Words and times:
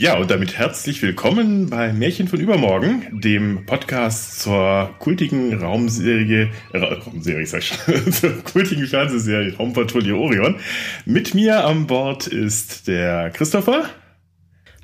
Ja, 0.00 0.16
und 0.16 0.30
damit 0.30 0.56
herzlich 0.56 1.02
willkommen 1.02 1.70
bei 1.70 1.92
Märchen 1.92 2.28
von 2.28 2.38
Übermorgen, 2.38 3.20
dem 3.20 3.66
Podcast 3.66 4.38
zur 4.38 4.94
kultigen 5.00 5.60
Raumserie, 5.60 6.52
äh, 6.72 6.78
Raumserie, 6.78 7.44
sag 7.44 7.62
ich 7.62 7.66
schon, 7.66 8.12
zur 8.12 8.44
kultigen 8.44 8.86
Fernsehserie 8.86 9.56
Raumpatrouille 9.56 10.14
Orion. 10.14 10.60
Mit 11.04 11.34
mir 11.34 11.64
an 11.64 11.88
Bord 11.88 12.28
ist 12.28 12.86
der 12.86 13.30
Christopher. 13.30 13.90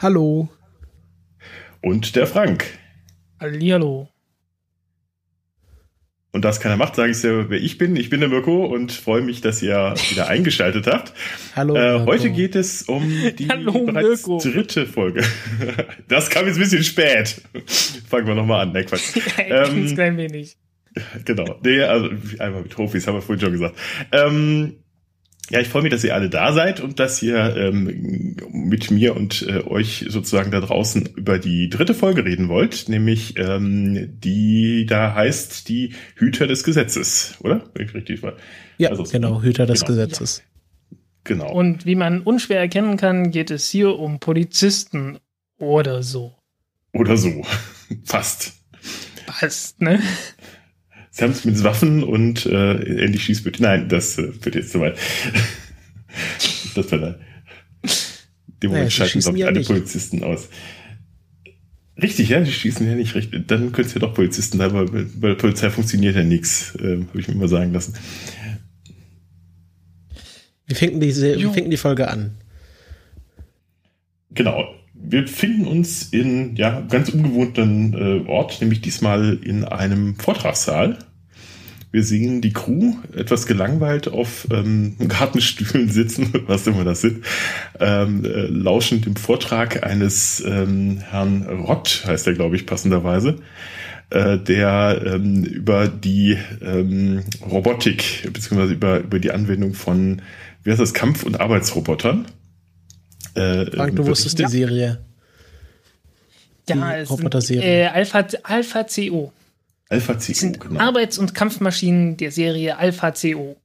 Hallo. 0.01 0.49
Und 1.81 2.17
der 2.17 2.27
Frank. 2.27 2.65
Hallihallo. 3.39 4.09
Und 6.35 6.45
das 6.45 6.59
keiner 6.59 6.77
macht, 6.77 6.97
sage 6.97 7.13
ich 7.13 7.19
sehr, 7.19 7.49
wer 7.49 7.61
ich 7.63 7.79
bin. 7.79 7.95
Ich 7.95 8.11
bin 8.11 8.19
der 8.19 8.29
Mirko 8.29 8.67
und 8.67 8.91
freue 8.91 9.23
mich, 9.23 9.41
dass 9.41 9.63
ihr 9.63 9.95
wieder 10.11 10.27
eingeschaltet 10.27 10.89
habt. 10.89 11.13
Hallo. 11.55 11.77
Äh, 11.77 12.05
heute 12.05 12.29
geht 12.31 12.57
es 12.57 12.83
um 12.83 13.09
die 13.39 13.49
Hallo, 13.49 13.85
bereits 13.85 14.27
Mirko. 14.27 14.41
dritte 14.43 14.85
Folge. 14.85 15.23
Das 16.09 16.31
kam 16.31 16.47
jetzt 16.47 16.57
ein 16.57 16.63
bisschen 16.63 16.83
spät. 16.83 17.41
Fangen 18.09 18.27
wir 18.27 18.35
nochmal 18.35 18.63
an. 18.67 18.73
Ne, 18.73 18.85
Quatsch. 18.85 19.17
Ein 19.39 19.87
Ähm, 19.87 19.95
klein 19.95 20.17
wenig. 20.17 20.57
Genau. 21.25 21.61
Nee, 21.63 21.83
also 21.83 22.09
einmal 22.41 22.63
mit 22.63 22.71
Profis, 22.75 23.07
haben 23.07 23.15
wir 23.15 23.23
vorhin 23.23 23.41
schon 23.41 23.53
gesagt. 23.53 23.77
Ähm, 24.11 24.75
ja, 25.51 25.61
ich 25.61 25.69
freue 25.69 25.83
mich, 25.83 25.91
dass 25.91 26.05
ihr 26.05 26.15
alle 26.15 26.31
da 26.31 26.53
seid 26.53 26.81
und 26.81 26.99
dass 26.99 27.23
ihr 27.23 27.57
ähm, 27.57 28.37
mit 28.53 28.91
mir 28.91 29.15
und 29.15 29.43
äh, 29.43 29.63
euch 29.67 30.07
sozusagen 30.09 30.51
da 30.51 30.61
draußen 30.61 31.07
über 31.17 31.39
die 31.39 31.69
dritte 31.69 31.95
Folge 31.95 32.25
reden 32.25 32.49
wollt, 32.49 32.89
nämlich 32.89 33.39
ähm, 33.39 34.19
die 34.21 34.87
da 34.87 35.15
heißt 35.15 35.69
die 35.69 35.95
Hüter 36.17 36.47
des 36.47 36.65
Gesetzes, 36.65 37.37
oder? 37.41 37.65
Wenn 37.75 37.87
ich 37.87 37.95
richtig 37.95 38.23
war. 38.23 38.35
Ja, 38.79 38.91
Also, 38.91 39.05
genau, 39.05 39.43
Hüter 39.43 39.67
des 39.67 39.81
genau. 39.81 39.89
Gesetzes. 39.89 40.43
Genau. 41.25 41.53
Und 41.53 41.87
wie 41.87 41.95
man 41.95 42.21
unschwer 42.21 42.59
erkennen 42.59 42.97
kann, 42.97 43.31
geht 43.31 43.51
es 43.51 43.69
hier 43.69 43.99
um 43.99 44.21
Polizisten 44.21 45.19
oder 45.59 46.03
so. 46.03 46.35
Oder 46.93 47.17
so. 47.17 47.45
Fast. 48.05 48.53
Passt, 49.27 49.81
ne? 49.81 50.01
Sie 51.17 51.23
haben 51.23 51.31
es 51.31 51.45
mit 51.45 51.63
Waffen 51.63 52.03
und 52.03 52.45
äh, 52.45 53.05
ähnlich 53.05 53.23
Schießbütte. 53.23 53.63
Nein, 53.63 53.89
das 53.89 54.19
äh, 54.19 54.33
wird 54.45 54.57
jetzt 54.57 54.73
zu 54.73 54.81
weit. 54.81 54.99
das 56.75 56.91
war 56.91 56.99
da. 56.99 57.15
Dem 58.61 58.73
Naja, 58.73 58.83
Moment 58.83 58.91
sie 58.91 58.97
schalten, 58.97 59.21
glaube 59.21 59.39
ich, 59.39 59.47
alle 59.47 59.59
nicht. 59.59 59.69
Polizisten 59.69 60.25
aus. 60.25 60.49
Richtig, 62.03 62.31
ja, 62.31 62.41
die 62.41 62.51
schießen 62.51 62.85
ja 62.85 62.97
nicht 62.97 63.15
richtig. 63.15 63.47
Dann 63.47 63.71
können 63.71 63.87
es 63.87 63.95
ja 63.95 64.01
doch 64.01 64.13
Polizisten 64.13 64.59
sein, 64.59 64.73
weil 64.73 64.87
bei 64.87 65.29
der 65.29 65.37
Polizei 65.37 65.71
funktioniert 65.71 66.17
ja 66.17 66.25
nichts, 66.25 66.77
ähm, 66.81 67.07
habe 67.07 67.21
ich 67.21 67.29
mir 67.29 67.35
immer 67.35 67.47
sagen 67.47 67.73
lassen. 67.73 67.95
Wie 70.67 70.75
fängt 70.75 70.95
denn 70.95 71.01
die, 71.01 71.13
fängt 71.13 71.57
denn 71.59 71.71
die 71.71 71.77
Folge 71.77 72.09
an? 72.09 72.39
Genau. 74.31 74.75
Wir 75.07 75.23
befinden 75.23 75.67
uns 75.67 76.03
in 76.03 76.57
ja 76.57 76.81
ganz 76.81 77.11
ungewohnten 77.11 77.95
äh, 77.95 78.29
Ort, 78.29 78.61
nämlich 78.61 78.81
diesmal 78.81 79.39
in 79.43 79.65
einem 79.65 80.17
Vortragssaal. 80.17 80.99
Wir 81.93 82.03
sehen 82.03 82.41
die 82.41 82.53
Crew 82.53 82.95
etwas 83.15 83.47
gelangweilt 83.47 84.09
auf 84.09 84.49
ähm, 84.51 84.97
Gartenstühlen 85.09 85.91
sitzen, 85.91 86.33
was 86.47 86.67
immer 86.67 86.85
das 86.85 87.03
sind, 87.03 87.25
ähm, 87.79 88.25
äh, 88.25 88.47
lauschend 88.47 89.05
dem 89.05 89.17
Vortrag 89.17 89.85
eines 89.85 90.43
ähm, 90.45 90.99
Herrn 91.11 91.43
Rott, 91.43 92.05
heißt 92.07 92.27
er, 92.27 92.33
glaube 92.33 92.57
ich, 92.57 92.65
passenderweise, 92.65 93.37
äh, 94.09 94.39
der 94.39 95.03
ähm, 95.07 95.45
über 95.45 95.87
die 95.87 96.39
ähm, 96.63 97.23
Robotik 97.43 98.29
beziehungsweise 98.33 98.73
über, 98.73 99.01
über 99.01 99.19
die 99.19 99.33
Anwendung 99.33 99.75
von, 99.75 100.23
wie 100.63 100.71
heißt 100.71 100.81
das, 100.81 100.95
Kampf- 100.95 101.25
und 101.25 101.41
Arbeitsrobotern. 101.41 102.27
Äh, 103.35 103.67
Frank, 103.71 103.97
du 103.97 104.07
wusstest 104.07 104.39
die 104.39 104.43
Ja. 104.43 104.49
Serie. 104.49 104.99
Ja, 106.69 106.75
Die 106.77 107.01
es 107.03 107.09
sind, 107.09 107.19
Roboter-Serie. 107.19 107.85
äh, 107.85 107.87
Alpha, 107.89 108.27
Alpha 108.43 108.85
CO. 108.85 109.33
Alpha 109.91 110.15
Es 110.15 110.27
CO, 110.27 110.33
sind 110.33 110.61
genau. 110.61 110.81
Arbeits- 110.81 111.19
und 111.19 111.35
Kampfmaschinen 111.35 112.17
der 112.17 112.31
Serie 112.31 112.79
Alpha 112.79 113.11
CO. 113.11 113.57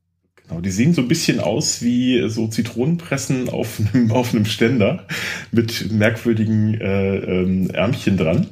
genau. 0.47 0.59
Die 0.61 0.69
sehen 0.71 0.93
so 0.93 1.01
ein 1.01 1.07
bisschen 1.07 1.39
aus 1.39 1.81
wie 1.81 2.27
so 2.29 2.47
Zitronenpressen 2.47 3.49
auf 3.49 3.79
einem, 3.93 4.11
auf 4.11 4.33
einem 4.33 4.45
Ständer 4.45 5.05
mit 5.51 5.91
merkwürdigen 5.91 6.79
äh, 6.81 7.15
ähm, 7.17 7.69
Ärmchen 7.71 8.17
dran. 8.17 8.47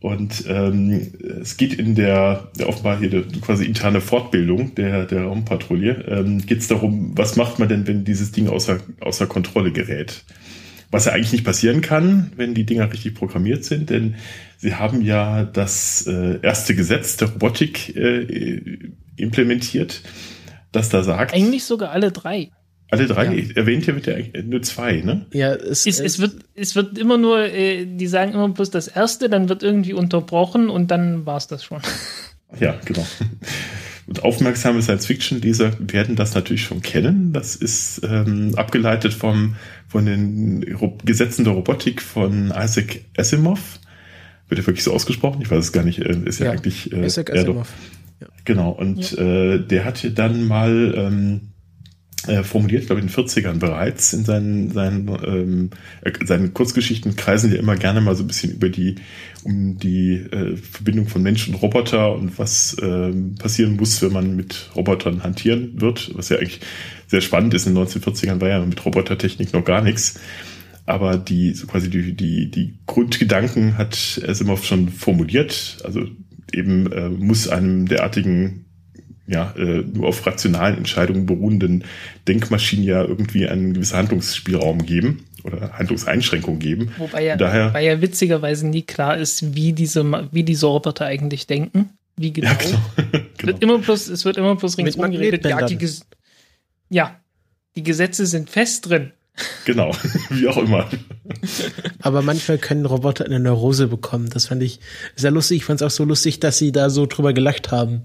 Und 0.00 0.44
ähm, 0.48 1.12
es 1.42 1.58
geht 1.58 1.74
in 1.74 1.94
der, 1.94 2.48
der 2.58 2.68
offenbar 2.68 2.98
hier 2.98 3.10
der, 3.10 3.22
quasi 3.42 3.66
interne 3.66 4.00
Fortbildung 4.00 4.74
der, 4.74 5.04
der 5.04 5.24
Raumpatrouille, 5.24 6.04
ähm, 6.08 6.44
geht 6.46 6.60
es 6.60 6.68
darum, 6.68 7.12
was 7.16 7.36
macht 7.36 7.58
man 7.58 7.68
denn, 7.68 7.86
wenn 7.86 8.04
dieses 8.04 8.32
Ding 8.32 8.48
außer, 8.48 8.78
außer 9.00 9.26
Kontrolle 9.26 9.72
gerät? 9.72 10.24
Was 10.90 11.04
ja 11.04 11.12
eigentlich 11.12 11.32
nicht 11.32 11.44
passieren 11.44 11.82
kann, 11.82 12.32
wenn 12.36 12.54
die 12.54 12.64
Dinger 12.64 12.90
richtig 12.90 13.14
programmiert 13.14 13.64
sind, 13.64 13.90
denn 13.90 14.14
sie 14.56 14.74
haben 14.74 15.02
ja 15.02 15.44
das 15.44 16.06
äh, 16.06 16.40
erste 16.40 16.74
Gesetz 16.74 17.18
der 17.18 17.28
Robotik 17.28 17.94
äh, 17.94 18.78
implementiert, 19.16 20.02
das 20.72 20.88
da 20.88 21.02
sagt, 21.02 21.34
Eigentlich 21.34 21.64
sogar 21.64 21.90
alle 21.90 22.10
drei. 22.10 22.50
Alle 22.90 23.06
drei, 23.06 23.24
Ja. 23.34 23.44
erwähnt 23.56 23.84
hier 23.84 23.94
wird 23.94 24.06
ja 24.06 24.14
eigentlich 24.14 24.44
nur 24.44 24.62
zwei, 24.62 25.00
ne? 25.02 25.26
Ja, 25.32 25.52
es, 25.54 25.86
Es, 25.86 26.00
es, 26.00 26.18
wird, 26.18 26.36
es 26.54 26.74
wird 26.74 26.98
immer 26.98 27.18
nur, 27.18 27.40
äh, 27.44 27.86
die 27.86 28.06
sagen 28.06 28.32
immer 28.32 28.48
bloß 28.48 28.70
das 28.70 28.88
erste, 28.88 29.28
dann 29.28 29.48
wird 29.48 29.62
irgendwie 29.62 29.92
unterbrochen 29.92 30.68
und 30.70 30.90
dann 30.90 31.26
war 31.26 31.36
es 31.36 31.46
das 31.46 31.64
schon. 31.64 31.80
Ja, 32.58 32.74
genau. 32.84 33.06
Und 34.06 34.24
aufmerksame 34.24 34.82
Science-Fiction-Leser 34.82 35.72
werden 35.78 36.16
das 36.16 36.34
natürlich 36.34 36.64
schon 36.64 36.82
kennen. 36.82 37.32
Das 37.32 37.54
ist 37.54 38.00
ähm, 38.02 38.54
abgeleitet 38.56 39.14
vom, 39.14 39.54
von 39.86 40.04
den 40.06 40.64
Ro 40.80 40.98
Gesetzen 41.04 41.44
der 41.44 41.52
Robotik 41.54 42.02
von 42.02 42.52
Isaac 42.56 43.02
Asimov. 43.16 43.78
Wird 44.48 44.60
ja 44.60 44.66
wirklich 44.66 44.82
so 44.82 44.92
ausgesprochen? 44.92 45.40
Ich 45.42 45.50
weiß 45.50 45.58
es 45.64 45.70
gar 45.72 45.84
nicht. 45.84 46.00
äh, 46.00 46.16
Ist 46.24 46.40
ja, 46.40 46.46
Ja, 46.46 46.52
eigentlich. 46.52 46.92
Äh, 46.92 47.06
Isaac 47.06 47.28
ja. 47.28 47.36
Asimov. 47.36 47.68
Genau, 48.44 48.70
und 48.70 49.16
äh, 49.16 49.60
der 49.64 49.84
hat 49.84 50.04
dann 50.18 50.44
mal 50.44 50.92
ähm, 50.96 51.40
äh, 52.26 52.42
formuliert, 52.42 52.86
glaube 52.86 53.00
ich, 53.00 53.06
in 53.06 53.12
den 53.12 53.28
40ern 53.28 53.58
bereits, 53.58 54.12
in 54.12 54.24
seinen, 54.24 54.70
seinen, 54.70 55.08
ähm, 55.24 55.70
äh, 56.02 56.12
seinen 56.24 56.52
Kurzgeschichten 56.52 57.16
kreisen 57.16 57.52
ja 57.52 57.58
immer 57.58 57.76
gerne 57.76 58.00
mal 58.00 58.14
so 58.14 58.24
ein 58.24 58.26
bisschen 58.26 58.52
über 58.52 58.68
die, 58.68 58.96
um 59.42 59.78
die 59.78 60.16
äh, 60.16 60.56
Verbindung 60.56 61.08
von 61.08 61.22
Mensch 61.22 61.48
und 61.48 61.54
Roboter 61.54 62.14
und 62.14 62.38
was 62.38 62.76
ähm, 62.82 63.36
passieren 63.36 63.76
muss, 63.76 64.02
wenn 64.02 64.12
man 64.12 64.36
mit 64.36 64.70
Robotern 64.76 65.22
hantieren 65.22 65.80
wird, 65.80 66.10
was 66.14 66.28
ja 66.28 66.36
eigentlich 66.36 66.60
sehr 67.06 67.22
spannend 67.22 67.54
ist. 67.54 67.66
In 67.66 67.74
den 67.74 67.84
1940ern 67.84 68.40
war 68.40 68.48
ja 68.48 68.64
mit 68.64 68.84
Robotertechnik 68.84 69.54
noch 69.54 69.64
gar 69.64 69.80
nichts. 69.80 70.20
Aber 70.86 71.16
die, 71.16 71.54
so 71.54 71.66
quasi 71.66 71.88
die, 71.88 72.14
die, 72.14 72.50
die 72.50 72.74
Grundgedanken 72.86 73.78
hat 73.78 74.20
Asimov 74.26 74.64
schon 74.64 74.88
formuliert. 74.88 75.78
Also 75.84 76.06
eben 76.52 76.90
äh, 76.92 77.08
muss 77.08 77.48
einem 77.48 77.86
derartigen 77.86 78.66
ja, 79.30 79.54
äh, 79.56 79.82
nur 79.82 80.08
auf 80.08 80.26
rationalen 80.26 80.76
Entscheidungen 80.76 81.24
beruhenden 81.24 81.84
Denkmaschinen 82.26 82.84
ja 82.84 83.02
irgendwie 83.02 83.46
einen 83.46 83.74
gewissen 83.74 83.96
Handlungsspielraum 83.96 84.84
geben 84.84 85.24
oder 85.44 85.72
Handlungseinschränkungen 85.72 86.58
geben. 86.58 86.92
Wobei 86.98 87.24
ja, 87.24 87.36
Daher- 87.36 87.68
wobei 87.68 87.84
ja 87.84 88.00
witzigerweise 88.00 88.66
nie 88.66 88.82
klar 88.82 89.16
ist, 89.16 89.54
wie 89.54 89.72
diese, 89.72 90.04
wie 90.32 90.42
diese 90.42 90.66
Roboter 90.66 91.06
eigentlich 91.06 91.46
denken. 91.46 91.90
Wie 92.16 92.32
genau. 92.32 92.50
Ja, 92.50 92.54
genau. 92.54 92.78
Es 92.96 93.38
genau. 93.38 93.46
wird 93.52 93.62
immer 93.62 93.78
bloß, 93.78 94.08
es 94.08 94.24
wird 94.24 94.36
immer 94.36 94.56
bloß 94.56 94.76
Mit 94.76 94.86
ringsum 94.86 95.10
geredet. 95.12 95.44
Ja, 95.44 95.64
die, 95.64 95.78
ja, 96.88 97.20
die 97.76 97.82
Gesetze 97.84 98.26
sind 98.26 98.50
fest 98.50 98.88
drin. 98.88 99.12
genau. 99.64 99.92
Wie 100.30 100.48
auch 100.48 100.56
immer. 100.58 100.88
Aber 102.00 102.20
manchmal 102.20 102.58
können 102.58 102.84
Roboter 102.84 103.24
eine 103.24 103.38
Neurose 103.38 103.86
bekommen. 103.86 104.28
Das 104.28 104.46
fand 104.46 104.62
ich 104.62 104.80
sehr 105.14 105.30
lustig. 105.30 105.58
Ich 105.58 105.64
fand 105.64 105.80
es 105.80 105.86
auch 105.86 105.90
so 105.90 106.04
lustig, 106.04 106.40
dass 106.40 106.58
sie 106.58 106.72
da 106.72 106.90
so 106.90 107.06
drüber 107.06 107.32
gelacht 107.32 107.70
haben. 107.70 108.02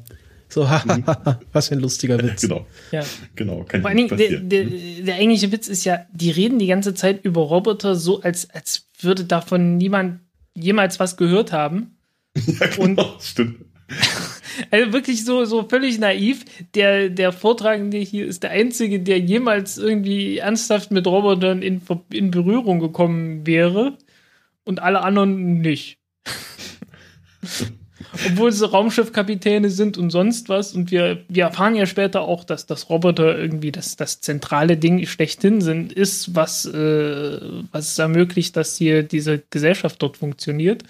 So, 0.48 0.70
haha, 0.70 1.40
was 1.52 1.68
für 1.70 1.76
ein 1.76 1.82
lustiger 1.82 2.22
Witz. 2.22 2.42
genau. 2.42 2.66
Ja. 2.92 3.04
Genau. 3.36 3.64
Kann 3.64 3.82
Vor 3.82 3.92
nicht 3.94 4.12
allen 4.12 4.18
Dingen, 4.20 4.50
der, 4.50 4.68
passieren. 4.68 4.98
der, 4.98 5.06
der 5.06 5.16
eigentliche 5.16 5.52
Witz 5.52 5.68
ist 5.68 5.86
ja, 5.86 6.06
die 6.12 6.32
reden 6.32 6.60
die 6.60 6.68
ganze 6.68 6.94
Zeit 6.94 7.26
über 7.26 7.42
Roboter 7.42 7.96
so, 7.96 8.22
als, 8.22 8.50
als 8.52 8.88
würde 9.00 9.26
davon 9.26 9.78
niemand 9.78 10.20
jemals 10.54 11.00
was 11.00 11.18
gehört 11.18 11.52
haben. 11.52 11.98
ja, 12.36 12.68
genau. 12.68 13.18
Stimmt. 13.20 13.66
Also 14.72 14.94
wirklich 14.94 15.26
so, 15.26 15.44
so 15.44 15.68
völlig 15.68 16.00
naiv. 16.00 16.46
Der, 16.76 17.10
der 17.10 17.34
Vortragende 17.34 17.98
hier 17.98 18.26
ist 18.26 18.42
der 18.42 18.52
Einzige, 18.52 19.02
der 19.02 19.20
jemals 19.20 19.78
irgendwie 19.78 20.38
ernsthaft 20.38 20.92
mit 20.92 21.06
Robotern 21.06 21.62
in, 21.62 21.82
in 22.12 22.32
Berührung 22.32 22.80
gekommen 22.80 23.46
wäre. 23.46 23.98
Und 24.64 24.82
alle 24.82 25.02
anderen 25.02 25.60
nicht. 25.60 25.98
Obwohl 28.28 28.52
sie 28.52 28.68
Raumschiffkapitäne 28.68 29.70
sind 29.70 29.98
und 29.98 30.10
sonst 30.10 30.50
was. 30.50 30.74
Und 30.74 30.92
wir, 30.92 31.24
wir 31.28 31.44
erfahren 31.44 31.76
ja 31.76 31.86
später 31.86 32.22
auch, 32.22 32.44
dass 32.44 32.66
das 32.66 32.90
Roboter 32.90 33.38
irgendwie 33.38 33.72
das, 33.72 33.96
das 33.96 34.22
zentrale 34.22 34.78
Ding 34.78 35.06
schlechthin 35.06 35.62
sind, 35.62 35.94
ist, 35.94 36.36
was, 36.36 36.66
äh, 36.66 37.40
was 37.72 37.92
es 37.92 38.00
ermöglicht, 38.00 38.56
dass 38.58 38.78
hier 38.78 39.04
diese 39.04 39.44
Gesellschaft 39.50 40.02
dort 40.02 40.18
funktioniert. 40.18 40.84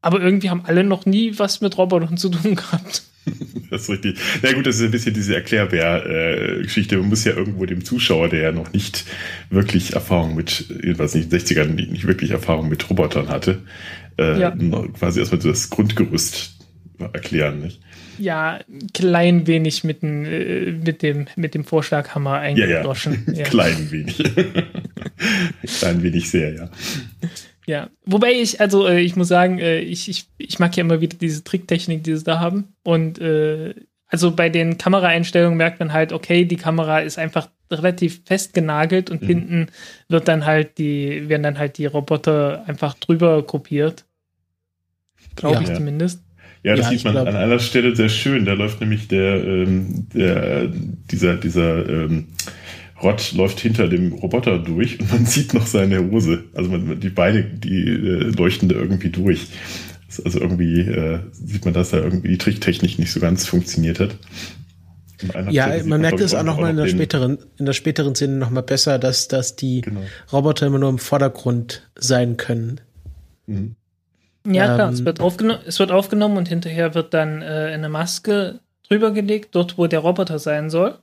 Aber 0.00 0.20
irgendwie 0.20 0.50
haben 0.50 0.62
alle 0.64 0.84
noch 0.84 1.06
nie 1.06 1.38
was 1.38 1.60
mit 1.60 1.76
Robotern 1.76 2.16
zu 2.16 2.28
tun 2.28 2.54
gehabt. 2.54 3.02
das 3.70 3.82
ist 3.82 3.90
richtig. 3.90 4.18
Na 4.42 4.52
gut, 4.52 4.66
das 4.66 4.76
ist 4.76 4.82
ein 4.82 4.90
bisschen 4.90 5.14
diese 5.14 5.34
Erklärbär-Geschichte. 5.34 6.96
Man 6.98 7.08
muss 7.08 7.24
ja 7.24 7.32
irgendwo 7.32 7.66
dem 7.66 7.84
Zuschauer, 7.84 8.28
der 8.28 8.40
ja 8.40 8.52
noch 8.52 8.72
nicht 8.72 9.04
wirklich 9.50 9.94
Erfahrung 9.94 10.34
mit, 10.34 10.66
jedenfalls 10.82 11.14
nicht 11.14 11.32
in 11.32 11.38
den 11.38 11.40
60ern, 11.40 11.90
nicht 11.90 12.06
wirklich 12.06 12.30
Erfahrung 12.30 12.68
mit 12.68 12.88
Robotern 12.88 13.28
hatte, 13.28 13.62
äh, 14.18 14.40
ja. 14.40 14.56
quasi 14.98 15.20
erstmal 15.20 15.40
so 15.40 15.48
das 15.48 15.70
Grundgerüst 15.70 16.57
erklären, 17.12 17.60
nicht? 17.60 17.80
Ja, 18.18 18.60
klein 18.94 19.46
wenig 19.46 19.84
mit, 19.84 20.02
äh, 20.02 20.72
mit, 20.72 21.02
dem, 21.02 21.28
mit 21.36 21.54
dem 21.54 21.64
Vorschlaghammer 21.64 22.34
eingedroschen. 22.34 23.24
Ja, 23.26 23.32
ja. 23.32 23.38
ja. 23.40 23.44
klein 23.44 23.90
wenig. 23.90 24.16
klein 25.78 26.02
wenig 26.02 26.30
sehr, 26.30 26.54
ja. 26.54 26.70
Ja, 27.66 27.90
wobei 28.06 28.32
ich, 28.32 28.60
also 28.60 28.88
äh, 28.88 29.00
ich 29.00 29.14
muss 29.14 29.28
sagen, 29.28 29.58
äh, 29.58 29.80
ich, 29.80 30.08
ich, 30.08 30.26
ich 30.38 30.58
mag 30.58 30.74
ja 30.76 30.80
immer 30.82 31.02
wieder 31.02 31.18
diese 31.18 31.44
Tricktechnik, 31.44 32.02
die 32.02 32.16
sie 32.16 32.24
da 32.24 32.40
haben. 32.40 32.68
Und 32.82 33.20
äh, 33.20 33.74
also 34.06 34.30
bei 34.30 34.48
den 34.48 34.78
Kameraeinstellungen 34.78 35.56
merkt 35.56 35.78
man 35.78 35.92
halt, 35.92 36.14
okay, 36.14 36.46
die 36.46 36.56
Kamera 36.56 37.00
ist 37.00 37.18
einfach 37.18 37.50
relativ 37.70 38.22
festgenagelt 38.24 39.10
und 39.10 39.22
mhm. 39.22 39.26
hinten 39.26 39.66
wird 40.08 40.28
dann 40.28 40.46
halt 40.46 40.78
die, 40.78 41.28
werden 41.28 41.42
dann 41.42 41.58
halt 41.58 41.76
die 41.76 41.86
Roboter 41.86 42.64
einfach 42.66 42.94
drüber 42.94 43.42
kopiert. 43.46 44.06
Glaube 45.36 45.56
ja, 45.56 45.60
ich 45.60 45.68
ja. 45.68 45.74
zumindest. 45.74 46.22
Ja, 46.62 46.74
das 46.74 46.86
ja, 46.86 46.90
sieht 46.90 47.04
man 47.04 47.12
glaub, 47.14 47.28
an 47.28 47.36
einer 47.36 47.58
Stelle 47.58 47.94
sehr 47.94 48.08
schön. 48.08 48.44
Da 48.44 48.54
läuft 48.54 48.80
nämlich 48.80 49.08
der, 49.08 49.44
ähm, 49.44 50.06
der 50.12 50.68
dieser, 51.10 51.36
dieser 51.36 51.88
ähm, 51.88 52.28
Rott 53.02 53.32
läuft 53.32 53.60
hinter 53.60 53.88
dem 53.88 54.12
Roboter 54.12 54.58
durch 54.58 54.98
und 55.00 55.12
man 55.12 55.26
sieht 55.26 55.54
noch 55.54 55.66
seine 55.66 56.10
Hose. 56.10 56.44
Also 56.54 56.70
man, 56.70 57.00
die 57.00 57.10
Beine, 57.10 57.44
die 57.44 57.84
äh, 57.84 58.30
leuchten 58.36 58.68
da 58.68 58.76
irgendwie 58.76 59.10
durch. 59.10 59.48
Also 60.24 60.40
irgendwie 60.40 60.80
äh, 60.80 61.20
sieht 61.32 61.64
man, 61.64 61.74
dass 61.74 61.90
da 61.90 61.98
irgendwie 61.98 62.28
die 62.28 62.38
Tricktechnik 62.38 62.98
nicht 62.98 63.12
so 63.12 63.20
ganz 63.20 63.46
funktioniert 63.46 64.00
hat. 64.00 64.16
Ja, 65.50 65.82
man 65.84 66.00
merkt 66.00 66.20
es 66.20 66.34
auch 66.34 66.44
nochmal 66.44 66.70
in 66.70 66.76
der 66.76 66.86
späteren, 66.86 67.38
in 67.58 67.66
der 67.66 67.72
späteren 67.72 68.14
Szene 68.14 68.36
nochmal 68.36 68.62
besser, 68.62 68.98
dass, 68.98 69.28
dass 69.28 69.56
die 69.56 69.80
genau. 69.80 70.00
Roboter 70.32 70.66
immer 70.66 70.78
nur 70.78 70.90
im 70.90 70.98
Vordergrund 70.98 71.88
sein 71.96 72.36
können. 72.36 72.80
Mhm. 73.46 73.74
Ja, 74.54 74.74
klar, 74.74 74.88
ähm, 74.88 74.94
es, 74.94 75.04
wird 75.04 75.20
es 75.66 75.78
wird 75.78 75.90
aufgenommen 75.90 76.36
und 76.36 76.48
hinterher 76.48 76.94
wird 76.94 77.14
dann 77.14 77.42
äh, 77.42 77.70
eine 77.72 77.88
Maske 77.88 78.60
drüber 78.88 79.10
gelegt, 79.10 79.54
dort 79.54 79.78
wo 79.78 79.86
der 79.86 80.00
Roboter 80.00 80.38
sein 80.38 80.70
soll 80.70 80.98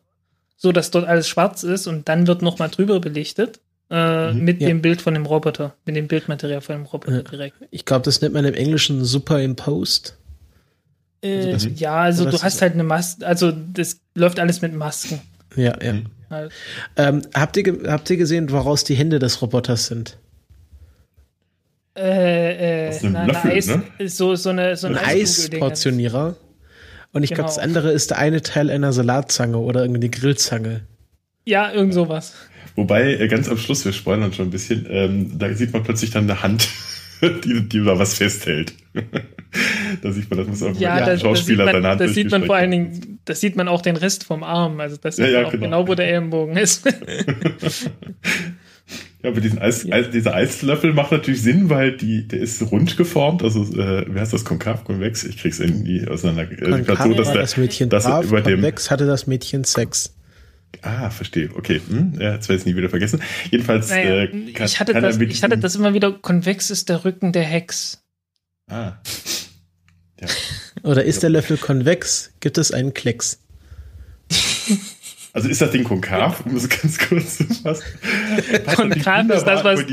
so 0.58 0.72
dass 0.72 0.92
dort 0.92 1.08
alles 1.08 1.28
schwarz 1.28 1.64
ist 1.64 1.88
und 1.88 2.08
dann 2.10 2.28
wird 2.28 2.42
nochmal 2.42 2.70
drüber 2.70 3.00
belichtet. 3.00 3.60
Äh, 3.92 4.34
mhm, 4.34 4.44
mit 4.44 4.62
ja. 4.62 4.68
dem 4.68 4.82
Bild 4.82 5.00
von 5.00 5.14
dem 5.14 5.28
Roboter, 5.28 5.76
mit 5.86 5.96
dem 5.96 6.08
Bildmaterial 6.08 6.62
von 6.62 6.76
dem 6.76 6.86
Roboter 6.86 7.22
direkt. 7.22 7.58
Ich 7.70 7.86
glaube, 7.86 8.02
das 8.02 8.20
nennt 8.20 8.34
man 8.34 8.44
im 8.44 8.56
Englischen 8.56 9.06
Superimposed. 9.06 10.18
Äh, 11.22 11.54
also 11.54 11.70
ja, 11.70 11.98
also 11.98 12.26
du 12.28 12.42
hast 12.42 12.64
halt 12.64 12.74
eine 12.74 12.84
Maske, 12.84 13.26
also 13.28 13.52
das 13.52 14.00
läuft 14.16 14.40
alles 14.40 14.64
mit 14.64 14.74
Masken. 14.74 15.22
Ja, 15.56 15.78
ja. 15.84 15.94
Mhm. 15.94 16.06
Halt. 16.32 16.52
Ähm, 16.96 17.22
habt, 17.36 17.58
ihr, 17.58 17.78
habt 17.86 18.10
ihr 18.10 18.18
gesehen, 18.18 18.50
woraus 18.50 18.84
die 18.84 18.96
Hände 18.96 19.20
des 19.20 19.44
Roboters 19.44 19.86
sind? 19.86 20.18
Äh, 21.98 22.88
äh, 22.88 22.90
Aus 22.90 23.04
einem 23.04 23.14
na, 23.14 23.26
Löffel, 23.26 23.52
Eis, 23.52 23.68
ne? 23.68 23.84
so, 24.06 24.36
so 24.36 24.50
eine, 24.50 24.76
so 24.76 24.88
ein 24.88 24.98
Eisportionierer. 24.98 26.36
Und 27.14 27.24
ich 27.24 27.30
genau. 27.30 27.44
glaube, 27.44 27.56
das 27.56 27.60
andere 27.60 27.92
ist 27.92 28.10
der 28.10 28.18
eine 28.18 28.42
Teil 28.42 28.70
einer 28.70 28.92
Salatzange 28.92 29.58
oder 29.58 29.84
irgendwie 29.84 30.12
Grillzange. 30.12 30.82
Ja, 31.46 31.72
irgend 31.72 31.94
sowas. 31.94 32.34
Wobei, 32.76 33.14
äh, 33.14 33.28
ganz 33.30 33.48
am 33.48 33.58
Schluss, 33.58 33.86
wir 33.86 33.94
spoilern 33.94 34.34
schon 34.34 34.48
ein 34.48 34.52
bisschen, 34.52 34.86
ähm, 34.90 35.40
da 35.40 35.54
sieht 35.54 35.72
man 35.72 35.84
plötzlich 35.84 36.12
dann 36.12 36.30
eine 36.30 36.44
Hand, 36.44 36.68
die, 37.22 37.70
die 37.70 37.86
da 37.86 37.98
was 37.98 38.16
festhält. 38.16 38.74
da 40.02 40.12
sieht 40.12 40.30
man, 40.30 40.40
das 40.40 40.48
muss 40.48 40.64
auch 40.64 40.78
ja, 40.78 40.96
ein 40.96 41.18
Schauspieler 41.18 41.72
seine 41.72 41.88
Hand 41.88 42.02
Das 42.02 42.14
sieht 42.14 42.32
man 42.32 42.44
vor 42.44 42.58
allen 42.58 42.72
Dingen, 42.72 43.20
das 43.24 43.40
sieht 43.40 43.56
man 43.56 43.70
auch 43.70 43.82
den 43.82 43.96
Rest 43.96 44.26
vom 44.26 44.44
Arm. 44.44 44.82
Also 44.82 44.98
das 44.98 45.16
sieht 45.16 45.28
ja, 45.28 45.40
ja, 45.42 45.48
auch 45.48 45.52
genau. 45.52 45.64
genau, 45.64 45.88
wo 45.88 45.96
der 45.96 46.10
Ellenbogen 46.10 46.58
ist. 46.58 46.86
Ja, 49.25 49.31
aber 49.31 49.42
diesen 49.42 49.57
Eis, 49.57 49.83
ja. 49.83 49.95
Eis, 49.95 50.12
dieser 50.12 50.36
Eislöffel 50.36 50.94
macht 50.94 51.12
natürlich 51.12 51.42
Sinn, 51.42 51.69
weil 51.72 51.98
die, 51.98 52.27
der 52.27 52.42
ist 52.42 52.62
rund 52.72 52.95
geformt, 52.95 53.42
also 53.42 53.63
äh, 53.63 54.06
wie 54.07 54.19
heißt 54.19 54.33
das, 54.33 54.45
konkav, 54.45 54.83
konvex? 54.83 55.24
Ich 55.24 55.38
krieg's 55.39 55.60
irgendwie 55.60 56.07
auseinander. 56.07 56.45
Konkav 56.45 57.07
so, 57.07 57.13
dass 57.16 57.31
der, 57.31 57.42
das 57.42 57.57
Mädchen 57.57 57.89
dass 57.89 58.04
brav, 58.04 58.25
über 58.25 58.42
dem 58.42 58.60
konvex 58.60 58.92
hatte 58.92 59.07
das 59.07 59.25
Mädchen 59.25 59.63
Sex. 59.63 60.13
Ah, 60.83 61.10
verstehe. 61.10 61.50
Okay, 61.56 61.81
hm, 61.88 62.19
ja, 62.19 62.38
das 62.38 62.50
werde 62.50 62.60
ich 62.60 62.66
nie 62.68 62.75
wieder 62.75 62.89
vergessen. 62.89 63.19
Jedenfalls. 63.50 63.89
Naja, 63.89 64.25
äh, 64.25 64.51
kann, 64.54 64.68
ich, 64.68 64.80
hatte 64.80 64.94
das, 64.94 65.18
ich 65.18 65.42
hatte 65.42 65.57
das 65.57 65.75
immer 65.75 65.95
wieder. 65.95 66.12
Konvex 66.12 66.69
ist 66.69 66.89
der 66.89 67.04
Rücken 67.04 67.31
der 67.31 67.44
Hex. 67.44 68.04
Ah. 68.68 68.94
Ja. 70.22 70.27
Oder 70.83 71.04
ist 71.04 71.24
der 71.24 71.30
Löffel 71.30 71.57
konvex? 71.57 72.31
Gibt 72.39 72.57
es 72.57 72.72
einen 72.72 72.94
Klecks? 72.94 73.45
Also 75.36 75.50
ist 75.50 75.60
das 75.60 75.72
Ding 75.72 75.84
konkav, 75.84 76.46
um 76.46 76.56
es 76.56 76.70
ganz 76.70 76.98
kurz 76.98 77.38
zu 77.38 77.44
fassen? 77.44 77.84
konkav 78.74 79.30
ist 79.30 79.44
das, 79.44 79.66
was, 79.66 79.86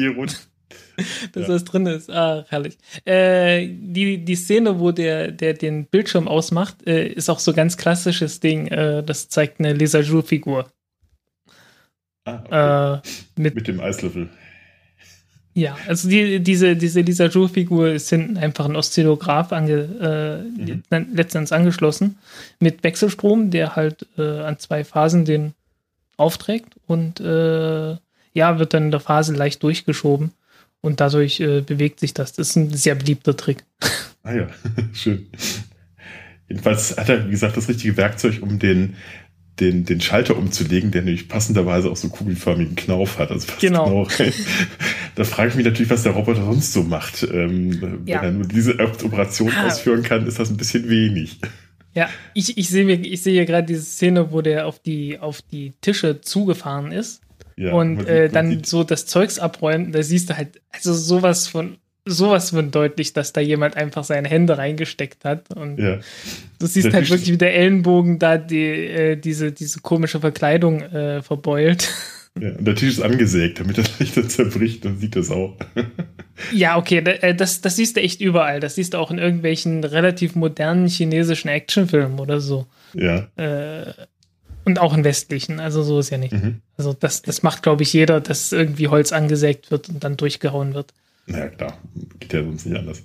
dass 1.32 1.42
ja. 1.42 1.48
das 1.48 1.64
drin 1.64 1.86
ist. 1.86 2.08
Ah, 2.10 2.44
herrlich. 2.48 2.78
Äh, 3.04 3.66
die, 3.66 4.24
die 4.24 4.36
Szene, 4.36 4.78
wo 4.78 4.92
der, 4.92 5.32
der 5.32 5.54
den 5.54 5.86
Bildschirm 5.86 6.28
ausmacht, 6.28 6.86
äh, 6.86 7.08
ist 7.08 7.28
auch 7.28 7.40
so 7.40 7.52
ganz 7.52 7.76
klassisches 7.76 8.38
Ding. 8.38 8.68
Äh, 8.68 9.02
das 9.02 9.28
zeigt 9.30 9.58
eine 9.58 9.72
Lisa 9.72 9.98
Jour-Figur. 9.98 10.70
Ah, 12.24 12.44
okay. 12.44 13.00
Äh, 13.00 13.42
mit, 13.42 13.56
mit 13.56 13.66
dem 13.66 13.80
Eislöffel. 13.80 14.28
Ja, 15.54 15.76
also 15.86 16.08
die, 16.08 16.40
diese, 16.40 16.76
diese 16.76 17.02
Lisa 17.02 17.26
Jour-Figur 17.26 17.90
ist 17.90 18.08
hinten 18.08 18.38
einfach 18.38 18.64
ein 18.64 18.76
Oszillograph 18.76 19.52
ange, 19.52 20.42
äh, 20.58 20.98
mhm. 20.98 21.14
letztens 21.14 21.52
angeschlossen 21.52 22.16
mit 22.58 22.82
Wechselstrom, 22.82 23.50
der 23.50 23.76
halt 23.76 24.06
äh, 24.16 24.40
an 24.40 24.58
zwei 24.58 24.82
Phasen 24.82 25.26
den 25.26 25.52
aufträgt 26.16 26.74
und 26.86 27.20
äh, 27.20 27.96
ja, 28.34 28.58
wird 28.58 28.72
dann 28.72 28.84
in 28.84 28.90
der 28.90 29.00
Phase 29.00 29.34
leicht 29.34 29.62
durchgeschoben 29.62 30.32
und 30.80 31.00
dadurch 31.00 31.40
äh, 31.40 31.60
bewegt 31.60 32.00
sich 32.00 32.14
das. 32.14 32.32
Das 32.32 32.50
ist 32.50 32.56
ein 32.56 32.70
sehr 32.72 32.94
beliebter 32.94 33.36
Trick. 33.36 33.64
Ah 34.22 34.32
ja, 34.32 34.46
schön. 34.92 35.26
Jedenfalls 36.48 36.96
hat 36.96 37.08
er, 37.08 37.26
wie 37.26 37.30
gesagt, 37.30 37.56
das 37.56 37.68
richtige 37.68 37.96
Werkzeug, 37.96 38.40
um 38.42 38.58
den 38.58 38.96
den, 39.60 39.84
den 39.84 40.00
Schalter 40.00 40.36
umzulegen, 40.36 40.90
der 40.90 41.02
nämlich 41.02 41.28
passenderweise 41.28 41.90
auch 41.90 41.96
so 41.96 42.08
kugelförmigen 42.08 42.74
Knauf 42.74 43.18
hat. 43.18 43.30
Also 43.30 43.52
genau. 43.60 43.84
genau. 43.86 44.08
da 45.14 45.24
frage 45.24 45.50
ich 45.50 45.54
mich 45.56 45.66
natürlich, 45.66 45.90
was 45.90 46.02
der 46.02 46.12
Roboter 46.12 46.44
sonst 46.44 46.72
so 46.72 46.82
macht. 46.82 47.22
Ähm, 47.22 48.02
ja. 48.06 48.22
Wenn 48.22 48.24
er 48.24 48.32
nur 48.32 48.46
diese 48.46 48.78
Operation 48.78 49.52
ah. 49.54 49.66
ausführen 49.66 50.02
kann, 50.02 50.26
ist 50.26 50.38
das 50.38 50.50
ein 50.50 50.56
bisschen 50.56 50.88
wenig. 50.88 51.38
Ja, 51.94 52.08
ich, 52.32 52.56
ich 52.56 52.70
sehe 52.70 52.90
ich 52.90 53.22
sehe 53.22 53.44
gerade 53.44 53.66
diese 53.66 53.82
Szene, 53.82 54.32
wo 54.32 54.40
der 54.40 54.66
auf 54.66 54.78
die, 54.78 55.18
auf 55.18 55.42
die 55.42 55.74
Tische 55.82 56.22
zugefahren 56.22 56.90
ist. 56.90 57.20
Ja, 57.56 57.74
und 57.74 58.06
äh, 58.06 58.30
dann 58.30 58.64
so 58.64 58.82
das 58.82 59.04
Zeugs 59.04 59.38
abräumt, 59.38 59.94
da 59.94 60.02
siehst 60.02 60.30
du 60.30 60.36
halt, 60.36 60.62
also 60.70 60.94
sowas 60.94 61.48
von 61.48 61.76
sowas 62.04 62.52
wird 62.52 62.74
deutlich, 62.74 63.12
dass 63.12 63.32
da 63.32 63.40
jemand 63.40 63.76
einfach 63.76 64.04
seine 64.04 64.28
Hände 64.28 64.58
reingesteckt 64.58 65.24
hat. 65.24 65.54
Und 65.54 65.78
ja. 65.78 65.98
du 66.58 66.66
siehst 66.66 66.86
der 66.86 66.94
halt 66.94 67.10
wirklich, 67.10 67.30
wie 67.30 67.38
der 67.38 67.54
Ellenbogen 67.54 68.18
da 68.18 68.38
die, 68.38 68.66
äh, 68.66 69.16
diese, 69.16 69.52
diese 69.52 69.80
komische 69.80 70.20
Verkleidung 70.20 70.82
äh, 70.82 71.22
verbeult. 71.22 71.90
Ja, 72.40 72.48
und 72.56 72.64
der 72.64 72.74
Tisch 72.74 72.94
ist 72.94 73.02
angesägt, 73.02 73.60
damit 73.60 73.76
das 73.76 74.00
nicht 74.00 74.16
dann 74.16 74.28
zerbricht, 74.28 74.84
dann 74.84 74.98
sieht 74.98 75.16
das 75.16 75.30
auch. 75.30 75.54
ja, 76.52 76.78
okay, 76.78 76.98
äh, 76.98 77.34
das, 77.34 77.60
das 77.60 77.76
siehst 77.76 77.96
du 77.96 78.00
echt 78.00 78.20
überall. 78.20 78.58
Das 78.58 78.74
siehst 78.74 78.94
du 78.94 78.98
auch 78.98 79.10
in 79.10 79.18
irgendwelchen 79.18 79.84
relativ 79.84 80.34
modernen 80.34 80.88
chinesischen 80.88 81.48
Actionfilmen 81.48 82.18
oder 82.18 82.40
so. 82.40 82.66
Ja. 82.94 83.28
Äh, 83.36 83.92
und 84.64 84.78
auch 84.78 84.94
in 84.96 85.04
westlichen, 85.04 85.60
also 85.60 85.82
so 85.82 85.98
ist 85.98 86.10
ja 86.10 86.18
nicht. 86.18 86.32
Mhm. 86.32 86.62
Also 86.76 86.94
das, 86.94 87.20
das 87.22 87.42
macht, 87.42 87.62
glaube 87.62 87.82
ich, 87.82 87.92
jeder, 87.92 88.20
dass 88.20 88.52
irgendwie 88.52 88.88
Holz 88.88 89.12
angesägt 89.12 89.70
wird 89.70 89.88
und 89.88 90.02
dann 90.04 90.16
durchgehauen 90.16 90.72
wird. 90.74 90.94
Naja, 91.26 91.48
klar, 91.48 91.78
geht 92.20 92.32
ja 92.32 92.42
sonst 92.42 92.66
nicht 92.66 92.78
anders. 92.78 93.02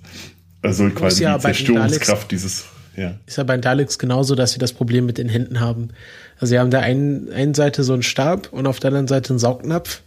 Also 0.62 0.88
quasi 0.90 1.22
ja 1.22 1.36
die 1.36 1.42
Zerstörungskraft 1.42 2.30
dieses. 2.30 2.64
Ja. 2.96 3.14
Ist 3.26 3.38
ja 3.38 3.44
bei 3.44 3.56
den 3.56 3.62
Daleks 3.62 3.98
genauso, 3.98 4.34
dass 4.34 4.52
sie 4.52 4.58
das 4.58 4.72
Problem 4.72 5.06
mit 5.06 5.18
den 5.18 5.28
Händen 5.28 5.60
haben. 5.60 5.90
Also 6.34 6.46
sie 6.46 6.58
haben 6.58 6.70
da 6.70 6.80
einen, 6.80 7.30
einen 7.30 7.54
Seite 7.54 7.84
so 7.84 7.92
einen 7.92 8.02
Stab 8.02 8.52
und 8.52 8.66
auf 8.66 8.80
der 8.80 8.88
anderen 8.88 9.06
Seite 9.06 9.30
einen 9.30 9.38
Saugnapf. 9.38 10.02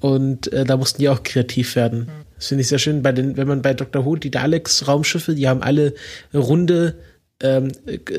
Und 0.00 0.50
äh, 0.54 0.64
da 0.64 0.78
mussten 0.78 1.02
die 1.02 1.10
auch 1.10 1.22
kreativ 1.22 1.76
werden. 1.76 2.08
Das 2.36 2.46
finde 2.46 2.62
ich 2.62 2.68
sehr 2.68 2.78
schön. 2.78 3.02
Bei 3.02 3.12
den, 3.12 3.36
wenn 3.36 3.46
man 3.46 3.60
bei 3.60 3.74
Dr. 3.74 4.06
Who 4.06 4.16
die 4.16 4.30
Daleks-Raumschiffe, 4.30 5.34
die 5.34 5.46
haben 5.46 5.62
alle 5.62 5.94
runde 6.32 6.96
ähm, 7.42 7.70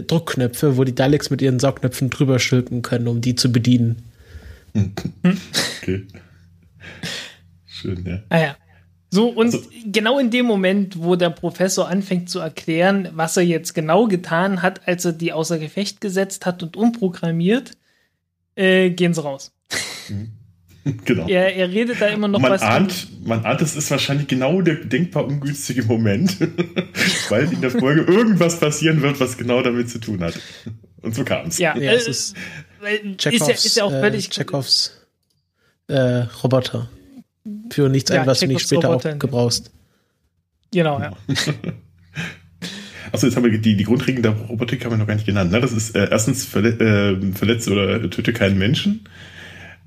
Druckknöpfe, 0.06 0.78
wo 0.78 0.84
die 0.84 0.94
Daleks 0.94 1.32
mit 1.32 1.42
ihren 1.42 1.60
Saugnöpfen 1.60 2.12
drüber 2.12 2.38
stülpen 2.38 2.84
können, 2.84 3.08
um 3.08 3.22
die 3.22 3.34
zu 3.34 3.52
bedienen. 3.52 4.04
okay. 5.82 6.06
Schön, 7.66 8.06
ja. 8.06 8.20
Ah 8.30 8.40
ja. 8.40 8.58
So, 9.14 9.28
und 9.28 9.54
also, 9.54 9.62
genau 9.86 10.20
in 10.20 10.32
dem 10.32 10.46
Moment, 10.46 10.98
wo 10.98 11.18
der 11.18 11.30
Professor 11.30 11.88
anfängt 11.88 12.30
zu 12.30 12.40
erklären, 12.40 13.10
was 13.14 13.36
er 13.36 13.44
jetzt 13.44 13.74
genau 13.74 14.08
getan 14.08 14.62
hat, 14.62 14.88
als 14.88 15.04
er 15.04 15.12
die 15.12 15.34
außer 15.34 15.60
Gefecht 15.60 16.00
gesetzt 16.00 16.46
hat 16.46 16.64
und 16.64 16.78
umprogrammiert, 16.78 17.74
äh, 18.56 18.90
gehen 18.90 19.14
sie 19.14 19.22
raus. 19.22 19.52
Mhm. 20.08 20.32
genau. 21.06 21.28
Er, 21.28 21.56
er 21.56 21.70
redet 21.70 22.02
da 22.02 22.08
immer 22.08 22.28
noch 22.28 22.40
man 22.40 22.54
was. 22.54 22.62
Ahnt, 22.62 23.26
man 23.26 23.46
ahnt, 23.46 23.62
es 23.62 23.76
ist 23.76 23.92
wahrscheinlich 23.92 24.28
genau 24.28 24.62
der 24.62 24.76
denkbar 24.76 25.26
ungünstige 25.26 25.84
Moment, 25.84 26.40
weil 27.30 27.52
in 27.52 27.62
der 27.62 27.72
Folge 27.72 28.02
irgendwas 28.02 28.60
passieren 28.60 29.02
wird, 29.02 29.20
was 29.20 29.38
genau 29.38 29.62
damit 29.62 29.90
zu 29.90 30.00
tun 30.00 30.24
hat. 30.24 30.40
Und 31.02 31.14
so 31.14 31.24
kam 31.24 31.48
es. 31.48 31.58
Ja, 31.58 31.78
Ja, 31.78 31.92
äh, 31.92 31.96
es 31.96 32.08
ist 32.08 32.36
ist, 32.82 33.24
ja, 33.26 33.50
ist 33.54 33.78
ja 33.78 33.84
auch 33.84 33.92
völlig. 33.92 34.28
äh, 34.28 34.30
Chekhovs 34.30 34.98
äh, 35.88 36.26
Roboter. 36.44 36.90
Für 37.72 37.90
nichts 37.90 38.12
Ja, 38.12 38.22
ein, 38.22 38.28
was 38.28 38.40
du 38.40 38.48
nicht 38.48 38.62
später 38.62 38.90
Roboter 38.90 39.14
auch 39.14 39.20
gebrauchst. 39.20 39.72
Genau, 40.72 41.00
ja. 41.00 41.12
Achso, 43.12 43.28
jetzt 43.28 43.36
haben 43.36 43.44
wir 43.44 43.58
die, 43.58 43.76
die 43.76 43.84
Grundregeln 43.84 44.24
der 44.24 44.32
Robotik 44.32 44.86
haben 44.86 44.92
wir 44.92 44.98
noch 44.98 45.08
gar 45.08 45.16
nicht 45.16 45.26
genannt. 45.26 45.52
Ne? 45.52 45.60
Das 45.60 45.74
ist 45.74 45.96
äh, 45.96 46.08
erstens 46.10 46.46
verle 46.46 46.70
äh, 46.80 47.34
verletze 47.34 47.72
oder 47.72 48.10
töte 48.10 48.32
keinen 48.32 48.58
Menschen. 48.58 49.02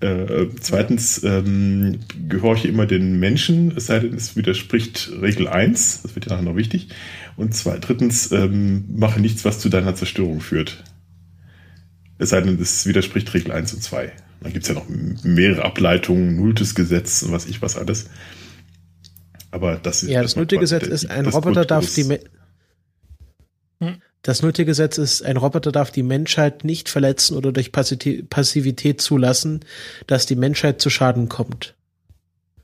Äh, 0.00 0.48
zweitens 0.60 1.22
ähm, 1.24 2.00
gehorche 2.28 2.68
immer 2.68 2.84
den 2.84 3.18
Menschen, 3.20 3.72
es 3.76 3.86
sei 3.86 4.00
denn, 4.00 4.12
es 4.12 4.36
widerspricht 4.36 5.10
Regel 5.22 5.48
1, 5.48 6.02
das 6.02 6.14
wird 6.14 6.26
ja 6.26 6.32
nachher 6.32 6.44
noch 6.44 6.56
wichtig. 6.56 6.88
Und 7.36 7.54
zwei, 7.54 7.78
drittens, 7.78 8.30
ähm, 8.32 8.84
mache 8.94 9.20
nichts, 9.20 9.44
was 9.44 9.60
zu 9.60 9.68
deiner 9.70 9.94
Zerstörung 9.94 10.40
führt. 10.40 10.84
Es 12.18 12.30
sei 12.30 12.40
denn, 12.42 12.60
es 12.60 12.86
widerspricht 12.86 13.32
Regel 13.32 13.52
1 13.52 13.72
und 13.74 13.82
2. 13.82 14.12
Dann 14.44 14.52
gibt's 14.52 14.68
ja 14.68 14.74
noch 14.74 14.86
mehrere 14.88 15.64
Ableitungen, 15.64 16.36
nulltes 16.36 16.74
Gesetz 16.76 17.22
und 17.22 17.32
was 17.32 17.46
ich 17.46 17.60
was 17.62 17.76
alles. 17.76 18.08
Aber 19.50 19.76
das 19.76 20.02
ist 20.02 20.10
Ja, 20.10 20.22
das 20.22 20.36
nullte 20.36 20.58
Gesetz 20.58 20.86
ist, 20.86 21.06
ein 21.10 21.26
Roboter 21.26 21.64
darf 21.64 21.92
die. 21.94 22.04
Me 22.04 22.20
Hm. 23.80 23.96
das 24.22 24.42
nullte 24.42 24.64
Gesetz 24.64 24.98
ist, 24.98 25.22
ein 25.22 25.36
Roboter 25.36 25.72
darf 25.72 25.90
die 25.90 26.02
Menschheit 26.04 26.62
nicht 26.64 26.88
verletzen 26.88 27.36
oder 27.36 27.52
durch 27.52 27.72
Passivität 27.72 29.00
zulassen, 29.00 29.60
dass 30.06 30.26
die 30.26 30.36
Menschheit 30.36 30.80
zu 30.80 30.90
Schaden 30.90 31.28
kommt. 31.28 31.74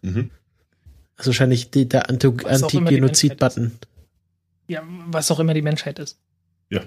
Mhm. 0.02 0.30
Also 1.16 1.30
wahrscheinlich 1.30 1.70
die, 1.70 1.88
der 1.88 2.08
Anti- 2.08 2.28
Was 2.44 2.62
auch 2.62 2.72
immer 2.74 2.90
die 2.90 2.96
Anti-Genozid-Button. 3.00 3.72
ja. 4.68 4.82
Was 5.10 5.30
auch 5.30 5.40
immer 5.40 5.52
die 5.54 5.62
Menschheit 5.62 5.98
ist. 5.98 6.18
Ja. 6.70 6.82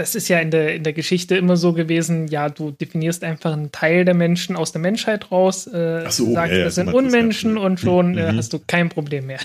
Das 0.00 0.14
ist 0.14 0.28
ja 0.28 0.38
in 0.38 0.50
der, 0.50 0.74
in 0.76 0.82
der 0.82 0.94
Geschichte 0.94 1.36
immer 1.36 1.58
so 1.58 1.74
gewesen, 1.74 2.26
ja, 2.28 2.48
du 2.48 2.70
definierst 2.70 3.22
einfach 3.22 3.52
einen 3.52 3.70
Teil 3.70 4.06
der 4.06 4.14
Menschen 4.14 4.56
aus 4.56 4.72
der 4.72 4.80
Menschheit 4.80 5.30
raus, 5.30 5.66
äh, 5.66 6.06
so, 6.08 6.32
sagst, 6.32 6.52
ja, 6.52 6.58
ja, 6.58 6.64
das 6.64 6.76
sind 6.76 6.86
das, 6.86 6.94
Unmenschen 6.94 7.56
ja. 7.56 7.62
und 7.62 7.78
schon 7.78 8.16
äh, 8.16 8.32
Mhm. 8.32 8.38
hast 8.38 8.54
du 8.54 8.60
kein 8.66 8.88
Problem 8.88 9.26
mehr. 9.26 9.40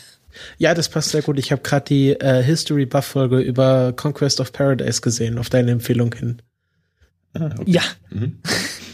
Ja, 0.58 0.74
das 0.74 0.88
passt 0.88 1.10
sehr 1.10 1.22
gut. 1.24 1.38
Ich 1.40 1.52
habe 1.52 1.62
gerade 1.62 1.86
die 1.86 2.12
äh, 2.12 2.42
History 2.42 2.86
Buff 2.86 3.04
Folge 3.06 3.40
über 3.40 3.92
Conquest 3.98 4.40
of 4.40 4.54
Paradise 4.54 5.02
gesehen, 5.02 5.38
auf 5.38 5.50
deine 5.50 5.72
Empfehlung 5.72 6.16
hin. 6.16 6.42
Ah, 7.34 7.50
okay. 7.60 7.64
Ja, 7.72 7.82
Mhm. 8.10 8.38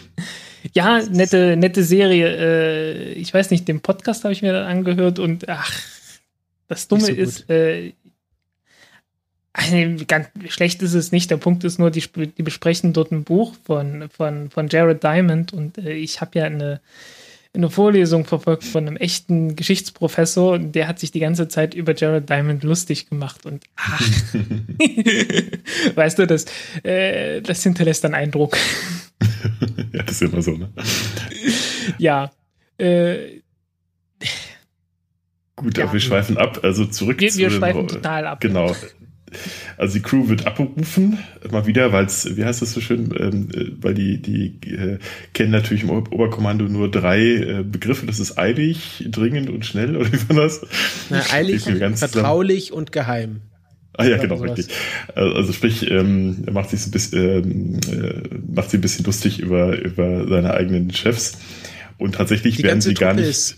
ja, 0.73 1.01
nette, 1.11 1.55
nette 1.57 1.83
Serie. 1.83 2.27
Äh, 2.37 3.13
ich 3.13 3.31
weiß 3.31 3.51
nicht, 3.51 3.67
den 3.67 3.81
Podcast 3.81 4.23
habe 4.23 4.33
ich 4.33 4.41
mir 4.41 4.53
dann 4.53 4.65
angehört 4.65 5.19
und 5.19 5.47
ach, 5.47 5.71
das 6.67 6.87
Dumme 6.87 7.05
so 7.05 7.11
ist, 7.11 7.49
äh, 7.51 7.93
also, 9.53 10.05
ganz 10.07 10.27
schlecht 10.49 10.81
ist 10.81 10.93
es 10.93 11.11
nicht. 11.11 11.29
Der 11.29 11.37
Punkt 11.37 11.63
ist 11.63 11.77
nur, 11.79 11.91
die, 11.91 12.03
die 12.37 12.43
besprechen 12.43 12.93
dort 12.93 13.11
ein 13.11 13.23
Buch 13.23 13.53
von, 13.65 14.09
von, 14.09 14.49
von 14.49 14.67
Jared 14.69 15.03
Diamond 15.03 15.51
und 15.53 15.77
äh, 15.77 15.93
ich 15.93 16.21
habe 16.21 16.39
ja 16.39 16.45
eine, 16.45 16.79
eine 17.53 17.69
Vorlesung 17.69 18.23
verfolgt 18.25 18.63
von 18.63 18.87
einem 18.87 18.95
echten 18.95 19.57
Geschichtsprofessor 19.57 20.53
und 20.53 20.71
der 20.71 20.87
hat 20.87 20.99
sich 20.99 21.11
die 21.11 21.19
ganze 21.19 21.49
Zeit 21.49 21.73
über 21.73 21.93
Jared 21.93 22.29
Diamond 22.29 22.63
lustig 22.63 23.09
gemacht 23.09 23.45
und 23.45 23.65
ach, 23.75 24.01
weißt 25.95 26.19
du, 26.19 26.27
das, 26.27 26.45
äh, 26.83 27.41
das 27.41 27.61
hinterlässt 27.63 28.05
einen 28.05 28.13
Eindruck. 28.13 28.55
ja, 29.91 30.03
das 30.03 30.21
ist 30.21 30.31
immer 30.31 30.41
so, 30.41 30.51
ne? 30.51 30.69
ja. 31.97 32.31
Äh, 32.77 33.41
Gut, 35.57 35.77
Ja. 35.77 35.83
aber 35.83 35.93
wir 35.93 35.99
schweifen 35.99 36.37
ab. 36.37 36.61
Also 36.63 36.85
zurück 36.85 37.19
wir, 37.19 37.29
zu 37.29 37.37
wir 37.37 37.51
schweifen 37.51 37.87
total 37.87 38.25
ab. 38.25 38.39
Genau. 38.39 38.73
Also 39.77 39.93
die 39.95 40.01
Crew 40.01 40.27
wird 40.29 40.45
abberufen, 40.47 41.17
mal 41.51 41.65
wieder, 41.65 41.91
weil 41.93 42.05
es, 42.05 42.35
wie 42.37 42.43
heißt 42.45 42.61
das 42.61 42.73
so 42.73 42.81
schön, 42.81 43.13
ähm, 43.17 43.47
äh, 43.53 43.71
weil 43.81 43.93
die, 43.93 44.21
die 44.21 44.57
äh, 44.71 44.99
kennen 45.33 45.51
natürlich 45.51 45.83
im 45.83 45.89
Ober- 45.89 46.11
Oberkommando 46.11 46.65
nur 46.65 46.89
drei 46.91 47.21
äh, 47.21 47.63
Begriffe. 47.63 48.05
Das 48.05 48.19
ist 48.19 48.37
eilig, 48.37 49.05
dringend 49.09 49.49
und 49.49 49.65
schnell, 49.65 49.95
oder 49.97 50.11
wie 50.11 50.29
war 50.29 50.43
das? 50.43 50.61
Na, 51.09 51.21
eilig, 51.31 51.65
ganz 51.65 51.71
zusammen. 51.71 51.97
vertraulich 51.97 52.71
und 52.73 52.91
geheim. 52.91 53.41
Ah 53.97 54.05
ja, 54.05 54.17
genau, 54.17 54.37
sowas. 54.37 54.57
richtig. 54.57 54.75
Also 55.15 55.35
also 55.35 55.53
sprich, 55.53 55.91
ähm, 55.91 56.43
er 56.45 56.53
macht 56.53 56.69
sich 56.69 56.85
ein 56.87 56.91
bisschen, 56.91 57.19
ähm, 57.19 57.79
äh, 57.91 58.37
macht 58.53 58.69
sich 58.71 58.79
ein 58.79 58.81
bisschen 58.81 59.05
lustig 59.05 59.39
über, 59.39 59.77
über 59.77 60.27
seine 60.29 60.53
eigenen 60.53 60.91
Chefs. 60.93 61.37
Und 61.97 62.15
tatsächlich 62.15 62.55
Die 62.55 62.63
werden 62.63 62.81
sie 62.81 62.93
gar 62.93 63.09
Truppe 63.09 63.21
nicht. 63.21 63.29
ist, 63.29 63.57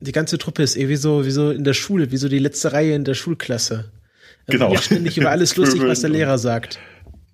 die 0.00 0.12
ganze 0.12 0.38
Truppe 0.38 0.62
ist 0.62 0.76
eh 0.76 0.88
wie 0.88 0.96
so, 0.96 1.24
wie 1.26 1.30
so 1.30 1.50
in 1.50 1.64
der 1.64 1.74
Schule, 1.74 2.12
wie 2.12 2.18
so 2.18 2.28
die 2.28 2.38
letzte 2.38 2.72
Reihe 2.72 2.94
in 2.94 3.04
der 3.04 3.14
Schulklasse. 3.14 3.90
Also 4.52 4.64
Genau. 4.66 4.70
die 4.70 4.82
Ständig 4.82 5.18
über 5.18 5.30
alles 5.30 5.56
lustig, 5.56 5.82
was 5.84 6.00
der 6.00 6.10
Lehrer 6.10 6.38
sagt. 6.38 6.78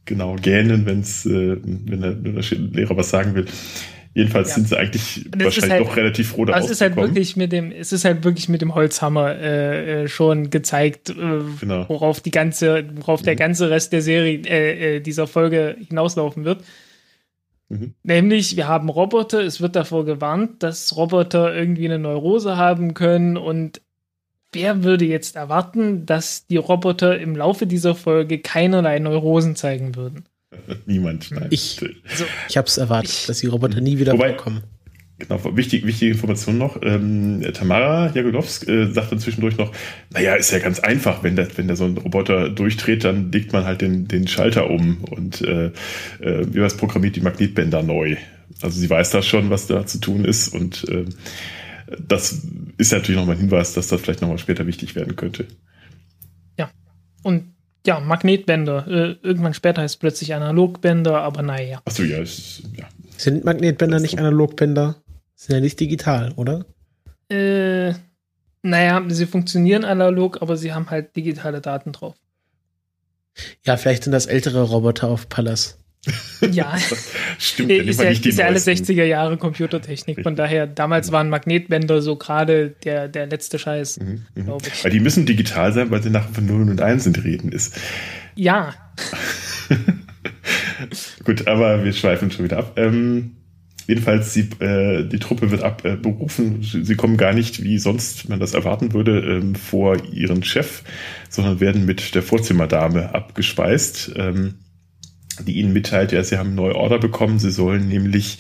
Genau, 0.04 0.36
gähnen, 0.36 0.86
wenn's, 0.86 1.26
äh, 1.26 1.56
wenn 1.62 2.00
der, 2.00 2.22
wenn 2.24 2.34
der 2.36 2.44
Lehrer 2.72 2.96
was 2.96 3.10
sagen 3.10 3.34
will. 3.34 3.46
Jedenfalls 4.14 4.48
Ja. 4.50 4.54
sind 4.54 4.68
sie 4.68 4.78
eigentlich 4.78 5.28
wahrscheinlich 5.36 5.70
halt- 5.72 5.80
doch 5.86 5.96
relativ 5.96 6.28
froh, 6.30 6.44
da 6.46 6.54
Aber 6.54 6.64
es 6.64 6.70
ist 6.70 6.80
halt 6.80 6.96
wirklich 6.96 7.36
mit 7.36 7.52
dem, 7.52 7.70
es 7.70 7.92
ist 7.92 8.04
halt 8.06 8.24
wirklich 8.24 8.48
mit 8.48 8.62
dem 8.62 8.74
Holzhammer 8.74 9.34
äh, 9.36 10.04
äh, 10.04 10.08
schon 10.08 10.48
gezeigt, 10.48 11.10
äh, 11.10 11.14
Genau. 11.60 11.84
worauf 11.88 12.20
die 12.22 12.30
ganze, 12.30 12.84
worauf 12.94 13.20
der 13.20 13.34
Mhm. 13.34 13.38
ganze 13.38 13.68
Rest 13.68 13.92
der 13.92 14.00
Serie, 14.00 14.38
äh, 14.46 14.96
äh, 14.96 15.00
dieser 15.00 15.26
Folge 15.26 15.76
hinauslaufen 15.88 16.44
wird. 16.46 16.64
Mhm. 17.68 17.94
Nämlich, 18.04 18.56
wir 18.56 18.68
haben 18.68 18.88
Roboter, 18.88 19.40
es 19.42 19.60
wird 19.60 19.74
davor 19.76 20.04
gewarnt, 20.04 20.62
dass 20.62 20.96
Roboter 20.96 21.54
irgendwie 21.54 21.86
eine 21.86 21.98
Neurose 21.98 22.56
haben 22.56 22.94
können 22.94 23.36
und 23.36 23.82
wer 24.56 24.82
würde 24.82 25.04
jetzt 25.04 25.36
erwarten, 25.36 26.04
dass 26.06 26.46
die 26.46 26.56
Roboter 26.56 27.18
im 27.18 27.36
Laufe 27.36 27.66
dieser 27.66 27.94
Folge 27.94 28.38
keinerlei 28.40 28.98
Neurosen 28.98 29.54
zeigen 29.54 29.94
würden? 29.94 30.24
Niemand. 30.86 31.30
Nein. 31.30 31.48
Ich- 31.50 31.78
Also, 32.10 32.24
Ich 32.48 32.56
hab's 32.56 32.76
erwartet, 32.78 33.10
Ich- 33.12 33.26
dass 33.26 33.38
die 33.38 33.46
Roboter 33.46 33.80
nie 33.80 33.98
wieder 33.98 34.12
Wobei- 34.14 34.30
vorkommen. 34.34 34.62
Genau, 35.18 35.40
wichtig, 35.56 35.86
wichtige 35.86 36.10
Information 36.12 36.58
noch. 36.58 36.78
Ähm, 36.82 37.42
Tamara 37.54 38.10
Jagolowsk 38.14 38.68
äh, 38.68 38.92
sagt 38.92 39.12
dann 39.12 39.18
zwischendurch 39.18 39.56
noch, 39.56 39.72
naja, 40.12 40.34
ist 40.34 40.50
ja 40.50 40.58
ganz 40.58 40.78
einfach, 40.80 41.22
wenn 41.22 41.36
der, 41.36 41.48
wenn 41.56 41.68
der 41.68 41.76
so 41.76 41.86
ein 41.86 41.96
Roboter 41.96 42.50
durchdreht, 42.50 43.02
dann 43.04 43.32
legt 43.32 43.50
man 43.54 43.64
halt 43.64 43.80
den, 43.80 44.08
den 44.08 44.28
Schalter 44.28 44.68
um 44.68 45.04
und 45.04 45.40
äh, 45.40 45.68
äh, 46.20 46.46
wie 46.52 46.60
was 46.60 46.76
programmiert 46.76 47.16
die 47.16 47.22
Magnetbänder 47.22 47.82
neu. 47.82 48.16
Also 48.60 48.78
sie 48.78 48.90
weiß 48.90 49.08
da 49.08 49.22
schon, 49.22 49.48
was 49.48 49.66
da 49.66 49.86
zu 49.86 50.00
tun 50.00 50.26
ist 50.26 50.48
und 50.48 50.86
äh, 50.90 51.06
das 51.98 52.46
ist 52.78 52.92
natürlich 52.92 53.16
nochmal 53.16 53.36
ein 53.36 53.42
Hinweis, 53.42 53.74
dass 53.74 53.88
das 53.88 54.00
vielleicht 54.00 54.20
nochmal 54.20 54.38
später 54.38 54.66
wichtig 54.66 54.94
werden 54.94 55.16
könnte. 55.16 55.46
und 57.26 57.52
ja, 57.86 58.00
Magnetbänder. 58.00 58.86
Äh, 58.86 59.16
irgendwann 59.22 59.54
später 59.54 59.82
heißt 59.82 59.96
es 59.96 59.98
plötzlich 59.98 60.34
Analogbänder, 60.34 61.22
aber 61.22 61.42
naja. 61.42 61.80
Achso, 61.84 62.02
ja, 62.02 62.18
ist, 62.18 62.62
ja. 62.76 62.84
Sind 63.16 63.44
Magnetbänder 63.44 64.00
nicht 64.00 64.18
Analogbänder? 64.18 64.96
Sind 65.34 65.54
ja 65.54 65.60
nicht 65.60 65.78
digital, 65.78 66.32
oder? 66.36 66.66
Äh, 67.28 67.94
naja, 68.62 69.04
sie 69.08 69.26
funktionieren 69.26 69.84
analog, 69.84 70.42
aber 70.42 70.56
sie 70.56 70.72
haben 70.72 70.90
halt 70.90 71.14
digitale 71.14 71.60
Daten 71.60 71.92
drauf. 71.92 72.16
Ja, 73.64 73.76
vielleicht 73.76 74.04
sind 74.04 74.12
das 74.12 74.26
ältere 74.26 74.62
Roboter 74.62 75.08
auf 75.08 75.28
Pallas. 75.28 75.78
Ja, 76.52 76.76
Stimmt, 77.38 77.70
ja, 77.70 77.82
ist 77.82 78.00
ja, 78.00 78.08
nicht 78.10 78.24
die 78.24 78.28
ist 78.28 78.38
ja 78.38 78.46
alle 78.46 78.54
neuesten. 78.54 78.84
60er 78.84 79.04
Jahre 79.04 79.36
Computertechnik. 79.36 80.22
Von 80.22 80.36
daher, 80.36 80.66
damals 80.66 81.12
waren 81.12 81.28
Magnetbänder 81.30 82.02
so 82.02 82.16
gerade 82.16 82.74
der, 82.84 83.08
der 83.08 83.26
letzte 83.26 83.58
Scheiß, 83.58 83.98
Mhm, 84.00 84.26
mhm. 84.34 84.44
glaube 84.44 84.66
ich. 84.72 84.84
Weil 84.84 84.90
die 84.90 85.00
müssen 85.00 85.26
digital 85.26 85.72
sein, 85.72 85.90
weil 85.90 86.02
sie 86.02 86.10
nachher 86.10 86.32
von 86.32 86.46
0 86.46 86.70
und 86.70 86.80
1 86.80 87.06
in 87.06 87.12
die 87.12 87.20
Reden 87.20 87.52
ist. 87.52 87.78
Ja, 88.34 88.74
Gut, 91.24 91.46
aber 91.48 91.84
wir 91.84 91.92
schweifen 91.92 92.30
schon 92.30 92.44
wieder 92.44 92.58
ab. 92.58 92.72
Ähm, 92.76 93.32
jedenfalls, 93.86 94.32
sie, 94.32 94.48
äh, 94.60 95.04
die 95.04 95.18
Truppe 95.18 95.50
wird 95.50 95.62
abberufen. 95.62 96.62
Sie 96.62 96.84
sie 96.84 96.96
kommen 96.96 97.16
gar 97.16 97.32
nicht, 97.32 97.62
wie 97.62 97.78
sonst 97.78 98.28
man 98.28 98.40
das 98.40 98.54
erwarten 98.54 98.92
würde, 98.92 99.20
ähm, 99.20 99.54
vor 99.54 99.96
ihren 100.12 100.42
Chef, 100.44 100.82
sondern 101.28 101.60
werden 101.60 101.84
mit 101.86 102.14
der 102.14 102.22
Vorzimmerdame 102.22 103.14
abgespeist, 103.14 104.12
ähm, 104.16 104.54
die 105.44 105.58
ihnen 105.58 105.72
mitteilt, 105.72 106.12
ja, 106.12 106.22
sie 106.22 106.38
haben 106.38 106.54
neue 106.54 106.74
Order 106.74 106.98
bekommen. 106.98 107.38
Sie 107.38 107.50
sollen 107.50 107.88
nämlich 107.88 108.38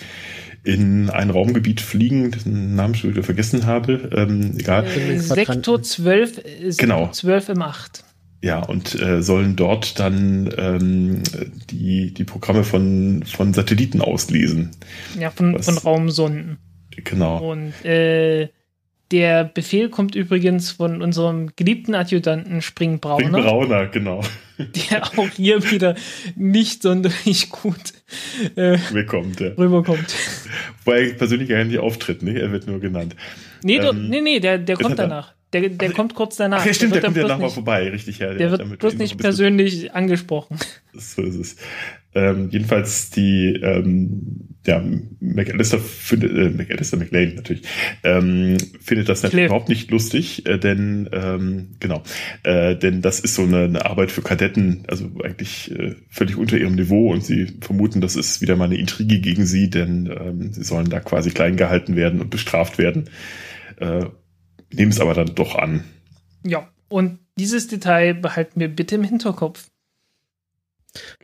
in 0.64 1.10
ein 1.10 1.30
Raumgebiet 1.30 1.80
fliegen, 1.80 2.32
dessen 2.32 2.74
Namen 2.74 2.94
ich 2.94 3.00
schon 3.00 3.10
wieder 3.10 3.22
vergessen 3.22 3.66
habe. 3.66 4.10
Ähm, 4.14 4.54
egal. 4.58 4.84
äh. 4.84 5.18
Sektor 5.18 5.82
12, 5.82 6.38
äh, 6.38 6.70
Sektor 6.70 6.96
Genau. 6.98 7.10
12 7.10 7.50
im 7.50 7.62
8. 7.62 8.04
Ja, 8.42 8.62
und 8.62 9.00
äh, 9.00 9.22
sollen 9.22 9.56
dort 9.56 9.98
dann 9.98 10.52
ähm, 10.58 11.22
die, 11.70 12.12
die 12.12 12.24
Programme 12.24 12.64
von, 12.64 13.22
von 13.24 13.54
Satelliten 13.54 14.00
auslesen. 14.00 14.70
Ja, 15.18 15.30
von, 15.30 15.54
Was? 15.54 15.66
von 15.66 15.78
Raumsonden. 15.78 16.58
Genau. 17.04 17.52
Und 17.52 17.72
äh, 17.84 18.48
der 19.10 19.44
Befehl 19.44 19.88
kommt 19.88 20.14
übrigens 20.14 20.72
von 20.72 21.00
unserem 21.02 21.50
geliebten 21.54 21.94
Adjutanten 21.94 22.60
Springbrauner. 22.62 23.38
Ring 23.38 23.44
Brauner, 23.44 23.86
genau. 23.86 24.22
der 24.58 25.04
auch 25.16 25.28
hier 25.30 25.70
wieder 25.70 25.94
nicht 26.34 26.82
sonderlich 26.82 27.50
gut 27.50 27.92
äh, 28.56 28.78
Willkommen, 28.90 29.34
ja. 29.38 29.48
rüberkommt. 29.48 30.14
Wobei 30.84 31.08
er 31.08 31.14
persönlich 31.14 31.48
gar 31.48 31.62
nicht 31.64 31.78
auftritt, 31.78 32.22
ne? 32.22 32.38
Er 32.40 32.50
wird 32.52 32.66
nur 32.66 32.80
genannt. 32.80 33.14
Nee, 33.62 33.76
Ähm, 33.76 34.08
nee, 34.08 34.20
nee, 34.20 34.40
der, 34.40 34.58
der 34.58 34.76
kommt 34.76 34.98
da? 34.98 35.04
danach. 35.04 35.34
Der, 35.52 35.68
der 35.68 35.92
kommt 35.92 36.14
kurz 36.14 36.36
danach. 36.36 36.60
Ach 36.60 36.66
ja, 36.66 36.74
stimmt, 36.74 36.94
der, 36.94 37.02
wird 37.02 37.14
kommt 37.14 37.28
ja 37.28 37.38
nicht, 37.38 37.54
vorbei, 37.54 37.88
richtig, 37.88 38.18
ja. 38.18 38.34
Der 38.34 38.50
hat 38.50 38.68
wird 38.68 38.78
bloß 38.80 38.94
nicht 38.94 39.16
persönlich 39.18 39.94
angesprochen. 39.94 40.58
So 40.92 41.22
ist 41.22 41.36
es. 41.36 41.56
Ähm, 42.16 42.48
jedenfalls 42.50 43.10
die, 43.10 43.60
ähm, 43.62 44.56
ja, 44.66 44.82
McAllister 45.20 45.78
findet, 45.78 46.32
äh, 46.32 46.48
McAllister 46.48 46.96
McLean 46.96 47.34
natürlich, 47.34 47.62
ähm, 48.04 48.56
findet 48.80 49.10
das 49.10 49.22
natürlich 49.22 49.44
überhaupt 49.44 49.68
nicht 49.68 49.90
lustig, 49.90 50.46
äh, 50.46 50.56
denn, 50.56 51.10
ähm, 51.12 51.76
genau, 51.78 52.02
äh, 52.42 52.74
denn 52.74 53.02
das 53.02 53.20
ist 53.20 53.34
so 53.34 53.42
eine, 53.42 53.64
eine 53.64 53.84
Arbeit 53.84 54.10
für 54.10 54.22
Kadetten, 54.22 54.84
also 54.88 55.10
eigentlich 55.22 55.70
äh, 55.72 55.94
völlig 56.08 56.38
unter 56.38 56.56
ihrem 56.56 56.76
Niveau 56.76 57.12
und 57.12 57.22
sie 57.22 57.58
vermuten, 57.60 58.00
das 58.00 58.16
ist 58.16 58.40
wieder 58.40 58.56
mal 58.56 58.64
eine 58.64 58.78
Intrige 58.78 59.20
gegen 59.20 59.44
sie, 59.44 59.68
denn 59.68 60.06
ähm, 60.06 60.54
sie 60.54 60.64
sollen 60.64 60.88
da 60.88 61.00
quasi 61.00 61.32
klein 61.32 61.56
gehalten 61.56 61.96
werden 61.96 62.22
und 62.22 62.30
bestraft 62.30 62.78
werden. 62.78 63.10
Äh, 63.76 64.06
nehmen 64.72 64.90
es 64.90 65.00
aber 65.00 65.12
dann 65.12 65.34
doch 65.34 65.54
an. 65.54 65.84
Ja, 66.46 66.66
und 66.88 67.18
dieses 67.38 67.68
Detail 67.68 68.14
behalten 68.14 68.58
wir 68.58 68.68
bitte 68.68 68.94
im 68.94 69.04
Hinterkopf. 69.04 69.66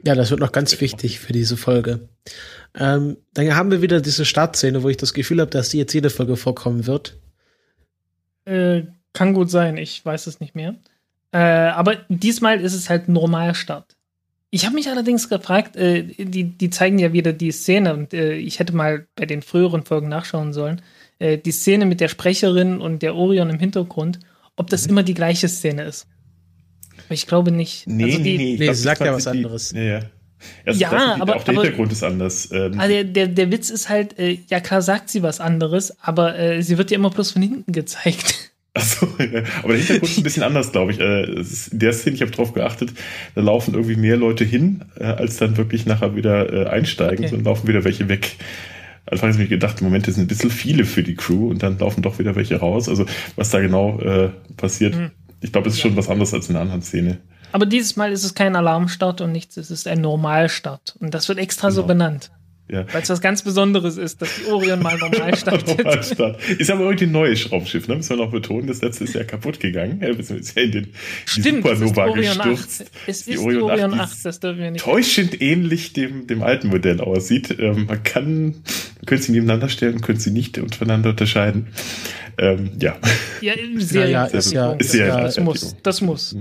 Ja, 0.05 0.14
das 0.14 0.31
wird 0.31 0.41
noch 0.41 0.52
ganz 0.52 0.81
wichtig 0.81 1.21
für 1.21 1.33
diese 1.33 1.57
Folge. 1.57 2.09
Ähm, 2.75 3.17
dann 3.35 3.55
haben 3.55 3.71
wir 3.71 3.83
wieder 3.83 4.00
diese 4.00 4.25
Startszene, 4.25 4.83
wo 4.83 4.88
ich 4.88 4.97
das 4.97 5.14
Gefühl 5.14 5.41
habe, 5.41 5.50
dass 5.50 5.69
die 5.71 5.79
jetzt 5.79 5.93
jede 5.93 6.11
Folge 6.11 6.37
vorkommen 6.37 6.87
wird. 6.87 7.19
Äh, 8.45 8.83
kann 9.12 9.35
gut 9.35 9.50
sein, 9.50 9.76
ich 9.76 10.05
weiß 10.05 10.26
es 10.26 10.41
nicht 10.41 10.55
mehr. 10.55 10.76
Äh, 11.33 11.38
aber 11.38 11.97
diesmal 12.09 12.61
ist 12.61 12.75
es 12.75 12.88
halt 12.88 13.09
Normalstart. 13.09 13.97
Ich 14.50 14.67
habe 14.67 14.75
mich 14.75 14.88
allerdings 14.88 15.29
gefragt, 15.29 15.76
äh, 15.76 16.02
die, 16.02 16.45
die 16.45 16.71
zeigen 16.71 16.99
ja 16.99 17.14
wieder 17.14 17.33
die 17.33 17.52
Szene 17.52 17.95
und 17.95 18.12
äh, 18.12 18.35
ich 18.35 18.59
hätte 18.59 18.75
mal 18.75 19.07
bei 19.17 19.25
den 19.25 19.41
früheren 19.41 19.83
Folgen 19.85 20.09
nachschauen 20.09 20.52
sollen, 20.52 20.83
äh, 21.19 21.38
die 21.38 21.52
Szene 21.52 21.87
mit 21.87 22.00
der 22.00 22.09
Sprecherin 22.09 22.81
und 22.81 23.02
der 23.02 23.14
Orion 23.14 23.49
im 23.49 23.59
Hintergrund, 23.59 24.19
ob 24.57 24.69
das 24.69 24.87
immer 24.87 25.02
die 25.02 25.14
gleiche 25.14 25.49
Szene 25.49 25.85
ist. 25.85 26.07
Aber 27.12 27.14
ich 27.14 27.26
glaube 27.26 27.52
nicht. 27.52 27.87
Also 27.87 28.19
die, 28.19 28.38
nee, 28.38 28.54
ich 28.54 28.61
glaub, 28.61 28.75
sie 28.75 28.83
sagt 28.83 29.00
das 29.02 29.07
ja 29.07 29.11
war 29.12 29.16
was 29.19 29.25
die- 29.25 29.28
anderes. 29.31 29.73
Ja, 29.73 29.83
ja. 29.83 30.00
Also 30.64 30.81
Ja, 30.81 30.90
das, 30.90 31.21
aber- 31.21 31.37
auch 31.37 31.45
der 31.45 31.54
aber- 31.54 31.62
Hintergrund 31.62 31.92
ist 31.92 32.02
anders. 32.02 32.49
Ähm, 32.50 32.73
Ah, 32.78 32.88
der, 32.88 33.04
der, 33.04 33.26
der 33.28 33.50
Witz 33.52 33.69
ist 33.69 33.90
halt, 33.90 34.19
äh, 34.19 34.38
ja 34.49 34.61
klar 34.61 34.81
sagt 34.81 35.11
sie 35.11 35.23
was 35.23 35.40
anderes, 35.40 35.95
aber 36.00 36.38
äh, 36.38 36.62
sie 36.62 36.78
wird 36.78 36.90
ja 36.90 36.97
immer 36.97 37.11
bloß 37.11 37.33
von 37.33 37.42
hinten 37.42 37.71
gezeigt. 37.71 38.50
Achso, 38.75 39.07
ja. 39.19 39.42
aber 39.62 39.75
der 39.75 39.76
Hintergrund 39.83 40.11
ist 40.11 40.16
ein 40.16 40.23
bisschen 40.23 40.42
anders, 40.42 40.73
glaube 40.73 40.92
ich. 40.92 41.00
Äh, 41.00 41.38
ist 41.40 41.69
in 41.75 41.78
der 41.81 41.92
Szene, 41.92 42.16
ich 42.16 42.23
habe 42.23 42.31
drauf 42.33 42.54
geachtet, 42.54 42.90
da 43.35 43.42
laufen 43.42 43.75
irgendwie 43.75 43.97
mehr 43.97 44.16
Leute 44.16 44.45
hin, 44.45 44.83
äh, 44.99 45.04
als 45.04 45.37
dann 45.37 45.59
wirklich 45.59 45.85
nachher 45.85 46.16
wieder 46.16 46.50
äh, 46.50 46.66
einsteigen, 46.71 47.19
Okay. 47.19 47.28
sondern 47.28 47.45
laufen 47.45 47.69
wieder 47.69 47.85
welche 47.85 48.09
weg. 48.09 48.37
Anfangs 49.04 49.35
habe 49.35 49.42
ich 49.45 49.50
gedacht, 49.50 49.81
im 49.81 49.85
Moment 49.88 50.07
das 50.09 50.14
sind 50.14 50.25
ein 50.25 50.28
bisschen 50.28 50.50
viele 50.50 50.87
für 50.87 51.02
die 51.02 51.16
Crew 51.16 51.50
und 51.50 51.62
dann 51.62 51.78
laufen 51.78 52.00
doch 52.02 52.19
wieder 52.19 52.35
welche 52.35 52.57
raus. 52.57 52.88
Also 52.88 53.04
was 53.37 53.50
da 53.50 53.61
genau 53.61 54.00
äh, 54.00 54.31
passiert, 54.57 54.95
Hm. 54.95 55.11
Ich 55.42 55.52
glaube, 55.52 55.68
es 55.68 55.75
ist 55.75 55.80
schon 55.80 55.96
was 55.96 56.08
anderes 56.08 56.32
als 56.32 56.49
in 56.49 56.54
der 56.54 56.62
anderen 56.62 56.82
Szene. 56.82 57.18
Aber 57.52 57.66
dieses 57.66 57.96
Mal 57.96 58.12
ist 58.12 58.25
es 58.25 58.34
kein 58.34 58.56
Alarmstart 58.56 59.20
und 59.20 59.32
nichts, 59.32 59.56
es 59.58 59.70
ist 59.70 59.87
ein 59.87 60.00
Normalstart. 60.00 60.96
Und 61.00 61.12
das 61.12 61.28
wird 61.28 61.38
extra 61.38 61.70
so 61.70 61.82
Genau. 61.82 61.88
benannt. 61.88 62.30
Ja. 62.71 62.87
Weil 62.92 63.02
es 63.02 63.11
was 63.11 63.21
ganz 63.21 63.42
Besonderes 63.42 63.99
ist, 63.99 64.23
dass 64.23 64.31
die 64.37 64.50
Orion 64.50 64.81
mal 64.83 64.97
normal 64.97 65.37
startet. 65.37 65.81
Ist 66.59 66.71
aber 66.71 66.81
irgendwie 66.85 67.04
ein 67.04 67.12
neues 67.12 67.50
Raumschiff, 67.52 67.87
ne? 67.87 67.97
Müssen 67.97 68.11
wir 68.16 68.25
noch 68.25 68.31
betonen. 68.31 68.66
Das 68.66 68.81
letzte 68.81 69.04
ist 69.04 69.14
ja 69.14 69.25
kaputt 69.25 69.61
gegangen. 69.61 70.00
Ja, 70.00 70.09
ist 70.09 70.31
ja 70.57 70.62
in 70.62 70.71
den 70.73 70.85
die 70.85 70.92
Stimmt, 71.26 71.66
es 71.66 71.73
ist 71.73 71.81
die 71.83 71.88
Supernova 71.88 72.07
Orion 72.07 72.40
8. 72.40 72.49
gestürzt. 72.50 72.81
Es 73.07 73.25
Die 73.25 73.31
ist 73.33 73.40
die 73.40 73.45
Orion 73.45 73.62
Orion 73.64 73.95
8, 73.95 74.00
8, 74.12 74.25
das 74.25 74.40
dürfen 74.40 74.61
wir 74.61 74.71
nicht. 74.71 74.85
täuschend 74.85 75.42
ähnlich 75.42 75.92
dem, 75.92 76.26
dem 76.28 76.42
alten 76.42 76.69
Modell 76.69 77.00
aussieht. 77.00 77.54
Ähm, 77.59 77.87
man 77.87 78.02
kann, 78.04 78.42
man 78.45 78.54
könnte 79.07 79.25
sie 79.25 79.33
nebeneinander 79.33 79.69
stellen, 79.69 80.00
könnte 80.00 80.23
sie 80.23 80.31
nicht 80.31 80.57
voneinander 80.75 81.11
unterscheiden. 81.11 81.66
Ähm, 82.39 82.71
ja. 82.80 82.97
Ja, 83.43 83.52
im 83.52 83.80
Serien 83.80 84.13
ja, 84.13 84.25
ist 84.26 84.52
ja- 84.52 84.73
ist 84.73 84.95
ja- 84.95 85.21
das 85.21 85.39
muss, 85.39 85.76
das 85.82 86.00
muss. 86.00 86.36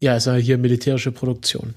Ja, 0.00 0.16
ist 0.16 0.26
ja 0.26 0.34
hier 0.36 0.56
militärische 0.56 1.12
Produktion. 1.12 1.74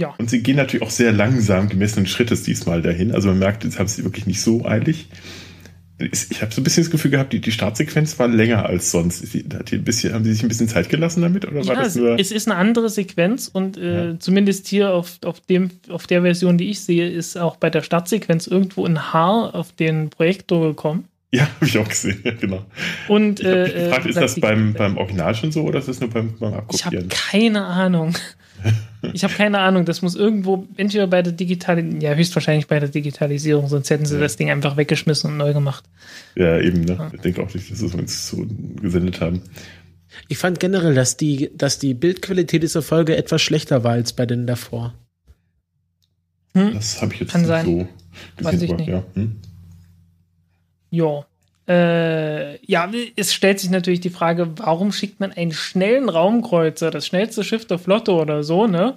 Ja. 0.00 0.14
Und 0.18 0.30
sie 0.30 0.42
gehen 0.42 0.56
natürlich 0.56 0.82
auch 0.82 0.90
sehr 0.90 1.12
langsam 1.12 1.68
gemessenen 1.68 2.06
Schrittes 2.06 2.42
diesmal 2.42 2.80
dahin. 2.80 3.12
Also 3.12 3.28
man 3.28 3.38
merkt, 3.38 3.64
jetzt 3.64 3.78
haben 3.78 3.86
sie 3.88 4.02
wirklich 4.04 4.26
nicht 4.26 4.40
so 4.40 4.64
eilig. 4.64 5.08
Ich 5.98 6.40
habe 6.40 6.50
so 6.50 6.62
ein 6.62 6.64
bisschen 6.64 6.82
das 6.84 6.90
Gefühl 6.90 7.10
gehabt, 7.10 7.34
die, 7.34 7.42
die 7.42 7.52
Startsequenz 7.52 8.18
war 8.18 8.26
länger 8.26 8.64
als 8.64 8.90
sonst. 8.90 9.34
Die- 9.34 9.44
die 9.46 9.76
bisschen, 9.76 10.14
haben 10.14 10.24
sie 10.24 10.32
sich 10.32 10.42
ein 10.42 10.48
bisschen 10.48 10.66
Zeit 10.68 10.88
gelassen 10.88 11.20
damit? 11.20 11.44
Oder 11.44 11.56
war 11.56 11.64
Ja, 11.64 11.74
das 11.74 11.88
es, 11.88 11.96
nur. 11.96 12.18
es 12.18 12.32
ist 12.32 12.48
eine 12.48 12.56
andere 12.56 12.88
Sequenz 12.88 13.48
und 13.52 13.76
äh, 13.76 14.12
Ja. 14.12 14.18
zumindest 14.18 14.66
hier 14.68 14.94
auf, 14.94 15.18
auf, 15.26 15.40
dem, 15.40 15.68
auf 15.90 16.06
der 16.06 16.22
Version, 16.22 16.56
die 16.56 16.70
ich 16.70 16.80
sehe, 16.80 17.06
ist 17.10 17.36
auch 17.36 17.56
bei 17.56 17.68
der 17.68 17.82
Startsequenz 17.82 18.46
irgendwo 18.46 18.86
ein 18.86 19.12
Haar 19.12 19.54
auf 19.54 19.72
den 19.72 20.08
Projektor 20.08 20.68
gekommen. 20.68 21.04
ja, 21.32 21.42
habe 21.56 21.66
ich 21.66 21.76
auch 21.76 21.86
gesehen, 21.88 22.20
ja, 22.24 22.30
genau. 22.32 22.64
Und 23.08 23.40
Ich 23.40 23.46
äh, 23.46 23.64
gefragt, 23.84 24.06
äh, 24.06 24.08
ist 24.08 24.16
das 24.18 24.34
die- 24.36 24.40
beim, 24.40 24.72
beim 24.72 24.96
Original 24.96 25.34
schon 25.34 25.52
so 25.52 25.64
oder 25.64 25.80
ist 25.80 25.88
das 25.88 26.00
nur 26.00 26.08
beim, 26.08 26.32
beim 26.40 26.48
Ich 26.72 26.86
habe 26.86 26.96
Abkopieren? 26.96 27.08
keine 27.10 27.66
Ahnung. 27.66 28.14
Ich 29.12 29.24
habe 29.24 29.32
keine 29.34 29.58
Ahnung. 29.60 29.84
Das 29.84 30.02
muss 30.02 30.14
irgendwo, 30.14 30.66
entweder 30.76 31.06
bei 31.06 31.22
der 31.22 31.32
Digitalisierung, 31.32 32.00
ja, 32.00 32.12
höchstwahrscheinlich 32.14 32.66
bei 32.66 32.78
der 32.80 32.88
Digitalisierung, 32.90 33.68
sonst 33.68 33.88
hätten 33.90 34.04
sie 34.04 34.14
Ja. 34.16 34.20
das 34.20 34.36
Ding 34.36 34.50
einfach 34.50 34.76
weggeschmissen 34.76 35.30
und 35.30 35.36
neu 35.38 35.52
gemacht. 35.52 35.84
Ja, 36.36 36.58
eben, 36.58 36.82
ne? 36.82 36.92
Ja. 36.98 37.10
Ich 37.14 37.20
denke 37.20 37.42
auch 37.42 37.52
nicht, 37.54 37.70
dass 37.70 37.78
sie 37.78 37.86
uns 37.86 38.28
so 38.28 38.44
gesendet 38.80 39.20
haben. 39.20 39.42
Ich 40.28 40.38
fand 40.38 40.60
generell, 40.60 40.94
dass 40.94 41.16
die, 41.16 41.50
dass 41.56 41.78
die 41.78 41.94
Bildqualität 41.94 42.62
dieser 42.62 42.82
Folge 42.82 43.16
etwas 43.16 43.40
schlechter 43.42 43.84
war 43.84 43.92
als 43.92 44.12
bei 44.12 44.26
den 44.26 44.46
davor. 44.46 44.92
Hm? 46.54 46.74
Das 46.74 47.00
habe 47.00 47.14
ich 47.14 47.20
jetzt 47.20 47.32
Kann 47.32 47.42
nicht 47.42 47.48
sein. 47.48 47.64
so 47.64 47.88
Weiß 48.44 48.52
gesehen. 48.52 48.64
ich 48.66 48.70
aber, 48.72 48.78
nicht. 48.80 48.88
Ja. 48.88 49.04
Hm? 49.14 49.36
Ja. 50.90 51.26
Äh, 51.70 52.64
ja, 52.66 52.90
es 53.14 53.32
stellt 53.32 53.60
sich 53.60 53.70
natürlich 53.70 54.00
die 54.00 54.10
Frage, 54.10 54.48
warum 54.56 54.90
schickt 54.90 55.20
man 55.20 55.30
einen 55.30 55.52
schnellen 55.52 56.08
Raumkreuzer, 56.08 56.90
das 56.90 57.06
schnellste 57.06 57.44
Schiff 57.44 57.64
der 57.64 57.78
Flotte 57.78 58.12
oder 58.12 58.42
so, 58.42 58.66
ne? 58.66 58.94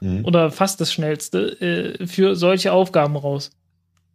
Mhm. 0.00 0.24
Oder 0.24 0.52
fast 0.52 0.80
das 0.80 0.92
schnellste, 0.92 1.60
äh, 2.00 2.06
für 2.06 2.36
solche 2.36 2.72
Aufgaben 2.72 3.16
raus? 3.16 3.50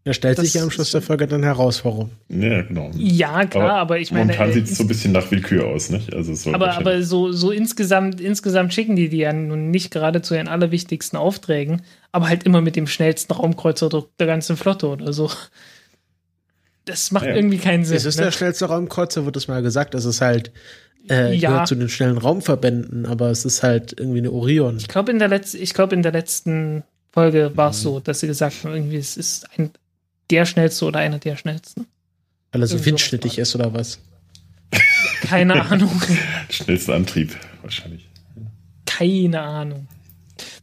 Da 0.06 0.14
stellt 0.14 0.38
Das 0.38 0.46
sich 0.46 0.54
ja 0.54 0.64
am 0.64 0.72
Schluss 0.72 0.92
der 0.92 1.02
Folge 1.02 1.28
dann 1.28 1.44
heraus, 1.44 1.84
warum. 1.84 2.12
Ja, 2.30 2.62
genau. 2.62 2.92
Ja, 2.96 3.44
klar, 3.46 3.74
aber, 3.74 4.00
ich 4.00 4.14
meine. 4.14 4.28
Momentan 4.28 4.52
äh, 4.52 4.54
sieht 4.54 4.68
es 4.68 4.78
so 4.78 4.86
ein 4.86 4.88
bisschen 4.88 5.12
nach 5.12 5.30
Willkür 5.30 5.68
aus, 5.68 5.90
nicht? 5.90 6.14
Also 6.14 6.32
es 6.32 6.48
Aber, 6.48 6.78
aber 6.78 7.04
so, 7.04 7.34
so 7.34 7.52
insgesamt, 7.52 8.22
insgesamt 8.22 8.74
schicken 8.74 8.96
die 8.96 9.10
die 9.10 9.18
ja 9.18 9.34
nun 9.34 9.70
nicht 9.70 9.92
gerade 9.92 10.22
zu 10.22 10.34
ihren 10.34 10.48
allerwichtigsten 10.48 11.20
Aufträgen, 11.20 11.82
aber 12.14 12.30
halt 12.30 12.44
immer 12.44 12.62
mit 12.62 12.78
dem 12.78 12.88
schnellsten 12.88 13.34
Raumkreuzer 13.34 13.90
der 14.18 14.28
ganzen 14.28 14.56
Flotte 14.56 14.88
oder 14.88 15.12
so. 15.12 15.30
Das 16.88 17.12
macht 17.12 17.26
Ja. 17.26 17.36
irgendwie 17.36 17.58
keinen 17.60 17.86
Sinn. 17.86 17.98
Es 17.98 18.06
ist 18.06 18.18
ne? 18.18 18.26
der 18.26 18.32
schnellste 18.32 18.66
Raumkreuzer, 18.66 19.26
wird 19.26 19.36
es 19.38 19.48
mal 19.48 19.62
gesagt. 19.62 19.94
Es 19.94 20.06
ist 20.06 20.22
halt 20.22 20.52
äh, 21.10 21.34
Ja. 21.34 21.52
gehört 21.52 21.68
zu 21.70 21.76
den 21.76 21.88
schnellen 21.90 22.18
Raumverbänden, 22.18 23.06
aber 23.06 23.30
es 23.30 23.46
ist 23.46 23.64
halt 23.64 23.94
irgendwie 23.98 24.18
eine 24.20 24.32
Orion. 24.32 24.76
Ich 24.78 24.88
glaube, 24.90 25.12
in, 25.12 25.20
der 25.20 25.30
letz- 25.30 25.56
ich 25.56 25.74
glaub, 25.74 25.94
in 25.94 26.02
der 26.04 26.12
letzten 26.12 26.84
Folge 27.14 27.52
war 27.56 27.68
Mhm. 27.68 27.72
es 27.72 27.82
so, 27.82 28.00
dass 28.02 28.20
sie 28.20 28.28
gesagt 28.28 28.64
haben, 28.64 28.74
irgendwie, 28.74 28.98
es 28.98 29.16
ist 29.16 29.48
ein, 29.58 29.70
der 30.32 30.46
schnellste 30.46 30.84
oder 30.86 31.00
einer 31.00 31.20
der 31.20 31.38
schnellsten. 31.38 31.86
Weil 32.52 32.62
er 32.62 32.68
so 32.68 32.84
windschnittig 32.86 33.38
ist 33.38 33.56
oder 33.56 33.74
was. 33.74 34.00
Keine 35.22 35.62
Ahnung. 35.72 36.02
Schnellster 36.50 36.96
Antrieb, 36.96 37.36
wahrscheinlich. 37.62 38.08
Keine 38.86 39.42
Ahnung. 39.42 39.88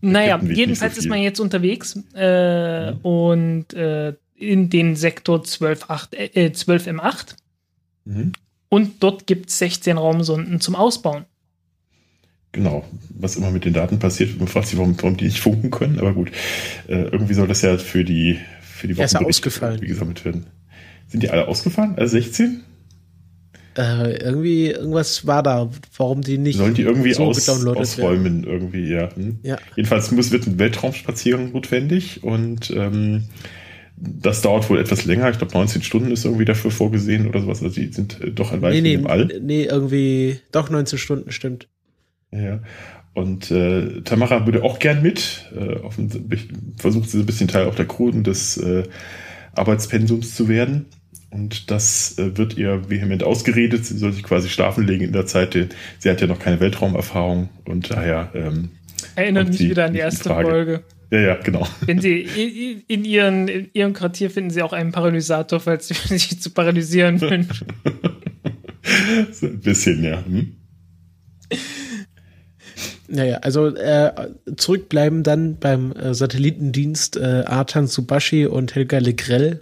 Naja, 0.00 0.38
jedenfalls 0.42 0.94
so 0.96 1.00
ist 1.00 1.08
man 1.08 1.20
jetzt 1.20 1.40
unterwegs 1.40 1.98
äh, 2.14 2.90
Mhm. 2.92 2.98
und 2.98 3.74
äh, 3.74 4.12
in 4.34 4.70
den 4.70 4.96
Sektor 4.96 5.42
12.8, 5.42 6.14
äh, 6.14 6.50
12M8 6.50 7.36
Mhm. 8.06 8.32
und 8.68 9.02
dort 9.02 9.26
gibt 9.26 9.48
es 9.50 9.58
16 9.58 9.96
Raumsonden 9.96 10.60
zum 10.60 10.74
Ausbauen. 10.74 11.24
Genau, 12.52 12.84
was 13.08 13.36
immer 13.36 13.50
mit 13.50 13.64
den 13.64 13.72
Daten 13.72 13.98
passiert, 13.98 14.38
man 14.38 14.46
fragt 14.46 14.68
sich, 14.68 14.78
warum, 14.78 14.96
warum 15.00 15.16
die 15.16 15.24
nicht 15.24 15.40
funken 15.40 15.70
können, 15.70 15.98
aber 15.98 16.12
gut, 16.12 16.30
äh, 16.86 17.02
irgendwie 17.04 17.34
soll 17.34 17.48
das 17.48 17.62
ja 17.62 17.78
für 17.78 18.04
die, 18.04 18.38
für 18.62 18.86
die 18.86 19.00
ist 19.00 19.14
ja 19.14 19.20
ausgefallen. 19.20 19.80
gesammelt 19.80 20.24
werden. 20.24 20.46
Sind 21.08 21.22
die 21.22 21.30
alle 21.30 21.48
ausgefallen? 21.48 21.94
Also 21.96 22.12
16? 22.12 22.62
Äh, 23.76 24.18
irgendwie, 24.18 24.70
irgendwas 24.70 25.26
war 25.26 25.42
da, 25.42 25.68
warum 25.96 26.22
die 26.22 26.38
nicht 26.38 26.56
Sollen 26.58 26.74
die 26.74 26.82
irgendwie 26.82 27.12
so 27.12 27.24
aus, 27.24 27.48
ausräumen, 27.48 28.44
irgendwie, 28.44 28.88
ja. 28.88 29.12
Hm? 29.16 29.38
Ja. 29.42 29.58
Jedenfalls 29.74 30.12
muss, 30.12 30.30
wird 30.30 30.46
ein 30.46 30.58
Weltraumspaziergang 30.60 31.50
notwendig 31.52 32.22
und 32.22 32.70
ähm, 32.70 33.24
das 33.96 34.42
dauert 34.42 34.68
wohl 34.70 34.78
etwas 34.78 35.04
länger. 35.04 35.30
Ich 35.30 35.38
glaube, 35.38 35.54
19 35.54 35.82
Stunden 35.82 36.10
ist 36.10 36.24
irgendwie 36.24 36.44
dafür 36.44 36.70
vorgesehen 36.70 37.28
oder 37.28 37.40
sowas. 37.40 37.62
Also 37.62 37.80
die 37.80 37.92
sind 37.92 38.20
äh, 38.20 38.30
doch 38.30 38.52
ein 38.52 38.60
Nee, 38.60 38.62
Weilchen 38.62 38.82
nee, 38.82 38.94
im 38.94 39.06
All. 39.06 39.26
nee, 39.40 39.64
irgendwie, 39.64 40.40
doch 40.52 40.70
19 40.70 40.98
Stunden, 40.98 41.30
stimmt. 41.30 41.68
Ja. 42.32 42.60
Und 43.12 43.50
äh, 43.52 44.00
Tamara 44.02 44.44
würde 44.44 44.64
auch 44.64 44.80
gern 44.80 45.02
mit. 45.02 45.50
Äh, 45.56 45.76
offensichtlich 45.76 46.48
versucht 46.76 47.08
sie 47.08 47.18
so 47.18 47.22
ein 47.22 47.26
bisschen 47.26 47.46
Teil 47.46 47.66
auch 47.66 47.76
der 47.76 47.88
und 48.00 48.26
des 48.26 48.56
äh, 48.56 48.82
Arbeitspensums 49.54 50.34
zu 50.34 50.48
werden. 50.48 50.86
Und 51.30 51.70
das 51.70 52.18
äh, 52.18 52.36
wird 52.36 52.56
ihr 52.56 52.90
vehement 52.90 53.22
ausgeredet. 53.22 53.86
Sie 53.86 53.98
soll 53.98 54.12
sich 54.12 54.24
quasi 54.24 54.48
schlafen 54.48 54.84
legen 54.86 55.04
in 55.04 55.12
der 55.12 55.26
Zeit. 55.26 55.54
denn 55.54 55.68
Sie 56.00 56.10
hat 56.10 56.20
ja 56.20 56.26
noch 56.26 56.40
keine 56.40 56.58
Weltraumerfahrung 56.58 57.50
und 57.64 57.90
daher 57.90 58.30
ähm, 58.34 58.70
Erinnert 59.16 59.48
mich 59.48 59.60
wieder 59.60 59.84
an 59.84 59.92
die 59.92 60.00
erste 60.00 60.24
Frage. 60.28 60.48
Folge. 60.48 60.84
Ja, 61.14 61.20
ja, 61.20 61.34
genau. 61.36 61.64
Wenn 61.86 62.00
sie 62.00 62.22
in, 62.88 63.04
ihren, 63.04 63.46
in 63.46 63.70
ihrem 63.72 63.92
Quartier 63.92 64.30
finden 64.30 64.50
sie 64.50 64.62
auch 64.62 64.72
einen 64.72 64.90
Paralysator, 64.90 65.60
falls 65.60 65.86
sie 65.86 65.94
sich 66.18 66.42
zu 66.42 66.50
paralysieren 66.50 67.20
wünschen. 67.20 67.68
so 69.32 69.46
ein 69.46 69.60
bisschen, 69.60 70.02
ja. 70.02 70.24
Hm? 70.26 70.56
Naja, 73.06 73.36
also 73.42 73.68
äh, 73.68 74.12
zurückbleiben 74.56 75.22
dann 75.22 75.56
beim 75.60 75.92
äh, 75.92 76.14
Satellitendienst 76.14 77.16
äh, 77.16 77.44
Artan 77.46 77.86
Subashi 77.86 78.46
und 78.46 78.74
Helga 78.74 78.98
Legrell. 78.98 79.60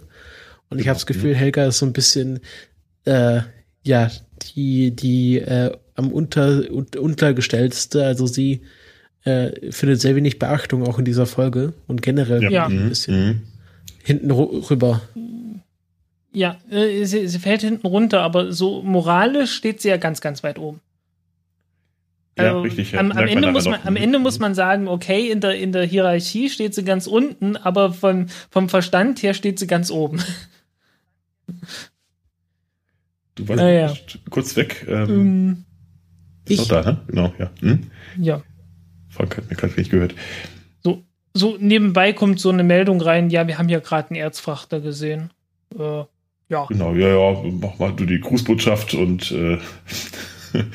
Und 0.69 0.79
ich 0.79 0.85
genau. 0.85 0.89
habe 0.89 0.95
das 0.95 1.05
Gefühl, 1.05 1.35
Helga 1.35 1.65
ist 1.67 1.77
so 1.77 1.85
ein 1.85 1.93
bisschen, 1.93 2.39
äh, 3.05 3.41
ja, 3.83 4.09
die, 4.41 4.95
die 4.95 5.37
äh, 5.37 5.71
am 5.93 6.11
unter, 6.11 6.63
untergestellteste. 6.71 8.03
Also 8.03 8.25
sie 8.25 8.61
äh, 9.25 9.71
findet 9.71 10.01
sehr 10.01 10.15
wenig 10.15 10.39
Beachtung 10.39 10.85
auch 10.87 10.99
in 10.99 11.05
dieser 11.05 11.25
Folge 11.25 11.73
und 11.87 12.01
generell 12.01 12.51
ja. 12.51 12.65
ein 12.65 12.89
bisschen 12.89 13.25
mhm. 13.25 13.41
hinten 14.03 14.31
rüber. 14.31 15.01
Ja, 16.31 16.57
äh, 16.69 17.05
sie, 17.05 17.27
sie 17.27 17.39
fällt 17.39 17.61
hinten 17.61 17.87
runter, 17.87 18.21
aber 18.21 18.51
so 18.51 18.81
moralisch 18.81 19.53
steht 19.53 19.81
sie 19.81 19.89
ja 19.89 19.97
ganz, 19.97 20.19
ganz 20.19 20.43
weit 20.43 20.59
oben. 20.59 20.81
Ja, 22.37 22.45
also, 22.45 22.61
richtig. 22.61 22.93
Ja. 22.93 22.99
Am, 22.99 23.11
am 23.11 23.27
Ende 23.27 23.51
muss 23.51 23.65
man, 23.65 23.79
am 23.83 23.95
Ende 23.95 24.17
muss 24.19 24.39
man 24.39 24.55
sagen, 24.55 24.87
okay, 24.87 25.29
in 25.29 25.39
der, 25.39 25.55
in 25.55 25.71
der 25.71 25.85
Hierarchie 25.85 26.49
steht 26.49 26.73
sie 26.73 26.83
ganz 26.83 27.05
unten, 27.05 27.55
aber 27.55 27.93
von, 27.93 28.27
vom 28.49 28.69
Verstand 28.69 29.21
her 29.21 29.35
steht 29.35 29.59
sie 29.59 29.67
ganz 29.67 29.91
oben. 29.91 30.19
Du 33.35 33.47
warst 33.47 33.61
ja. 33.61 33.93
kurz 34.29 34.55
weg. 34.55 34.85
Ähm, 34.87 35.09
ähm 35.09 35.65
ich. 36.47 36.67
da, 36.67 36.81
ne? 36.81 37.01
Genau, 37.07 37.33
ja. 37.37 37.51
Hm? 37.61 37.87
Ja. 38.19 38.41
Frank 39.13 39.37
hat 39.37 39.49
mir 39.49 39.55
gerade 39.55 39.73
nicht 39.75 39.91
gehört. 39.91 40.15
So, 40.83 41.03
so 41.33 41.57
nebenbei 41.59 42.13
kommt 42.13 42.39
so 42.39 42.49
eine 42.49 42.63
Meldung 42.63 43.01
rein, 43.01 43.29
ja, 43.29 43.47
wir 43.47 43.57
haben 43.57 43.69
ja 43.69 43.79
gerade 43.79 44.09
einen 44.09 44.19
Erzfrachter 44.19 44.81
gesehen. 44.81 45.31
Äh, 45.77 46.03
ja. 46.49 46.65
Genau, 46.67 46.93
ja, 46.93 47.07
ja, 47.07 47.43
mach 47.61 47.79
mal 47.79 47.93
du 47.93 48.05
die 48.05 48.19
Grußbotschaft 48.19 48.93
und 48.93 49.31
äh, 49.31 49.57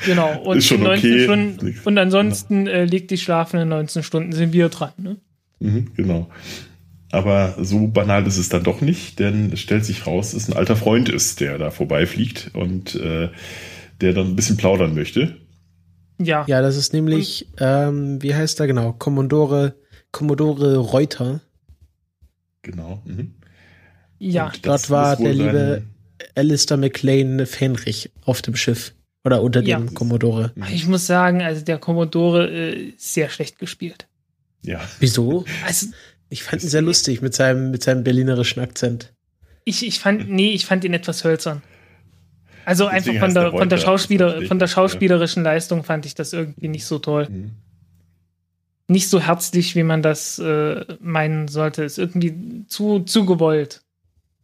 Genau, 0.05 0.39
und, 0.43 0.57
ist 0.57 0.67
schon 0.67 0.85
okay. 0.85 1.23
Stunden, 1.23 1.75
und 1.83 1.97
ansonsten 1.97 2.67
äh, 2.67 2.85
legt 2.85 3.11
die 3.11 3.17
schlafenden 3.17 3.69
19 3.69 4.03
Stunden 4.03 4.33
sind 4.33 4.53
wir 4.53 4.69
dran. 4.69 4.91
Ne? 4.97 5.17
Mhm, 5.59 5.91
genau. 5.95 6.29
Aber 7.11 7.55
so 7.59 7.87
banal 7.87 8.27
ist 8.27 8.37
es 8.37 8.49
dann 8.49 8.63
doch 8.63 8.81
nicht, 8.81 9.19
denn 9.19 9.51
es 9.51 9.61
stellt 9.61 9.83
sich 9.83 10.05
raus, 10.05 10.31
dass 10.31 10.43
es 10.43 10.49
ein 10.49 10.55
alter 10.55 10.75
Freund 10.75 11.09
ist, 11.09 11.39
der 11.39 11.57
da 11.57 11.71
vorbeifliegt 11.71 12.51
und 12.53 12.95
äh, 12.95 13.29
der 14.01 14.13
dann 14.13 14.27
ein 14.27 14.35
bisschen 14.35 14.57
plaudern 14.57 14.93
möchte. 14.93 15.37
Ja. 16.19 16.45
Ja, 16.47 16.61
das 16.61 16.75
ist 16.75 16.93
nämlich, 16.93 17.47
ähm, 17.59 18.21
wie 18.21 18.35
heißt 18.35 18.59
er 18.59 18.67
genau? 18.67 18.93
Commodore, 18.93 19.75
Commodore 20.11 20.77
Reuter. 20.77 21.41
Genau. 22.61 23.01
Mhm. 23.05 23.35
Ja. 24.19 24.51
Dort 24.61 24.89
war 24.89 25.15
der 25.15 25.33
liebe 25.33 25.83
Alistair 26.35 26.77
McLean 26.77 27.45
Fenrich 27.45 28.11
auf 28.25 28.41
dem 28.41 28.55
Schiff. 28.55 28.93
Oder 29.25 29.41
unter 29.41 29.61
ja. 29.61 29.77
dem 29.77 29.93
Commodore. 29.93 30.53
Ich 30.71 30.87
muss 30.87 31.05
sagen, 31.05 31.41
also 31.41 31.63
der 31.63 31.77
Commodore 31.77 32.49
äh, 32.49 32.93
sehr 32.97 33.29
schlecht 33.29 33.59
gespielt. 33.59 34.07
Ja. 34.63 34.81
Wieso? 34.99 35.45
Also, 35.65 35.87
ich 36.29 36.43
fand 36.43 36.63
ihn 36.63 36.69
sehr 36.69 36.81
lustig 36.81 37.21
mit 37.21 37.33
seinem, 37.33 37.71
mit 37.71 37.83
seinem 37.83 38.03
berlinerischen 38.03 38.61
Akzent. 38.61 39.13
Ich, 39.65 39.85
ich 39.85 39.99
fand, 39.99 40.29
nee, 40.29 40.51
ich 40.51 40.65
fand 40.65 40.83
ihn 40.85 40.93
etwas 40.93 41.23
hölzern. 41.23 41.61
Also 42.69 42.85
einfach 42.85 43.15
von 43.15 43.33
der, 43.33 43.49
von 43.49 43.67
der, 43.67 43.77
Schauspieler, 43.79 44.43
von 44.43 44.59
der 44.59 44.67
schauspielerischen 44.67 45.41
Leistung 45.41 45.83
fand 45.83 46.05
ich 46.05 46.13
das 46.13 46.33
irgendwie 46.33 46.67
nicht 46.67 46.85
so 46.85 46.99
toll. 46.99 47.27
Mhm. 47.27 47.51
Nicht 48.87 49.09
so 49.09 49.19
herzlich, 49.19 49.75
wie 49.75 49.81
man 49.81 50.03
das 50.03 50.37
äh, 50.37 50.85
meinen 50.99 51.47
sollte. 51.47 51.83
Ist 51.83 51.97
irgendwie 51.97 52.67
zu, 52.67 52.99
zu 52.99 53.25
gewollt. 53.25 53.81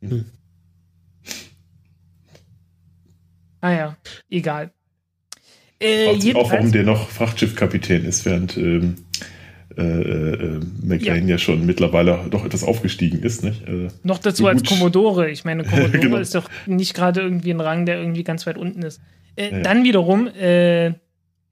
Mhm. 0.01 0.25
Ah 3.61 3.71
ja, 3.71 3.97
egal. 4.31 4.71
Äh, 5.79 6.33
auch, 6.33 6.51
warum 6.51 6.71
der 6.71 6.81
noch 6.81 7.09
Frachtschiffkapitän 7.09 8.05
ist, 8.05 8.25
während 8.25 8.57
ähm, 8.57 9.04
äh, 9.77 9.81
äh, 9.81 10.59
McLean 10.83 11.27
ja. 11.27 11.35
ja. 11.35 11.37
schon 11.37 11.65
mittlerweile 11.65 12.19
doch 12.29 12.45
etwas 12.45 12.63
aufgestiegen 12.63 13.21
ist. 13.23 13.43
Nicht? 13.43 13.67
Äh, 13.67 13.89
noch 14.03 14.19
dazu 14.19 14.47
als 14.47 14.63
Commodore. 14.63 15.29
Ich 15.29 15.45
meine, 15.45 15.63
Commodore 15.65 15.99
genau. 15.99 16.17
ist 16.17 16.35
doch 16.35 16.49
nicht 16.65 16.93
gerade 16.93 17.21
irgendwie 17.21 17.51
ein 17.51 17.59
Rang, 17.59 17.85
der 17.85 17.99
irgendwie 17.99 18.23
ganz 18.23 18.47
weit 18.47 18.57
unten 18.57 18.83
ist. 18.83 19.01
Äh, 19.35 19.51
ja. 19.51 19.59
Dann 19.59 19.83
wiederum 19.83 20.27
äh, 20.27 20.93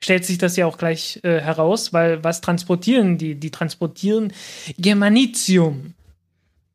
stellt 0.02 0.26
sich 0.26 0.38
das 0.38 0.56
ja 0.56 0.66
auch 0.66 0.78
gleich 0.78 1.20
äh, 1.24 1.40
heraus, 1.40 1.94
weil 1.94 2.24
was 2.24 2.42
transportieren 2.42 3.18
die? 3.18 3.36
Die 3.36 3.52
transportieren 3.52 4.32
Germanitium. 4.78 5.94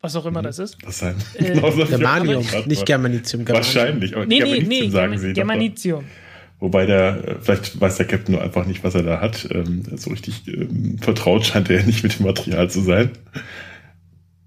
Was 0.00 0.14
auch 0.14 0.26
immer 0.26 0.40
mhm. 0.40 0.44
das 0.44 0.58
ist. 0.58 0.78
Was 0.84 0.98
sein? 0.98 1.16
Äh, 1.34 1.44
genau, 1.54 1.70
Germanium, 1.72 2.44
nicht 2.66 2.86
Germanitium. 2.86 3.44
Germanium. 3.44 3.74
Wahrscheinlich, 3.74 4.14
aber 4.14 4.26
nee, 4.26 4.38
Germanitium 4.38 4.68
nee, 4.68 4.80
nee, 4.82 4.90
sagen 4.90 5.18
sie. 5.18 5.32
Germanitium. 5.32 6.04
Wobei 6.60 6.86
der, 6.86 7.28
äh, 7.28 7.34
vielleicht 7.40 7.80
weiß 7.80 7.96
der 7.96 8.06
Captain 8.06 8.34
nur 8.34 8.42
einfach 8.42 8.66
nicht, 8.66 8.82
was 8.82 8.94
er 8.94 9.04
da 9.04 9.20
hat. 9.20 9.48
Ähm, 9.52 9.82
so 9.96 10.10
richtig 10.10 10.42
ähm, 10.48 10.98
vertraut 10.98 11.46
scheint 11.46 11.70
er 11.70 11.80
ja 11.80 11.86
nicht 11.86 12.02
mit 12.02 12.18
dem 12.18 12.26
Material 12.26 12.68
zu 12.68 12.80
sein. 12.80 13.10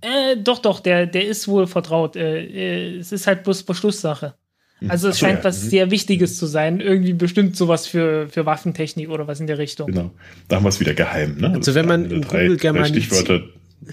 Äh, 0.02 0.38
doch, 0.38 0.60
doch, 0.60 0.80
der, 0.82 1.06
der 1.06 1.26
ist 1.26 1.48
wohl 1.48 1.68
vertraut. 1.68 2.16
Äh, 2.16 2.44
äh 2.44 2.98
es 2.98 3.12
ist 3.12 3.28
halt 3.28 3.44
bloß 3.44 3.62
Verschlusssache. 3.62 4.36
Mhm. 4.82 4.92
Also 4.92 5.08
es 5.08 5.20
so, 5.20 5.26
scheint 5.26 5.40
ja. 5.40 5.44
was 5.46 5.64
mhm. 5.64 5.70
sehr 5.70 5.92
Wichtiges 5.92 6.38
zu 6.38 6.48
sein. 6.48 6.82
Irgendwie 6.82 7.14
bestimmt 7.14 7.56
sowas 7.56 7.88
für, 7.88 8.28
für 8.28 8.46
Waffentechnik 8.46 9.10
oder 9.10 9.28
was 9.28 9.40
in 9.40 9.48
der 9.48 9.58
Richtung. 9.58 9.88
Genau. 9.88 10.12
Da 10.50 10.58
haben 10.58 10.66
wir 10.66 10.70
es 10.70 10.82
wieder 10.82 10.94
geheim. 10.94 11.38
Ne? 11.38 11.54
Also 11.56 11.76
wenn 11.76 11.88
man 11.88 12.12
in 12.12 12.22
Google 12.24 12.58
Germanitium, 12.58 13.44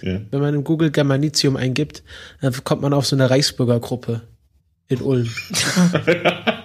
ja. 0.02 0.20
Wenn 0.30 0.40
man 0.40 0.54
in 0.54 0.64
Google 0.64 0.90
Germanitium 0.90 1.56
eingibt, 1.56 2.02
dann 2.42 2.52
kommt 2.64 2.82
man 2.82 2.92
auf 2.92 3.06
so 3.06 3.16
eine 3.16 3.30
Reichsbürgergruppe 3.30 4.22
in 4.88 5.00
Ulm. 5.00 5.30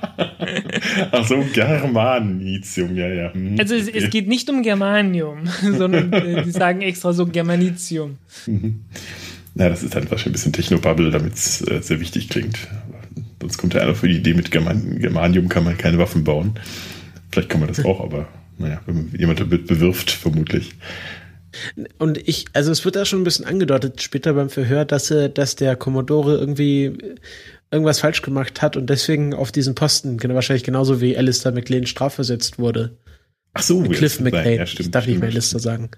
Ach 1.23 1.27
so, 1.27 1.45
Germanitium, 1.53 2.95
ja, 2.95 3.07
ja. 3.07 3.33
Hm, 3.33 3.55
also 3.59 3.75
es, 3.75 3.87
okay. 3.87 3.97
es, 3.97 4.09
geht 4.09 4.27
nicht 4.27 4.49
um 4.49 4.61
Germanium, 4.61 5.45
sondern 5.61 6.11
äh, 6.11 6.43
die 6.43 6.51
sagen 6.51 6.81
extra 6.81 7.13
so 7.13 7.25
Germanitium. 7.25 8.17
Na, 9.55 9.69
das 9.69 9.83
ist 9.83 9.95
einfach 9.95 10.17
schon 10.17 10.31
ein 10.31 10.33
bisschen 10.33 10.53
Technobubble, 10.53 11.11
damit 11.11 11.35
es 11.35 11.61
äh, 11.67 11.81
sehr 11.81 11.99
wichtig 11.99 12.29
klingt. 12.29 12.57
Sonst 13.39 13.57
kommt 13.57 13.73
ja 13.73 13.81
einer 13.81 13.95
für 13.95 14.07
die 14.07 14.17
Idee, 14.17 14.33
mit 14.33 14.51
German 14.51 14.99
Germanium 14.99 15.49
kann 15.49 15.63
man 15.63 15.77
keine 15.77 15.97
Waffen 15.97 16.23
bauen. 16.23 16.53
Vielleicht 17.31 17.49
kann 17.49 17.59
man 17.59 17.69
das 17.69 17.83
auch, 17.83 18.01
aber 18.01 18.27
naja, 18.57 18.81
wenn 18.85 18.95
man 18.95 19.11
jemand 19.17 19.39
damit 19.39 19.67
bewirft, 19.67 20.11
vermutlich. 20.11 20.73
Und 21.99 22.17
ich, 22.27 22.45
also 22.53 22.71
es 22.71 22.83
wird 22.83 22.95
da 22.95 23.05
schon 23.05 23.21
ein 23.21 23.23
bisschen 23.23 23.45
angedeutet 23.45 24.01
später 24.01 24.33
beim 24.33 24.49
Verhör, 24.49 24.85
dass, 24.85 25.11
äh, 25.11 25.29
dass 25.29 25.55
der 25.55 25.75
Commodore 25.75 26.37
irgendwie 26.37 26.97
irgendwas 27.73 27.99
falsch 27.99 28.21
gemacht 28.21 28.61
hat 28.61 28.77
und 28.77 28.89
deswegen 28.89 29.33
auf 29.33 29.51
diesen 29.51 29.75
Posten, 29.75 30.17
genau, 30.17 30.35
wahrscheinlich 30.35 30.63
genauso 30.63 31.01
wie 31.01 31.17
Alistair 31.17 31.51
McLean 31.51 31.85
strafversetzt 31.85 32.59
wurde. 32.59 32.97
Ach 33.53 33.63
so, 33.63 33.81
Cliff 33.83 34.19
McLean. 34.19 34.59
Ja, 34.59 34.65
stimmt, 34.65 34.87
ich 34.87 34.91
darf 34.91 35.07
nicht 35.07 35.19
mehr 35.19 35.29
Alistair 35.29 35.59
sagen. 35.59 35.89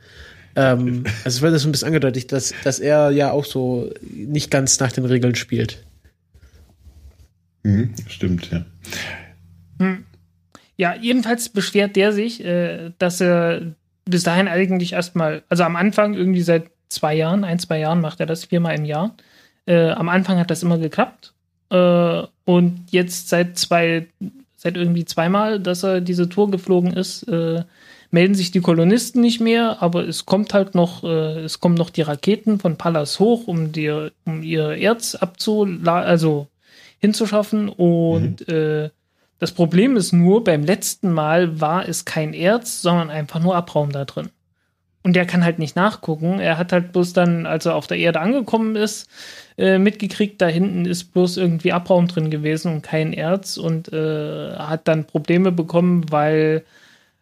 Ähm, 0.56 1.04
also 1.24 1.38
es 1.38 1.42
wird 1.42 1.54
das 1.54 1.66
ein 1.66 1.72
bisschen 1.72 1.88
angedeutet, 1.88 2.32
dass, 2.32 2.54
dass 2.64 2.80
er 2.80 3.12
ja 3.12 3.32
auch 3.32 3.46
so 3.46 3.92
nicht 4.12 4.50
ganz 4.50 4.80
nach 4.80 4.92
den 4.92 5.06
Regeln 5.06 5.36
spielt. 5.36 5.86
Mhm, 7.64 7.94
stimmt, 8.08 8.52
ja. 8.52 8.66
Hm. 9.80 10.06
Ja, 10.78 10.96
jedenfalls 10.96 11.50
beschwert 11.50 11.96
der 11.96 12.14
sich, 12.14 12.44
äh, 12.44 12.92
dass 12.98 13.22
er 13.22 13.76
bis 14.06 14.24
dahin 14.24 14.48
eigentlich 14.48 14.94
erstmal, 14.94 15.44
also 15.50 15.64
am 15.64 15.76
Anfang 15.76 16.14
irgendwie 16.14 16.42
seit 16.42 16.70
zwei 16.90 17.16
Jahren, 17.16 17.44
ein, 17.44 17.60
zwei 17.60 17.80
Jahren 17.80 18.02
macht 18.02 18.20
er 18.20 18.26
das 18.26 18.46
viermal 18.46 18.76
im 18.76 18.86
Jahr. 18.86 19.16
Äh, 19.66 19.90
am 19.90 20.10
Anfang 20.10 20.38
hat 20.38 20.52
das 20.52 20.64
immer 20.64 20.78
geklappt. 20.78 21.35
Äh, 21.70 22.24
und 22.46 22.86
jetzt 22.92 23.30
seit 23.30 23.58
zwei, 23.58 24.08
seit 24.56 24.78
irgendwie 24.78 25.06
zweimal, 25.06 25.60
dass 25.60 25.84
er 25.84 26.02
diese 26.02 26.30
Tour 26.30 26.52
geflogen 26.52 26.94
ist, 26.94 27.24
äh, 27.24 27.64
melden 28.12 28.36
sich 28.36 28.52
die 28.52 28.62
Kolonisten 28.62 29.22
nicht 29.22 29.42
mehr, 29.42 29.82
aber 29.82 30.08
es 30.08 30.26
kommt 30.26 30.54
halt 30.54 30.76
noch, 30.76 31.04
äh, 31.04 31.40
es 31.40 31.60
kommen 31.60 31.76
noch 31.76 31.90
die 31.90 32.04
Raketen 32.04 32.60
von 32.60 32.78
Pallas 32.78 33.20
hoch, 33.20 33.48
um 33.48 33.72
die, 33.72 34.10
um 34.26 34.44
ihr 34.44 34.70
Erz 34.70 35.16
abzuladen, 35.16 35.88
also 35.88 36.48
hinzuschaffen 37.00 37.68
und 37.70 38.48
mhm. 38.48 38.54
äh, 38.54 38.90
das 39.40 39.52
Problem 39.52 39.98
ist 39.98 40.14
nur, 40.14 40.44
beim 40.44 40.64
letzten 40.64 41.12
Mal 41.12 41.60
war 41.60 41.88
es 41.88 42.06
kein 42.06 42.34
Erz, 42.34 42.82
sondern 42.82 43.10
einfach 43.10 43.42
nur 43.42 43.56
Abraum 43.56 43.92
da 43.92 44.06
drin. 44.06 44.30
Und 45.06 45.16
der 45.16 45.28
kann 45.28 45.44
halt 45.44 45.60
nicht 45.60 45.76
nachgucken. 45.76 46.40
Er 46.40 46.58
hat 46.58 46.72
halt 46.72 46.92
bloß 46.92 47.14
dann, 47.14 47.46
als 47.46 47.68
er 47.68 47.76
auf 47.76 47.86
der 47.86 48.00
Erde 48.00 48.22
angekommen 48.22 48.76
ist, 48.76 49.08
äh, 49.56 49.78
mitgekriegt, 49.78 50.42
da 50.42 50.48
hinten 50.48 50.86
ist 50.86 51.14
bloß 51.14 51.38
irgendwie 51.38 51.74
Abraum 51.74 52.08
drin 52.08 52.32
gewesen 52.32 52.74
und 52.74 52.82
kein 52.82 53.14
Erz 53.14 53.58
und 53.58 53.94
äh, 53.94 54.56
hat 54.56 54.88
dann 54.88 55.06
Probleme 55.06 55.52
bekommen, 55.52 56.08
weil 56.10 56.64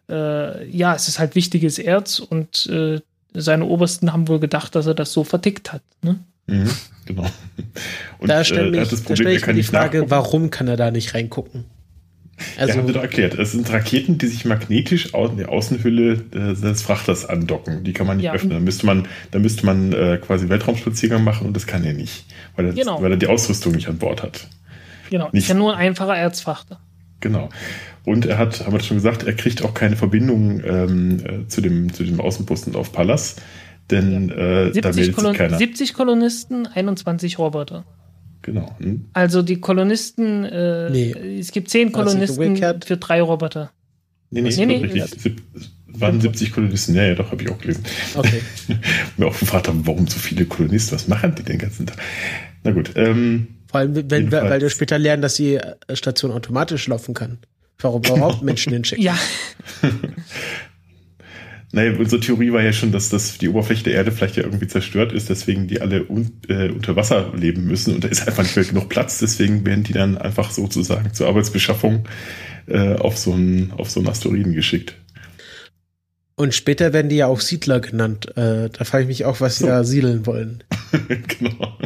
äh, 0.09 0.65
ja, 0.69 0.95
es 0.95 1.09
ist 1.09 1.19
halt 1.19 1.35
wichtiges 1.35 1.77
Erz 1.77 2.19
und 2.19 2.67
äh, 2.67 3.01
seine 3.33 3.65
Obersten 3.65 4.13
haben 4.13 4.29
wohl 4.29 4.39
gedacht, 4.39 4.75
dass 4.75 4.87
er 4.87 4.93
das 4.93 5.11
so 5.11 5.25
vertickt 5.25 5.73
hat. 5.73 5.81
Ne? 6.01 6.19
Mhm, 6.47 6.69
genau. 7.05 7.25
Und, 8.17 8.29
da 8.29 8.45
stelle 8.45 8.81
ich, 8.81 8.87
da 8.87 9.13
stell 9.13 9.27
ich 9.27 9.45
mir 9.45 9.53
die 9.55 9.61
Frage, 9.61 9.97
nachgucken. 9.97 10.11
warum 10.11 10.49
kann 10.51 10.69
er 10.69 10.77
da 10.77 10.89
nicht 10.89 11.13
reingucken? 11.13 11.65
Also, 12.57 12.73
ja, 12.73 12.79
haben 12.79 12.87
wir 12.87 12.93
doch 12.93 13.01
erklärt. 13.01 13.35
Es 13.35 13.51
sind 13.51 13.71
Raketen, 13.71 14.17
die 14.17 14.27
sich 14.27 14.45
magnetisch 14.45 15.13
aus 15.13 15.35
der 15.35 15.49
Außenhülle 15.49 16.17
des 16.17 16.81
Frachters 16.81 17.25
andocken. 17.25 17.83
Die 17.83 17.93
kann 17.93 18.07
man 18.07 18.17
nicht 18.17 18.25
ja. 18.25 18.33
öffnen. 18.33 18.51
Da 18.51 18.59
müsste 18.59 18.85
man, 18.85 19.07
da 19.31 19.39
müsste 19.39 19.65
man 19.65 19.93
äh, 19.93 20.17
quasi 20.17 20.49
Weltraumspaziergang 20.49 21.23
machen 21.23 21.47
und 21.47 21.55
das 21.55 21.67
kann 21.67 21.83
er 21.83 21.93
nicht, 21.93 22.25
weil 22.55 22.67
er, 22.67 22.73
genau. 22.73 23.01
weil 23.01 23.11
er 23.11 23.17
die 23.17 23.27
Ausrüstung 23.27 23.73
nicht 23.73 23.87
an 23.87 23.97
Bord 23.97 24.23
hat. 24.23 24.47
Genau, 25.09 25.29
nicht. 25.31 25.43
ist 25.43 25.49
ja 25.49 25.55
nur 25.55 25.75
ein 25.75 25.87
einfacher 25.87 26.17
Erzfrachter. 26.17 26.79
Genau. 27.19 27.49
Und 28.03 28.25
er 28.25 28.37
hat, 28.37 28.65
haben 28.65 28.73
wir 28.73 28.79
schon 28.81 28.97
gesagt, 28.97 29.23
er 29.23 29.33
kriegt 29.33 29.63
auch 29.63 29.73
keine 29.73 29.95
Verbindung 29.95 30.61
ähm, 30.65 31.19
äh, 31.25 31.47
zu, 31.47 31.61
dem, 31.61 31.93
zu 31.93 32.03
dem 32.03 32.19
Außenposten 32.19 32.75
auf 32.75 32.91
Pallas, 32.91 33.37
denn 33.91 34.29
ja. 34.29 34.35
äh, 34.35 34.81
da 34.81 34.91
meldet 34.91 35.15
sich 35.15 35.33
keiner. 35.33 35.57
70 35.57 35.93
Kolonisten, 35.93 36.67
21 36.67 37.39
Roboter. 37.39 37.85
Genau. 38.43 38.75
Hm? 38.79 39.05
Also 39.13 39.41
die 39.41 39.59
Kolonisten, 39.59 40.43
äh, 40.43 40.89
nee. 40.91 41.11
es 41.39 41.51
gibt 41.51 41.69
10 41.69 41.91
Kolonisten 41.91 42.57
für 42.85 42.97
drei 42.97 43.21
Roboter. 43.21 43.71
Nee, 44.29 44.41
nee, 44.41 44.65
nee, 44.65 44.65
nee 44.65 45.01
richtig. 45.01 45.37
waren 45.87 46.19
70 46.19 46.51
Kolonisten. 46.51 46.95
Ja, 46.95 47.03
ja, 47.03 47.15
doch, 47.15 47.31
habe 47.31 47.41
ich 47.41 47.49
auch 47.49 47.57
gelesen. 47.57 47.83
Okay. 48.15 48.41
mir 49.17 49.27
auch 49.27 49.39
gefragt 49.39 49.67
haben, 49.67 49.87
warum 49.87 50.07
so 50.07 50.19
viele 50.19 50.45
Kolonisten, 50.45 50.95
was 50.95 51.07
machen 51.07 51.35
die 51.35 51.43
den 51.43 51.57
ganzen 51.57 51.87
Tag? 51.87 51.97
Na 52.63 52.71
gut. 52.71 52.91
Ähm, 52.95 53.47
Vor 53.67 53.79
allem, 53.79 53.95
wenn, 54.11 54.31
weil 54.31 54.61
wir 54.61 54.69
später 54.69 54.99
lernen, 54.99 55.21
dass 55.21 55.35
die 55.35 55.59
Station 55.93 56.31
automatisch 56.31 56.87
laufen 56.87 57.13
kann. 57.13 57.37
Warum 57.79 58.01
überhaupt 58.03 58.43
Menschen 58.43 58.73
hinschicken? 58.73 59.03
Ja. 59.03 59.17
Naja, 61.75 61.97
unsere 61.97 62.21
Theorie 62.21 62.53
war 62.53 62.61
ja 62.61 62.71
schon, 62.71 62.91
dass 62.91 63.09
das 63.09 63.39
die 63.39 63.49
Oberfläche 63.49 63.83
der 63.85 63.93
Erde 63.93 64.11
vielleicht 64.11 64.37
ja 64.37 64.43
irgendwie 64.43 64.67
zerstört 64.67 65.11
ist, 65.11 65.31
deswegen 65.31 65.67
die 65.67 65.81
alle 65.81 66.07
un, 66.07 66.29
äh, 66.47 66.69
unter 66.69 66.95
Wasser 66.95 67.33
leben 67.35 67.65
müssen 67.65 67.95
und 67.95 68.03
da 68.03 68.09
ist 68.09 68.27
einfach 68.27 68.43
nicht 68.43 68.55
mehr 68.55 68.63
genug 68.63 68.89
Platz, 68.89 69.17
deswegen 69.17 69.65
werden 69.65 69.83
die 69.83 69.93
dann 69.93 70.19
einfach 70.19 70.51
sozusagen 70.51 71.15
zur 71.15 71.27
Arbeitsbeschaffung 71.27 72.07
äh, 72.67 72.93
auf 72.93 73.17
so 73.17 73.33
einen 73.33 73.71
auf 73.75 73.89
so 73.89 73.99
einen 73.99 74.07
Asteroiden 74.07 74.53
geschickt. 74.53 74.93
Und 76.35 76.53
später 76.53 76.93
werden 76.93 77.09
die 77.09 77.15
ja 77.15 77.25
auch 77.25 77.39
Siedler 77.39 77.79
genannt. 77.79 78.37
Äh, 78.37 78.69
da 78.69 78.85
frage 78.85 79.03
ich 79.03 79.07
mich 79.07 79.25
auch, 79.25 79.41
was 79.41 79.57
sie 79.57 79.63
so. 79.63 79.69
da 79.69 79.83
siedeln 79.83 80.27
wollen. 80.27 80.63
genau. 81.39 81.77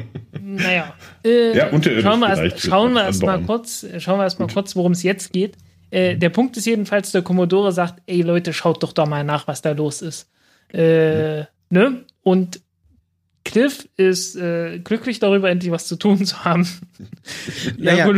Naja. 0.41 0.95
Äh, 1.23 1.55
ja, 1.55 1.69
schauen 2.01 2.19
wir 2.19 2.37
erst, 2.37 2.61
schauen 2.61 2.91
wir 2.91 3.05
erst 3.05 3.23
mal 3.23 3.41
kurz, 3.41 3.85
schauen 3.99 4.19
wir 4.19 4.23
erst 4.23 4.39
mal 4.39 4.47
kurz, 4.47 4.75
worum 4.75 4.91
es 4.91 5.03
jetzt 5.03 5.31
geht. 5.31 5.55
Äh, 5.89 6.17
der 6.17 6.29
Punkt 6.29 6.57
ist 6.57 6.65
jedenfalls, 6.65 7.11
der 7.11 7.21
Commodore 7.21 7.71
sagt, 7.71 8.01
ey 8.05 8.21
Leute, 8.21 8.53
schaut 8.53 8.83
doch 8.83 8.93
da 8.93 9.05
mal 9.05 9.23
nach, 9.23 9.47
was 9.47 9.61
da 9.61 9.71
los 9.71 10.01
ist. 10.01 10.29
Äh, 10.73 11.45
ne? 11.69 12.05
Und 12.23 12.61
Cliff 13.45 13.87
ist 13.95 14.35
äh, 14.35 14.79
glücklich 14.79 15.19
darüber, 15.19 15.49
endlich 15.49 15.71
was 15.71 15.87
zu 15.87 15.95
tun 15.95 16.25
zu 16.25 16.43
haben. 16.43 16.67
naja, 17.77 18.09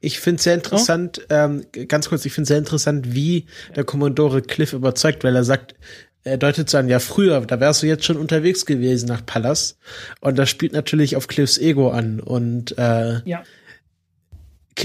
ich 0.00 0.18
finde 0.18 0.38
es 0.38 0.42
sehr 0.42 0.54
interessant, 0.54 1.20
oh? 1.20 1.32
ähm, 1.32 1.64
ganz 1.86 2.08
kurz, 2.08 2.24
ich 2.24 2.32
finde 2.32 2.42
es 2.42 2.48
sehr 2.48 2.58
interessant, 2.58 3.14
wie 3.14 3.46
der 3.76 3.84
Commodore 3.84 4.42
Cliff 4.42 4.72
überzeugt, 4.72 5.22
weil 5.22 5.36
er 5.36 5.44
sagt, 5.44 5.76
er 6.24 6.38
deutet 6.38 6.68
so 6.68 6.78
an, 6.78 6.88
ja, 6.88 6.98
früher, 6.98 7.40
da 7.42 7.60
wärst 7.60 7.82
du 7.82 7.86
jetzt 7.86 8.04
schon 8.04 8.16
unterwegs 8.16 8.66
gewesen 8.66 9.06
nach 9.06 9.24
Pallas. 9.24 9.78
Und 10.20 10.38
das 10.38 10.50
spielt 10.50 10.72
natürlich 10.72 11.14
auf 11.14 11.28
Cliffs 11.28 11.58
Ego 11.58 11.90
an. 11.90 12.18
Und 12.18 12.76
äh, 12.78 13.20
ja 13.24 13.44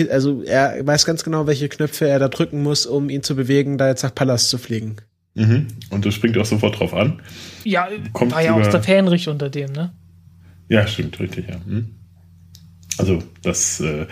also 0.10 0.44
er 0.44 0.86
weiß 0.86 1.06
ganz 1.06 1.24
genau, 1.24 1.48
welche 1.48 1.70
Knöpfe 1.70 2.08
er 2.08 2.20
da 2.20 2.28
drücken 2.28 2.62
muss, 2.62 2.86
um 2.86 3.10
ihn 3.10 3.24
zu 3.24 3.36
bewegen, 3.36 3.78
da 3.78 3.88
jetzt 3.88 4.04
nach 4.04 4.14
Pallas 4.14 4.50
zu 4.50 4.58
fliegen. 4.58 4.98
Mhm. 5.36 5.68
Und 5.90 6.06
das 6.06 6.14
springt 6.14 6.38
auch 6.38 6.46
sofort 6.46 6.80
drauf 6.80 6.94
an. 6.94 7.22
Ja, 7.64 7.88
Kommt 8.14 8.32
war 8.32 8.42
ja 8.42 8.54
auch 8.54 8.68
der 8.68 8.82
Fähnrich 8.84 9.28
unter 9.28 9.50
dem, 9.50 9.72
ne? 9.72 9.94
Ja, 10.68 10.88
stimmt, 10.88 11.20
richtig, 11.20 11.48
ja. 11.48 11.58
Mhm. 11.66 11.96
Also 12.98 13.22
das 13.44 13.80
äh, 13.80 14.08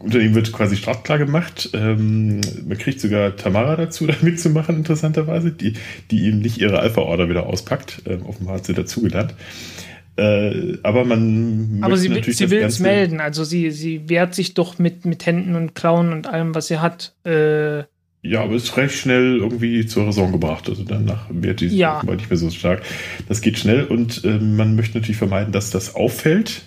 unter 0.00 0.18
ihm 0.18 0.34
wird 0.34 0.52
quasi 0.52 0.76
startklar 0.76 1.18
gemacht. 1.18 1.70
Ähm, 1.72 2.40
man 2.66 2.78
kriegt 2.78 3.00
sogar 3.00 3.36
Tamara 3.36 3.76
dazu, 3.76 4.06
da 4.08 4.14
mitzumachen, 4.22 4.76
interessanterweise, 4.76 5.52
die, 5.52 5.74
die 6.10 6.26
ihm 6.28 6.40
nicht 6.40 6.58
ihre 6.58 6.80
Alpha-Order 6.80 7.28
wieder 7.28 7.46
auspackt. 7.46 8.02
Ähm, 8.06 8.26
offenbar 8.26 8.56
hat 8.56 8.66
sie 8.66 8.74
dazugelernt. 8.74 9.34
Äh, 10.20 10.76
aber 10.82 11.06
man. 11.06 11.78
Aber 11.80 11.96
sie, 11.96 12.08
sie 12.30 12.50
will 12.50 12.60
es 12.60 12.78
melden. 12.78 13.20
Also 13.20 13.42
sie, 13.42 13.70
sie 13.70 14.08
wehrt 14.10 14.34
sich 14.34 14.52
doch 14.52 14.78
mit, 14.78 15.06
mit 15.06 15.24
Händen 15.24 15.54
und 15.54 15.74
Klauen 15.74 16.12
und 16.12 16.26
allem, 16.26 16.54
was 16.54 16.66
sie 16.66 16.78
hat. 16.78 17.14
Äh, 17.24 17.84
ja, 18.22 18.42
aber 18.42 18.54
ist 18.54 18.76
recht 18.76 18.94
schnell 18.96 19.38
irgendwie 19.38 19.86
zur 19.86 20.06
Raison 20.06 20.30
gebracht. 20.30 20.68
Also 20.68 20.84
danach 20.84 21.24
wird 21.30 21.62
die 21.62 21.68
ja. 21.68 22.02
nicht 22.04 22.28
mehr 22.28 22.36
so 22.36 22.50
stark. 22.50 22.82
Das 23.28 23.40
geht 23.40 23.58
schnell 23.58 23.84
und 23.84 24.22
äh, 24.24 24.38
man 24.38 24.76
möchte 24.76 24.98
natürlich 24.98 25.16
vermeiden, 25.16 25.52
dass 25.52 25.70
das 25.70 25.94
auffällt. 25.94 26.62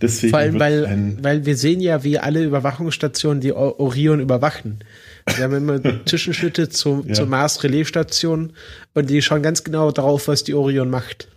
Deswegen 0.00 0.30
Vor 0.30 0.38
allem, 0.38 0.60
weil, 0.60 1.16
weil 1.22 1.46
wir 1.46 1.56
sehen 1.56 1.80
ja, 1.80 2.04
wie 2.04 2.18
alle 2.20 2.44
Überwachungsstationen 2.44 3.40
die 3.40 3.52
Orion 3.52 4.20
überwachen. 4.20 4.78
Wir 5.34 5.42
haben 5.42 5.56
immer 5.56 5.80
Zwischenschnitte 6.04 6.68
zu, 6.68 7.04
ja. 7.08 7.14
zur 7.14 7.26
Mars-Relais-Station 7.26 8.52
und 8.94 9.10
die 9.10 9.22
schauen 9.22 9.42
ganz 9.42 9.64
genau 9.64 9.90
darauf, 9.90 10.28
was 10.28 10.44
die 10.44 10.54
Orion 10.54 10.90
macht. 10.90 11.28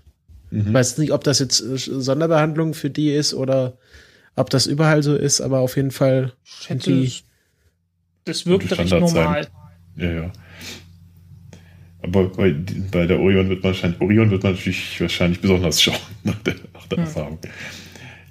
Mhm. 0.52 0.74
Weiß 0.74 0.98
nicht, 0.98 1.12
ob 1.12 1.24
das 1.24 1.40
jetzt 1.40 1.62
äh, 1.62 1.78
Sonderbehandlung 1.78 2.74
für 2.74 2.90
die 2.90 3.12
ist 3.14 3.34
oder 3.34 3.78
ob 4.36 4.50
das 4.50 4.68
überall 4.68 5.04
so 5.04 5.16
ist, 5.16 5.42
aber 5.42 5.60
auf 5.60 5.76
jeden 5.76 5.92
Fall 5.92 6.34
Hätte 6.68 6.92
die. 6.92 7.14
Das 8.26 8.46
wirkt 8.46 8.78
recht 8.78 8.92
normal. 8.92 9.44
Sein. 9.44 9.52
Ja, 9.98 10.12
ja. 10.12 10.32
Aber 12.02 12.30
bei, 12.30 12.56
bei 12.92 13.06
der 13.06 13.20
Orion 13.20 13.50
wird 13.50 13.64
man 13.64 13.74
wahrscheinlich, 13.74 14.00
Orion 14.00 14.32
wird 14.32 14.44
man 14.44 14.54
natürlich 14.54 15.02
wahrscheinlich 15.02 15.42
besonders 15.42 15.82
schauen 15.82 15.98
nach 16.24 16.40
der, 16.44 16.56
nach 16.74 16.88
der 16.88 16.98
hm. 17.00 17.04
Erfahrung. 17.04 17.40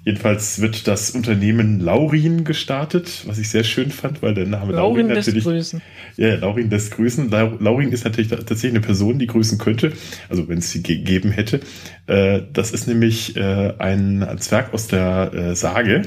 Jedenfalls 0.05 0.61
wird 0.61 0.87
das 0.87 1.11
Unternehmen 1.11 1.79
Laurin 1.79 2.43
gestartet, 2.43 3.23
was 3.25 3.37
ich 3.37 3.49
sehr 3.49 3.63
schön 3.63 3.91
fand, 3.91 4.21
weil 4.21 4.33
der 4.33 4.45
Name 4.45 4.71
Laurin, 4.71 5.07
Laurin 5.07 5.17
natürlich. 5.17 5.43
Grüßen. 5.43 5.81
Ja, 6.17 6.35
Laurin 6.35 6.69
des 6.69 6.91
Grüßen. 6.91 7.29
Laurin 7.29 7.91
ist 7.91 8.05
natürlich 8.05 8.29
tatsächlich 8.29 8.71
eine 8.71 8.81
Person, 8.81 9.19
die 9.19 9.27
grüßen 9.27 9.57
könnte, 9.57 9.93
also 10.29 10.47
wenn 10.47 10.59
es 10.59 10.71
sie 10.71 10.83
gegeben 10.83 11.31
hätte. 11.31 11.59
Äh, 12.07 12.41
das 12.53 12.71
ist 12.71 12.87
nämlich 12.87 13.35
äh, 13.35 13.73
ein 13.77 14.27
Zwerg 14.39 14.73
aus 14.73 14.87
der 14.87 15.33
äh, 15.33 15.55
Sage 15.55 16.03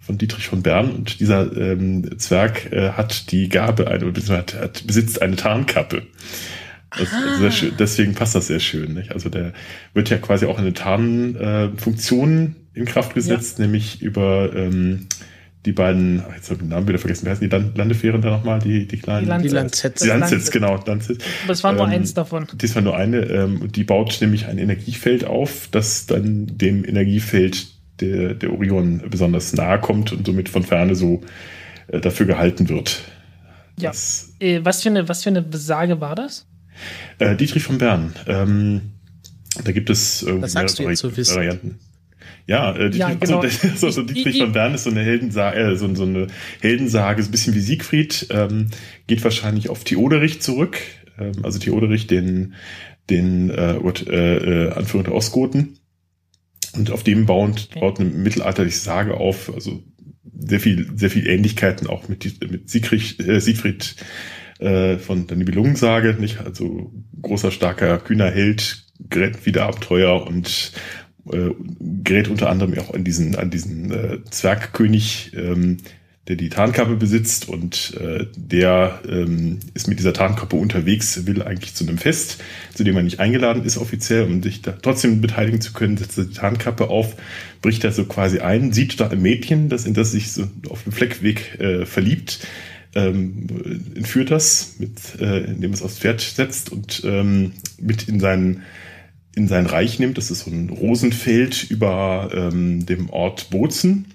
von 0.00 0.18
Dietrich 0.18 0.48
von 0.48 0.62
Bern 0.62 0.90
und 0.90 1.20
dieser 1.20 1.56
ähm, 1.56 2.18
Zwerg 2.18 2.70
hat 2.94 3.32
die 3.32 3.48
Gabe, 3.48 3.88
eine, 3.88 4.12
hat, 4.28 4.86
besitzt 4.86 5.22
eine 5.22 5.36
Tarnkappe. 5.36 6.02
Also 6.98 7.50
schön, 7.50 7.72
deswegen 7.78 8.14
passt 8.14 8.34
das 8.34 8.46
sehr 8.46 8.60
schön. 8.60 8.94
Nicht? 8.94 9.12
Also 9.12 9.28
der 9.28 9.52
wird 9.92 10.10
ja 10.10 10.18
quasi 10.18 10.46
auch 10.46 10.58
eine 10.58 10.72
Tarnfunktion 10.72 12.56
äh, 12.74 12.78
in 12.78 12.84
Kraft 12.84 13.14
gesetzt, 13.14 13.58
ja. 13.58 13.64
nämlich 13.64 14.02
über 14.02 14.50
ähm, 14.54 15.06
die 15.64 15.72
beiden, 15.72 16.22
ach, 16.28 16.34
jetzt 16.34 16.50
habe 16.50 16.54
ich 16.54 16.60
den 16.60 16.68
Namen 16.68 16.86
wieder 16.86 16.98
vergessen, 16.98 17.24
wie 17.24 17.30
heißen 17.30 17.48
die 17.48 17.78
Landefähren 17.78 18.20
da 18.20 18.30
nochmal, 18.30 18.58
die, 18.58 18.86
die 18.86 18.98
kleinen? 18.98 19.42
Die 19.42 19.48
Landsets. 19.48 20.02
Die 20.02 20.08
Landsets, 20.08 20.50
genau. 20.50 20.78
Landsets. 20.84 21.24
Aber 21.44 21.52
es 21.52 21.64
war 21.64 21.72
nur 21.72 21.86
ähm, 21.86 21.92
eins 21.92 22.12
davon. 22.12 22.46
Diesmal 22.52 22.84
nur 22.84 22.96
eine. 22.96 23.20
Ähm, 23.22 23.72
die 23.72 23.84
baut 23.84 24.18
nämlich 24.20 24.46
ein 24.46 24.58
Energiefeld 24.58 25.24
auf, 25.24 25.68
das 25.70 26.06
dann 26.06 26.46
dem 26.58 26.84
Energiefeld 26.84 27.68
der, 28.00 28.34
der 28.34 28.52
Orion 28.52 29.02
besonders 29.08 29.52
nahe 29.54 29.80
kommt 29.80 30.12
und 30.12 30.26
somit 30.26 30.48
von 30.48 30.64
Ferne 30.64 30.94
so 30.94 31.22
äh, 31.88 32.00
dafür 32.00 32.26
gehalten 32.26 32.68
wird. 32.68 33.00
Ja. 33.78 33.90
Das, 33.90 34.34
äh, 34.40 34.60
was, 34.62 34.82
für 34.82 34.90
eine, 34.90 35.08
was 35.08 35.22
für 35.22 35.30
eine 35.30 35.42
Besage 35.42 36.00
war 36.00 36.14
das? 36.14 36.46
Äh, 37.18 37.36
Dietrich 37.36 37.62
von 37.62 37.78
Bern. 37.78 38.14
Ähm, 38.26 38.80
da 39.62 39.72
gibt 39.72 39.90
es 39.90 40.22
äh, 40.22 40.42
Was 40.42 40.52
sagst 40.52 40.78
mehrere 40.78 40.96
du 40.96 41.08
jetzt 41.08 41.34
Varianten. 41.34 41.78
Ja, 42.46 42.72
äh, 42.72 42.90
Dietrich, 42.90 42.98
ja, 42.98 43.14
genau. 43.14 43.40
also, 43.40 43.86
also 43.86 44.02
Dietrich 44.02 44.38
von 44.38 44.52
Bern 44.52 44.74
ist 44.74 44.84
so 44.84 44.90
eine 44.90 45.02
Heldensage, 45.02 45.58
äh, 45.58 45.76
so, 45.76 45.94
so, 45.94 46.04
eine 46.04 46.26
Heldensage, 46.60 47.22
so 47.22 47.28
ein 47.28 47.32
bisschen 47.32 47.54
wie 47.54 47.60
Siegfried, 47.60 48.26
ähm, 48.30 48.70
geht 49.06 49.24
wahrscheinlich 49.24 49.70
auf 49.70 49.84
Theoderich 49.84 50.42
zurück. 50.42 50.78
Ähm, 51.18 51.32
also 51.42 51.58
Theoderich, 51.58 52.06
den, 52.06 52.54
den 53.10 53.50
äh, 53.50 53.76
äh, 53.76 54.72
Anführer 54.72 55.04
der 55.04 55.14
Ostgoten. 55.14 55.78
Und 56.74 56.90
auf 56.90 57.04
dem 57.04 57.26
baut, 57.26 57.68
baut 57.78 58.00
eine 58.00 58.10
mittelalterliche 58.10 58.78
Sage 58.78 59.14
auf, 59.14 59.52
also 59.54 59.82
sehr 60.36 60.60
viel, 60.60 60.90
sehr 60.96 61.10
viel 61.10 61.28
Ähnlichkeiten 61.28 61.86
auch 61.86 62.08
mit, 62.08 62.50
mit 62.50 62.68
Siegfried, 62.68 63.20
äh, 63.20 63.40
Siegfried 63.40 63.94
äh, 64.64 64.98
von 64.98 65.26
der 65.26 65.36
Nibelungensage, 65.36 66.16
nicht? 66.18 66.40
Also 66.40 66.90
großer, 67.20 67.50
starker, 67.50 67.98
kühner 67.98 68.30
Held, 68.30 68.84
gerät 69.10 69.44
wieder 69.46 69.66
Abenteuer 69.66 70.26
und 70.26 70.72
äh, 71.30 71.50
gerät 72.02 72.28
unter 72.28 72.50
anderem 72.50 72.78
auch 72.78 72.94
an 72.94 73.04
diesen, 73.04 73.36
an 73.36 73.50
diesen 73.50 73.90
äh, 73.92 74.18
Zwergkönig, 74.30 75.32
ähm, 75.36 75.78
der 76.28 76.36
die 76.36 76.48
Tarnkappe 76.48 76.96
besitzt 76.96 77.50
und 77.50 77.98
äh, 78.00 78.26
der 78.34 79.00
ähm, 79.06 79.58
ist 79.74 79.88
mit 79.88 79.98
dieser 79.98 80.14
Tarnkappe 80.14 80.56
unterwegs, 80.56 81.26
will 81.26 81.42
eigentlich 81.42 81.74
zu 81.74 81.86
einem 81.86 81.98
Fest, 81.98 82.42
zu 82.72 82.82
dem 82.82 82.96
er 82.96 83.02
nicht 83.02 83.20
eingeladen 83.20 83.64
ist 83.64 83.76
offiziell, 83.76 84.24
um 84.24 84.42
sich 84.42 84.62
da 84.62 84.72
trotzdem 84.72 85.20
beteiligen 85.20 85.60
zu 85.60 85.74
können, 85.74 85.98
setzt 85.98 86.16
die 86.16 86.32
Tarnkappe 86.32 86.88
auf, 86.88 87.16
bricht 87.60 87.84
da 87.84 87.92
so 87.92 88.04
quasi 88.06 88.38
ein, 88.38 88.72
sieht 88.72 88.98
da 89.00 89.08
ein 89.08 89.20
Mädchen, 89.20 89.68
das 89.68 89.84
in 89.84 89.92
das 89.92 90.12
sich 90.12 90.32
so 90.32 90.44
auf 90.70 90.84
dem 90.84 90.92
Fleckweg 90.92 91.60
äh, 91.60 91.84
verliebt, 91.84 92.46
ähm, 92.94 93.46
entführt 93.94 94.30
das, 94.30 94.76
mit, 94.78 95.20
äh, 95.20 95.44
indem 95.44 95.72
es 95.72 95.82
aufs 95.82 95.98
Pferd 95.98 96.20
setzt 96.20 96.70
und 96.70 97.02
ähm, 97.04 97.52
mit 97.80 98.08
in 98.08 98.20
seinen 98.20 98.62
in 99.36 99.48
sein 99.48 99.66
Reich 99.66 99.98
nimmt. 99.98 100.16
Das 100.16 100.30
ist 100.30 100.44
so 100.44 100.50
ein 100.50 100.70
Rosenfeld 100.70 101.64
über 101.68 102.30
ähm, 102.32 102.86
dem 102.86 103.10
Ort 103.10 103.50
Bozen. 103.50 104.06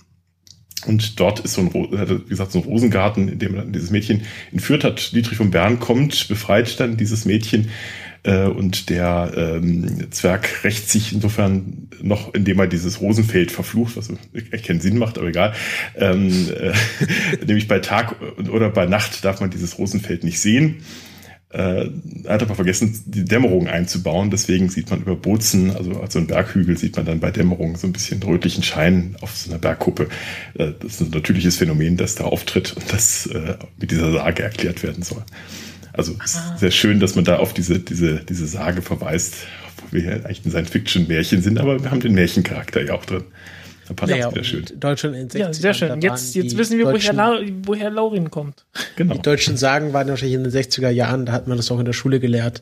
Und 0.86 1.20
dort 1.20 1.42
ist 1.42 1.54
so 1.54 1.62
ein, 1.62 1.74
wie 1.74 2.30
gesagt, 2.30 2.54
so 2.54 2.60
ein 2.60 2.66
Rosengarten, 2.66 3.28
in 3.28 3.40
dem 3.40 3.54
dann 3.54 3.74
dieses 3.74 3.92
Mädchen 3.92 4.22
entführt 4.52 4.86
hat. 4.86 5.12
Dietrich 5.14 5.38
von 5.38 5.52
Bern 5.52 5.80
kommt, 5.80 6.30
befreit 6.30 6.80
dann 6.80 6.96
dieses 6.96 7.26
Mädchen. 7.26 7.70
Äh, 8.24 8.46
und 8.46 8.90
der 8.90 9.32
ähm, 9.36 10.12
Zwerg 10.12 10.64
rächt 10.64 10.90
sich 10.90 11.14
insofern 11.14 11.90
noch, 12.02 12.34
indem 12.34 12.60
er 12.60 12.68
dieses 12.68 13.02
Rosenfeld 13.02 13.52
verflucht, 13.52 13.98
was 13.98 14.10
echt 14.52 14.66
keinen 14.66 14.82
Sinn 14.82 14.98
macht, 14.98 15.18
aber 15.18 15.28
egal. 15.28 15.54
Ähm, 15.96 16.50
äh, 16.50 16.74
nämlich 17.46 17.68
bei 17.68 17.80
Tag 17.80 18.16
oder 18.52 18.70
bei 18.70 18.86
Nacht 18.86 19.24
darf 19.26 19.42
man 19.42 19.50
dieses 19.50 19.78
Rosenfeld 19.78 20.24
nicht 20.24 20.40
sehen 20.40 20.84
äh, 21.52 21.86
hat 22.28 22.44
aber 22.44 22.56
vergessen, 22.56 23.04
die 23.08 23.26
Dämmerung 23.26 23.68
einzubauen. 23.68 24.30
Deswegen 24.30 24.70
sieht 24.70 24.90
man 24.92 25.02
über 25.02 25.16
Bozen, 25.16 25.76
also 25.76 26.00
als 26.00 26.14
so 26.14 26.20
ein 26.20 26.28
Berghügel, 26.28 26.78
sieht 26.78 26.96
man 26.96 27.06
dann 27.06 27.20
bei 27.20 27.32
Dämmerung 27.32 27.76
so 27.76 27.88
ein 27.88 27.94
bisschen 27.94 28.22
rötlichen 28.22 28.64
Schein 28.64 29.16
auf 29.22 29.36
so 29.36 29.50
einer 29.50 29.60
Bergkuppe. 29.60 30.10
Äh, 30.54 30.74
das 30.80 30.94
ist 30.94 31.02
ein 31.02 31.10
natürliches 31.10 31.58
Phänomen, 31.58 31.98
das 31.98 32.16
da 32.16 32.26
auftritt 32.26 32.74
und 32.74 32.94
das 32.94 33.26
äh, 33.28 33.56
mit 33.80 33.92
dieser 33.92 34.12
Sage 34.12 34.44
erklärt 34.44 34.84
werden 34.84 35.04
soll. 35.04 35.24
Also 35.94 36.16
ah. 36.20 36.58
sehr 36.58 36.72
schön, 36.72 37.00
dass 37.00 37.16
man 37.16 37.26
da 37.26 37.38
auf 37.38 37.54
diese, 37.54 37.80
diese, 37.80 38.24
diese 38.24 38.48
Sage 38.48 38.82
verweist, 38.82 39.36
obwohl 39.78 40.00
wir 40.00 40.10
ja 40.10 40.16
eigentlich 40.24 40.46
ein 40.46 40.52
Science-Fiction-Märchen 40.52 41.42
sind, 41.42 41.60
aber 41.60 41.82
wir 41.82 41.92
haben 41.92 42.00
den 42.00 42.14
Märchencharakter 42.14 42.84
ja 42.84 42.94
auch 42.94 43.06
drin. 43.06 43.24
Da 43.88 43.96
passt 43.96 44.12
naja, 44.12 44.32
wieder 44.32 44.44
schön. 44.44 44.66
Deutschland 44.80 45.16
in 45.16 45.30
60 45.30 45.40
Ja, 45.40 45.54
sehr 45.54 45.74
schön. 45.74 46.02
Jetzt, 46.02 46.36
jetzt 46.36 46.56
wissen 46.58 46.78
wir, 46.78 46.86
woher, 46.86 47.14
La 47.14 47.40
woher 47.64 47.90
Laurin 47.90 48.30
kommt. 48.30 48.66
Genau. 48.96 49.16
Die 49.16 49.22
deutschen 49.22 49.58
Sagen 49.58 49.94
waren 49.94 50.08
wahrscheinlich 50.08 50.36
in 50.36 50.44
den 50.44 50.54
60er 50.54 50.90
Jahren, 50.90 51.26
da 51.26 51.32
hat 51.32 51.48
man 51.48 51.58
das 51.58 51.72
auch 51.72 51.80
in 51.80 51.86
der 51.86 51.94
Schule 51.94 52.20
gelehrt. 52.20 52.62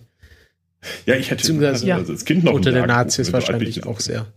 Ja, 1.06 1.16
ich 1.16 1.32
hätte 1.32 1.68
also, 1.68 1.86
ja. 1.86 1.98
als 1.98 2.24
Kind 2.24 2.46
noch 2.46 2.54
unter 2.54 2.72
den 2.72 2.86
Nazis 2.86 3.34
wahrscheinlich 3.34 3.86
auch 3.86 4.00
sehr. 4.00 4.28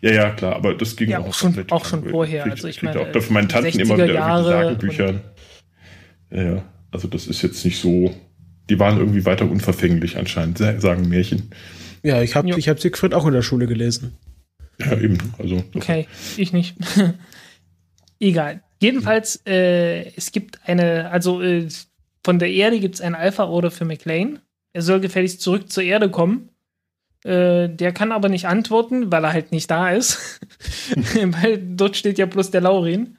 Ja, 0.00 0.10
ja, 0.10 0.30
klar, 0.30 0.56
aber 0.56 0.74
das 0.74 0.96
ging 0.96 1.10
ja, 1.10 1.20
auch, 1.20 1.32
schon, 1.32 1.64
auch 1.70 1.84
schon 1.84 2.08
vorher. 2.08 2.44
also 2.44 2.66
ich 2.66 2.82
meine, 2.82 3.00
auch 3.00 3.12
von 3.12 3.34
meinen 3.34 3.48
Tanten 3.48 3.78
immer 3.78 3.94
wieder 3.94 4.12
Jahre 4.12 4.44
Sagenbücher. 4.44 5.20
Ja, 6.30 6.42
ja, 6.42 6.64
also 6.92 7.08
das 7.08 7.26
ist 7.26 7.42
jetzt 7.42 7.64
nicht 7.64 7.80
so. 7.80 8.14
Die 8.70 8.78
waren 8.78 8.98
irgendwie 8.98 9.24
weiter 9.24 9.50
unverfänglich 9.50 10.16
anscheinend, 10.16 10.58
sagen 10.58 11.08
Märchen. 11.08 11.50
Ja, 12.02 12.22
ich 12.22 12.36
habe 12.36 12.48
ja. 12.48 12.56
ich 12.56 12.68
hab 12.68 12.80
Siegfried 12.80 13.14
auch 13.14 13.26
in 13.26 13.32
der 13.32 13.42
Schule 13.42 13.66
gelesen. 13.66 14.16
Ja, 14.78 14.96
eben. 14.96 15.18
Also, 15.38 15.64
okay, 15.74 16.06
ich 16.36 16.52
nicht. 16.52 16.76
Egal. 18.20 18.62
Jedenfalls, 18.80 19.42
äh, 19.46 20.12
es 20.16 20.32
gibt 20.32 20.60
eine, 20.66 21.10
also 21.10 21.42
äh, 21.42 21.68
von 22.24 22.38
der 22.38 22.50
Erde 22.50 22.80
gibt 22.80 22.96
es 22.96 23.00
ein 23.00 23.14
Alpha-Order 23.14 23.70
für 23.70 23.84
McLean. 23.84 24.40
Er 24.72 24.82
soll 24.82 25.00
gefälligst 25.00 25.40
zurück 25.40 25.70
zur 25.70 25.82
Erde 25.82 26.10
kommen. 26.10 26.48
Äh, 27.24 27.68
der 27.68 27.92
kann 27.92 28.10
aber 28.10 28.28
nicht 28.28 28.46
antworten, 28.46 29.12
weil 29.12 29.24
er 29.24 29.32
halt 29.32 29.52
nicht 29.52 29.70
da 29.70 29.90
ist. 29.90 30.40
weil 30.96 31.58
dort 31.58 31.96
steht 31.96 32.18
ja 32.18 32.26
bloß 32.26 32.50
der 32.50 32.62
Laurin. 32.62 33.18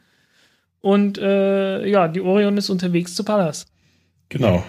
Und 0.84 1.18
äh, 1.18 1.88
ja, 1.88 2.10
die 2.10 2.20
Orion 2.20 2.58
ist 2.58 2.70
unterwegs 2.70 3.16
zu 3.16 3.24
Pallas. 3.24 3.68
Genau. 4.28 4.66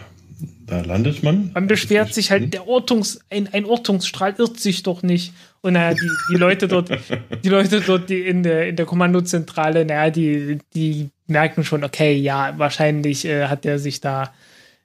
Da 0.64 0.80
landet 0.80 1.24
man. 1.24 1.50
Man 1.52 1.66
beschwert 1.66 2.14
sich 2.14 2.30
halt, 2.30 2.54
der 2.54 2.68
Ortungs, 2.68 3.18
ein, 3.30 3.52
ein 3.52 3.64
Ortungsstrahl 3.64 4.32
irrt 4.38 4.60
sich 4.60 4.84
doch 4.84 5.02
nicht. 5.02 5.32
Und 5.60 5.72
naja, 5.72 5.94
die, 5.94 6.08
die 6.30 6.36
Leute 6.36 6.68
dort, 6.68 6.88
die 7.44 7.48
Leute 7.48 7.80
dort, 7.80 8.08
die 8.10 8.20
in 8.20 8.44
der, 8.44 8.68
in 8.68 8.76
der 8.76 8.86
Kommandozentrale, 8.86 9.84
naja, 9.84 10.10
die, 10.10 10.58
die 10.72 11.10
merken 11.26 11.64
schon, 11.64 11.82
okay, 11.82 12.14
ja, 12.14 12.54
wahrscheinlich 12.58 13.24
äh, 13.24 13.48
hat 13.48 13.66
er 13.66 13.80
sich 13.80 14.00
da 14.00 14.32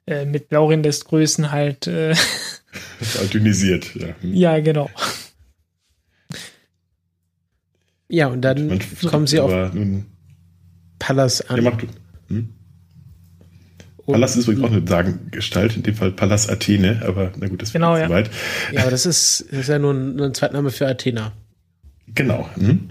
äh, 0.08 0.24
mit 0.24 0.50
Laurin 0.50 0.82
des 0.82 1.04
Größen 1.04 1.52
halt 1.52 1.86
äh, 1.86 2.12
altynisiert, 3.20 3.94
ja. 3.94 4.08
Ja, 4.20 4.58
genau. 4.58 4.90
Ja, 8.08 8.26
und 8.26 8.40
dann 8.40 8.80
kommen 9.08 9.28
sie 9.28 9.38
auf 9.38 9.70
Pallas 11.00 11.40
an. 11.42 11.56
Ja, 11.56 11.68
mach 11.68 11.76
du. 11.76 11.88
Hm? 12.28 12.50
Pallas 14.06 14.36
ist 14.36 14.46
übrigens 14.46 14.64
auch 14.64 14.72
eine 14.72 14.86
Sagengestalt, 14.86 15.76
in 15.76 15.82
dem 15.82 15.94
Fall 15.94 16.12
Pallas 16.12 16.48
Athene, 16.48 17.02
aber 17.04 17.32
na 17.36 17.48
gut, 17.48 17.62
das 17.62 17.72
genau, 17.72 17.96
ja. 17.96 18.06
zu 18.06 18.12
weit. 18.12 18.30
Ja, 18.72 18.82
aber 18.82 18.90
das 18.92 19.06
ist, 19.06 19.46
das 19.50 19.60
ist 19.60 19.68
ja 19.68 19.78
nur 19.78 19.94
ein, 19.94 20.14
nur 20.16 20.26
ein 20.26 20.34
Zweitname 20.34 20.70
für 20.70 20.86
Athena. 20.86 21.32
Genau. 22.14 22.48
Hm? 22.54 22.88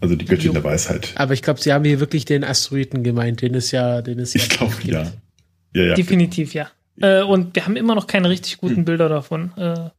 Also 0.00 0.16
die 0.16 0.24
Göttin 0.24 0.48
jo. 0.48 0.52
der 0.52 0.64
Weisheit. 0.64 1.12
Aber 1.14 1.32
ich 1.32 1.42
glaube, 1.42 1.60
sie 1.60 1.72
haben 1.72 1.84
hier 1.84 2.00
wirklich 2.00 2.24
den 2.24 2.44
Asteroiden 2.44 3.02
gemeint, 3.02 3.40
den 3.40 3.54
ist 3.54 3.70
ja, 3.70 4.02
den 4.02 4.18
ist 4.18 4.34
ja. 4.34 4.40
Ich 4.40 4.48
glaube, 4.48 4.74
ja. 4.82 5.12
ja. 5.74 5.82
ja. 5.84 5.94
Definitiv, 5.94 6.54
ja. 6.54 6.68
Äh, 7.00 7.22
und 7.22 7.54
wir 7.54 7.64
haben 7.64 7.76
immer 7.76 7.94
noch 7.94 8.06
keine 8.06 8.28
richtig 8.28 8.58
guten 8.58 8.78
hm. 8.78 8.84
Bilder 8.84 9.08
davon. 9.08 9.52
Äh, 9.56 9.90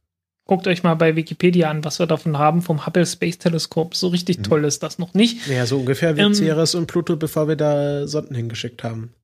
Guckt 0.46 0.66
euch 0.66 0.82
mal 0.82 0.94
bei 0.94 1.16
Wikipedia 1.16 1.70
an, 1.70 1.84
was 1.84 1.98
wir 1.98 2.06
davon 2.06 2.38
haben 2.38 2.60
vom 2.60 2.84
Hubble 2.84 3.06
Space 3.06 3.38
Teleskop. 3.38 3.94
So 3.94 4.08
richtig 4.08 4.38
mhm. 4.38 4.42
toll 4.42 4.64
ist 4.64 4.82
das 4.82 4.98
noch 4.98 5.14
nicht. 5.14 5.46
Ja, 5.46 5.64
so 5.64 5.78
ungefähr 5.78 6.16
wie 6.16 6.20
ähm, 6.20 6.34
Ceres 6.34 6.74
und 6.74 6.86
Pluto, 6.86 7.16
bevor 7.16 7.48
wir 7.48 7.56
da 7.56 8.06
Sonden 8.06 8.34
hingeschickt 8.34 8.84
haben. 8.84 9.14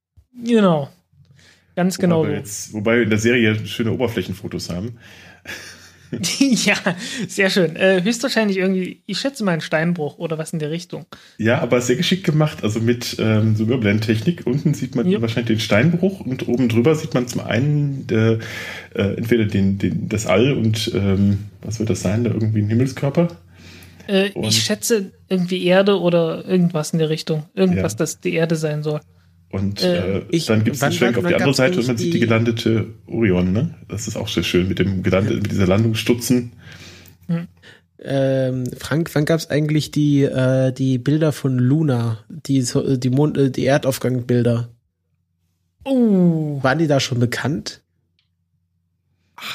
Genau. 0.44 0.88
Ganz 1.76 1.98
wobei 1.98 2.02
genau. 2.02 2.26
Wir 2.26 2.36
jetzt, 2.36 2.72
wobei 2.72 2.96
wir 2.96 3.02
in 3.02 3.10
der 3.10 3.18
Serie 3.18 3.66
schöne 3.66 3.92
Oberflächenfotos 3.92 4.70
haben. 4.70 4.98
ja, 6.38 6.76
sehr 7.28 7.50
schön. 7.50 7.76
Äh, 7.76 8.02
höchstwahrscheinlich 8.02 8.58
irgendwie, 8.58 9.02
ich 9.06 9.18
schätze 9.18 9.44
mal 9.44 9.52
einen 9.52 9.60
Steinbruch 9.60 10.18
oder 10.18 10.38
was 10.38 10.52
in 10.52 10.58
der 10.58 10.70
Richtung. 10.70 11.06
Ja, 11.38 11.60
aber 11.60 11.80
sehr 11.80 11.96
geschickt 11.96 12.24
gemacht, 12.24 12.62
also 12.62 12.80
mit 12.80 13.16
ähm, 13.18 13.56
so 13.56 13.64
Überblendtechnik. 13.64 14.46
Unten 14.46 14.74
sieht 14.74 14.94
man 14.94 15.08
ja. 15.08 15.20
wahrscheinlich 15.20 15.58
den 15.58 15.60
Steinbruch 15.60 16.20
und 16.20 16.48
oben 16.48 16.68
drüber 16.68 16.94
sieht 16.94 17.14
man 17.14 17.28
zum 17.28 17.42
einen 17.42 18.06
äh, 18.10 18.38
äh, 18.94 19.16
entweder 19.16 19.44
den, 19.44 19.78
den, 19.78 20.08
das 20.08 20.26
All 20.26 20.52
und 20.52 20.90
ähm, 20.94 21.46
was 21.62 21.78
wird 21.78 21.90
das 21.90 22.02
sein, 22.02 22.24
da 22.24 22.30
irgendwie 22.30 22.60
ein 22.60 22.68
Himmelskörper? 22.68 23.28
Äh, 24.08 24.30
ich 24.42 24.62
schätze 24.62 25.12
irgendwie 25.28 25.64
Erde 25.64 26.00
oder 26.00 26.44
irgendwas 26.44 26.92
in 26.92 26.98
der 26.98 27.10
Richtung. 27.10 27.44
Irgendwas, 27.54 27.92
ja. 27.92 27.98
das 27.98 28.20
die 28.20 28.34
Erde 28.34 28.56
sein 28.56 28.82
soll. 28.82 29.00
Und 29.50 29.82
äh, 29.82 30.18
äh 30.18 30.22
ich, 30.30 30.46
dann 30.46 30.64
gibt 30.64 30.76
es 30.76 30.82
einen 30.82 30.92
Schwenk 30.92 31.18
auf 31.18 31.26
die 31.26 31.34
andere 31.34 31.54
Seite 31.54 31.80
und 31.80 31.86
man 31.86 31.96
sieht 31.96 32.14
die 32.14 32.20
gelandete 32.20 32.86
Orion, 33.06 33.52
ne? 33.52 33.74
Das 33.88 34.06
ist 34.06 34.16
auch 34.16 34.28
sehr 34.28 34.44
schön 34.44 34.68
mit 34.68 34.78
dem 34.78 35.02
gelandeten, 35.02 35.42
mit 35.42 35.50
dieser 35.50 35.66
Landungsstutzen. 35.66 36.52
Hm. 37.26 37.48
Ähm, 38.02 38.64
Frank, 38.78 39.10
wann 39.14 39.24
gab 39.24 39.40
es 39.40 39.50
eigentlich 39.50 39.90
die, 39.90 40.22
äh, 40.22 40.72
die 40.72 40.98
Bilder 40.98 41.32
von 41.32 41.58
Luna, 41.58 42.18
die, 42.28 42.64
die, 42.96 43.10
Mond, 43.10 43.36
äh, 43.36 43.50
die 43.50 43.66
Erdaufgangbilder? 43.66 44.68
Oh. 45.84 46.62
Waren 46.62 46.78
die 46.78 46.86
da 46.86 47.00
schon 47.00 47.18
bekannt? 47.18 47.82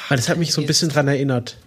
Weil 0.10 0.18
das 0.18 0.30
hat 0.30 0.38
mich 0.38 0.52
so 0.52 0.62
ein 0.62 0.68
bisschen 0.68 0.90
dran 0.90 1.08
erinnert. 1.08 1.58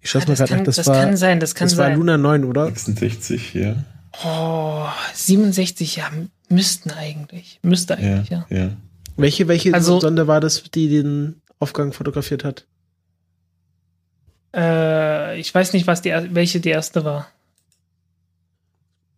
Ich 0.00 0.10
schaue 0.10 0.22
ja, 0.22 0.28
mal 0.28 0.36
gerade 0.36 0.56
nach. 0.56 0.64
Das, 0.64 0.76
das 0.76 0.86
war, 0.86 1.02
kann 1.02 1.16
sein, 1.16 1.40
das 1.40 1.54
kann 1.54 1.66
das 1.66 1.76
sein. 1.76 1.90
Das 1.92 1.92
war 1.92 1.96
Luna 1.96 2.18
9, 2.18 2.44
oder? 2.44 2.66
66, 2.66 3.54
ja. 3.54 3.84
Oh, 4.24 4.86
67, 5.14 5.96
ja, 5.96 6.10
müssten 6.48 6.90
eigentlich. 6.90 7.58
Müsste 7.62 7.96
eigentlich, 7.96 8.30
ja. 8.30 8.46
ja. 8.50 8.56
ja. 8.56 8.76
Welche, 9.16 9.48
welche 9.48 9.72
also, 9.74 10.00
Sonde 10.00 10.26
war 10.26 10.40
das, 10.40 10.62
die 10.62 10.88
den 10.88 11.40
Aufgang 11.58 11.92
fotografiert 11.92 12.44
hat? 12.44 12.66
Äh, 14.54 15.38
ich 15.38 15.54
weiß 15.54 15.72
nicht, 15.72 15.86
was 15.86 16.02
die, 16.02 16.10
welche 16.30 16.60
die 16.60 16.70
erste 16.70 17.04
war. 17.04 17.28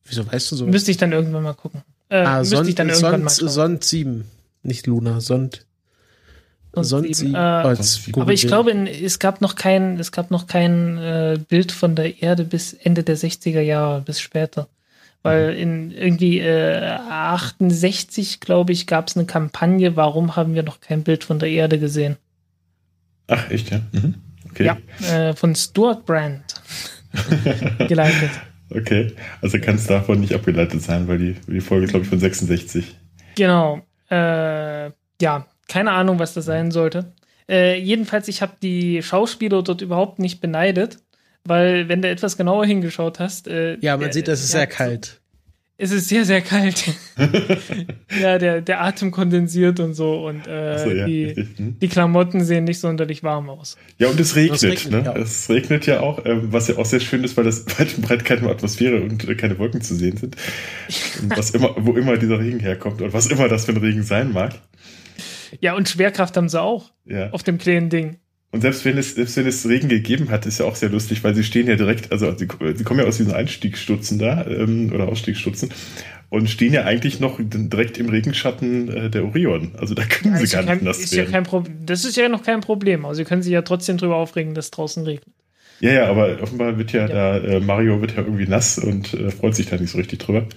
Wieso 0.04 0.30
weißt 0.30 0.52
du 0.52 0.56
so? 0.56 0.66
Müsste 0.66 0.90
ich 0.90 0.96
dann 0.96 1.12
irgendwann 1.12 1.42
mal 1.42 1.54
gucken. 1.54 1.82
Äh, 2.08 2.18
ah, 2.18 2.44
Sond, 2.44 2.68
ich 2.68 2.74
dann 2.74 2.88
irgendwann 2.88 3.28
Sond, 3.28 3.42
mal 3.42 3.50
Sond 3.50 3.84
7. 3.84 4.24
Nicht 4.62 4.86
Luna, 4.86 5.20
Sond. 5.20 5.66
Sond 6.74 7.14
7. 7.14 7.34
Äh, 7.34 7.38
aber 7.38 8.32
ich 8.32 8.46
glaube, 8.46 8.72
es 8.88 9.18
gab 9.18 9.40
noch 9.40 9.56
kein, 9.56 9.98
es 9.98 10.12
gab 10.12 10.30
noch 10.30 10.46
kein 10.46 10.98
äh, 10.98 11.38
Bild 11.48 11.72
von 11.72 11.96
der 11.96 12.22
Erde 12.22 12.44
bis 12.44 12.74
Ende 12.74 13.02
der 13.02 13.16
60er 13.16 13.60
Jahre, 13.60 14.02
bis 14.02 14.20
später. 14.20 14.68
Weil 15.26 15.54
in 15.54 15.90
irgendwie 15.90 16.40
äh, 16.40 16.98
68, 17.10 18.40
glaube 18.40 18.72
ich, 18.72 18.86
gab 18.86 19.08
es 19.08 19.16
eine 19.16 19.26
Kampagne, 19.26 19.96
warum 19.96 20.36
haben 20.36 20.54
wir 20.54 20.62
noch 20.62 20.80
kein 20.80 21.02
Bild 21.02 21.24
von 21.24 21.38
der 21.38 21.48
Erde 21.50 21.78
gesehen? 21.78 22.16
Ach, 23.28 23.50
echt, 23.50 23.70
ja? 23.70 23.80
Mhm. 23.92 24.14
Okay. 24.50 24.64
Ja, 24.64 24.78
äh, 25.08 25.34
von 25.34 25.54
Stuart 25.54 26.06
Brand 26.06 26.42
geleitet. 27.88 28.30
Okay, 28.70 29.12
also 29.42 29.58
kann 29.58 29.76
es 29.76 29.86
davon 29.86 30.20
nicht 30.20 30.34
abgeleitet 30.34 30.82
sein, 30.82 31.06
weil 31.08 31.18
die, 31.18 31.36
die 31.46 31.60
Folge, 31.60 31.86
glaube 31.86 32.04
ich, 32.04 32.08
von 32.08 32.18
66. 32.18 32.96
Genau. 33.36 33.82
Äh, 34.10 34.90
ja, 35.20 35.46
keine 35.68 35.92
Ahnung, 35.92 36.18
was 36.18 36.34
das 36.34 36.46
sein 36.46 36.70
sollte. 36.70 37.12
Äh, 37.48 37.78
jedenfalls, 37.78 38.28
ich 38.28 38.42
habe 38.42 38.54
die 38.60 39.02
Schauspieler 39.02 39.62
dort 39.62 39.80
überhaupt 39.80 40.18
nicht 40.18 40.40
beneidet, 40.40 40.98
weil 41.48 41.88
wenn 41.88 42.02
du 42.02 42.08
etwas 42.08 42.36
genauer 42.36 42.66
hingeschaut 42.66 43.18
hast. 43.18 43.48
Äh, 43.48 43.78
ja, 43.80 43.92
man 43.96 44.04
der, 44.04 44.12
sieht, 44.12 44.28
das 44.28 44.40
ist 44.40 44.52
sehr 44.52 44.66
kalt. 44.66 45.20
Es 45.78 45.90
ist 45.90 46.08
sehr, 46.08 46.24
sehr 46.24 46.40
kalt. 46.40 46.86
ja, 48.20 48.38
der, 48.38 48.62
der 48.62 48.82
Atem 48.82 49.10
kondensiert 49.10 49.78
und 49.78 49.92
so 49.92 50.26
und 50.26 50.46
äh, 50.46 50.78
so, 50.78 50.90
ja. 50.90 51.06
die, 51.06 51.34
hm. 51.56 51.78
die 51.78 51.88
Klamotten 51.88 52.42
sehen 52.44 52.64
nicht 52.64 52.80
sonderlich 52.80 53.22
warm 53.22 53.50
aus. 53.50 53.76
Ja, 53.98 54.08
und 54.08 54.18
es 54.18 54.36
regnet, 54.36 54.62
regnet 54.62 54.90
ne? 54.90 55.02
Ja 55.04 55.16
es 55.16 55.50
regnet 55.50 55.84
ja 55.84 56.00
auch, 56.00 56.24
äh, 56.24 56.50
was 56.50 56.68
ja 56.68 56.78
auch 56.78 56.86
sehr 56.86 57.00
schön 57.00 57.24
ist, 57.24 57.36
weil 57.36 57.44
das 57.44 57.66
weit 57.78 57.94
und 57.94 58.06
breit 58.06 58.24
keine 58.24 58.48
Atmosphäre 58.48 59.02
und 59.02 59.28
äh, 59.28 59.34
keine 59.34 59.58
Wolken 59.58 59.82
zu 59.82 59.94
sehen 59.94 60.16
sind. 60.16 60.36
Und 61.22 61.36
was 61.36 61.50
immer, 61.50 61.74
wo 61.78 61.92
immer 61.92 62.16
dieser 62.16 62.38
Regen 62.38 62.60
herkommt 62.60 63.02
und 63.02 63.12
was 63.12 63.26
immer 63.26 63.48
das 63.48 63.66
für 63.66 63.72
ein 63.72 63.78
Regen 63.78 64.02
sein 64.02 64.32
mag. 64.32 64.54
Ja, 65.60 65.74
und 65.74 65.88
Schwerkraft 65.90 66.36
haben 66.38 66.48
sie 66.48 66.60
auch. 66.60 66.90
Ja. 67.04 67.30
Auf 67.30 67.42
dem 67.42 67.58
kleinen 67.58 67.90
Ding. 67.90 68.16
Und 68.52 68.60
selbst 68.62 68.84
wenn 68.84 68.96
es, 68.96 69.14
selbst 69.14 69.36
wenn 69.36 69.46
es 69.46 69.68
Regen 69.68 69.88
gegeben 69.88 70.30
hat, 70.30 70.46
ist 70.46 70.58
ja 70.58 70.66
auch 70.66 70.76
sehr 70.76 70.88
lustig, 70.88 71.22
weil 71.24 71.34
sie 71.34 71.44
stehen 71.44 71.66
ja 71.68 71.76
direkt, 71.76 72.12
also 72.12 72.34
sie, 72.36 72.48
sie 72.74 72.84
kommen 72.84 73.00
ja 73.00 73.06
aus 73.06 73.18
diesen 73.18 73.32
Einstiegsstutzen 73.34 74.18
da, 74.18 74.46
ähm, 74.46 74.92
oder 74.94 75.08
Ausstiegsstutzen 75.08 75.70
und 76.30 76.48
stehen 76.50 76.72
ja 76.72 76.84
eigentlich 76.84 77.20
noch 77.20 77.38
direkt 77.40 77.98
im 77.98 78.08
Regenschatten 78.08 78.88
äh, 78.88 79.10
der 79.10 79.24
Orion. 79.24 79.74
Also 79.78 79.94
da 79.94 80.04
können 80.06 80.34
Ja, 80.34 80.36
sie 80.36 80.48
gar 80.48 80.62
ja 80.62 80.62
nicht 80.62 80.80
kein, 80.80 80.84
nass 80.84 81.04
ist 81.04 81.14
ja 81.14 81.24
werden. 81.24 81.30
kein 81.30 81.44
Pro 81.44 81.62
das 81.84 82.04
ist 82.04 82.16
ja 82.16 82.28
noch 82.28 82.42
kein 82.42 82.60
Problem. 82.60 83.04
Also 83.04 83.18
sie 83.18 83.24
können 83.24 83.42
sich 83.42 83.52
ja 83.52 83.62
trotzdem 83.62 83.96
drüber 83.98 84.16
aufregen, 84.16 84.54
dass 84.54 84.70
draußen 84.70 85.04
regnet. 85.04 85.34
Ja, 85.80 85.92
ja, 85.92 86.06
aber 86.08 86.40
offenbar 86.42 86.78
wird 86.78 86.92
ja, 86.92 87.06
Ja. 87.06 87.08
da, 87.08 87.36
äh, 87.38 87.60
Mario 87.60 88.00
wird 88.00 88.12
ja 88.12 88.22
irgendwie 88.22 88.46
nass 88.46 88.78
und 88.78 89.12
äh, 89.14 89.30
freut 89.30 89.54
sich 89.54 89.66
da 89.66 89.76
nicht 89.76 89.90
so 89.90 89.98
richtig 89.98 90.20
drüber. 90.20 90.46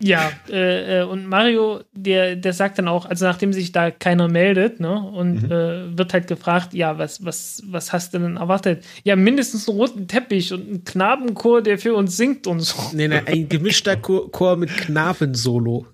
Ja, 0.00 0.30
äh, 0.50 1.00
äh, 1.00 1.02
und 1.04 1.26
Mario, 1.26 1.80
der, 1.94 2.36
der 2.36 2.52
sagt 2.52 2.78
dann 2.78 2.86
auch, 2.88 3.06
also 3.06 3.24
nachdem 3.24 3.54
sich 3.54 3.72
da 3.72 3.90
keiner 3.90 4.28
meldet, 4.28 4.78
ne, 4.80 4.92
und 5.00 5.44
äh, 5.50 5.96
wird 5.96 6.12
halt 6.12 6.26
gefragt, 6.26 6.74
ja, 6.74 6.98
was, 6.98 7.24
was, 7.24 7.62
was 7.66 7.94
hast 7.94 8.12
du 8.12 8.18
denn 8.18 8.36
erwartet? 8.36 8.84
Ja, 9.04 9.16
mindestens 9.16 9.66
einen 9.66 9.78
roten 9.78 10.06
Teppich 10.08 10.52
und 10.52 10.68
einen 10.68 10.84
Knabenchor, 10.84 11.62
der 11.62 11.78
für 11.78 11.94
uns 11.94 12.18
singt 12.18 12.46
und 12.46 12.60
so. 12.60 12.76
Nee, 12.92 13.08
nee, 13.08 13.22
ein 13.24 13.48
gemischter 13.48 13.96
Chor, 14.02 14.30
Chor 14.30 14.56
mit 14.56 14.68
Knabensolo. 14.76 15.86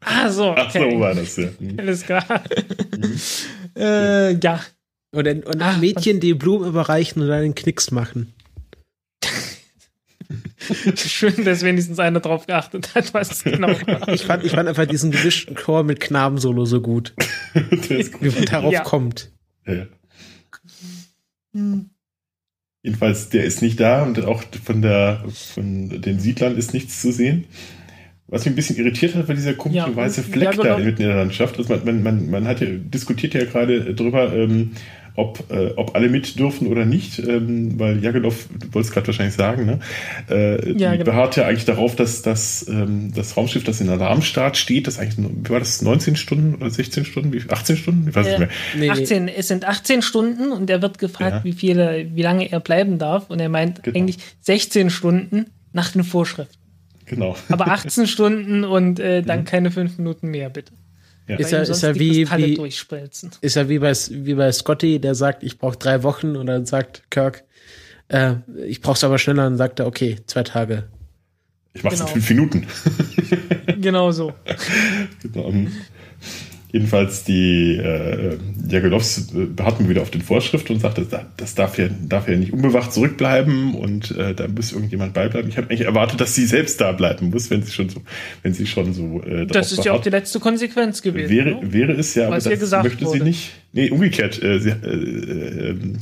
Ah, 0.00 0.28
so, 0.28 0.52
Ach 0.56 0.68
so 0.72 0.80
okay. 0.80 0.98
war 0.98 1.14
das 1.14 1.36
ja. 1.36 1.48
Alles 1.78 2.02
klar. 2.02 2.24
äh, 3.78 4.34
ja. 4.34 4.60
Und, 5.14 5.28
ein, 5.28 5.42
und 5.44 5.62
Ah, 5.62 5.76
Mädchen, 5.78 6.20
die 6.20 6.34
Blumen 6.34 6.68
überreichen 6.68 7.22
und 7.22 7.28
dann 7.28 7.42
einen 7.42 7.54
Knicks 7.54 7.90
machen. 7.90 8.32
Schön, 10.96 11.44
dass 11.44 11.62
wenigstens 11.62 11.98
einer 11.98 12.20
drauf 12.20 12.46
geachtet 12.46 12.94
hat, 12.94 13.12
was 13.14 13.30
es 13.30 13.44
genau 13.44 13.68
war. 13.86 14.08
Ich 14.08 14.22
fand, 14.24 14.44
ich 14.44 14.52
fand 14.52 14.68
einfach 14.68 14.86
diesen 14.86 15.10
gemischten 15.10 15.54
Chor 15.56 15.82
mit 15.84 16.00
Knabensolo 16.00 16.64
so 16.64 16.80
gut, 16.80 17.14
gut. 17.70 17.90
wie 17.90 18.30
man 18.30 18.44
darauf 18.46 18.72
Ja. 18.72 18.82
kommt. 18.82 19.30
Ja, 19.66 19.74
ja. 19.74 19.86
Jedenfalls, 22.82 23.28
der 23.28 23.44
ist 23.44 23.62
nicht 23.62 23.78
da 23.80 24.02
und 24.02 24.24
auch 24.24 24.42
von 24.64 24.82
der 24.82 25.24
von 25.28 25.88
den 26.02 26.18
Siedlern 26.18 26.56
ist 26.56 26.74
nichts 26.74 27.00
zu 27.00 27.12
sehen. 27.12 27.44
Was 28.26 28.44
mich 28.44 28.52
ein 28.52 28.56
bisschen 28.56 28.76
irritiert 28.76 29.14
hat, 29.14 29.28
war 29.28 29.34
dieser 29.34 29.54
komische 29.54 29.86
Ja, 29.90 29.94
weiße 29.96 30.22
Fleck 30.22 30.42
ja, 30.44 30.50
genau. 30.50 30.62
da 30.64 30.78
mitten 30.78 31.02
in 31.02 31.08
der 31.08 31.16
Landschaft. 31.16 31.58
Also 31.58 31.74
man, 31.74 31.84
man, 31.84 32.02
man, 32.02 32.30
man 32.30 32.48
hat 32.48 32.60
ja, 32.60 32.66
diskutiert 32.70 33.34
ja 33.34 33.44
gerade 33.44 33.94
drüber, 33.94 34.32
ähm, 34.34 34.72
ob, 35.16 35.44
äh, 35.50 35.70
ob 35.76 35.94
alle 35.94 36.08
mit 36.08 36.38
dürfen 36.38 36.66
oder 36.66 36.84
nicht, 36.84 37.20
ähm, 37.20 37.78
weil 37.78 38.02
Jagelov, 38.02 38.48
du 38.58 38.74
wolltest 38.74 38.92
gerade 38.92 39.06
wahrscheinlich 39.06 39.34
sagen, 39.36 39.64
ne? 39.64 39.78
Äh, 40.28 40.72
Ja, 40.72 40.90
die 40.92 40.98
genau. 40.98 41.04
beharrt 41.04 41.36
ja 41.36 41.46
eigentlich 41.46 41.64
darauf, 41.66 41.94
dass 41.94 42.22
das, 42.22 42.66
ähm, 42.68 43.12
das 43.14 43.36
Raumschiff, 43.36 43.62
das 43.62 43.80
in 43.80 43.88
Alarmstart 43.88 44.56
steht, 44.56 44.86
das 44.88 44.98
eigentlich, 44.98 45.18
nur- 45.18 45.30
wie 45.44 45.50
war 45.50 45.60
das, 45.60 45.82
19 45.82 46.16
Stunden 46.16 46.56
oder 46.56 46.68
16 46.68 47.04
Stunden, 47.04 47.32
wie, 47.32 47.42
18 47.48 47.76
Stunden? 47.76 48.08
Ich 48.08 48.14
weiß 48.16 48.26
Äh, 48.26 48.30
nicht 48.30 48.38
mehr. 48.40 48.48
Nee, 48.74 48.80
nee. 48.80 48.90
18, 48.90 49.28
es 49.28 49.48
sind 49.48 49.64
18 49.66 50.02
Stunden 50.02 50.50
und 50.50 50.68
er 50.68 50.82
wird 50.82 50.98
gefragt, 50.98 51.36
Ja. 51.36 51.44
wie 51.44 51.52
viele, 51.52 52.06
wie 52.14 52.22
lange 52.22 52.50
er 52.50 52.58
bleiben 52.60 52.98
darf. 52.98 53.30
Und 53.30 53.38
er 53.40 53.48
meint 53.48 53.82
Genau. 53.84 53.96
eigentlich 53.96 54.18
16 54.40 54.90
Stunden 54.90 55.46
nach 55.72 55.92
den 55.92 56.02
Vorschriften. 56.04 56.56
Genau. 57.06 57.36
Aber 57.50 57.68
18 57.68 58.06
Stunden 58.08 58.64
und 58.64 58.98
äh, 58.98 59.22
dann 59.22 59.44
keine 59.44 59.70
fünf 59.70 59.98
Minuten 59.98 60.28
mehr, 60.28 60.48
bitte. 60.50 60.72
Ja. 61.26 61.36
Ist 61.36 61.50
sonst 61.50 61.70
ist 61.70 61.82
die 61.82 62.00
wie, 62.00 62.30
wie, 62.30 62.68
ist 63.40 63.56
ja 63.56 63.68
wie 63.68 63.78
bei, 63.78 63.92
wie 64.10 64.34
bei 64.34 64.52
Scotty, 64.52 65.00
der 65.00 65.14
sagt, 65.14 65.42
ich 65.42 65.58
brauche 65.58 65.76
drei 65.78 66.02
Wochen 66.02 66.36
und 66.36 66.46
dann 66.46 66.66
sagt 66.66 67.10
Kirk, 67.10 67.44
äh, 68.08 68.34
ich 68.66 68.82
brauche 68.82 68.96
es 68.96 69.04
aber 69.04 69.18
schneller 69.18 69.46
und 69.46 69.52
dann 69.52 69.58
sagt 69.58 69.80
er, 69.80 69.86
okay, 69.86 70.18
zwei 70.26 70.42
Tage. 70.42 70.84
Ich 71.72 71.82
mach's 71.82 71.96
Genau. 71.96 72.08
in 72.08 72.12
fünf 72.12 72.28
Minuten. 72.30 72.66
Genau 73.80 74.12
so. 74.12 74.32
Genau. 75.22 75.52
Jedenfalls 76.74 77.22
die 77.22 77.76
äh, 77.76 78.36
Jagelovs 78.68 79.28
äh, 79.32 79.44
beharrten 79.44 79.88
wieder 79.88 80.02
auf 80.02 80.10
den 80.10 80.22
Vorschriften 80.22 80.72
und 80.72 80.80
sagte, 80.80 81.06
das, 81.36 81.54
darf 81.54 81.78
ja, 81.78 81.86
darf 82.08 82.28
ja 82.28 82.34
nicht 82.34 82.52
unbewacht 82.52 82.92
zurückbleiben 82.92 83.76
und 83.76 84.10
äh, 84.10 84.34
da 84.34 84.48
muss 84.48 84.72
irgendjemand 84.72 85.14
beibleiben. 85.14 85.48
Ich 85.48 85.56
habe 85.56 85.70
eigentlich 85.70 85.82
erwartet, 85.86 86.20
dass 86.20 86.34
sie 86.34 86.44
selbst 86.46 86.80
da 86.80 86.90
bleiben 86.90 87.30
muss, 87.30 87.48
wenn 87.48 87.62
sie 87.62 87.70
schon 87.70 87.90
so, 87.90 88.02
wenn 88.42 88.54
sie 88.54 88.66
schon 88.66 88.92
so 88.92 89.22
äh, 89.22 89.46
Das 89.46 89.70
ist 89.70 89.84
ja 89.84 89.92
auch 89.92 90.00
die 90.02 90.10
beharrt. 90.10 90.24
letzte 90.24 90.40
Konsequenz 90.40 91.00
gewesen. 91.00 91.30
wäre, 91.30 91.50
ne? 91.50 91.72
wäre 91.72 91.92
es 91.92 92.12
ja, 92.16 92.26
aber 92.26 92.38
Was 92.38 92.46
ihr 92.46 92.56
das 92.56 92.72
möchte 92.72 92.98
sie 92.98 93.04
wurde. 93.04 93.22
nicht. 93.22 93.52
Nee, 93.72 93.90
umgekehrt. 93.90 94.42
Äh, 94.42 94.58
sie, 94.58 94.70
äh, 94.70 94.72
äh, 94.72 95.70
ähm, 95.70 95.98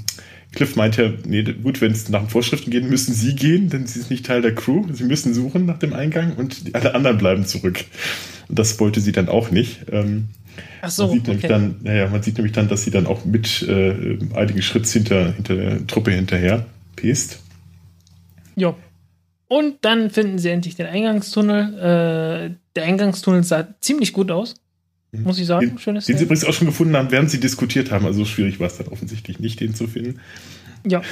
Cliff 0.55 0.75
meint 0.77 0.97
ja, 0.97 1.13
nee, 1.27 1.43
gut, 1.43 1.83
wenn 1.83 1.93
es 1.93 2.09
nach 2.09 2.21
den 2.21 2.31
Vorschriften 2.31 2.71
geht, 2.71 2.89
müssen 2.89 3.13
sie 3.13 3.35
gehen, 3.35 3.69
denn 3.69 3.87
sie 3.87 4.01
ist 4.01 4.09
nicht 4.09 4.25
Teil 4.25 4.41
der 4.41 4.55
Crew. 4.55 4.87
Sie 4.91 5.05
müssen 5.05 5.35
suchen 5.35 5.67
nach 5.67 5.79
dem 5.79 5.93
Eingang 5.93 6.35
und 6.37 6.63
alle 6.73 6.95
anderen 6.95 7.19
bleiben 7.19 7.45
zurück. 7.45 7.85
Und 8.49 8.59
das 8.59 8.81
wollte 8.81 9.03
sie 9.03 9.13
dann 9.13 9.29
auch 9.29 9.51
nicht. 9.51 9.81
Ähm, 9.93 10.29
Ach 10.81 10.91
so, 10.91 11.07
man 11.07 11.15
sieht 11.15 11.27
nämlich 11.27 11.45
okay. 11.45 11.53
dann, 11.53 11.77
naja, 11.83 12.09
man 12.09 12.23
sieht 12.23 12.37
nämlich 12.37 12.53
dann, 12.53 12.69
dass 12.69 12.83
sie 12.85 12.91
dann 12.91 13.07
auch 13.07 13.25
mit 13.25 13.63
äh, 13.63 14.19
einigen 14.35 14.63
Schritts 14.63 14.93
hinter, 14.93 15.33
hinter 15.33 15.55
der 15.55 15.87
Truppe 15.87 16.11
hinterher 16.11 16.67
pest. 16.97 17.41
Ja. 18.57 18.75
Und 19.49 19.77
dann 19.83 20.11
finden 20.11 20.39
sie 20.39 20.49
endlich 20.49 20.77
den 20.77 20.87
Eingangstunnel. 20.87 21.75
Äh, 21.75 22.55
der 22.75 22.85
Eingangstunnel 22.85 23.45
sah 23.45 23.69
ziemlich 23.81 24.13
gut 24.13 24.31
aus, 24.31 24.55
muss 25.13 25.39
ich 25.39 25.47
sagen. 25.47 25.69
Den, 25.69 25.79
Schönes 25.79 26.07
den 26.07 26.17
sie 26.17 26.25
übrigens 26.25 26.45
auch 26.45 26.55
schon 26.55 26.69
gefunden 26.69 26.97
haben, 26.97 27.11
während 27.11 27.31
sie 27.31 27.39
diskutiert 27.39 27.91
haben. 27.91 28.07
Also 28.07 28.21
so 28.21 28.25
schwierig 28.25 28.61
war 28.61 28.67
es 28.67 28.79
dann 28.79 28.89
offensichtlich 28.89 29.41
nicht, 29.41 29.61
den 29.61 29.75
zu 29.75 29.87
finden. 29.87 30.21
Ja. 30.87 31.03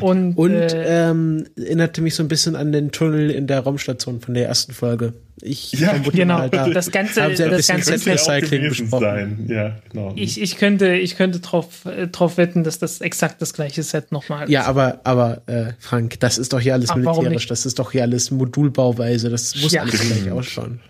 Und, 0.00 0.32
Und 0.36 0.52
äh, 0.52 1.10
ähm, 1.10 1.46
erinnerte 1.56 2.02
mich 2.02 2.16
so 2.16 2.22
ein 2.22 2.28
bisschen 2.28 2.56
an 2.56 2.72
den 2.72 2.90
Tunnel 2.90 3.30
in 3.30 3.46
der 3.46 3.60
Raumstation 3.60 4.20
von 4.20 4.34
der 4.34 4.46
ersten 4.48 4.72
Folge. 4.72 5.14
Ich 5.42 5.72
Ja, 5.72 5.90
vermute 5.90 6.16
genau. 6.16 6.38
mal, 6.38 6.50
da 6.50 6.68
Das 6.70 6.90
Ganze- 6.90 7.22
haben 7.22 7.36
sie 7.36 7.44
ein 7.44 7.50
das 7.50 7.66
Ganze 7.66 7.92
Recycling 8.06 8.68
besprochen. 8.70 9.00
sein. 9.04 9.46
Ja, 9.48 9.76
genau. 9.92 10.12
ich, 10.16 10.40
ich 10.40 10.56
könnte, 10.56 10.94
ich 10.96 11.16
könnte 11.16 11.40
drauf, 11.40 11.84
äh, 11.84 12.06
drauf 12.08 12.38
wetten, 12.38 12.64
dass 12.64 12.78
das 12.78 13.02
exakt 13.02 13.42
das 13.42 13.52
gleiche 13.52 13.82
Set 13.82 14.12
nochmal 14.12 14.50
Ja, 14.50 14.64
aber, 14.64 15.00
aber 15.04 15.42
äh, 15.46 15.72
Frank, 15.78 16.20
das 16.20 16.38
ist 16.38 16.54
doch 16.54 16.60
hier 16.60 16.72
alles 16.72 16.88
Ach, 16.90 16.96
militärisch, 16.96 17.46
das 17.46 17.66
ist 17.66 17.78
doch 17.78 17.92
hier 17.92 18.02
alles 18.02 18.30
Modulbauweise, 18.30 19.28
das 19.28 19.54
muss 19.56 19.72
Ja. 19.72 19.82
alles 19.82 20.00
gleich 20.00 20.30
ausschauen. 20.32 20.80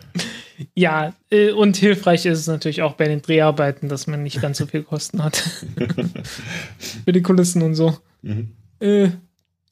Ja, 0.74 1.12
äh, 1.30 1.50
und 1.50 1.76
hilfreich 1.76 2.24
ist 2.24 2.38
es 2.38 2.46
natürlich 2.46 2.82
auch 2.82 2.94
bei 2.94 3.08
den 3.08 3.20
Dreharbeiten, 3.22 3.88
dass 3.88 4.06
man 4.06 4.22
nicht 4.22 4.40
ganz 4.40 4.58
so 4.58 4.66
viel 4.66 4.84
Kosten 4.84 5.22
hat. 5.24 5.36
Für 7.04 7.12
die 7.12 7.20
Kulissen 7.22 7.62
und 7.62 7.74
so. 7.74 7.98
Mhm. 8.22 8.52
Äh, 8.80 9.08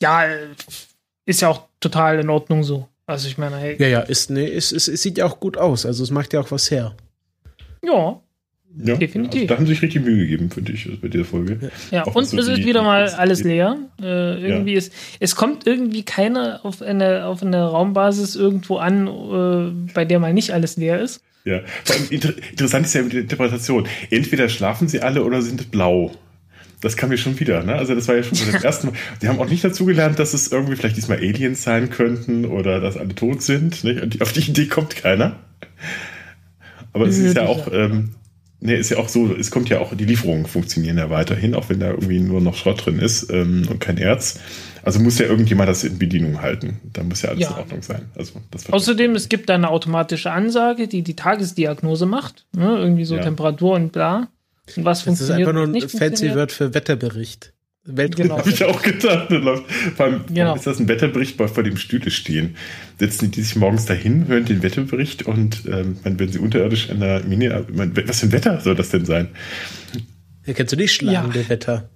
ja, 0.02 0.24
äh, 0.24 0.48
ist 1.26 1.40
ja 1.42 1.48
auch 1.48 1.68
total 1.80 2.18
in 2.18 2.28
Ordnung 2.28 2.64
so. 2.64 2.88
Also 3.06 3.28
ich 3.28 3.38
meine, 3.38 3.56
hey, 3.56 3.76
Ja, 3.78 3.88
ja, 3.88 4.00
ist, 4.00 4.30
nee, 4.30 4.46
es, 4.46 4.72
es, 4.72 4.88
es 4.88 5.02
sieht 5.02 5.18
ja 5.18 5.26
auch 5.26 5.40
gut 5.40 5.56
aus, 5.56 5.84
also 5.84 6.02
es 6.02 6.10
macht 6.10 6.32
ja 6.32 6.40
auch 6.40 6.50
was 6.50 6.70
her. 6.70 6.94
ja, 7.82 8.20
Ja, 8.76 8.96
Definitiv. 8.96 9.42
Also 9.42 9.46
da 9.46 9.56
haben 9.56 9.66
sie 9.66 9.74
sich 9.74 9.82
richtig 9.82 10.04
Mühe 10.04 10.16
gegeben, 10.16 10.50
finde 10.50 10.72
ich, 10.72 11.00
bei 11.00 11.08
dieser 11.08 11.24
Folge. 11.24 11.70
ja. 11.90 12.04
Auch 12.06 12.14
Und 12.14 12.24
so 12.26 12.38
es 12.38 12.48
ist 12.48 12.64
wieder 12.64 12.82
mal 12.82 13.08
alles 13.08 13.44
leer. 13.44 13.76
Äh, 14.02 14.40
irgendwie 14.42 14.72
ist, 14.74 14.92
es 15.20 15.36
kommt 15.36 15.66
irgendwie 15.66 16.02
keiner 16.02 16.60
auf 16.64 16.82
eine, 16.82 17.26
auf 17.26 17.42
eine 17.42 17.62
Raumbasis 17.62 18.34
irgendwo 18.34 18.78
an, 18.78 19.06
äh, 19.06 19.92
bei 19.92 20.04
der 20.04 20.18
mal 20.18 20.32
nicht 20.34 20.52
alles 20.52 20.76
leer 20.76 21.00
ist. 21.00 21.22
Ja. 21.44 21.60
Vor 21.84 21.94
allem 21.96 22.06
inter 22.10 22.32
interessant 22.50 22.86
ist 22.86 22.94
ja 22.94 23.02
die 23.02 23.18
Interpretation. 23.18 23.86
Entweder 24.10 24.48
schlafen 24.48 24.88
sie 24.88 25.00
alle 25.00 25.24
oder 25.24 25.42
sind 25.42 25.70
blau. 25.70 26.10
Das 26.84 26.96
kam 26.96 27.08
mir 27.08 27.16
schon 27.18 27.40
wieder, 27.40 27.62
ne? 27.64 27.74
Also 27.74 27.94
das 27.94 28.06
war 28.08 28.14
ja 28.14 28.22
schon 28.22 28.36
so 28.36 28.50
das 28.52 28.62
erste 28.64 28.86
Mal. 28.86 28.92
Sie 29.20 29.28
haben 29.28 29.40
auch 29.40 29.48
nicht 29.48 29.64
dazugelernt, 29.64 30.18
dass 30.18 30.34
es 30.34 30.52
irgendwie 30.52 30.76
vielleicht 30.76 30.96
diesmal 30.96 31.18
Aliens 31.18 31.62
sein 31.62 31.90
könnten 31.90 32.44
oder 32.44 32.80
dass 32.80 32.96
alle 32.96 33.14
tot 33.14 33.42
sind. 33.42 33.82
Nicht? 33.84 34.02
Und 34.02 34.14
die, 34.14 34.20
auf 34.20 34.32
die 34.32 34.48
Idee 34.48 34.66
kommt 34.66 34.94
keiner. 34.94 35.36
Aber 36.92 37.06
es 37.06 37.18
ist 37.18 37.36
ja 37.36 37.46
auch, 37.46 37.68
ähm, 37.72 38.10
ne, 38.60 38.76
ist 38.76 38.90
ja 38.90 38.98
auch 38.98 39.08
so, 39.08 39.34
es 39.34 39.50
kommt 39.50 39.68
ja 39.68 39.80
auch, 39.80 39.94
die 39.96 40.04
Lieferungen 40.04 40.46
funktionieren 40.46 40.98
ja 40.98 41.10
weiterhin, 41.10 41.54
auch 41.54 41.68
wenn 41.68 41.80
da 41.80 41.90
irgendwie 41.90 42.20
nur 42.20 42.40
noch 42.40 42.54
Schrott 42.54 42.84
drin 42.86 42.98
ist 42.98 43.30
ähm, 43.32 43.66
und 43.68 43.80
kein 43.80 43.98
Erz. 43.98 44.38
Also 44.82 45.00
muss 45.00 45.18
ja 45.18 45.24
irgendjemand 45.26 45.68
das 45.70 45.82
in 45.82 45.98
Bedienung 45.98 46.42
halten. 46.42 46.78
Da 46.92 47.02
muss 47.02 47.22
ja 47.22 47.30
alles 47.30 47.40
Ja. 47.40 47.50
in 47.52 47.56
Ordnung 47.56 47.82
sein. 47.82 48.02
Also 48.14 48.34
Außerdem, 48.70 49.14
es 49.14 49.30
gibt 49.30 49.48
da 49.48 49.54
eine 49.54 49.70
automatische 49.70 50.30
Ansage, 50.30 50.86
die 50.86 51.02
die 51.02 51.16
Tagesdiagnose 51.16 52.04
macht. 52.04 52.44
Ne? 52.52 52.76
Irgendwie 52.78 53.06
so 53.06 53.16
Ja. 53.16 53.22
Temperatur 53.22 53.74
und 53.76 53.92
bla. 53.92 54.28
Und 54.76 54.84
was 54.84 55.04
Das 55.04 55.20
ist 55.20 55.28
funktioniert 55.28 55.48
einfach 55.48 55.52
nur 55.66 55.74
ein 55.82 55.88
fancy. 55.88 56.34
Word 56.34 56.52
für 56.52 56.72
Wetterbericht. 56.74 57.52
Weltraum. 57.86 58.22
Genau. 58.28 58.38
Habe 58.38 58.48
ich 58.48 58.64
auch 58.64 58.80
gedacht. 58.80 59.28
Vor 59.28 60.06
allem, 60.06 60.24
Genau. 60.28 60.46
warum 60.46 60.58
ist 60.58 60.66
das 60.66 60.80
ein 60.80 60.88
Wetterbericht, 60.88 61.36
bei 61.36 61.48
vor 61.48 61.62
dem 61.62 61.76
Stühle 61.76 62.10
stehen? 62.10 62.56
Setzen 62.98 63.30
die 63.30 63.42
sich 63.42 63.56
morgens 63.56 63.84
dahin, 63.84 64.26
hören 64.26 64.46
den 64.46 64.62
Wetterbericht 64.62 65.24
und 65.24 65.64
ähm, 65.66 65.98
wenn 66.02 66.32
sie 66.32 66.38
unterirdisch 66.38 66.88
an 66.88 67.00
der 67.00 67.22
Mine, 67.24 67.66
meine, 67.74 67.92
was 68.08 68.20
für 68.20 68.26
ein 68.26 68.32
Wetter 68.32 68.58
soll 68.62 68.74
das 68.74 68.88
denn 68.88 69.04
sein? 69.04 69.28
Ja, 70.46 70.54
kennst 70.54 70.72
du 70.72 70.76
nicht 70.78 70.94
schlagende 70.94 71.46
Wetter? 71.50 71.90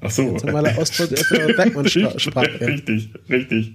Ach 0.00 0.10
so. 0.10 0.26
Ganz 0.30 0.42
normaler 0.44 0.76
Ausdruck 0.78 1.10
Bergmann-Sprache. 1.56 2.60
Richtig, 2.60 3.10
richtig. 3.28 3.74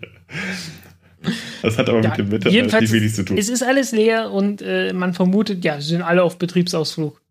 Das 1.61 1.77
hat 1.77 1.87
aber 1.87 2.01
Ja, 2.01 2.09
mit 2.09 2.17
dem 2.19 2.31
Wetter 2.31 2.49
jedenfalls, 2.49 2.83
relativ 2.91 3.01
wenig 3.01 3.15
zu 3.15 3.23
tun. 3.23 3.37
es 3.37 3.47
ist 3.47 3.63
alles 3.63 3.93
leer 3.93 4.31
und 4.31 4.61
äh, 4.61 4.91
man 4.91 5.13
vermutet, 5.13 5.63
ja, 5.63 5.79
sie 5.79 5.87
sind 5.89 6.01
alle 6.01 6.23
auf 6.23 6.37
Betriebsausflug. 6.37 7.21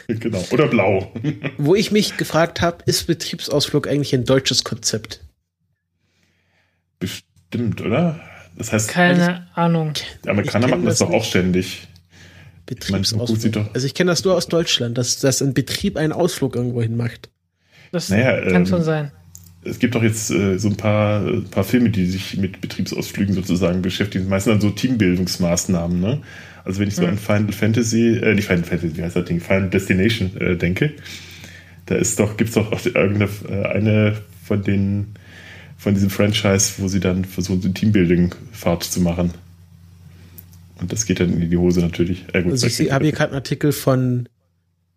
genau. 0.08 0.44
Oder 0.50 0.68
blau. 0.68 1.12
Wo 1.58 1.74
ich 1.74 1.90
mich 1.92 2.16
gefragt 2.16 2.60
habe, 2.60 2.78
ist 2.86 3.06
Betriebsausflug 3.06 3.88
eigentlich 3.88 4.14
ein 4.14 4.24
deutsches 4.24 4.64
Konzept? 4.64 5.20
Bestimmt, 6.98 7.80
oder? 7.80 8.20
Das 8.56 8.72
heißt, 8.72 8.88
Keine 8.88 9.46
Ahnung. 9.54 9.92
die 10.24 10.28
Amerikaner 10.28 10.66
ich 10.66 10.70
machen 10.70 10.84
das 10.84 10.98
das 10.98 11.08
doch 11.08 11.14
auch 11.14 11.24
ständig. 11.24 11.88
Betriebsausflug. 12.64 13.70
also 13.74 13.86
ich 13.86 13.94
kenne 13.94 14.10
das 14.10 14.24
nur 14.24 14.34
aus 14.34 14.48
Deutschland, 14.48 14.98
dass, 14.98 15.20
dass 15.20 15.40
ein 15.40 15.54
Betrieb 15.54 15.96
einen 15.96 16.12
Ausflug 16.12 16.56
irgendwo 16.56 16.82
hin 16.82 16.96
macht. 16.96 17.30
Das 17.92 18.08
naja, 18.08 18.40
kann 18.42 18.62
ähm, 18.62 18.66
schon 18.66 18.82
sein. 18.82 19.12
Es 19.62 19.78
gibt 19.78 19.94
doch 19.94 20.02
jetzt 20.02 20.30
äh, 20.30 20.58
so 20.58 20.68
ein 20.68 20.76
paar, 20.76 21.26
äh, 21.26 21.40
paar 21.42 21.64
Filme, 21.64 21.90
die 21.90 22.06
sich 22.06 22.36
mit 22.36 22.60
Betriebsausflügen 22.60 23.34
sozusagen 23.34 23.82
beschäftigen. 23.82 24.28
Meistens 24.28 24.54
dann 24.54 24.60
so 24.60 24.70
Teambildungsmaßnahmen, 24.70 26.00
ne? 26.00 26.22
Also 26.66 26.80
wenn 26.80 26.88
ich 26.88 26.96
so 26.96 27.02
hm. 27.02 27.10
an 27.10 27.18
Final 27.18 27.52
Fantasy, 27.52 28.18
äh, 28.18 28.34
nicht 28.34 28.48
Final 28.48 28.64
Fantasy, 28.64 28.96
wie 28.96 29.02
heißt 29.02 29.14
das 29.14 29.24
Ding, 29.24 29.40
Final 29.40 29.70
Destination 29.70 30.36
äh, 30.38 30.56
denke, 30.56 30.92
da 31.86 31.94
ist 31.94 32.18
doch, 32.18 32.36
gibt's 32.36 32.54
doch 32.54 32.72
auch 32.72 32.84
irgendeine 32.84 33.30
äh, 33.48 33.66
eine 33.66 34.16
von 34.44 34.62
den 34.62 35.14
von 35.78 35.94
diesem 35.94 36.10
Franchise, 36.10 36.74
wo 36.78 36.88
sie 36.88 37.00
dann 37.00 37.24
versuchen, 37.24 37.62
so 37.62 37.68
eine 37.68 37.74
Teambuilding-Fahrt 37.74 38.82
zu 38.82 39.00
machen. 39.00 39.30
Und 40.80 40.92
das 40.92 41.06
geht 41.06 41.20
dann 41.20 41.40
in 41.40 41.50
die 41.50 41.56
Hose 41.56 41.80
natürlich. 41.80 42.24
Äh, 42.32 42.42
gut, 42.42 42.52
also 42.52 42.66
ich 42.66 42.90
habe 42.90 43.04
hier 43.04 43.12
gerade 43.12 43.30
einen 43.30 43.36
Artikel 43.36 43.72
von 43.72 44.28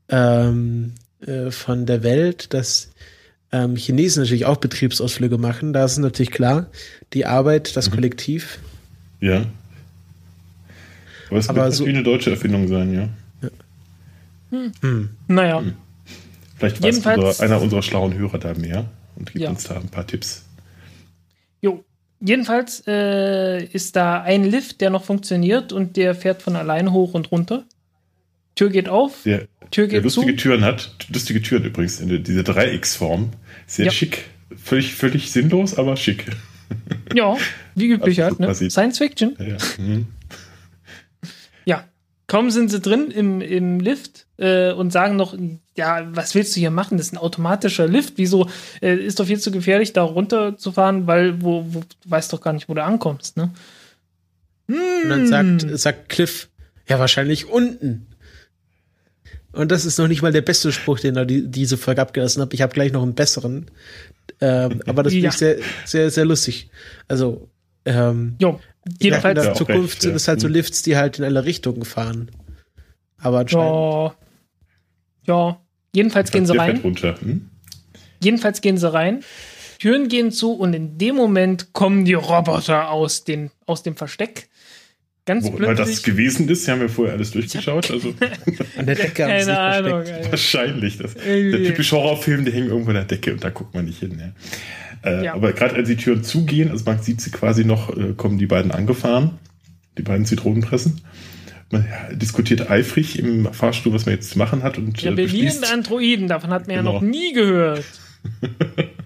ähm, 0.09 0.93
äh, 1.21 1.51
von 1.51 1.85
der 1.85 2.01
Welt, 2.01 2.53
dass 2.53 2.91
ähm, 3.51 3.75
Chinesen 3.75 4.23
natürlich 4.23 4.45
auch 4.45 4.57
Betriebsausflüge 4.57 5.37
machen. 5.37 5.73
Da 5.73 5.85
ist 5.85 5.97
natürlich 5.99 6.31
klar, 6.31 6.67
die 7.13 7.27
Arbeit, 7.27 7.77
das 7.77 7.89
mhm. 7.89 7.95
Kollektiv. 7.95 8.59
Ja. 9.19 9.45
Aber 11.29 11.37
es 11.39 11.49
wird 11.53 11.73
so, 11.73 11.85
eine 11.85 12.03
deutsche 12.03 12.31
Erfindung 12.31 12.67
sein, 12.67 12.93
ja. 12.93 13.09
ja. 13.41 13.49
Hm. 14.51 14.71
Hm. 14.81 15.09
Naja. 15.27 15.59
Hm. 15.59 15.73
Vielleicht 16.57 16.81
weiß 16.81 16.97
unser, 16.97 17.39
einer 17.41 17.61
unserer 17.61 17.81
schlauen 17.81 18.13
Hörer 18.13 18.37
da 18.37 18.53
mehr 18.53 18.85
und 19.15 19.31
gibt 19.31 19.43
ja. 19.43 19.49
uns 19.49 19.63
da 19.63 19.75
ein 19.75 19.89
paar 19.89 20.05
Tipps. 20.05 20.43
Jo. 21.61 21.83
Jedenfalls 22.19 22.83
äh, 22.85 23.63
ist 23.63 23.95
da 23.95 24.21
ein 24.21 24.43
Lift, 24.43 24.81
der 24.81 24.89
noch 24.89 25.05
funktioniert 25.05 25.71
und 25.71 25.95
der 25.95 26.15
fährt 26.15 26.41
von 26.41 26.57
allein 26.57 26.91
hoch 26.91 27.13
und 27.13 27.31
runter. 27.31 27.63
Tür 28.55 28.69
geht 28.69 28.89
auf. 28.89 29.23
Der, 29.23 29.47
Tür 29.71 29.85
geht 29.85 29.93
der 29.93 30.01
lustige 30.01 30.35
zu. 30.35 30.43
Türen 30.43 30.65
hat. 30.65 30.95
Lustige 31.13 31.41
Türen 31.41 31.63
übrigens 31.63 32.01
in 32.01 32.23
diese 32.23 32.43
Dreiecksform. 32.43 33.29
Sehr 33.67 33.85
ja. 33.85 33.91
schick. 33.91 34.25
Völlig, 34.57 34.95
völlig 34.95 35.31
sinnlos, 35.31 35.77
aber 35.77 35.95
schick. 35.95 36.25
Ja, 37.13 37.37
wie 37.75 37.87
üblich 37.87 38.19
halt, 38.21 38.39
ne? 38.39 38.53
Science 38.53 38.97
Fiction. 38.97 39.35
Ja, 39.39 39.45
ja. 39.45 39.57
Mhm. 39.77 40.07
Ja, 42.29 42.37
kaum 42.37 42.51
sind 42.51 42.69
sie 42.69 42.79
drin 42.79 43.11
im, 43.11 43.41
im 43.41 43.79
Lift 43.79 44.27
äh, 44.37 44.71
und 44.71 44.91
sagen 44.91 45.15
noch, 45.15 45.35
ja, 45.77 46.07
was 46.11 46.35
willst 46.35 46.55
du 46.55 46.59
hier 46.59 46.71
machen? 46.71 46.97
Das 46.97 47.07
ist 47.07 47.13
ein 47.13 47.17
automatischer 47.17 47.87
Lift. 47.87 48.13
Wieso 48.17 48.49
äh, 48.81 48.95
ist 48.95 49.19
doch 49.19 49.25
viel 49.25 49.39
zu 49.39 49.51
gefährlich, 49.51 49.93
da 49.93 50.03
runterzufahren, 50.03 51.07
weil 51.07 51.41
wo, 51.41 51.65
wo, 51.67 51.79
du 51.79 52.09
weißt 52.09 52.31
doch 52.31 52.41
gar 52.41 52.53
nicht, 52.53 52.69
wo 52.69 52.73
du 52.73 52.83
ankommst, 52.83 53.37
ne? 53.37 53.51
Hm. 54.67 54.77
Und 55.03 55.09
dann 55.09 55.27
sagt, 55.27 55.79
sagt 55.79 56.09
Cliff, 56.09 56.49
ja, 56.87 56.99
wahrscheinlich 56.99 57.47
unten. 57.47 58.07
Und 59.51 59.71
das 59.71 59.85
ist 59.85 59.97
noch 59.97 60.07
nicht 60.07 60.21
mal 60.21 60.31
der 60.31 60.41
beste 60.41 60.71
Spruch, 60.71 60.99
den 60.99 61.15
er 61.15 61.25
die, 61.25 61.47
diese 61.47 61.77
Folge 61.77 62.01
abgelassen 62.01 62.41
hat. 62.41 62.53
Ich 62.53 62.61
habe 62.61 62.73
gleich 62.73 62.91
noch 62.91 63.01
einen 63.01 63.15
besseren. 63.15 63.71
Ähm, 64.41 64.81
aber 64.85 65.01
das 65.03 65.13
finde 65.13 65.29
ich 65.29 65.33
sehr, 65.33 65.57
sehr, 65.85 66.11
sehr 66.11 66.25
lustig. 66.25 66.69
Also, 67.07 67.49
ähm, 67.85 68.35
jo, 68.39 68.59
jedenfalls 68.99 69.39
in 69.39 69.45
der 69.45 69.53
Zukunft 69.53 69.93
recht, 69.93 70.01
sind 70.01 70.15
es 70.15 70.27
halt 70.27 70.39
so 70.39 70.47
hm. 70.47 70.53
Lifts, 70.53 70.81
die 70.81 70.97
halt 70.97 71.19
in 71.19 71.25
alle 71.25 71.45
Richtungen 71.45 71.85
fahren. 71.85 72.31
Aber 73.17 73.39
anscheinend. 73.39 73.67
Ja, 73.67 74.15
ja. 75.27 75.61
jedenfalls 75.93 76.31
gehen 76.31 76.45
sie 76.45 76.57
rein. 76.57 76.81
Hm? 76.81 77.49
Jedenfalls 78.21 78.61
gehen 78.61 78.77
sie 78.77 78.91
rein. 78.91 79.23
Türen 79.79 80.09
gehen 80.09 80.31
zu 80.31 80.53
und 80.53 80.73
in 80.73 80.97
dem 80.97 81.15
Moment 81.15 81.71
kommen 81.73 82.03
die 82.03 82.13
Roboter 82.13 82.89
aus, 82.89 83.23
den, 83.23 83.49
aus 83.65 83.81
dem 83.83 83.95
Versteck 83.95 84.49
Ganz 85.29 85.45
Wo 85.45 85.57
immer 85.57 85.75
das 85.75 86.01
gewesen 86.01 86.49
ist, 86.49 86.67
haben 86.67 86.81
wir 86.81 86.89
vorher 86.89 87.13
alles 87.13 87.29
durchgeschaut. 87.29 87.91
Also 87.91 88.15
an 88.77 88.87
der 88.87 88.95
Decke 88.95 89.25
haben 89.25 89.43
sie 89.43 89.55
Ahnung, 89.55 90.03
Wahrscheinlich. 90.27 90.97
Das, 90.97 91.13
der 91.13 91.63
typische 91.65 91.95
Horrorfilm, 91.97 92.45
der 92.45 92.53
hängt 92.55 92.69
irgendwo 92.69 92.89
an 92.89 92.95
der 92.95 93.03
Decke 93.03 93.33
und 93.33 93.43
da 93.43 93.51
guckt 93.51 93.75
man 93.75 93.85
nicht 93.85 93.99
hin. 93.99 94.17
Ja. 94.19 94.31
Äh, 95.03 95.25
ja. 95.25 95.33
Aber 95.33 95.53
gerade 95.53 95.75
als 95.75 95.87
die 95.87 95.95
Türen 95.95 96.23
zugehen, 96.23 96.71
also 96.71 96.83
man 96.85 97.01
sieht 97.01 97.21
sie 97.21 97.31
quasi 97.31 97.65
noch, 97.65 97.95
äh, 97.95 98.13
kommen 98.15 98.37
die 98.37 98.47
beiden 98.47 98.71
angefahren, 98.71 99.31
die 99.97 100.03
beiden 100.03 100.25
Zitronenpressen. 100.25 101.01
Man 101.71 101.85
ja, 101.85 102.15
diskutiert 102.15 102.69
eifrig 102.69 103.19
im 103.19 103.53
Fahrstuhl, 103.53 103.93
was 103.93 104.05
man 104.05 104.15
jetzt 104.15 104.31
zu 104.31 104.37
machen 104.37 104.63
hat. 104.63 104.77
Und, 104.77 105.01
ja, 105.01 105.11
äh, 105.11 105.51
Androiden, 105.71 106.27
davon 106.27 106.49
hat 106.49 106.67
man 106.67 106.77
genau. 106.77 106.93
ja 106.93 106.95
noch 106.95 107.01
nie 107.01 107.33
gehört. 107.33 107.85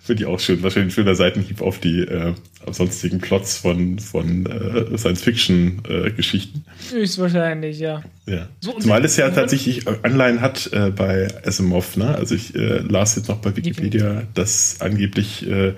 Finde 0.00 0.22
ich 0.22 0.28
auch 0.28 0.40
schön. 0.40 0.62
Wahrscheinlich 0.62 0.92
ein 0.92 0.94
schöner 0.94 1.14
Seitenhieb 1.14 1.60
auf 1.60 1.78
die 1.78 2.00
äh, 2.00 2.34
sonstigen 2.70 3.18
Plots 3.18 3.58
von, 3.58 3.98
von 3.98 4.46
äh, 4.46 4.96
Science-Fiction-Geschichten. 4.96 6.64
Äh, 6.94 7.02
ist 7.02 7.18
wahrscheinlich, 7.18 7.78
ja. 7.78 8.02
ja. 8.26 8.48
So, 8.60 8.72
Zumal 8.78 9.04
es 9.04 9.16
ja 9.16 9.30
tatsächlich 9.30 9.86
äh, 9.86 9.94
Anleihen 10.02 10.40
hat 10.40 10.70
äh, 10.72 10.90
bei 10.90 11.28
Asimov. 11.44 11.96
Ne? 11.96 12.14
Also 12.14 12.34
ich 12.34 12.54
äh, 12.54 12.78
las 12.78 13.16
jetzt 13.16 13.28
noch 13.28 13.38
bei 13.38 13.56
Wikipedia, 13.56 14.22
dass 14.34 14.80
angeblich 14.80 15.46
äh, 15.48 15.74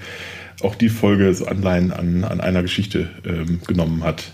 auch 0.62 0.74
die 0.74 0.88
Folge 0.88 1.32
so 1.34 1.46
Anleihen 1.46 1.92
an, 1.92 2.24
an 2.24 2.40
einer 2.40 2.62
Geschichte 2.62 3.08
ähm, 3.24 3.60
genommen 3.66 4.04
hat. 4.04 4.32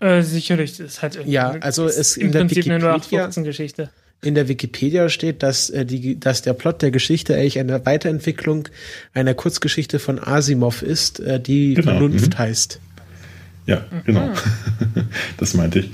Äh, 0.00 0.22
sicherlich, 0.22 0.76
das 0.76 0.86
ist 0.86 1.02
halt 1.02 1.18
Ja, 1.26 1.52
also 1.60 1.86
es 1.86 2.16
in 2.16 2.32
der 2.32 2.48
Wikipedia, 2.50 3.28
Geschichte 3.28 3.90
in 4.22 4.34
der 4.34 4.48
Wikipedia 4.48 5.08
steht, 5.08 5.42
dass, 5.42 5.70
äh, 5.70 5.84
die, 5.84 6.18
dass 6.18 6.42
der 6.42 6.54
Plot 6.54 6.82
der 6.82 6.90
Geschichte 6.90 7.34
eigentlich 7.34 7.58
eine 7.58 7.84
Weiterentwicklung 7.84 8.68
einer 9.14 9.34
Kurzgeschichte 9.34 9.98
von 9.98 10.18
Asimov 10.18 10.82
ist, 10.82 11.20
äh, 11.20 11.40
die 11.40 11.74
genau. 11.74 11.92
Vernunft 11.92 12.34
mhm. 12.34 12.38
heißt. 12.38 12.80
Ja, 13.66 13.84
genau. 14.04 14.26
Mhm. 14.26 14.34
das 15.36 15.54
meinte 15.54 15.80
ich. 15.80 15.90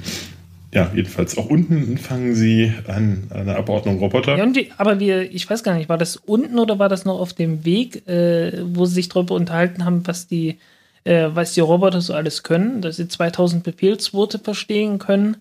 Ja, 0.75 0.91
jedenfalls. 0.95 1.37
Auch 1.37 1.47
unten 1.47 1.99
fangen 1.99 2.35
sie 2.35 2.73
an 2.87 3.25
eine 3.31 3.57
Abordnung 3.57 3.99
Roboter. 3.99 4.39
Ja, 4.39 4.47
die, 4.47 4.71
aber 4.79 5.01
wir, 5.01 5.31
ich 5.31 5.49
weiß 5.49 5.63
gar 5.63 5.75
nicht, 5.75 5.91
war 5.91 5.99
das 5.99 6.17
unten 6.17 6.59
oder 6.59 6.79
war 6.79 6.89
das 6.89 7.05
noch 7.05 7.21
auf 7.21 7.35
dem 7.35 7.67
Weg, 7.67 8.09
äh, 8.09 8.63
wo 8.65 8.87
sie 8.87 8.95
sich 8.95 9.09
darüber 9.11 9.35
unterhalten 9.35 9.85
haben, 9.85 10.07
was 10.07 10.29
die, 10.29 10.59
äh, 11.05 11.29
was 11.35 11.53
die 11.53 11.61
Roboter 11.61 12.01
so 12.01 12.15
alles 12.15 12.43
können, 12.43 12.81
dass 12.81 12.97
sie 12.97 13.07
2000 13.07 13.63
Befehlsworte 13.63 14.39
verstehen 14.39 14.99
können 14.99 15.37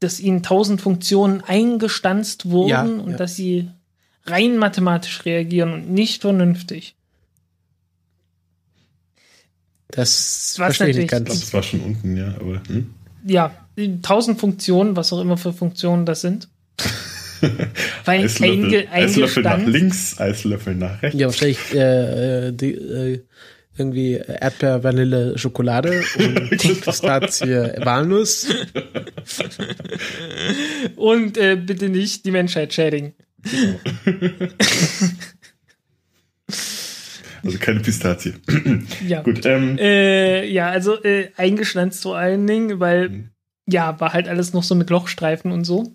dass 0.00 0.20
ihnen 0.20 0.42
tausend 0.42 0.80
Funktionen 0.80 1.42
eingestanzt 1.42 2.50
wurden 2.50 2.68
ja, 2.68 2.82
und 2.82 3.10
ja. 3.12 3.16
dass 3.16 3.36
sie 3.36 3.70
rein 4.24 4.56
mathematisch 4.56 5.24
reagieren 5.24 5.72
und 5.72 5.90
nicht 5.90 6.22
vernünftig. 6.22 6.94
Das 9.88 10.54
verstehe 10.56 10.88
ich 10.88 10.96
nicht 10.96 11.10
ganz. 11.10 11.28
Das 11.28 11.52
war 11.54 11.62
schon 11.62 11.80
unten, 11.80 12.16
ja, 12.16 12.34
aber. 12.38 12.62
Hm? 12.68 12.94
Ja, 13.24 13.54
tausend 14.02 14.38
Funktionen, 14.38 14.96
was 14.96 15.12
auch 15.12 15.20
immer 15.20 15.36
für 15.36 15.52
Funktionen 15.52 16.06
das 16.06 16.20
sind. 16.20 16.48
Weil 18.04 18.24
Eislöffel, 18.24 18.88
Eislöffel 18.90 19.42
nach 19.44 19.64
links, 19.64 20.18
Eislöffel 20.18 20.74
nach 20.74 21.02
rechts. 21.02 21.18
Ja, 21.18 21.26
wahrscheinlich 21.26 21.74
äh, 21.74 22.48
äh 22.48 22.52
die, 22.52 22.72
äh, 22.72 23.24
irgendwie 23.78 24.14
Erdbeer, 24.14 24.82
Vanille, 24.82 25.38
Schokolade 25.38 26.02
und 26.18 26.50
Pistazie, 26.82 27.72
Walnuss. 27.84 28.48
Und 30.96 31.38
äh, 31.38 31.56
bitte 31.56 31.88
nicht 31.88 32.24
die 32.24 32.30
Menschheit 32.30 32.72
schädigen. 32.74 33.14
Also 37.44 37.58
keine 37.58 37.80
Pistazie. 37.80 38.34
ja. 39.06 39.22
Gut. 39.22 39.46
Ähm. 39.46 39.78
Äh, 39.78 40.46
ja, 40.46 40.70
also 40.70 41.02
äh, 41.02 41.30
eingeschlanzt 41.36 42.02
vor 42.02 42.16
allen 42.16 42.46
Dingen, 42.46 42.80
weil 42.80 43.08
mhm. 43.08 43.30
ja, 43.66 43.98
war 44.00 44.12
halt 44.12 44.28
alles 44.28 44.52
noch 44.52 44.62
so 44.62 44.74
mit 44.74 44.90
Lochstreifen 44.90 45.52
und 45.52 45.64
so. 45.64 45.94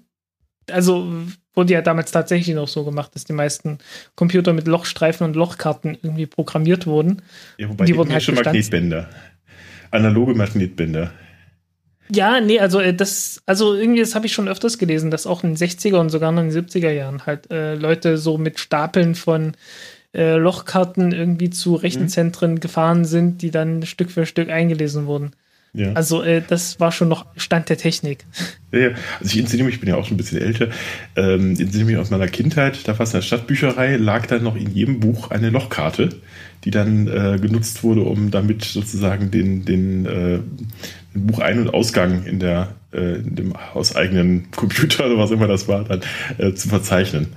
Also 0.72 1.12
wurde 1.56 1.74
ja 1.74 1.82
damals 1.82 2.12
tatsächlich 2.12 2.56
noch 2.56 2.68
so 2.68 2.84
gemacht, 2.84 3.16
dass 3.16 3.26
die 3.26 3.34
meisten 3.34 3.78
Computer 4.16 4.54
mit 4.54 4.68
Lochstreifen 4.68 5.26
und 5.26 5.36
Lochkarten 5.36 5.98
irgendwie 6.02 6.26
programmiert 6.26 6.88
wurden. 6.88 7.22
Ja, 7.58 7.70
wobei 7.70 7.86
die 7.86 7.96
wurden 7.96 8.12
halt 8.12 8.24
schon 8.24 8.36
Magnetbänder. 8.36 9.10
Analoge 9.92 10.34
Magnetbänder. 10.34 11.12
Ja, 12.10 12.42
nee, 12.42 12.60
also 12.60 12.80
äh, 12.80 12.94
das, 12.94 13.42
also 13.46 13.74
irgendwie, 13.76 14.02
das 14.02 14.16
habe 14.16 14.26
ich 14.26 14.34
schon 14.34 14.48
öfters 14.48 14.78
gelesen, 14.78 15.12
dass 15.12 15.26
auch 15.26 15.44
in 15.44 15.56
den 15.56 15.58
60er 15.58 16.00
und 16.00 16.10
sogar 16.10 16.32
noch 16.32 16.42
in 16.42 16.50
den 16.50 16.66
70er 16.66 16.92
Jahren 16.92 17.26
halt 17.26 17.50
äh, 17.52 17.76
Leute 17.76 18.18
so 18.18 18.38
mit 18.38 18.60
Stapeln 18.60 19.16
von 19.16 19.54
äh, 20.14 20.36
Lochkarten 20.36 21.12
irgendwie 21.12 21.50
zu 21.50 21.76
Rechenzentren 21.76 22.52
mhm. 22.52 22.60
gefahren 22.60 23.06
sind, 23.06 23.42
die 23.42 23.52
dann 23.52 23.84
Stück 23.84 24.12
für 24.12 24.26
Stück 24.26 24.50
eingelesen 24.50 25.06
wurden. 25.06 25.32
Ja. 25.74 25.94
Also 25.94 26.22
äh, 26.22 26.42
das 26.48 26.80
war 26.80 26.92
schon 26.92 27.08
noch 27.08 27.26
Stand 27.36 27.68
der 27.70 27.78
Technik. 27.78 28.26
Ja, 28.72 28.80
ja. 28.80 28.90
Also 29.20 29.34
ich 29.34 29.40
inszeniere 29.40 29.66
mich, 29.66 29.76
ich 29.76 29.82
bin 29.82 29.90
ja 29.90 29.96
auch 29.96 30.06
schon 30.06 30.16
ein 30.16 30.18
bisschen 30.18 30.40
älter, 30.40 30.70
ähm, 31.16 31.52
inszeniere 31.52 31.86
mich 31.86 31.98
aus 31.98 32.12
meiner 32.12 32.28
Kindheit, 32.28 32.88
da 32.88 32.98
war 33.00 33.04
es 33.04 33.10
in 33.10 33.18
der 33.18 33.24
Stadtbücherei, 33.24 33.98
lag 33.98 34.28
dann 34.28 34.44
noch 34.44 34.56
in 34.56 34.70
jedem 34.70 35.00
Buch 35.00 35.32
eine 35.32 35.50
Lochkarte, 35.50 36.10
die 36.64 36.70
dann 36.70 37.08
äh, 37.08 37.40
genutzt 37.40 37.84
wurde, 37.84 38.02
um 38.02 38.30
damit 38.30 38.64
sozusagen 38.64 39.32
den, 39.32 39.66
den, 39.66 40.06
äh, 40.06 40.40
den 41.16 41.28
Buchein- 41.28 41.60
und 41.60 41.74
Ausgang 41.74 42.24
in 42.26 42.40
der 42.40 42.76
äh, 42.94 43.16
in 43.16 43.36
dem 43.36 43.54
hauseigenen 43.74 44.52
Computer 44.56 45.08
oder 45.08 45.18
was 45.18 45.32
immer 45.32 45.48
das 45.48 45.68
war, 45.68 45.84
dann 45.86 46.02
äh, 46.38 46.54
zu 46.54 46.70
verzeichnen. 46.70 47.28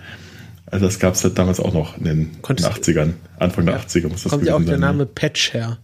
Also 0.67 0.85
das 0.85 0.99
gab 0.99 1.15
es 1.15 1.25
halt 1.25 1.39
damals 1.39 1.61
auch 1.61 1.73
noch 1.73 1.97
in 1.97 2.05
den, 2.05 2.43
Konntest 2.43 2.69
80ern, 2.69 3.13
Anfang 3.39 3.67
der 3.67 3.81
80er 3.81 4.09
muss 4.09 4.25
das 4.25 4.33
Kommt 4.33 4.45
ja 4.45 4.57
auch 4.57 4.65
der 4.65 4.79
Name 4.79 5.07
Patch 5.07 5.55
her. 5.55 5.79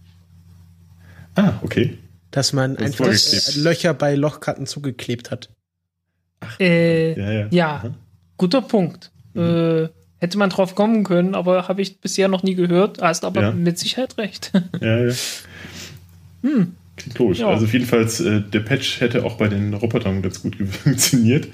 Ah, 1.35 1.53
okay. 1.63 1.97
Dass 2.33 2.51
man 2.51 2.75
Das 2.75 2.99
einfach 2.99 3.07
äh, 3.07 3.59
Löcher 3.61 3.93
bei 3.93 4.15
Lochkarten 4.15 4.65
zugeklebt 4.65 5.31
hat. 5.31 5.49
Äh, 6.59 7.17
Ja, 7.19 7.31
ja. 7.31 7.47
Ja. 7.51 7.95
Guter 8.37 8.61
Punkt. 8.61 9.11
Äh, 9.35 9.87
hätte 10.19 10.37
man 10.37 10.49
drauf 10.49 10.75
kommen 10.75 11.03
können, 11.03 11.35
aber 11.35 11.67
habe 11.67 11.81
ich 11.81 11.99
bisher 11.99 12.27
noch 12.27 12.43
nie 12.43 12.55
gehört. 12.55 13.01
Hast 13.01 13.23
aber 13.25 13.41
Ja. 13.41 13.51
mit 13.51 13.79
Sicherheit 13.79 14.17
recht. 14.17 14.51
Ja, 14.81 15.05
ja. 15.07 15.13
Hm. 16.43 16.75
Klingt 16.97 17.17
logisch. 17.19 17.39
Ja. 17.39 17.47
Also 17.47 17.65
jedenfalls, 17.65 18.19
äh, 18.19 18.41
der 18.41 18.59
Patch 18.59 18.99
hätte 18.99 19.23
auch 19.23 19.37
bei 19.37 19.47
den 19.47 19.73
Robotern 19.73 20.21
ganz 20.21 20.41
gut 20.41 20.55
funktioniert. 20.83 21.47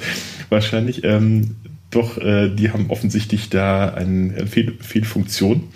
Wahrscheinlich. 0.50 1.04
Ähm, 1.04 1.56
doch, 1.92 2.18
äh, 2.18 2.50
die 2.50 2.72
haben 2.72 2.90
offensichtlich 2.90 3.50
da 3.50 3.94
eine 3.94 4.34
eine 4.36 4.48
Fehl 4.48 4.74
Fehlfunktion. 4.82 5.70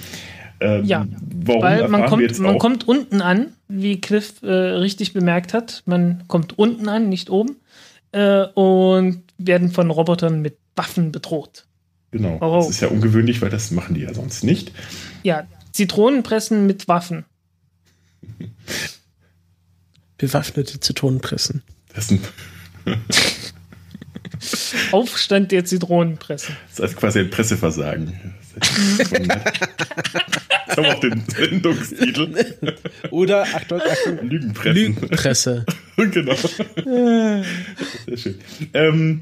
Ähm, 0.63 0.85
Ja, 0.85 1.05
warum 1.45 1.61
Weil 1.61 1.87
man 1.89 2.01
wir 2.01 2.07
kommt, 2.07 2.21
jetzt 2.21 2.39
man 2.39 2.55
auch? 2.55 2.59
kommt 2.59 2.87
unten 2.87 3.21
an, 3.21 3.47
wie 3.67 3.99
Cliff 3.99 4.41
äh, 4.41 4.47
richtig 4.51 5.13
bemerkt 5.13 5.53
hat. 5.53 5.83
Man 5.85 6.23
kommt 6.27 6.57
unten 6.57 6.87
an, 6.87 7.09
nicht 7.09 7.29
oben. 7.29 7.57
Äh, 8.11 8.45
und 8.53 9.23
werden 9.37 9.71
von 9.71 9.91
Robotern 9.91 10.41
mit 10.41 10.57
Waffen 10.75 11.11
bedroht. 11.11 11.65
Genau. 12.11 12.37
Oh. 12.41 12.57
Das 12.61 12.69
ist 12.69 12.79
ja 12.81 12.87
ungewöhnlich, 12.87 13.41
weil 13.41 13.49
das 13.49 13.71
machen 13.71 13.95
die 13.95 14.01
ja 14.01 14.13
sonst 14.13 14.43
nicht. 14.43 14.71
Ja, 15.23 15.47
Zitronenpressen 15.71 16.65
mit 16.65 16.87
Waffen. 16.87 17.25
Bewaffnete 20.17 20.79
Zitronenpressen. 20.79 21.63
Das 21.93 22.11
ist, 22.11 22.11
ein, 22.11 22.21
Aufstand 24.91 25.51
der 25.51 25.65
Zitronenpressen. 25.65 26.55
das 26.67 26.73
ist 26.73 26.81
also 26.81 26.95
quasi 26.95 27.19
ein 27.19 27.29
Presseversagen. 27.29 28.35
Haben 30.69 30.83
wir 30.83 30.95
auch 30.95 30.99
den 30.99 31.23
Sendungstitel. 31.27 32.55
Oder, 33.11 33.43
Achtung, 33.43 33.81
Achtung, 33.81 34.27
Lügenpressen. 34.27 34.75
Lügenpresse. 34.75 35.65
genau. 35.97 36.35
Sehr 36.35 37.43
schön. 38.17 38.39
Ähm, 38.73 39.21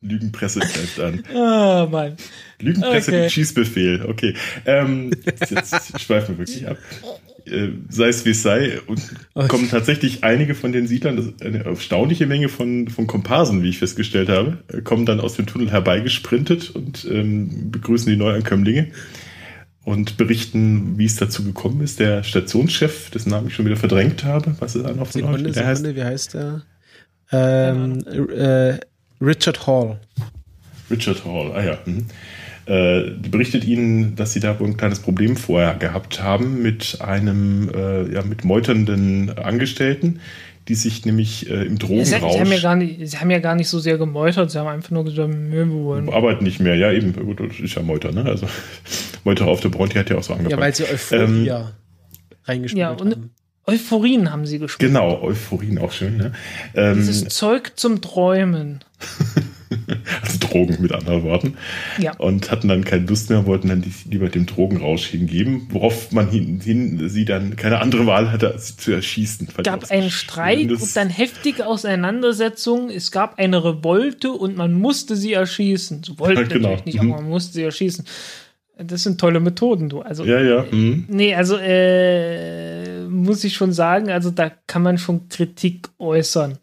Lügenpresse 0.00 0.60
greift 0.60 1.00
an. 1.00 1.22
Ah, 1.34 1.86
Mann. 1.90 2.16
Lügenpresse 2.60 3.10
Okay. 3.10 3.22
mit 3.22 3.32
Schießbefehl. 3.32 4.04
Okay. 4.06 4.34
Ähm, 4.66 5.10
jetzt 5.24 6.00
schweifen 6.00 6.36
wir 6.36 6.46
wirklich 6.46 6.66
ab. 6.68 6.76
Äh, 7.46 7.68
sei 7.90 8.08
es 8.08 8.24
wie 8.24 8.30
es 8.30 8.42
sei, 8.42 8.80
und 8.86 9.02
kommen 9.48 9.68
tatsächlich 9.68 10.24
einige 10.24 10.54
von 10.54 10.72
den 10.72 10.86
Siedlern, 10.86 11.34
eine 11.40 11.64
erstaunliche 11.64 12.26
Menge 12.26 12.48
von, 12.48 12.88
von 12.88 13.06
Komparsen, 13.06 13.62
wie 13.62 13.68
ich 13.68 13.78
festgestellt 13.78 14.30
habe, 14.30 14.58
äh, 14.68 14.80
kommen 14.80 15.04
dann 15.04 15.20
aus 15.20 15.34
dem 15.34 15.46
Tunnel 15.46 15.70
herbeigesprintet 15.70 16.70
und 16.70 17.06
ähm, 17.10 17.70
begrüßen 17.70 18.10
die 18.10 18.16
Neuankömmlinge 18.16 18.88
und 19.84 20.16
berichten, 20.16 20.98
wie 20.98 21.04
es 21.04 21.16
dazu 21.16 21.44
gekommen 21.44 21.82
ist. 21.82 22.00
Der 22.00 22.22
Stationschef, 22.22 23.10
dessen 23.10 23.30
Namen 23.30 23.48
ich 23.48 23.54
schon 23.54 23.66
wieder 23.66 23.76
verdrängt 23.76 24.24
habe, 24.24 24.54
was 24.58 24.74
ist 24.74 24.84
einer 24.84 25.04
von 25.04 25.04
euch? 25.04 25.12
Sekunde, 25.12 25.52
Der 25.52 25.66
heißt 25.66 25.82
Sekunde, 25.82 26.00
wie 26.00 26.04
heißt 26.04 26.34
der? 26.34 26.62
Ähm, 27.32 28.04
äh, 28.06 28.78
Richard 29.20 29.66
Hall. 29.66 30.00
Richard 30.90 31.24
Hall, 31.24 31.52
ah 31.52 31.64
ja. 31.64 31.78
Mhm. 31.84 32.06
Äh, 32.66 33.10
die 33.18 33.28
berichtet 33.28 33.64
ihnen, 33.64 34.16
dass 34.16 34.32
sie 34.32 34.40
da 34.40 34.58
wohl 34.58 34.68
ein 34.68 34.76
kleines 34.76 35.00
Problem 35.00 35.36
vorher 35.36 35.74
gehabt 35.74 36.22
haben 36.22 36.62
mit 36.62 36.98
einem, 37.00 37.70
äh, 37.74 38.12
ja, 38.12 38.22
mit 38.22 38.44
meuternden 38.44 39.36
Angestellten, 39.38 40.20
die 40.68 40.74
sich 40.74 41.04
nämlich 41.04 41.50
äh, 41.50 41.64
im 41.64 41.78
Sie, 41.78 42.04
sie, 42.04 42.14
haben 42.14 42.22
ja 42.22 42.28
Drogenrausch 42.28 42.62
gar 42.62 42.76
nicht, 42.76 43.10
sie 43.10 43.18
haben 43.18 43.30
ja 43.30 43.38
gar 43.38 43.54
nicht 43.54 43.68
so 43.68 43.78
sehr 43.78 43.98
gemeutert, 43.98 44.50
sie 44.50 44.58
haben 44.58 44.68
einfach 44.68 44.90
nur 44.92 45.04
gesagt, 45.04 45.30
wir 45.34 45.70
wollen. 45.70 46.08
arbeiten 46.08 46.44
nicht 46.44 46.58
mehr. 46.60 46.74
Ja, 46.76 46.90
eben, 46.90 47.12
gut, 47.12 47.40
das 47.40 47.60
ist 47.60 47.74
ja 47.74 47.82
Meuter, 47.82 48.12
ne? 48.12 48.24
Also 48.24 48.46
Meuter 49.24 49.46
auf 49.46 49.60
der 49.60 49.68
Bronte 49.68 49.98
hat 49.98 50.08
ja 50.08 50.16
auch 50.16 50.22
so 50.22 50.32
angefangen. 50.32 50.58
Ja, 50.58 50.64
weil 50.64 50.74
sie 50.74 50.84
Euphoria 50.84 51.72
reingespielt 52.44 52.80
Ja, 52.80 52.92
und 52.92 53.12
haben. 53.12 53.30
Euphorien 53.66 54.30
haben 54.30 54.46
sie 54.46 54.58
gespielt. 54.58 54.90
genau, 54.90 55.22
Euphorien 55.22 55.78
auch 55.78 55.92
schön, 55.92 56.16
ne? 56.16 56.32
Ähm, 56.74 56.96
Dieses 56.96 57.28
Zeug 57.28 57.72
zum 57.76 58.00
Träumen. 58.00 58.80
also 60.22 60.38
Drogen 60.40 60.76
mit 60.80 60.92
anderen 60.92 61.22
Worten. 61.22 61.54
Ja. 61.98 62.16
und 62.18 62.50
hatten 62.50 62.68
dann 62.68 62.84
keine 62.84 63.06
Lust 63.06 63.30
mehr, 63.30 63.46
wollten 63.46 63.68
dann 63.68 63.84
lieber 64.10 64.28
dem 64.28 64.46
Drogenrausch 64.46 65.06
hingeben, 65.06 65.68
worauf 65.70 66.12
man 66.12 66.28
hin, 66.30 66.60
hin 66.60 67.08
sie 67.08 67.24
dann 67.24 67.56
keine 67.56 67.80
andere 67.80 68.06
Wahl 68.06 68.30
hatte, 68.32 68.52
als 68.52 68.68
sie 68.68 68.76
zu 68.76 68.92
erschießen. 68.92 69.48
Ich 69.56 69.64
gab 69.64 69.90
einen 69.90 70.10
Streit 70.10 70.70
und 70.70 70.96
dann 70.96 71.08
heftige 71.10 71.66
Auseinandersetzungen. 71.66 72.90
Es 72.90 73.10
gab 73.10 73.38
eine 73.38 73.62
Revolte 73.64 74.32
und 74.32 74.56
man 74.56 74.72
musste 74.74 75.16
sie 75.16 75.32
erschießen. 75.32 76.02
So 76.04 76.18
wollte 76.18 76.42
Ja, 76.42 76.46
genau. 76.48 76.68
natürlich 76.70 76.84
nicht, 76.86 77.02
Mhm. 77.02 77.12
aber 77.12 77.20
man 77.22 77.30
musste 77.30 77.52
sie 77.54 77.62
erschießen. 77.62 78.04
Das 78.76 79.04
sind 79.04 79.20
tolle 79.20 79.38
Methoden, 79.38 79.88
du. 79.88 80.00
Also, 80.00 80.24
Ja, 80.24 80.40
ja. 80.40 80.64
Mhm. 80.70 81.04
nee, 81.08 81.32
also 81.34 81.56
äh, 81.56 83.04
muss 83.08 83.44
ich 83.44 83.54
schon 83.54 83.72
sagen, 83.72 84.10
also 84.10 84.30
da 84.30 84.50
kann 84.66 84.82
man 84.82 84.98
schon 84.98 85.28
Kritik 85.28 85.88
äußern. 85.98 86.58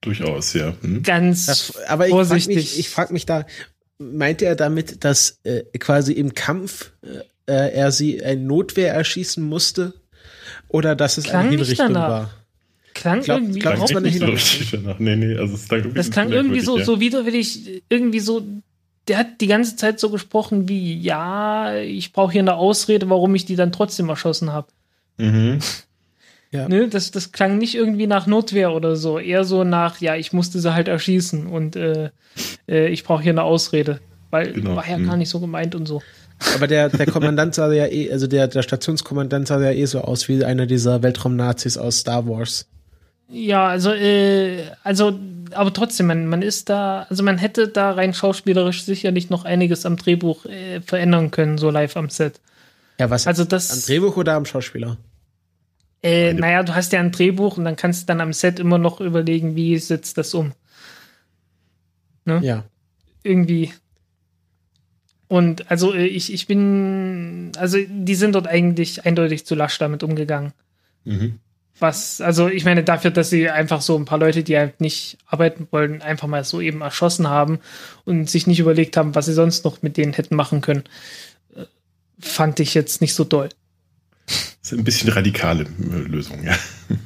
Durchaus, 0.00 0.54
ja. 0.54 0.74
Mhm. 0.82 1.02
Ganz 1.02 1.46
Das, 1.46 1.76
aber 1.86 2.06
ich 2.06 2.12
frage 2.12 2.26
vorsichtig. 2.26 2.56
mich, 2.56 2.78
ich 2.78 2.88
frag 2.88 3.10
mich 3.10 3.26
da, 3.26 3.46
meint 3.98 4.42
er 4.42 4.56
damit, 4.56 5.04
dass 5.04 5.40
äh, 5.44 5.62
quasi 5.78 6.12
im 6.12 6.34
Kampf 6.34 6.92
äh, 7.02 7.72
er 7.72 7.92
sie 7.92 8.24
ein 8.24 8.46
Notwehr 8.46 8.94
erschießen 8.94 9.42
musste? 9.44 9.94
Oder 10.68 10.96
dass 10.96 11.18
es 11.18 11.24
Klang 11.24 11.48
eine 11.48 11.50
Hinrichtung 11.50 11.94
war? 11.94 12.30
klang 12.94 13.22
glaub- 13.22 13.40
irgendwie 13.40 13.60
glaub, 13.60 13.74
Klang 13.86 14.02
nicht 14.02 14.18
so 14.18 14.76
danach. 14.76 14.98
Nee, 14.98 15.16
nee, 15.16 15.36
also 15.36 15.54
es 15.54 15.68
klang 15.68 15.80
irgendwie 15.80 15.96
Das 15.96 16.10
klang 16.10 16.32
irgendwie 16.32 16.60
so, 16.60 16.76
merkwürdig, 16.76 16.86
so 16.86 17.00
widerwillig, 17.00 17.82
irgendwie 17.88 18.20
so. 18.20 18.46
Der 19.08 19.18
hat 19.18 19.40
die 19.40 19.46
ganze 19.46 19.76
Zeit 19.76 19.98
so 19.98 20.10
gesprochen 20.10 20.68
wie, 20.68 20.98
ja, 21.00 21.74
ich 21.76 22.12
brauche 22.12 22.32
hier 22.32 22.42
eine 22.42 22.54
Ausrede, 22.54 23.08
warum 23.08 23.34
ich 23.34 23.44
die 23.44 23.56
dann 23.56 23.72
trotzdem 23.72 24.08
erschossen 24.08 24.52
habe. 24.52 24.68
Ja. 25.18 25.26
Mhm. 25.26 25.58
Ja. 26.52 26.68
Ne, 26.68 26.88
das, 26.88 27.12
das 27.12 27.30
klang 27.30 27.58
nicht 27.58 27.76
irgendwie 27.76 28.08
nach 28.08 28.26
Notwehr 28.26 28.72
oder 28.72 28.96
so, 28.96 29.18
eher 29.18 29.44
so 29.44 29.62
nach, 29.62 30.00
ja, 30.00 30.16
ich 30.16 30.32
musste 30.32 30.58
sie 30.58 30.74
halt 30.74 30.88
erschießen 30.88 31.46
und 31.46 31.76
äh, 31.76 32.10
äh, 32.68 32.88
ich 32.88 33.04
brauche 33.04 33.22
hier 33.22 33.32
eine 33.32 33.44
Ausrede, 33.44 34.00
weil 34.30 34.52
Genau, 34.52 34.74
war 34.74 34.88
ja 34.88 34.98
mhm. 34.98 35.06
gar 35.06 35.16
nicht 35.16 35.28
so 35.28 35.38
gemeint 35.38 35.76
und 35.76 35.86
so. 35.86 36.02
Aber 36.56 36.66
der, 36.66 36.88
der 36.88 37.06
Kommandant 37.06 37.54
sah 37.54 37.72
ja 37.72 37.86
eh, 37.86 38.10
also 38.10 38.26
der, 38.26 38.48
der 38.48 38.62
Stationskommandant 38.62 39.46
sah 39.46 39.60
ja 39.60 39.70
eh 39.70 39.84
so 39.84 40.00
aus 40.00 40.28
wie 40.28 40.44
einer 40.44 40.66
dieser 40.66 41.02
Weltraumnazis 41.02 41.76
aus 41.78 41.98
Star 41.98 42.26
Wars. 42.26 42.66
Ja, 43.28 43.68
also, 43.68 43.92
äh, 43.92 44.64
also, 44.82 45.16
aber 45.52 45.72
trotzdem, 45.72 46.06
man, 46.06 46.26
man 46.26 46.42
ist 46.42 46.68
da, 46.68 47.06
also 47.08 47.22
man 47.22 47.38
hätte 47.38 47.68
da 47.68 47.92
rein 47.92 48.12
schauspielerisch 48.12 48.82
sicherlich 48.82 49.30
noch 49.30 49.44
einiges 49.44 49.86
am 49.86 49.96
Drehbuch 49.96 50.46
äh, 50.46 50.80
verändern 50.80 51.30
können, 51.30 51.58
so 51.58 51.70
live 51.70 51.96
am 51.96 52.08
Set. 52.08 52.40
Ja, 52.98 53.08
was? 53.08 53.28
Also 53.28 53.44
das. 53.44 53.70
am 53.70 53.82
Drehbuch 53.86 54.16
oder 54.16 54.34
am 54.34 54.46
Schauspieler? 54.46 54.96
Äh, 56.02 56.32
naja, 56.32 56.62
du 56.62 56.74
hast 56.74 56.92
ja 56.92 57.00
ein 57.00 57.12
Drehbuch 57.12 57.58
und 57.58 57.64
dann 57.64 57.76
kannst 57.76 58.02
du 58.02 58.06
dann 58.06 58.20
am 58.20 58.32
Set 58.32 58.58
immer 58.58 58.78
noch 58.78 59.00
überlegen, 59.00 59.54
wie 59.54 59.76
setzt 59.78 60.16
das 60.16 60.32
um. 60.34 60.52
Ne? 62.24 62.40
Ja. 62.42 62.64
Irgendwie. 63.22 63.72
Und 65.28 65.70
also 65.70 65.94
äh, 65.94 66.06
ich, 66.06 66.32
ich 66.32 66.46
bin, 66.46 67.52
also 67.56 67.78
die 67.88 68.14
sind 68.14 68.34
dort 68.34 68.48
eigentlich 68.48 69.04
eindeutig 69.04 69.46
zu 69.46 69.54
lasch 69.54 69.78
damit 69.78 70.02
umgegangen. 70.02 70.52
Mhm. 71.04 71.38
Was, 71.78 72.20
also 72.20 72.48
ich 72.48 72.64
meine, 72.64 72.82
dafür, 72.82 73.10
dass 73.10 73.30
sie 73.30 73.48
einfach 73.48 73.80
so 73.80 73.96
ein 73.96 74.04
paar 74.04 74.18
Leute, 74.18 74.42
die 74.42 74.56
halt 74.56 74.80
nicht 74.80 75.18
arbeiten 75.26 75.68
wollen, 75.70 76.02
einfach 76.02 76.28
mal 76.28 76.44
so 76.44 76.60
eben 76.60 76.80
erschossen 76.80 77.28
haben 77.28 77.60
und 78.04 78.28
sich 78.28 78.46
nicht 78.46 78.58
überlegt 78.58 78.96
haben, 78.96 79.14
was 79.14 79.26
sie 79.26 79.32
sonst 79.32 79.64
noch 79.64 79.82
mit 79.82 79.96
denen 79.96 80.12
hätten 80.12 80.34
machen 80.34 80.62
können, 80.62 80.84
äh, 81.54 81.64
fand 82.18 82.58
ich 82.58 82.74
jetzt 82.74 83.00
nicht 83.00 83.14
so 83.14 83.24
doll. 83.24 83.50
Ist 84.72 84.78
ein 84.78 84.84
bisschen 84.84 85.10
radikale 85.10 85.64
äh, 85.64 86.08
Lösung, 86.08 86.42
ja. 86.44 86.54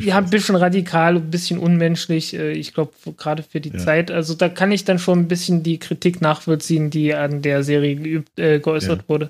Ja, 0.00 0.18
ein 0.18 0.28
bisschen 0.30 0.56
radikal, 0.56 1.14
ein 1.16 1.30
bisschen 1.30 1.58
unmenschlich. 1.58 2.34
äh, 2.36 2.50
Ich 2.52 2.74
glaube, 2.74 2.92
gerade 3.16 3.44
für 3.44 3.60
die 3.60 3.70
Ja. 3.70 3.78
Zeit. 3.78 4.10
Also 4.10 4.34
da 4.34 4.48
kann 4.48 4.72
ich 4.72 4.84
dann 4.84 4.98
schon 4.98 5.20
ein 5.20 5.28
bisschen 5.28 5.62
die 5.62 5.78
Kritik 5.78 6.20
nachvollziehen, 6.20 6.90
die 6.90 7.14
an 7.14 7.40
der 7.40 7.62
Serie 7.62 7.94
geübt, 7.94 8.36
äh, 8.38 8.58
geäußert 8.58 9.02
Ja. 9.02 9.08
wurde. 9.08 9.28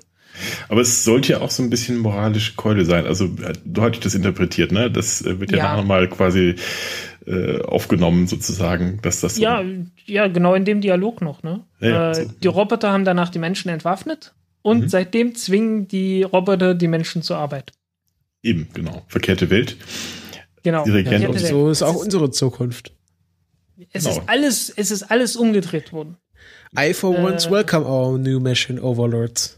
Aber 0.67 0.81
es 0.81 1.03
sollte 1.03 1.33
ja 1.33 1.41
auch 1.41 1.51
so 1.51 1.61
ein 1.63 1.69
bisschen 1.69 1.97
moralische 1.99 2.53
Keule 2.55 2.85
sein. 2.85 3.05
Also, 3.05 3.25
äh, 3.25 3.53
du 3.65 3.81
hattest 3.83 4.05
das 4.05 4.15
interpretiert, 4.15 4.71
ne? 4.71 4.89
Das 4.91 5.21
äh, 5.21 5.39
wird 5.39 5.51
ja, 5.51 5.57
Ja. 5.59 5.63
nachher 5.75 5.83
mal 5.83 6.07
quasi 6.09 6.55
äh, 7.27 7.61
aufgenommen, 7.61 8.25
sozusagen, 8.27 8.99
dass 9.03 9.19
das 9.21 9.35
so 9.35 9.41
Ja, 9.43 9.61
ja, 10.05 10.27
genau 10.27 10.55
in 10.55 10.65
dem 10.65 10.81
Dialog 10.81 11.21
noch. 11.21 11.43
Ne? 11.43 11.59
Ja, 11.81 12.11
äh, 12.11 12.15
so. 12.15 12.31
Die 12.41 12.47
Roboter 12.47 12.91
haben 12.91 13.03
danach 13.05 13.29
die 13.29 13.39
Menschen 13.39 13.69
entwaffnet 13.69 14.33
und 14.67 14.81
Mhm. 14.81 14.89
seitdem 14.89 15.33
zwingen 15.35 15.87
die 15.87 16.23
Roboter 16.23 16.73
die 16.75 16.87
Menschen 16.89 17.21
zur 17.21 17.37
Arbeit. 17.37 17.71
eben, 18.43 18.67
genau. 18.73 19.03
Verkehrte 19.07 19.49
Welt. 19.49 19.75
Genau. 20.63 20.83
Uns. 20.83 20.93
bitte. 20.93 21.39
So 21.47 21.69
ist 21.69 21.81
auch 21.83 21.95
Es 21.95 22.01
unsere 22.03 22.31
Zukunft. 22.31 22.93
Es 23.91 24.03
Genau. 24.03 24.17
ist 24.17 24.29
alles, 24.29 24.69
es 24.75 24.91
ist 24.91 25.03
alles 25.03 25.35
umgedreht 25.35 25.91
worden. 25.93 26.17
I 26.77 26.93
for 26.93 27.15
Äh. 27.17 27.23
once 27.23 27.49
welcome 27.49 27.85
our 27.85 28.17
new 28.17 28.39
mission 28.39 28.79
overlords. 28.79 29.57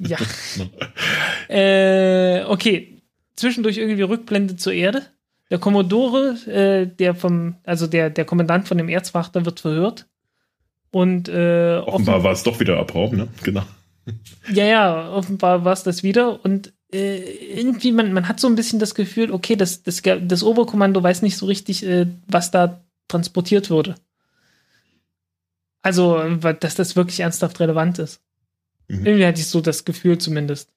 Ja. 0.00 0.18
äh, 1.48 2.44
okay. 2.44 3.02
Zwischendurch 3.36 3.78
irgendwie 3.78 4.02
Rückblende 4.02 4.56
zur 4.56 4.72
Erde. 4.72 5.02
Der 5.50 5.58
Kommodore, 5.58 6.36
äh, 6.46 6.86
der 6.86 7.14
vom, 7.14 7.56
also 7.64 7.86
der, 7.86 8.10
der 8.10 8.24
Kommandant 8.24 8.68
von 8.68 8.78
dem 8.78 8.88
Erzwachter 8.88 9.44
wird 9.44 9.60
verhört. 9.60 10.06
Und 10.92 11.28
äh, 11.28 11.78
Offenbar 11.84 12.22
war 12.24 12.32
es 12.32 12.42
doch 12.42 12.58
wieder 12.60 12.78
Abraum, 12.78 13.16
ne? 13.16 13.28
Genau. 13.42 13.62
Ja, 14.52 14.64
ja, 14.64 15.12
offenbar 15.12 15.64
war 15.64 15.72
es 15.72 15.82
das 15.82 16.02
wieder. 16.02 16.44
Und 16.44 16.72
äh, 16.92 17.18
irgendwie, 17.58 17.92
man, 17.92 18.12
man 18.12 18.28
hat 18.28 18.40
so 18.40 18.48
ein 18.48 18.56
bisschen 18.56 18.78
das 18.78 18.94
Gefühl, 18.94 19.30
okay, 19.30 19.56
das, 19.56 19.82
das, 19.82 20.02
das 20.02 20.42
Oberkommando 20.42 21.02
weiß 21.02 21.22
nicht 21.22 21.36
so 21.36 21.46
richtig, 21.46 21.84
äh, 21.84 22.06
was 22.26 22.50
da 22.50 22.82
transportiert 23.08 23.70
wurde. 23.70 23.94
Also, 25.82 26.36
dass 26.36 26.74
das 26.74 26.96
wirklich 26.96 27.20
ernsthaft 27.20 27.60
relevant 27.60 27.98
ist. 27.98 28.20
Mhm. 28.88 29.06
Irgendwie 29.06 29.26
hatte 29.26 29.40
ich 29.40 29.46
so 29.46 29.60
das 29.60 29.84
Gefühl 29.84 30.18
zumindest. 30.18 30.72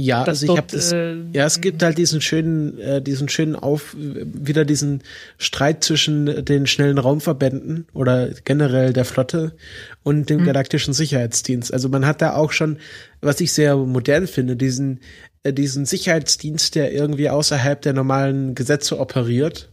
Ja, 0.00 0.22
also 0.22 0.46
ich 0.46 0.56
habe 0.56 0.68
das. 0.70 0.92
Äh, 0.92 1.16
ja, 1.32 1.44
es 1.44 1.60
gibt 1.60 1.82
halt 1.82 1.98
diesen 1.98 2.20
schönen, 2.20 2.78
äh, 2.78 3.02
diesen 3.02 3.28
schönen 3.28 3.56
Auf, 3.56 3.96
wieder 3.98 4.64
diesen 4.64 5.02
Streit 5.38 5.82
zwischen 5.82 6.44
den 6.44 6.68
schnellen 6.68 6.98
Raumverbänden 6.98 7.88
oder 7.94 8.28
generell 8.44 8.92
der 8.92 9.04
Flotte 9.04 9.56
und 10.04 10.30
dem 10.30 10.42
mhm. 10.42 10.44
galaktischen 10.44 10.94
Sicherheitsdienst. 10.94 11.72
Also 11.72 11.88
man 11.88 12.06
hat 12.06 12.22
da 12.22 12.36
auch 12.36 12.52
schon, 12.52 12.78
was 13.20 13.40
ich 13.40 13.52
sehr 13.52 13.76
modern 13.76 14.28
finde, 14.28 14.54
diesen, 14.54 15.00
äh, 15.42 15.52
diesen 15.52 15.84
Sicherheitsdienst, 15.84 16.76
der 16.76 16.92
irgendwie 16.92 17.28
außerhalb 17.28 17.82
der 17.82 17.92
normalen 17.92 18.54
Gesetze 18.54 19.00
operiert 19.00 19.68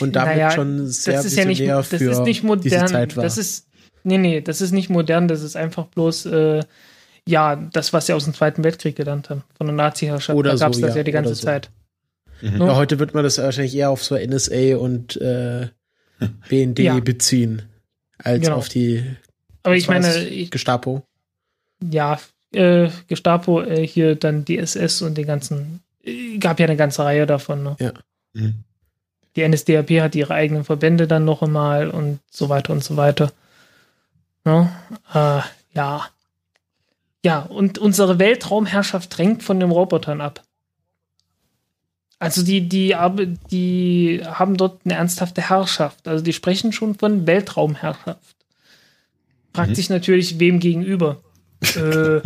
und 0.00 0.14
damit 0.14 0.36
naja, 0.36 0.50
schon 0.50 0.88
sehr 0.88 1.14
das 1.14 1.24
ist 1.24 1.38
ja 1.38 1.46
nicht, 1.46 1.66
das 1.66 1.90
ist 1.90 2.20
nicht 2.20 2.42
modern. 2.42 3.08
Das 3.14 3.38
ist 3.38 3.66
nee, 4.04 4.18
nee, 4.18 4.42
das 4.42 4.60
ist 4.60 4.72
nicht 4.72 4.90
modern. 4.90 5.26
Das 5.26 5.42
ist 5.42 5.56
einfach 5.56 5.86
bloß 5.86 6.26
äh, 6.26 6.60
ja, 7.28 7.56
das, 7.56 7.92
was 7.92 8.06
sie 8.06 8.14
aus 8.14 8.24
dem 8.24 8.32
Zweiten 8.32 8.64
Weltkrieg 8.64 8.96
gelernt 8.96 9.28
haben, 9.28 9.44
von 9.54 9.66
der 9.66 9.76
Nazi-Herrschaft. 9.76 10.36
Oder 10.36 10.52
da 10.52 10.56
gab 10.56 10.72
es 10.72 10.78
so, 10.78 10.86
das 10.86 10.94
ja, 10.94 11.00
ja 11.00 11.04
die 11.04 11.12
ganze 11.12 11.34
so. 11.34 11.44
Zeit. 11.44 11.70
Mhm. 12.40 12.62
Ja, 12.62 12.74
heute 12.74 12.98
wird 12.98 13.12
man 13.12 13.22
das 13.22 13.36
wahrscheinlich 13.36 13.76
eher 13.76 13.90
auf 13.90 14.02
so 14.02 14.16
NSA 14.16 14.76
und 14.76 15.20
äh, 15.20 15.68
BND 16.48 16.78
ja. 16.78 16.98
beziehen, 17.00 17.62
als 18.16 18.44
genau. 18.44 18.56
auf 18.56 18.70
die 18.70 19.04
Aber 19.62 19.76
ich 19.76 19.88
meine, 19.88 20.24
ich, 20.24 20.50
Gestapo. 20.50 21.02
Ja, 21.82 22.18
äh, 22.54 22.88
Gestapo, 23.08 23.60
äh, 23.60 23.86
hier 23.86 24.14
dann 24.16 24.46
die 24.46 24.56
SS 24.56 25.02
und 25.02 25.18
den 25.18 25.26
ganzen, 25.26 25.80
äh, 26.02 26.38
gab 26.38 26.58
ja 26.58 26.66
eine 26.66 26.76
ganze 26.76 27.04
Reihe 27.04 27.26
davon. 27.26 27.62
Ne? 27.62 27.76
Ja. 27.78 27.92
Mhm. 28.32 28.64
Die 29.36 29.46
NSDAP 29.46 29.90
hat 30.00 30.14
ihre 30.14 30.32
eigenen 30.32 30.64
Verbände 30.64 31.06
dann 31.06 31.26
noch 31.26 31.42
einmal 31.42 31.90
und 31.90 32.20
so 32.30 32.48
weiter 32.48 32.72
und 32.72 32.82
so 32.82 32.96
weiter. 32.96 33.32
Ne? 34.46 34.72
Äh, 35.12 35.40
ja. 35.74 36.08
Ja, 37.24 37.40
und 37.40 37.78
unsere 37.78 38.18
Weltraumherrschaft 38.18 39.16
drängt 39.16 39.42
von 39.42 39.58
den 39.60 39.70
Robotern 39.70 40.20
ab. 40.20 40.42
Also 42.20 42.42
die, 42.42 42.68
die, 42.68 42.94
die 43.50 44.20
haben 44.24 44.56
dort 44.56 44.80
eine 44.84 44.94
ernsthafte 44.94 45.48
Herrschaft. 45.48 46.06
Also 46.08 46.24
die 46.24 46.32
sprechen 46.32 46.72
schon 46.72 46.94
von 46.96 47.26
Weltraumherrschaft. 47.26 48.36
Fragt 49.54 49.70
mhm. 49.70 49.74
sich 49.74 49.90
natürlich, 49.90 50.38
wem 50.38 50.58
gegenüber. 50.58 51.22
äh. 51.62 52.20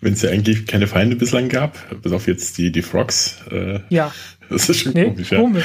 Wenn 0.00 0.12
es 0.12 0.22
ja 0.22 0.30
eigentlich 0.30 0.66
keine 0.66 0.86
Feinde 0.86 1.16
bislang 1.16 1.48
gab, 1.48 1.78
bis 2.02 2.12
auf 2.12 2.28
jetzt 2.28 2.58
die, 2.58 2.70
die 2.70 2.82
Frogs. 2.82 3.38
Äh, 3.50 3.80
ja. 3.88 4.12
Das 4.48 4.68
ist 4.68 4.78
schon 4.78 4.92
nee, 4.92 5.06
komisch, 5.06 5.32
ja. 5.32 5.40
Komisch 5.40 5.64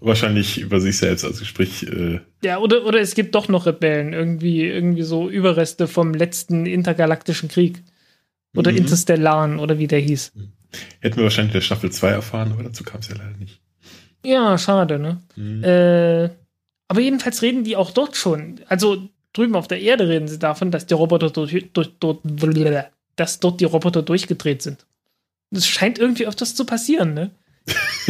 wahrscheinlich 0.00 0.58
über 0.60 0.80
sich 0.80 0.98
selbst, 0.98 1.24
also 1.24 1.44
sprich. 1.44 1.86
Äh 1.86 2.20
ja, 2.42 2.58
oder, 2.58 2.84
oder 2.84 3.00
es 3.00 3.14
gibt 3.14 3.34
doch 3.34 3.48
noch 3.48 3.66
Rebellen, 3.66 4.12
irgendwie, 4.12 4.64
irgendwie 4.64 5.02
so 5.02 5.28
Überreste 5.28 5.86
vom 5.86 6.14
letzten 6.14 6.66
intergalaktischen 6.66 7.48
Krieg. 7.48 7.82
Oder 8.56 8.72
mhm. 8.72 8.78
Interstellaren, 8.78 9.58
oder 9.58 9.78
wie 9.78 9.86
der 9.86 10.00
hieß. 10.00 10.32
Hätten 11.00 11.16
wir 11.16 11.24
wahrscheinlich 11.24 11.54
in 11.54 11.60
der 11.60 11.64
Staffel 11.64 11.90
2 11.90 12.08
erfahren, 12.08 12.52
aber 12.52 12.62
dazu 12.62 12.84
kam 12.84 13.00
es 13.00 13.08
ja 13.08 13.16
leider 13.16 13.36
nicht. 13.38 13.60
Ja, 14.24 14.58
schade, 14.58 14.98
ne? 14.98 15.22
Mhm. 15.36 15.64
Äh, 15.64 16.30
aber 16.88 17.00
jedenfalls 17.00 17.42
reden 17.42 17.64
die 17.64 17.76
auch 17.76 17.90
dort 17.90 18.16
schon. 18.16 18.60
Also 18.68 19.08
drüben 19.32 19.54
auf 19.54 19.68
der 19.68 19.80
Erde 19.80 20.08
reden 20.08 20.28
sie 20.28 20.38
davon, 20.38 20.70
dass 20.70 20.86
die 20.86 20.94
Roboter 20.94 21.30
durch, 21.30 21.72
durch, 21.72 21.90
dort, 22.00 22.22
dass 23.16 23.40
dort 23.40 23.60
die 23.60 23.64
Roboter 23.64 24.02
durchgedreht 24.02 24.62
sind. 24.62 24.86
Das 25.50 25.66
scheint 25.66 25.98
irgendwie 25.98 26.26
öfters 26.26 26.54
zu 26.54 26.64
passieren, 26.64 27.14
ne? 27.14 27.30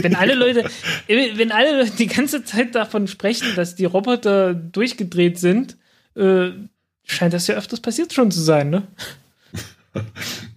Wenn 0.02 0.14
alle 0.14 0.34
Leute, 0.34 0.64
wenn 1.06 1.52
alle 1.52 1.78
Leute 1.82 1.92
die 1.96 2.06
ganze 2.06 2.44
Zeit 2.44 2.74
davon 2.74 3.06
sprechen, 3.06 3.48
dass 3.56 3.74
die 3.74 3.84
Roboter 3.84 4.54
durchgedreht 4.54 5.38
sind, 5.38 5.76
äh, 6.16 6.50
scheint 7.04 7.32
das 7.34 7.46
ja 7.46 7.56
öfters 7.56 7.80
passiert 7.80 8.12
schon 8.12 8.30
zu 8.30 8.40
sein, 8.40 8.70
ne? 8.70 8.86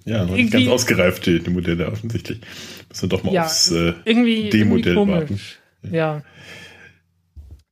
Ja, 0.06 0.26
noch 0.26 0.36
nicht 0.36 0.52
ganz 0.52 0.68
ausgereift, 0.68 1.26
die, 1.26 1.40
die 1.40 1.50
Modelle 1.50 1.92
offensichtlich. 1.92 2.42
Müssen 2.90 3.04
wir 3.04 3.10
doch 3.10 3.24
mal 3.24 3.34
ja, 3.34 3.46
aufs 3.46 3.72
äh, 3.72 3.94
D-Modell 4.06 4.96
warten. 4.96 5.40
Ja. 5.84 5.92
ja. 5.92 6.24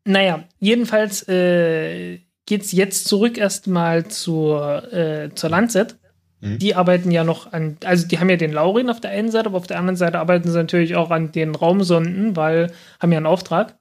Naja, 0.06 0.44
jedenfalls 0.60 1.28
äh, 1.28 2.20
geht 2.46 2.64
es 2.64 2.72
jetzt 2.72 3.08
zurück 3.08 3.38
erstmal 3.38 4.08
zur, 4.08 4.92
äh, 4.92 5.30
zur 5.36 5.50
Lancet. 5.50 5.99
Mhm. 6.42 6.60
Die 6.60 6.76
arbeiten 6.76 7.12
ja 7.12 7.24
noch 7.24 7.52
an, 7.52 7.78
also 7.84 8.08
die 8.08 8.20
haben 8.20 8.30
ja 8.30 8.38
den 8.38 8.54
Laurin 8.54 8.90
auf 8.90 9.02
der 9.02 9.12
einen 9.12 9.32
Seite, 9.32 9.48
aber 9.48 9.58
auf 9.58 9.68
der 9.68 9.78
anderen 9.78 9.98
Seite 9.98 10.20
arbeiten 10.20 10.50
sie 10.50 10.58
natürlich 10.58 10.96
auch 10.96 11.12
an 11.12 11.32
den 11.32 11.56
Raumsonden, 11.56 12.36
weil 12.36 12.72
haben 13.00 13.12
ja 13.12 13.18
einen 13.18 13.26
Auftrag. 13.26 13.76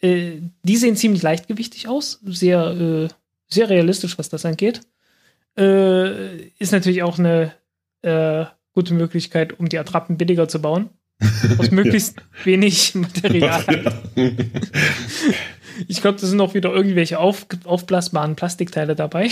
Äh, 0.00 0.40
die 0.62 0.76
sehen 0.76 0.96
ziemlich 0.96 1.22
leichtgewichtig 1.22 1.88
aus, 1.88 2.20
sehr, 2.24 2.66
äh, 2.68 3.08
sehr 3.48 3.68
realistisch, 3.68 4.18
was 4.18 4.28
das 4.28 4.44
angeht. 4.44 4.80
Äh, 5.58 6.48
ist 6.58 6.72
natürlich 6.72 7.02
auch 7.02 7.18
eine 7.18 7.52
äh, 8.02 8.44
gute 8.74 8.94
Möglichkeit, 8.94 9.58
um 9.58 9.68
die 9.68 9.78
Attrappen 9.78 10.18
billiger 10.18 10.48
zu 10.48 10.60
bauen. 10.60 10.90
Aus 11.58 11.70
möglichst 11.70 12.16
ja. 12.18 12.44
wenig 12.44 12.94
Material. 12.94 13.64
Ja. 14.14 14.30
ich 15.88 16.02
glaube, 16.02 16.20
da 16.20 16.26
sind 16.26 16.40
auch 16.40 16.54
wieder 16.54 16.72
irgendwelche 16.72 17.18
auf, 17.18 17.46
aufblasbaren 17.64 18.36
Plastikteile 18.36 18.94
dabei. 18.94 19.30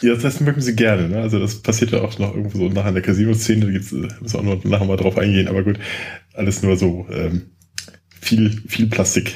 Ja, 0.00 0.14
das 0.14 0.24
heißt, 0.24 0.40
mögen 0.40 0.60
sie 0.60 0.74
gerne. 0.74 1.08
Ne? 1.08 1.20
Also 1.20 1.38
das 1.38 1.56
passiert 1.62 1.90
ja 1.90 2.00
auch 2.00 2.18
noch 2.18 2.34
irgendwo 2.34 2.58
so 2.58 2.68
nach 2.68 2.90
der 2.90 3.02
Casino-Szene. 3.02 3.66
Da 3.66 3.72
gibt's, 3.72 3.92
äh, 3.92 4.08
müssen 4.20 4.32
wir 4.32 4.38
auch 4.38 4.42
noch 4.42 4.64
nachher 4.64 4.86
mal 4.86 4.96
drauf 4.96 5.18
eingehen. 5.18 5.48
Aber 5.48 5.62
gut, 5.62 5.78
alles 6.32 6.62
nur 6.62 6.76
so 6.76 7.06
ähm, 7.10 7.50
viel, 8.20 8.50
viel 8.66 8.86
Plastik. 8.86 9.34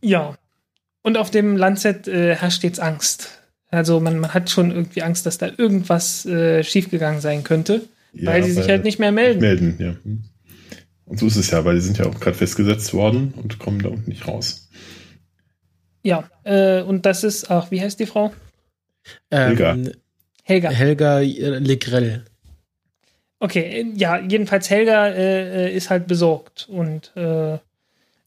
Ja. 0.00 0.36
Und 1.02 1.16
auf 1.16 1.30
dem 1.30 1.56
Landset 1.56 2.08
äh, 2.08 2.34
herrscht 2.34 2.62
jetzt 2.62 2.80
Angst. 2.80 3.40
Also 3.68 4.00
man, 4.00 4.18
man 4.18 4.34
hat 4.34 4.50
schon 4.50 4.70
irgendwie 4.70 5.02
Angst, 5.02 5.26
dass 5.26 5.38
da 5.38 5.48
irgendwas 5.56 6.26
äh, 6.26 6.64
schiefgegangen 6.64 7.20
sein 7.20 7.44
könnte, 7.44 7.82
ja, 8.12 8.32
weil 8.32 8.42
sie 8.42 8.52
sich 8.52 8.68
halt 8.68 8.84
nicht 8.84 8.98
mehr 8.98 9.12
melden. 9.12 9.40
Melden, 9.40 9.76
ja. 9.78 9.94
Und 11.04 11.18
so 11.18 11.26
ist 11.26 11.36
es 11.36 11.50
ja, 11.50 11.64
weil 11.64 11.76
die 11.76 11.80
sind 11.80 11.98
ja 11.98 12.06
auch 12.06 12.18
gerade 12.18 12.36
festgesetzt 12.36 12.92
worden 12.94 13.32
und 13.36 13.58
kommen 13.58 13.80
da 13.80 13.88
unten 13.88 14.10
nicht 14.10 14.26
raus. 14.26 14.68
Ja, 16.02 16.28
äh, 16.44 16.82
und 16.82 17.06
das 17.06 17.24
ist, 17.24 17.50
ach, 17.50 17.70
wie 17.70 17.80
heißt 17.80 18.00
die 18.00 18.06
Frau? 18.06 18.32
Helga. 19.30 19.72
Ähm, 19.74 19.92
Helga. 20.44 20.70
Helga 20.70 21.20
äh, 21.20 21.58
Legrell. 21.58 22.24
Okay, 23.38 23.90
ja, 23.96 24.20
jedenfalls 24.20 24.68
Helga 24.68 25.08
äh, 25.08 25.68
äh, 25.68 25.74
ist 25.74 25.88
halt 25.88 26.06
besorgt 26.06 26.68
und 26.68 27.16
äh, 27.16 27.58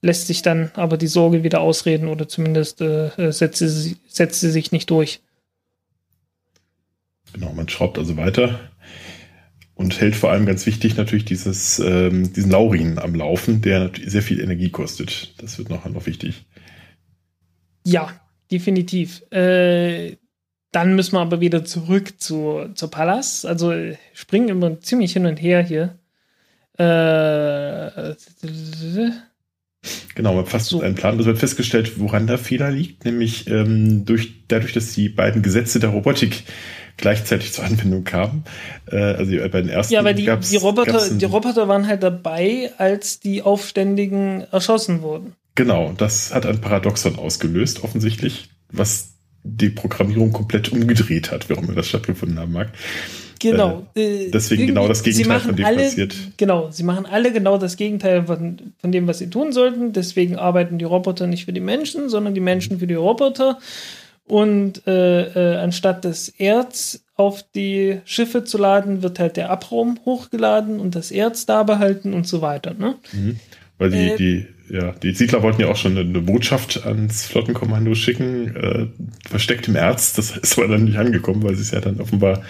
lässt 0.02 0.28
sich 0.28 0.42
dann 0.42 0.72
aber 0.74 0.98
die 0.98 1.08
Sorge 1.08 1.44
wieder 1.44 1.62
ausreden 1.62 2.08
oder 2.08 2.28
zumindest 2.28 2.82
äh, 2.82 3.08
äh, 3.10 3.32
setzt, 3.32 3.60
sie, 3.60 3.98
setzt 4.08 4.40
sie 4.40 4.50
sich 4.50 4.72
nicht 4.72 4.90
durch. 4.90 5.22
Genau, 7.32 7.54
man 7.54 7.70
schraubt 7.70 7.98
also 7.98 8.18
weiter 8.18 8.60
und 9.76 10.00
hält 10.00 10.16
vor 10.16 10.32
allem 10.32 10.46
ganz 10.46 10.66
wichtig 10.66 10.98
natürlich 10.98 11.26
dieses, 11.26 11.80
ähm, 11.80 12.34
diesen 12.34 12.52
Laurin 12.52 13.00
am 13.00 13.16
Laufen, 13.16 13.62
der 13.62 13.80
natürlich 13.80 14.12
sehr 14.12 14.22
viel 14.24 14.40
Energie 14.40 14.70
kostet. 14.70 15.34
Das 15.42 15.58
wird 15.58 15.70
noch, 15.70 15.86
noch 15.86 16.06
wichtig. 16.06 16.46
Ja, 17.86 18.20
definitiv. 18.52 19.24
Äh, 19.32 20.18
dann 20.74 20.96
müssen 20.96 21.14
wir 21.14 21.22
aber 21.22 21.40
wieder 21.40 21.64
zurück 21.64 22.20
zu, 22.20 22.66
zur 22.74 22.92
Pallas. 22.92 23.46
Also 23.46 23.74
springen 24.14 24.50
immer 24.50 24.82
ziemlich 24.82 25.14
hin 25.14 25.26
und 25.26 25.38
her 25.38 25.62
hier. 25.62 25.96
Äh, 26.78 28.16
genau, 30.16 30.34
man 30.34 30.48
fasst 30.48 30.70
so. 30.70 30.82
einen 30.82 30.96
Plan. 30.96 31.20
Es 31.20 31.28
wird 31.28 31.38
festgestellt, 31.38 32.00
woran 32.00 32.26
der 32.26 32.40
Fehler 32.40 32.72
liegt, 32.72 33.06
nämlich 33.06 33.48
ähm, 33.48 34.06
durch, 34.06 34.48
dadurch, 34.48 34.74
dass 34.74 34.94
die 34.94 35.10
beiden 35.10 35.44
Gesetze 35.44 35.80
der 35.80 35.92
Robotik 35.92 36.44
gleichzeitig 36.98 37.54
zur 37.54 37.66
Anwendung 37.66 38.04
kamen. 38.04 38.44
Äh, 38.92 38.98
also 38.98 39.32
bei 39.32 39.62
den 39.62 39.70
ersten. 39.70 39.94
Ja, 39.94 40.00
aber 40.00 40.14
die, 40.14 40.28
die, 40.50 40.58
Roboter, 40.58 41.08
die 41.08 41.26
Roboter 41.26 41.68
waren 41.68 41.86
halt 41.86 42.02
dabei, 42.02 42.72
als 42.80 43.20
die 43.20 43.44
Aufständigen 43.44 44.42
erschossen 44.52 45.04
wurden. 45.04 45.34
Genau, 45.54 45.94
das 45.96 46.34
hat 46.34 46.48
ein 46.48 46.62
Paradoxon 46.62 47.20
ausgelöst, 47.20 47.84
offensichtlich, 47.84 48.50
was 48.72 49.13
die 49.44 49.70
Programmierung 49.70 50.32
komplett 50.32 50.72
umgedreht 50.72 51.32
hat, 51.32 51.50
warum 51.50 51.66
immer 51.66 51.76
das 51.76 51.88
stattgefunden 51.88 52.40
haben 52.40 52.54
mag. 52.54 52.70
Genau. 53.40 53.86
Äh, 53.94 54.32
deswegen 54.32 54.68
genau 54.68 54.88
das 54.88 55.04
Gegenteil 55.04 55.40
von 55.42 55.56
dem 55.56 55.66
alle, 55.66 55.84
passiert. 55.84 56.16
Genau, 56.38 56.72
sie 56.72 56.84
machen 56.84 57.06
alle 57.06 57.34
genau 57.34 57.58
das 57.58 57.76
Gegenteil 57.76 58.26
von, 58.26 58.74
von 58.78 58.92
dem, 58.92 59.06
was 59.08 59.20
sie 59.20 59.30
tun 59.30 59.52
sollten. 59.52 59.92
Deswegen 59.92 60.38
arbeiten 60.38 60.78
die 60.78 60.86
Roboter 60.86 61.28
nicht 61.28 61.46
für 61.46 61.54
die 61.54 61.60
Menschen, 61.60 62.10
sondern 62.10 62.34
die 62.34 62.40
Menschen 62.40 62.80
für 62.80 62.88
die 62.88 62.94
Roboter. 62.94 63.60
Und 64.26 64.88
äh, 64.88 65.56
äh, 65.56 65.58
anstatt 65.58 66.06
das 66.06 66.30
Erz 66.30 67.04
auf 67.16 67.44
die 67.54 68.00
Schiffe 68.06 68.46
zu 68.46 68.58
laden, 68.58 69.04
wird 69.04 69.20
halt 69.20 69.36
der 69.36 69.50
Abraum 69.50 70.00
hochgeladen 70.06 70.80
und 70.80 70.96
das 70.96 71.12
Erz 71.12 71.46
da 71.46 71.64
behalten 71.64 72.14
und 72.14 72.26
so 72.26 72.42
weiter. 72.42 72.74
Ne? 72.74 72.96
Mhm. 73.12 73.40
Weil 73.78 73.92
die, 73.92 73.98
äh, 73.98 74.16
die 74.16 74.48
ja, 74.70 74.92
die 74.92 75.14
Siedler 75.14 75.44
wollten 75.44 75.62
ja 75.62 75.68
auch 75.68 75.76
schon 75.76 75.98
eine 75.98 76.22
Botschaft 76.22 76.86
ans 76.86 77.26
Flottenkommando 77.26 77.96
schicken, 77.96 78.56
äh, 78.56 78.88
versteckt 79.28 79.68
im 79.68 79.76
Erz. 79.76 80.14
Das 80.14 80.36
ist 80.38 80.58
aber 80.58 80.68
dann 80.68 80.86
nicht 80.86 80.98
angekommen, 80.98 81.44
weil 81.44 81.56
sie 81.56 81.62
es 81.62 81.72
ja 81.72 81.82
dann 81.82 82.00
offenbar 82.00 82.44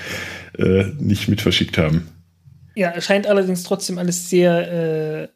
äh, 0.58 0.86
nicht 1.00 1.28
mit 1.28 1.42
verschickt 1.42 1.78
haben. 1.78 2.08
Ja, 2.76 3.00
scheint 3.02 3.28
allerdings 3.28 3.64
trotzdem 3.64 3.98
alles 3.98 4.30
sehr, 4.30 4.72
äh, 4.72 5.28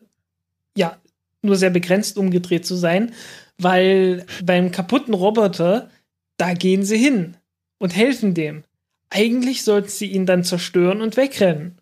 ja, 0.78 0.98
nur 1.42 1.56
sehr 1.56 1.70
begrenzt 1.70 2.18
umgedreht 2.18 2.66
zu 2.66 2.76
sein, 2.76 3.12
weil 3.58 4.26
beim 4.44 4.72
kaputten 4.72 5.14
Roboter, 5.14 5.90
da 6.38 6.54
gehen 6.54 6.84
sie 6.84 6.98
hin 6.98 7.38
und 7.80 7.96
helfen 7.96 8.34
dem. 8.34 8.64
Eigentlich 9.10 9.64
sollten 9.64 9.90
sie 9.90 10.08
ihn 10.08 10.26
dann 10.26 10.44
zerstören 10.44 11.02
und 11.02 11.16
wegrennen 11.16 11.80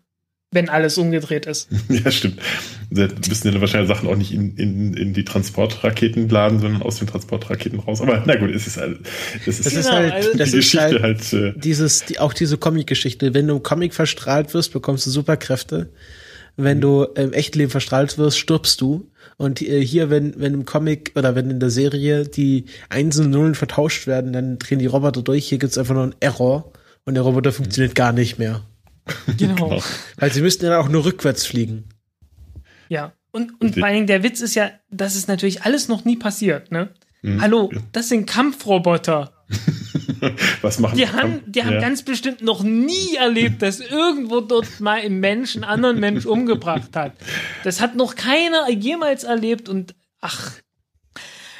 wenn 0.52 0.68
alles 0.68 0.96
umgedreht 0.96 1.46
ist. 1.46 1.68
ja, 1.88 2.10
stimmt. 2.10 2.40
Da 2.90 3.08
müssen 3.28 3.52
ja 3.52 3.60
wahrscheinlich 3.60 3.88
Sachen 3.88 4.08
auch 4.08 4.16
nicht 4.16 4.32
in, 4.32 4.56
in, 4.56 4.94
in 4.94 5.12
die 5.12 5.24
Transportraketen 5.24 6.28
laden, 6.28 6.60
sondern 6.60 6.82
aus 6.82 6.98
den 6.98 7.08
Transportraketen 7.08 7.80
raus. 7.80 8.00
Aber 8.00 8.22
na 8.24 8.36
gut, 8.36 8.50
es 8.50 8.66
ist, 8.66 8.76
halt, 8.76 9.00
es 9.44 9.58
ist, 9.58 9.66
das 9.66 9.74
ist 9.74 9.90
halt 9.90 10.34
die 10.34 10.38
das 10.38 10.52
Geschichte 10.52 11.02
halt. 11.02 11.02
halt 11.02 11.32
äh, 11.32 11.52
dieses, 11.58 12.04
die, 12.04 12.20
auch 12.20 12.32
diese 12.32 12.58
Comic-Geschichte. 12.58 13.34
Wenn 13.34 13.48
du 13.48 13.56
im 13.56 13.62
Comic 13.62 13.92
verstrahlt 13.92 14.54
wirst, 14.54 14.72
bekommst 14.72 15.06
du 15.06 15.10
Superkräfte. 15.10 15.90
Wenn 16.56 16.80
du 16.80 17.02
im 17.02 17.34
Echtleben 17.34 17.70
verstrahlt 17.70 18.16
wirst, 18.16 18.38
stirbst 18.38 18.80
du. 18.80 19.10
Und 19.36 19.60
äh, 19.60 19.84
hier, 19.84 20.10
wenn, 20.10 20.38
wenn 20.40 20.54
im 20.54 20.64
Comic 20.64 21.12
oder 21.16 21.34
wenn 21.34 21.50
in 21.50 21.60
der 21.60 21.70
Serie 21.70 22.24
die 22.24 22.64
Einsen 22.88 23.26
und 23.26 23.32
Nullen 23.32 23.54
vertauscht 23.54 24.06
werden, 24.06 24.32
dann 24.32 24.58
drehen 24.58 24.78
die 24.78 24.86
Roboter 24.86 25.22
durch. 25.22 25.46
Hier 25.48 25.58
gibt's 25.58 25.76
einfach 25.76 25.94
nur 25.94 26.04
einen 26.04 26.14
Error 26.20 26.72
und 27.04 27.14
der 27.14 27.24
Roboter 27.24 27.52
funktioniert 27.52 27.94
gar 27.94 28.12
nicht 28.12 28.38
mehr. 28.38 28.62
Genau. 29.38 29.68
genau. 29.68 29.82
Weil 30.16 30.32
sie 30.32 30.42
müssten 30.42 30.66
ja 30.66 30.78
auch 30.78 30.88
nur 30.88 31.04
rückwärts 31.04 31.46
fliegen. 31.46 31.88
Ja. 32.88 33.12
Und, 33.30 33.60
und 33.60 33.74
vor 33.74 33.84
allen 33.84 33.94
Dingen 33.94 34.06
der 34.06 34.22
Witz 34.22 34.40
ist 34.40 34.54
ja, 34.54 34.70
das 34.90 35.14
ist 35.14 35.28
natürlich 35.28 35.62
alles 35.62 35.88
noch 35.88 36.04
nie 36.04 36.16
passiert, 36.16 36.72
ne? 36.72 36.94
Mhm. 37.22 37.40
Hallo, 37.42 37.70
das 37.92 38.08
sind 38.08 38.26
Kampfroboter. 38.26 39.32
Was 40.62 40.78
machen 40.78 40.96
die? 40.96 41.08
Haben, 41.08 41.40
die 41.46 41.62
haben 41.62 41.74
ja. 41.74 41.80
ganz 41.80 42.02
bestimmt 42.02 42.42
noch 42.42 42.62
nie 42.62 43.16
erlebt, 43.16 43.62
dass 43.62 43.80
irgendwo 43.80 44.40
dort 44.40 44.80
mal 44.80 45.00
ein 45.00 45.20
Mensch 45.20 45.54
einen 45.54 45.64
anderen 45.64 46.00
Mensch 46.00 46.24
umgebracht 46.26 46.96
hat. 46.96 47.12
Das 47.62 47.80
hat 47.80 47.94
noch 47.94 48.14
keiner 48.14 48.70
jemals 48.70 49.24
erlebt 49.24 49.68
und 49.68 49.94
ach, 50.20 50.52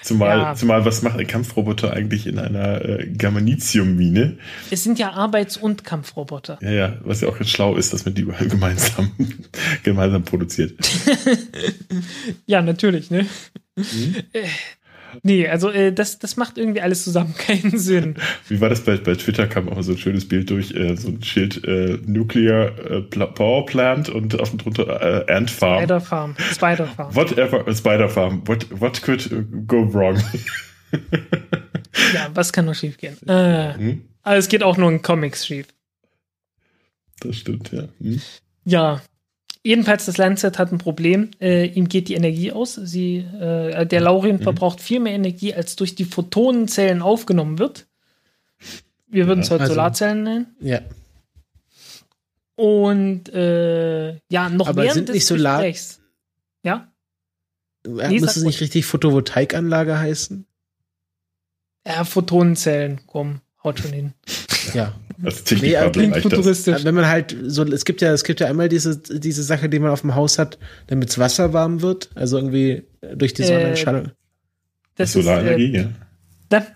Zumal, 0.07 0.39
ja. 0.39 0.55
zumal 0.55 0.85
was 0.85 1.03
macht 1.03 1.19
ein 1.19 1.27
Kampfroboter 1.27 1.93
eigentlich 1.93 2.29
in 2.29 2.39
einer 2.39 2.81
äh, 2.85 3.09
Germanitium-Mine? 3.09 4.39
Es 4.71 4.85
sind 4.85 5.01
ja 5.01 5.11
Arbeits- 5.11 5.57
und 5.57 5.83
Kampfroboter. 5.83 6.61
Ja, 6.63 6.71
ja, 6.71 6.97
was 7.03 7.23
ja 7.23 7.29
auch 7.29 7.37
ganz 7.37 7.51
schlau 7.51 7.75
ist, 7.75 7.93
dass 7.93 8.05
man 8.05 8.15
die 8.15 8.25
gemeinsam, 8.49 9.11
gemeinsam 9.83 10.23
produziert. 10.23 10.75
ja, 12.47 12.63
natürlich, 12.63 13.11
ne? 13.11 13.27
Mhm. 13.75 14.15
Äh, 15.17 15.21
Nee, 15.23 15.49
also 15.49 15.71
äh, 15.71 15.93
das, 15.93 16.19
das 16.19 16.37
macht 16.37 16.59
irgendwie 16.59 16.81
alles 16.81 17.05
zusammen 17.05 17.35
keinen 17.39 17.79
Sinn. 17.79 18.17
Wie 18.49 18.61
war 18.61 18.69
das 18.69 18.83
bei, 18.85 18.97
bei 18.97 19.15
Twitter? 19.15 19.47
Kam 19.47 19.69
auch 19.69 19.83
so 19.83 19.93
ein 19.93 19.99
schönes 19.99 20.29
Bild 20.29 20.51
durch, 20.51 20.73
äh, 20.73 20.97
so 20.97 21.09
ein 21.09 21.23
Schild 21.23 21.65
äh, 21.65 21.99
Nuclear 22.07 22.79
äh, 22.91 23.01
Power 23.03 23.67
Plant 23.67 24.09
und 24.09 24.39
auf 24.39 24.51
dem 24.51 24.59
drunter 24.59 25.27
äh, 25.29 25.33
Ant 25.33 25.51
Farm. 25.51 25.81
Spider 25.81 26.01
Farm. 26.01 26.37
Spider 26.53 26.87
Farm. 26.87 27.15
Whatever, 27.15 27.75
Spider 27.75 28.09
Farm. 28.09 28.43
What, 28.47 28.67
what 28.81 29.03
could 29.03 29.29
go 29.67 29.93
wrong? 29.93 30.23
ja, 32.15 32.29
was 32.35 32.53
kann 32.53 32.65
nur 32.65 32.75
schief 32.75 32.97
gehen? 32.99 33.17
Äh, 33.27 33.75
hm? 33.75 34.03
Aber 34.23 34.37
es 34.37 34.49
geht 34.49 34.63
auch 34.63 34.77
nur 34.77 34.91
in 34.91 35.03
Comics 35.03 35.47
schief. 35.47 35.67
Das 37.21 37.37
stimmt, 37.37 37.73
ja. 37.73 37.85
Hm? 38.01 38.21
Ja, 38.65 39.01
Jedenfalls, 39.67 40.07
das 40.07 40.17
Lancet 40.17 40.61
hat 40.61 40.71
ein 40.71 40.79
Problem. 40.79 41.33
Äh, 41.41 41.67
ihm 41.67 41.89
geht 41.89 42.07
die 42.07 42.15
Energie 42.15 42.53
aus. 42.53 42.75
Sie, 42.77 43.17
äh, 43.17 43.85
der 43.85 44.01
Laurien 44.01 44.37
mhm. 44.37 44.43
verbraucht 44.43 44.81
viel 44.81 45.01
mehr 45.01 45.13
Energie, 45.13 45.55
als 45.55 45.75
durch 45.75 45.97
die 45.97 46.05
Photonenzellen 46.05 47.03
aufgenommen 47.03 47.59
wird. 47.59 47.89
Wir 49.09 49.27
würden 49.27 49.41
es 49.41 49.51
heute 49.51 49.63
also, 49.63 49.75
Solarzellen 49.75 50.23
nennen. 50.23 50.57
Ja. 50.61 50.83
Und 52.55 53.29
äh, 53.35 54.15
ja, 54.29 54.49
noch 54.51 54.69
Aber 54.69 54.85
während 54.85 54.95
sind 54.95 55.09
nicht 55.09 55.27
Solar 55.27 55.57
Gesprächs. 55.57 55.99
Ja? 56.63 56.93
ja 57.89 58.09
nee, 58.09 58.21
muss 58.21 58.37
es 58.37 58.45
nicht 58.45 58.61
richtig 58.61 58.87
Photovoltaikanlage 58.87 59.99
heißen? 59.99 60.47
Ja, 61.85 62.05
Photonenzellen, 62.05 63.01
komm, 63.09 63.41
haut 63.65 63.81
schon 63.81 63.93
hin. 63.93 64.13
Ja. 64.75 64.95
Als 65.23 65.45
Techniker 65.45 65.87
nee, 65.87 65.91
klingt 65.91 66.17
futuristisch. 66.19 66.85
Wenn 66.85 66.95
man 66.95 67.07
halt 67.07 67.37
so, 67.47 67.65
es 67.65 67.85
gibt 67.85 68.01
ja, 68.03 68.13
es 68.13 68.25
gibt 68.25 68.41
ja 68.41 68.47
einmal 68.49 68.69
diese, 68.69 68.99
diese 68.99 69.43
Sache, 69.43 69.69
die 69.69 69.79
man 69.79 69.91
auf 69.91 70.03
dem 70.03 70.15
Haus 70.15 70.39
hat, 70.39 70.59
damit 70.89 71.09
das 71.09 71.19
Wasser 71.19 71.53
warm 71.53 71.83
wird, 71.83 72.11
also 72.15 72.37
irgendwie 72.37 72.85
durch 73.15 73.33
die 73.33 73.45
Sonnenstrahlung. 73.45 74.07
Äh, 74.07 74.11
das 74.97 75.13
Solarenergie, 75.13 75.67
ist, 75.67 75.75
äh, 75.75 75.79
ja. 75.79 75.89
Da, 76.49 76.67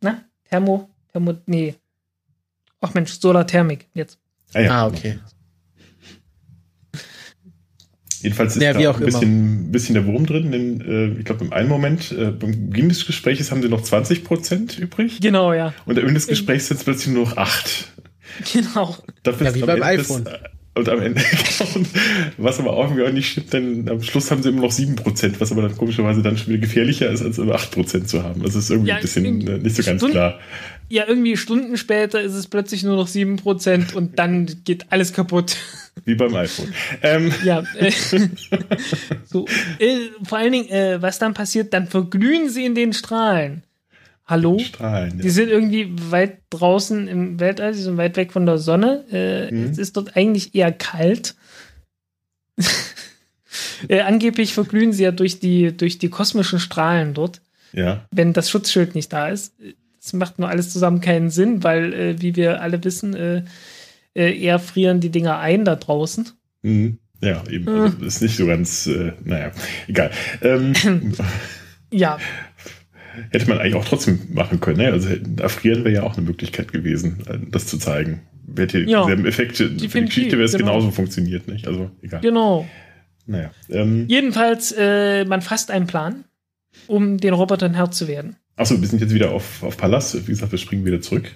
na, 0.00 0.24
Thermo, 0.48 0.88
Thermo, 1.12 1.34
nee. 1.46 1.74
Ach 2.80 2.92
Mensch, 2.94 3.12
Solarthermik, 3.12 3.88
jetzt. 3.94 4.18
Ah, 4.52 4.60
ja. 4.60 4.70
ah 4.70 4.86
okay. 4.86 5.18
Jedenfalls 8.24 8.56
ist 8.56 8.62
ja, 8.62 8.72
da 8.72 8.90
ein 8.90 9.04
bisschen, 9.04 9.70
bisschen 9.70 9.94
der 9.94 10.06
Wurm 10.06 10.24
drin, 10.24 10.50
denn 10.50 10.80
äh, 10.80 11.18
ich 11.18 11.26
glaube, 11.26 11.44
im 11.44 11.52
einen 11.52 11.68
Moment, 11.68 12.10
äh, 12.10 12.30
beim 12.30 12.70
Beginn 12.70 12.88
des 12.88 13.06
Gesprächs 13.06 13.50
haben 13.50 13.60
sie 13.60 13.68
noch 13.68 13.82
20 13.82 14.24
Prozent 14.24 14.78
übrig. 14.78 15.20
Genau, 15.20 15.52
ja. 15.52 15.74
Und 15.84 15.98
am 15.98 16.04
Ende 16.04 16.14
des 16.14 16.26
Gesprächs 16.26 16.68
sind 16.68 16.78
es 16.78 16.84
plötzlich 16.84 17.12
nur 17.12 17.24
noch 17.24 17.36
8. 17.36 17.92
Genau. 18.54 18.96
Dafür 19.22 19.48
ja, 19.48 19.54
wie 19.54 19.60
beim 19.60 19.82
iPhone. 19.82 20.24
Des, 20.24 20.32
und 20.74 20.88
am 20.88 21.00
Ende, 21.02 21.20
was 22.38 22.58
aber 22.58 22.72
auch 22.72 22.84
irgendwie 22.84 23.04
auch 23.04 23.12
nicht 23.12 23.30
stimmt, 23.30 23.52
denn 23.52 23.88
am 23.90 24.02
Schluss 24.02 24.30
haben 24.30 24.42
sie 24.42 24.48
immer 24.48 24.62
noch 24.62 24.72
7%, 24.72 25.34
was 25.38 25.52
aber 25.52 25.62
dann 25.62 25.76
komischerweise 25.76 26.22
dann 26.22 26.38
schon 26.38 26.48
wieder 26.48 26.62
gefährlicher 26.62 27.10
ist, 27.10 27.22
als 27.22 27.36
über 27.36 27.56
8% 27.56 28.06
zu 28.06 28.22
haben. 28.24 28.42
Also 28.42 28.58
ist 28.58 28.70
irgendwie 28.70 28.88
ja, 28.88 28.96
ein 28.96 29.02
bisschen 29.02 29.46
äh, 29.46 29.58
nicht 29.58 29.76
so 29.76 29.82
ganz 29.82 30.02
klar. 30.02 30.40
Ja, 30.88 31.04
irgendwie 31.08 31.36
Stunden 31.36 31.76
später 31.76 32.20
ist 32.20 32.34
es 32.34 32.46
plötzlich 32.46 32.82
nur 32.82 32.96
noch 32.96 33.08
7% 33.08 33.94
und 33.94 34.18
dann 34.18 34.46
geht 34.64 34.92
alles 34.92 35.12
kaputt. 35.12 35.56
Wie 36.04 36.14
beim 36.14 36.34
iPhone. 36.34 36.72
Ähm. 37.02 37.32
Ja, 37.44 37.64
äh, 37.76 37.90
so, 39.24 39.46
äh, 39.78 40.10
vor 40.24 40.38
allen 40.38 40.52
Dingen, 40.52 40.68
äh, 40.68 41.00
was 41.00 41.18
dann 41.18 41.34
passiert, 41.34 41.72
dann 41.72 41.86
verglühen 41.86 42.50
sie 42.50 42.64
in 42.64 42.74
den 42.74 42.92
Strahlen. 42.92 43.62
Hallo? 44.26 44.58
Strahlen, 44.58 45.16
ja. 45.16 45.22
Die 45.22 45.30
sind 45.30 45.50
irgendwie 45.50 45.90
weit 46.10 46.38
draußen 46.50 47.08
im 47.08 47.40
Weltall, 47.40 47.74
sie 47.74 47.82
sind 47.82 47.96
weit 47.96 48.16
weg 48.16 48.32
von 48.32 48.46
der 48.46 48.58
Sonne. 48.58 49.04
Äh, 49.10 49.52
mhm. 49.52 49.70
Es 49.70 49.78
ist 49.78 49.96
dort 49.96 50.16
eigentlich 50.16 50.54
eher 50.54 50.72
kalt. 50.72 51.34
äh, 53.88 54.00
angeblich 54.00 54.54
verglühen 54.54 54.92
sie 54.92 55.04
ja 55.04 55.10
durch 55.10 55.40
die, 55.40 55.76
durch 55.76 55.98
die 55.98 56.08
kosmischen 56.08 56.58
Strahlen 56.58 57.14
dort. 57.14 57.40
Ja. 57.72 58.06
Wenn 58.10 58.32
das 58.32 58.50
Schutzschild 58.50 58.94
nicht 58.94 59.12
da 59.12 59.28
ist. 59.28 59.52
Das 60.04 60.12
macht 60.12 60.38
nur 60.38 60.50
alles 60.50 60.70
zusammen 60.70 61.00
keinen 61.00 61.30
Sinn, 61.30 61.64
weil, 61.64 61.94
äh, 61.94 62.20
wie 62.20 62.36
wir 62.36 62.60
alle 62.60 62.84
wissen, 62.84 63.14
äh, 63.14 63.44
äh, 64.14 64.38
eher 64.38 64.58
frieren 64.58 65.00
die 65.00 65.08
Dinger 65.08 65.38
ein 65.38 65.64
da 65.64 65.76
draußen. 65.76 66.28
Mhm. 66.60 66.98
Ja, 67.22 67.42
eben. 67.48 67.66
Also, 67.66 68.04
ist 68.04 68.20
nicht 68.20 68.36
so 68.36 68.46
ganz, 68.46 68.86
äh, 68.86 69.12
naja, 69.24 69.50
egal. 69.88 70.10
Ähm, 70.42 70.74
ja. 71.90 72.18
Hätte 73.30 73.48
man 73.48 73.60
eigentlich 73.60 73.76
auch 73.76 73.84
trotzdem 73.86 74.20
machen 74.34 74.60
können. 74.60 74.78
Ne? 74.78 74.92
Also 74.92 75.08
erfrieren 75.38 75.84
wäre 75.84 75.94
ja 75.94 76.02
auch 76.02 76.18
eine 76.18 76.26
Möglichkeit 76.26 76.70
gewesen, 76.70 77.22
äh, 77.26 77.38
das 77.50 77.66
zu 77.66 77.78
zeigen. 77.78 78.20
Hätte 78.56 78.80
ja, 78.80 79.02
dieselben 79.02 79.24
Effekte 79.24 79.70
für 79.88 80.00
die 80.00 80.06
Geschichte 80.06 80.32
wäre 80.32 80.44
es 80.44 80.52
genau. 80.52 80.72
genauso 80.72 80.90
funktioniert, 80.90 81.48
nicht? 81.48 81.66
Also 81.66 81.90
egal. 82.02 82.20
Genau. 82.20 82.68
Naja. 83.24 83.52
Ähm, 83.70 84.04
Jedenfalls, 84.06 84.74
äh, 84.76 85.24
man 85.24 85.40
fasst 85.40 85.70
einen 85.70 85.86
Plan, 85.86 86.24
um 86.88 87.16
den 87.16 87.32
Robotern 87.32 87.72
Herr 87.72 87.90
zu 87.90 88.06
werden. 88.06 88.36
Achso, 88.56 88.80
wir 88.80 88.86
sind 88.86 89.00
jetzt 89.00 89.14
wieder 89.14 89.32
auf, 89.32 89.62
auf 89.62 89.76
Palast. 89.76 90.26
Wie 90.26 90.30
gesagt, 90.30 90.52
wir 90.52 90.58
springen 90.58 90.84
wieder 90.84 91.00
zurück. 91.00 91.32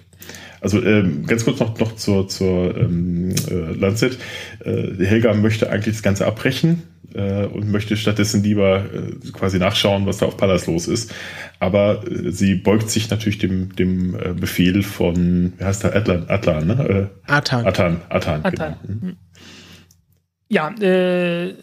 Also 0.61 0.81
ähm, 0.83 1.25
ganz 1.25 1.45
kurz 1.45 1.59
noch, 1.59 1.77
noch 1.79 1.95
zur, 1.95 2.27
zur 2.27 2.77
ähm, 2.77 3.33
äh, 3.49 3.73
Lancet. 3.73 4.17
Äh, 4.63 5.05
Helga 5.05 5.33
möchte 5.33 5.69
eigentlich 5.69 5.95
das 5.95 6.03
Ganze 6.03 6.25
abbrechen 6.25 6.83
äh, 7.13 7.45
und 7.45 7.71
möchte 7.71 7.97
stattdessen 7.97 8.43
lieber 8.43 8.85
äh, 8.93 9.31
quasi 9.31 9.59
nachschauen, 9.59 10.05
was 10.05 10.17
da 10.17 10.27
auf 10.27 10.37
Pallas 10.37 10.67
los 10.67 10.87
ist. 10.87 11.13
Aber 11.59 12.05
äh, 12.07 12.31
sie 12.31 12.55
beugt 12.55 12.89
sich 12.89 13.09
natürlich 13.09 13.37
dem, 13.37 13.75
dem 13.75 14.15
äh, 14.15 14.33
Befehl 14.33 14.83
von, 14.83 15.53
wie 15.57 15.63
heißt 15.63 15.83
der, 15.83 15.95
Atlan, 15.95 16.29
Atlan 16.29 16.67
ne? 16.67 17.09
Äh, 17.27 17.31
Atan. 17.31 17.65
Atan, 17.65 18.01
Atan, 18.09 18.45
Atan. 18.45 18.51
genau. 18.51 18.77
Mhm. 18.87 19.17
Ja, 20.49 20.69
äh, 20.79 21.55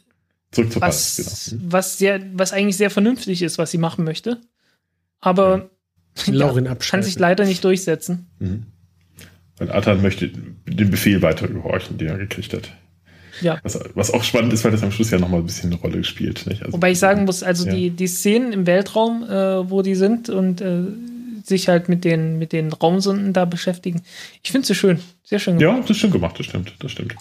Zurück 0.50 0.72
zur 0.72 0.82
was, 0.82 1.16
Pallas, 1.16 1.50
genau. 1.50 1.62
was, 1.72 1.98
sehr, 1.98 2.20
was 2.34 2.52
eigentlich 2.52 2.76
sehr 2.76 2.90
vernünftig 2.90 3.42
ist, 3.42 3.58
was 3.58 3.70
sie 3.70 3.78
machen 3.78 4.04
möchte. 4.04 4.40
Aber 5.20 5.70
ja, 6.26 6.74
kann 6.78 7.02
sich 7.02 7.18
leider 7.18 7.44
nicht 7.44 7.64
durchsetzen. 7.64 8.30
Mhm. 8.38 8.66
Weil 9.58 9.70
Atan 9.70 10.02
möchte 10.02 10.28
den 10.28 10.90
Befehl 10.90 11.22
weiter 11.22 11.48
gehorchen, 11.48 11.98
den 11.98 12.08
er 12.08 12.18
gekriegt 12.18 12.52
hat. 12.52 12.70
Ja. 13.40 13.58
Was, 13.62 13.78
was 13.94 14.10
auch 14.10 14.24
spannend 14.24 14.52
ist, 14.52 14.64
weil 14.64 14.72
das 14.72 14.82
am 14.82 14.92
Schluss 14.92 15.10
ja 15.10 15.18
nochmal 15.18 15.40
ein 15.40 15.46
bisschen 15.46 15.72
eine 15.72 15.80
Rolle 15.80 15.98
gespielt. 15.98 16.46
Nicht? 16.46 16.62
Also, 16.62 16.74
Wobei 16.74 16.92
ich 16.92 16.98
sagen 16.98 17.24
muss, 17.24 17.42
also 17.42 17.66
ja. 17.66 17.74
die, 17.74 17.90
die 17.90 18.06
Szenen 18.06 18.52
im 18.52 18.66
Weltraum, 18.66 19.24
äh, 19.24 19.70
wo 19.70 19.82
die 19.82 19.94
sind 19.94 20.28
und 20.28 20.60
äh, 20.60 20.84
sich 21.44 21.68
halt 21.68 21.88
mit 21.88 22.04
den, 22.04 22.38
mit 22.38 22.52
den 22.52 22.72
Raumsonden 22.72 23.32
da 23.32 23.44
beschäftigen, 23.44 24.02
ich 24.42 24.52
finde 24.52 24.66
sie 24.66 24.74
schön. 24.74 25.00
Sehr 25.22 25.38
schön 25.38 25.58
gemacht. 25.58 25.76
Ja, 25.76 25.80
das 25.80 25.90
ist 25.90 25.98
schön 25.98 26.10
gemacht, 26.10 26.38
das 26.38 26.46
stimmt, 26.46 26.74
das 26.78 26.92
stimmt. 26.92 27.14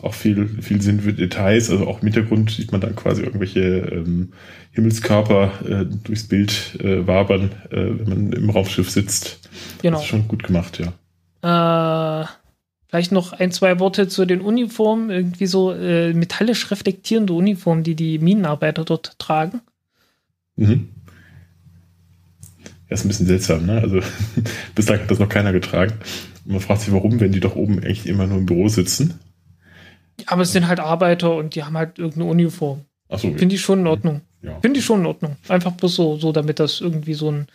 Auch 0.00 0.14
viel, 0.14 0.48
viel 0.62 0.80
Sinn 0.80 1.00
für 1.00 1.12
Details, 1.12 1.70
also 1.70 1.86
auch 1.86 2.00
im 2.00 2.06
Hintergrund 2.06 2.50
sieht 2.50 2.72
man 2.72 2.80
dann 2.80 2.96
quasi 2.96 3.22
irgendwelche 3.22 3.60
ähm, 3.60 4.32
Himmelskörper 4.72 5.52
äh, 5.68 5.84
durchs 5.84 6.26
Bild 6.26 6.78
äh, 6.80 7.06
wabern, 7.06 7.50
äh, 7.70 7.76
wenn 7.76 8.08
man 8.08 8.32
im 8.32 8.50
Raumschiff 8.50 8.90
sitzt. 8.90 9.48
Genau. 9.82 9.98
Das 9.98 10.04
ist 10.04 10.08
schon 10.08 10.28
gut 10.28 10.42
gemacht, 10.44 10.80
ja. 10.80 12.22
Äh, 12.22 12.26
Vielleicht 12.92 13.10
noch 13.10 13.32
ein, 13.32 13.50
zwei 13.52 13.80
Worte 13.80 14.06
zu 14.06 14.26
den 14.26 14.42
Uniformen. 14.42 15.08
Irgendwie 15.08 15.46
so 15.46 15.72
äh, 15.72 16.12
metallisch 16.12 16.70
reflektierende 16.70 17.32
Uniformen, 17.32 17.84
die 17.84 17.94
die 17.94 18.18
Minenarbeiter 18.18 18.84
dort 18.84 19.18
tragen. 19.18 19.62
Mhm. 20.56 20.90
Ja, 22.90 22.94
ist 22.94 23.06
ein 23.06 23.08
bisschen 23.08 23.28
seltsam, 23.28 23.64
ne? 23.64 23.80
Also 23.80 24.00
bislang 24.74 25.00
hat 25.00 25.10
das 25.10 25.18
noch 25.18 25.30
keiner 25.30 25.54
getragen. 25.54 25.94
Und 26.44 26.52
man 26.52 26.60
fragt 26.60 26.82
sich, 26.82 26.92
warum, 26.92 27.18
wenn 27.18 27.32
die 27.32 27.40
doch 27.40 27.56
oben 27.56 27.82
echt 27.82 28.04
immer 28.04 28.26
nur 28.26 28.36
im 28.36 28.44
Büro 28.44 28.68
sitzen. 28.68 29.14
Aber 30.26 30.42
es 30.42 30.52
sind 30.52 30.68
halt 30.68 30.80
Arbeiter 30.80 31.34
und 31.34 31.54
die 31.54 31.64
haben 31.64 31.76
halt 31.76 31.98
irgendeine 31.98 32.26
Uniform. 32.26 32.82
Ach 33.08 33.18
so. 33.18 33.32
Finde 33.34 33.54
ich 33.54 33.60
schon 33.60 33.80
in 33.80 33.86
Ordnung. 33.86 34.20
Ja. 34.42 34.58
Finde 34.60 34.78
ich 34.80 34.84
schon 34.84 35.00
in 35.00 35.06
Ordnung. 35.06 35.36
Einfach 35.48 35.72
bloß 35.72 35.94
so, 35.94 36.16
so 36.18 36.32
damit 36.32 36.58
das 36.60 36.80
irgendwie 36.80 37.14
so 37.14 37.30
ein, 37.30 37.46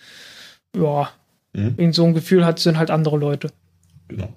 ja, 0.76 1.10
Mhm. 1.53 1.74
in 1.78 1.93
so 1.93 2.05
ein 2.05 2.14
Gefühl 2.14 2.45
hat, 2.45 2.60
sind 2.60 2.78
halt 2.78 2.91
andere 2.91 3.18
Leute. 3.18 3.49
Genau. 4.10 4.30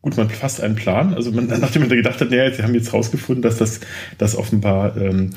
Gut, 0.00 0.16
man 0.16 0.28
fasst 0.30 0.60
einen 0.60 0.74
Plan. 0.74 1.14
Also 1.14 1.30
man, 1.30 1.46
nachdem 1.60 1.82
man 1.82 1.88
da 1.90 1.94
gedacht 1.94 2.20
hat, 2.20 2.30
naja, 2.30 2.50
sie 2.52 2.62
haben 2.62 2.74
jetzt 2.74 2.92
rausgefunden, 2.92 3.42
dass 3.42 3.58
das, 3.58 3.80
dass 4.18 4.34
offenbar 4.34 4.96
ähm, 4.96 5.30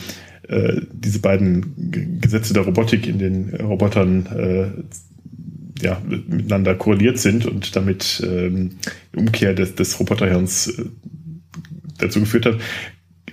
äh, 0.47 0.81
diese 0.91 1.19
beiden 1.19 1.91
G- 1.91 2.07
Gesetze 2.21 2.53
der 2.53 2.63
Robotik 2.63 3.05
in 3.07 3.19
den 3.19 3.53
Robotern 3.55 4.25
äh, 4.27 5.83
ja, 5.85 6.01
miteinander 6.05 6.73
korreliert 6.75 7.19
sind 7.19 7.45
und 7.45 7.75
damit 7.75 8.23
ähm, 8.25 8.77
die 9.13 9.19
Umkehr 9.19 9.53
des, 9.53 9.75
des 9.75 9.99
Roboterhirns 9.99 10.67
äh, 10.79 10.85
dazu 11.97 12.19
geführt 12.19 12.45
hat, 12.45 12.55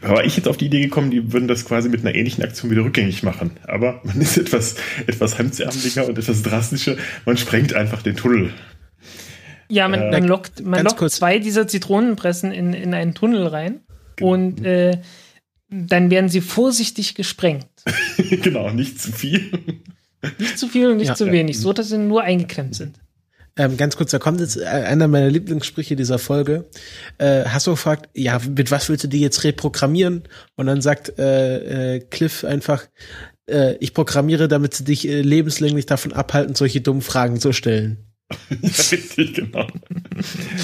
war 0.00 0.24
ich 0.24 0.36
jetzt 0.36 0.48
auf 0.48 0.56
die 0.56 0.66
Idee 0.66 0.80
gekommen, 0.80 1.10
die 1.10 1.32
würden 1.32 1.46
das 1.48 1.64
quasi 1.64 1.88
mit 1.88 2.00
einer 2.00 2.14
ähnlichen 2.14 2.42
Aktion 2.42 2.70
wieder 2.70 2.82
rückgängig 2.84 3.22
machen. 3.22 3.52
Aber 3.66 4.00
man 4.04 4.20
ist 4.20 4.36
etwas, 4.36 4.74
etwas 5.06 5.38
hemdsärmeliger 5.38 6.08
und 6.08 6.18
etwas 6.18 6.42
drastischer. 6.42 6.96
Man 7.24 7.36
sprengt 7.36 7.74
einfach 7.74 8.02
den 8.02 8.16
Tunnel. 8.16 8.50
Ja, 9.68 9.88
man, 9.88 10.00
Äh, 10.00 10.10
man 10.10 10.24
lockt, 10.24 10.64
man 10.64 10.84
lockt 10.84 10.98
kurz. 10.98 11.16
zwei 11.16 11.38
dieser 11.38 11.68
Zitronenpressen 11.68 12.50
in, 12.52 12.72
in 12.72 12.94
einen 12.94 13.14
Tunnel 13.14 13.46
rein 13.46 13.80
Genau. 14.16 14.32
und 14.32 14.64
äh, 14.64 14.98
dann 15.70 16.10
werden 16.10 16.28
sie 16.28 16.40
vorsichtig 16.42 17.14
gesprengt. 17.14 17.66
genau, 18.42 18.70
nicht 18.70 19.00
zu 19.00 19.10
viel. 19.12 19.50
Nicht 20.38 20.58
zu 20.58 20.68
viel 20.68 20.88
und 20.88 20.98
nicht 20.98 21.08
Ja. 21.08 21.14
zu 21.14 21.30
wenig, 21.32 21.58
so 21.58 21.72
dass 21.72 21.88
sie 21.88 21.98
nur 21.98 22.22
eingeklemmt 22.22 22.74
sind. 22.74 22.98
Ähm, 23.56 23.76
ganz 23.76 23.96
kurz, 23.96 24.10
da 24.10 24.18
kommt 24.18 24.40
jetzt 24.40 24.56
äh, 24.56 24.64
einer 24.64 25.08
meiner 25.08 25.28
Lieblingssprüche 25.28 25.94
dieser 25.96 26.18
Folge. 26.18 26.64
Äh, 27.18 27.44
Hasso 27.44 27.76
fragt, 27.76 28.08
ja, 28.14 28.40
mit 28.56 28.70
was 28.70 28.88
willst 28.88 29.04
du 29.04 29.08
die 29.08 29.20
jetzt 29.20 29.44
reprogrammieren? 29.44 30.22
Und 30.56 30.66
dann 30.66 30.80
sagt 30.80 31.18
äh, 31.18 31.96
äh, 31.96 32.00
Cliff 32.00 32.44
einfach, 32.44 32.86
äh, 33.50 33.76
ich 33.80 33.92
programmiere, 33.94 34.48
damit 34.48 34.74
sie 34.74 34.84
dich 34.84 35.06
äh, 35.06 35.20
lebenslänglich 35.20 35.86
davon 35.86 36.12
abhalten, 36.12 36.54
solche 36.54 36.80
dummen 36.80 37.02
Fragen 37.02 37.40
zu 37.40 37.52
stellen. 37.52 37.98
ja, 38.48 38.68
richtig, 38.90 39.34
genau. 39.34 39.66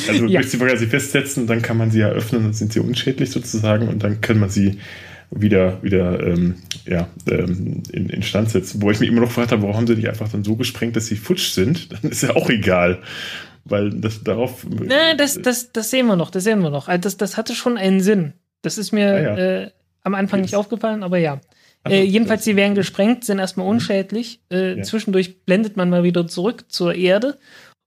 Also 0.08 0.26
Ja. 0.26 0.40
ja. 0.40 0.42
sie 0.42 0.56
quasi 0.56 0.86
festsetzen, 0.86 1.46
dann 1.46 1.60
kann 1.60 1.76
man 1.76 1.90
sie 1.90 2.00
ja 2.00 2.08
öffnen, 2.08 2.44
dann 2.44 2.54
sind 2.54 2.72
sie 2.72 2.80
unschädlich 2.80 3.30
sozusagen 3.30 3.88
und 3.88 4.02
dann 4.02 4.22
kann 4.22 4.38
man 4.38 4.48
sie 4.48 4.78
wieder, 5.30 5.82
wieder 5.82 6.20
ähm, 6.26 6.56
ja, 6.86 7.08
ähm, 7.30 7.82
in, 7.92 8.08
in 8.08 8.22
Stand 8.22 8.50
setzen. 8.50 8.80
Wo 8.82 8.90
ich 8.90 9.00
mich 9.00 9.08
immer 9.08 9.20
noch 9.20 9.28
gefragt 9.28 9.52
habe, 9.52 9.62
warum 9.62 9.76
haben 9.76 9.86
sie 9.86 9.94
nicht 9.94 10.08
einfach 10.08 10.28
dann 10.28 10.44
so 10.44 10.56
gesprengt, 10.56 10.96
dass 10.96 11.06
sie 11.06 11.16
futsch 11.16 11.50
sind? 11.50 11.92
Dann 12.02 12.10
ist 12.10 12.22
ja 12.22 12.34
auch 12.36 12.48
egal. 12.50 12.98
Weil 13.64 13.90
das 13.90 14.24
darauf. 14.24 14.66
Na, 14.70 15.14
das, 15.14 15.40
das, 15.40 15.72
das 15.72 15.90
sehen 15.90 16.06
wir 16.06 16.16
noch, 16.16 16.30
das 16.30 16.44
sehen 16.44 16.60
wir 16.60 16.70
noch. 16.70 16.88
Also 16.88 17.02
das, 17.02 17.16
das 17.18 17.36
hatte 17.36 17.54
schon 17.54 17.76
einen 17.76 18.00
Sinn. 18.00 18.32
Das 18.62 18.78
ist 18.78 18.92
mir 18.92 19.12
Ah, 19.12 19.20
ja. 19.20 19.36
äh, 19.64 19.70
am 20.02 20.14
Anfang 20.14 20.40
nicht 20.40 20.54
aufgefallen, 20.56 21.02
aber 21.02 21.18
ja. 21.18 21.40
Äh, 21.86 22.02
jedenfalls, 22.02 22.44
sie 22.44 22.56
werden 22.56 22.74
gesprengt, 22.74 23.24
sind 23.24 23.38
erstmal 23.38 23.66
unschädlich. 23.66 24.40
Äh, 24.50 24.78
Ja. 24.78 24.82
Zwischendurch 24.82 25.40
blendet 25.44 25.76
man 25.76 25.90
mal 25.90 26.02
wieder 26.02 26.26
zurück 26.26 26.64
zur 26.68 26.94
Erde. 26.94 27.36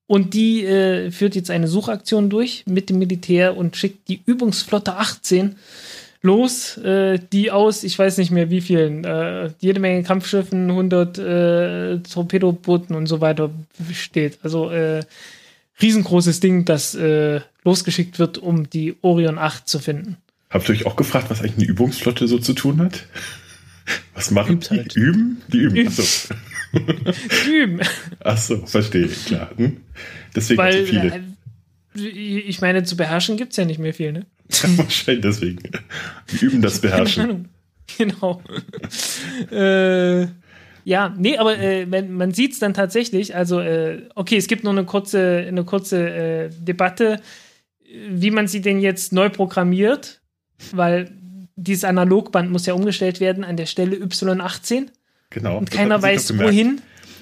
Und 0.08 0.34
die 0.34 0.64
äh, 0.66 1.10
führt 1.10 1.36
jetzt 1.36 1.50
eine 1.50 1.68
Suchaktion 1.68 2.30
durch 2.30 2.64
mit 2.68 2.89
dem 2.89 3.00
Militär 3.00 3.56
und 3.58 3.76
schickt 3.78 4.08
die 4.08 4.22
Übungsflotte 4.26 4.98
18 4.98 5.56
los, 6.22 6.78
äh, 6.78 7.20
die 7.32 7.52
aus, 7.52 7.84
ich 7.84 7.98
weiß 7.98 8.18
nicht 8.18 8.32
mehr 8.32 8.50
wie 8.50 8.62
vielen, 8.62 9.04
äh, 9.04 9.52
jede 9.60 9.80
Menge 9.80 10.04
Kampfschiffen, 10.04 10.70
100 10.70 11.18
äh, 11.18 11.98
Torpedobooten 12.00 12.96
und 12.96 13.08
so 13.08 13.22
weiter 13.22 13.50
besteht. 13.80 14.40
Also 14.44 14.70
äh, 14.70 15.04
riesengroßes 15.82 16.40
Ding, 16.40 16.66
das 16.66 16.94
äh, 16.96 17.42
losgeschickt 17.64 18.20
wird, 18.20 18.38
um 18.38 18.70
die 18.70 18.96
Orion 19.02 19.38
8 19.40 19.68
zu 19.68 19.80
finden. 19.80 20.18
Habt 20.50 20.68
ihr 20.70 20.76
euch 20.76 20.86
auch 20.86 20.96
gefragt, 20.96 21.30
was 21.30 21.40
eigentlich 21.42 21.58
eine 21.58 21.66
Übungsflotte 21.66 22.28
so 22.28 22.38
zu 22.38 22.54
tun 22.54 22.82
hat? 22.82 23.06
Was 24.14 24.30
machen 24.30 24.56
Übt 24.58 24.70
die? 24.70 24.78
halt. 24.78 24.96
Üben? 24.96 25.42
Die 25.52 25.58
üben. 25.58 25.88
Achso, 25.88 26.04
Üben. 27.52 27.82
Ach 28.24 28.38
so, 28.38 28.66
verstehe 28.68 29.06
ich, 29.06 29.26
klar. 29.26 29.50
Hm? 29.58 29.78
Deswegen 30.36 30.60
Weil, 30.60 30.86
so 30.86 30.86
viele. 30.86 31.24
äh, 31.98 32.08
ich 32.08 32.62
meine, 32.62 32.84
zu 32.84 32.96
beherrschen 32.96 33.38
gibt 33.38 33.52
es 33.52 33.58
ja 33.58 33.66
nicht 33.66 33.80
mehr 33.80 33.94
viel, 33.94 34.12
ne? 34.12 34.26
Wahrscheinlich 34.78 35.24
deswegen. 35.24 35.60
Die 36.32 36.45
üben 36.45 36.62
das 36.62 36.80
Beherrschen. 36.82 37.49
Genau. 37.97 38.41
äh, 39.52 40.28
ja, 40.84 41.14
nee, 41.18 41.38
aber 41.38 41.58
äh, 41.58 41.86
man, 41.86 42.12
man 42.14 42.34
sieht 42.34 42.54
es 42.54 42.60
dann 42.60 42.74
tatsächlich. 42.74 43.36
Also, 43.36 43.60
äh, 43.60 44.04
okay, 44.16 44.38
es 44.38 44.47
gibt 44.47 44.64
noch 44.64 44.72
eine 44.72 44.86
kurze, 44.86 45.45
eine 45.47 45.64
kurze 45.64 46.10
äh, 46.10 46.49
Debatte, 46.49 47.22
wie 48.10 48.32
man 48.32 48.47
sie 48.47 48.62
denn 48.62 48.80
jetzt 48.80 49.14
neu 49.14 49.30
programmiert, 49.30 50.22
weil 50.72 51.12
dieses 51.56 51.84
Analogband 51.84 52.52
muss 52.52 52.66
ja 52.66 52.74
umgestellt 52.74 53.20
werden 53.20 53.43
an 53.43 53.58
der 53.58 53.66
Stelle 53.66 53.97
Y18 53.97 54.88
Genau. 55.30 55.58
und 55.58 55.72
keiner 55.72 56.02
weiß 56.02 56.38
wohin. 56.39 56.82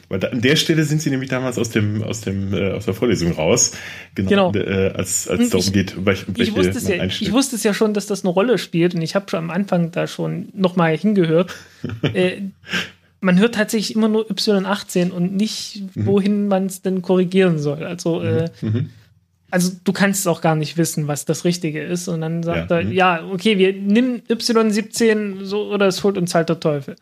Weil 0.10 0.20
da, 0.20 0.30
an 0.30 0.42
der 0.42 0.56
Stelle 0.56 0.84
sind 0.86 1.02
sie 1.02 1.12
nämlich 1.12 1.30
damals 1.30 1.58
aus 1.60 1.70
dem 1.70 2.04
aus 2.04 2.22
dem 2.22 2.52
äh, 2.54 2.72
aus 2.72 2.86
der 2.86 2.96
Vorlesung 2.96 3.32
raus, 3.34 3.72
genau, 4.16 4.52
Genau. 4.52 4.66
Äh, 4.66 4.90
als 4.96 5.28
als 5.28 5.40
Und 5.40 5.46
es 5.46 5.50
darum 5.52 5.66
ich- 5.68 5.74
geht, 5.74 6.06
welche, 6.06 6.26
Ich 6.36 6.56
wusste, 6.56 6.72
es 6.78 6.88
ja, 6.88 7.04
ich 7.04 7.32
wusste 7.32 7.56
es 7.56 7.64
ja 7.64 7.74
schon, 7.76 7.94
dass 7.94 8.08
das 8.08 8.24
eine 8.24 8.32
Rolle 8.34 8.58
spielt 8.58 8.96
und 8.96 9.02
ich 9.04 9.14
habe 9.16 9.30
schon 9.30 9.40
am 9.40 9.50
Anfang 9.52 9.92
da 9.92 10.08
schon 10.08 10.50
nochmal 10.54 10.98
hingehört. 10.98 11.54
äh, 12.14 12.42
man 13.22 13.38
hört 13.38 13.56
tatsächlich 13.56 13.96
immer 13.96 14.08
nur 14.08 14.26
Y18 14.32 15.12
und 15.12 15.36
nicht, 15.36 15.84
wohin 15.94 16.48
man 16.48 16.66
es 16.68 16.82
denn 16.82 17.02
korrigieren 17.02 17.60
soll. 17.60 17.84
Also, 17.84 18.22
äh, 18.24 18.50
Mhm. 18.62 18.90
also 19.52 19.74
du 19.84 19.92
kannst 19.94 20.22
es 20.22 20.28
auch 20.28 20.42
gar 20.42 20.56
nicht 20.56 20.78
wissen, 20.78 21.08
was 21.08 21.26
das 21.26 21.44
Richtige 21.46 21.84
ist. 21.84 22.08
Und 22.08 22.22
dann 22.22 22.42
sagt 22.44 22.72
Ja, 22.72 22.78
er, 22.80 22.84
mhm. 22.86 22.92
ja, 22.94 23.24
okay, 23.32 23.58
wir 23.58 23.74
nehmen 23.74 24.22
Y17 24.30 25.44
so 25.44 25.70
oder 25.72 25.88
es 25.88 26.04
holt 26.04 26.18
uns 26.18 26.34
halt 26.34 26.50
der 26.50 26.60
Teufel. 26.60 26.96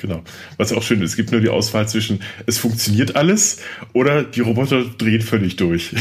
Genau. 0.00 0.22
Was 0.56 0.72
auch 0.72 0.82
schön 0.82 1.02
ist, 1.02 1.10
es 1.10 1.16
gibt 1.16 1.30
nur 1.30 1.42
die 1.42 1.50
Auswahl 1.50 1.86
zwischen 1.86 2.20
es 2.46 2.56
funktioniert 2.56 3.16
alles 3.16 3.58
oder 3.92 4.22
die 4.24 4.40
Roboter 4.40 4.82
drehen 4.96 5.20
völlig 5.20 5.56
durch. 5.56 5.94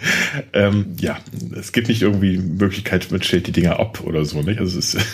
ähm, 0.52 0.96
ja, 1.00 1.18
es 1.56 1.70
gibt 1.72 1.88
nicht 1.88 2.02
irgendwie 2.02 2.36
Möglichkeit, 2.38 3.10
man 3.12 3.22
stellt 3.22 3.46
die 3.46 3.52
Dinger 3.52 3.78
ab 3.78 4.00
oder 4.02 4.24
so, 4.24 4.42
nicht? 4.42 4.58
Also 4.58 4.78
es 4.78 4.94
ist 4.94 5.06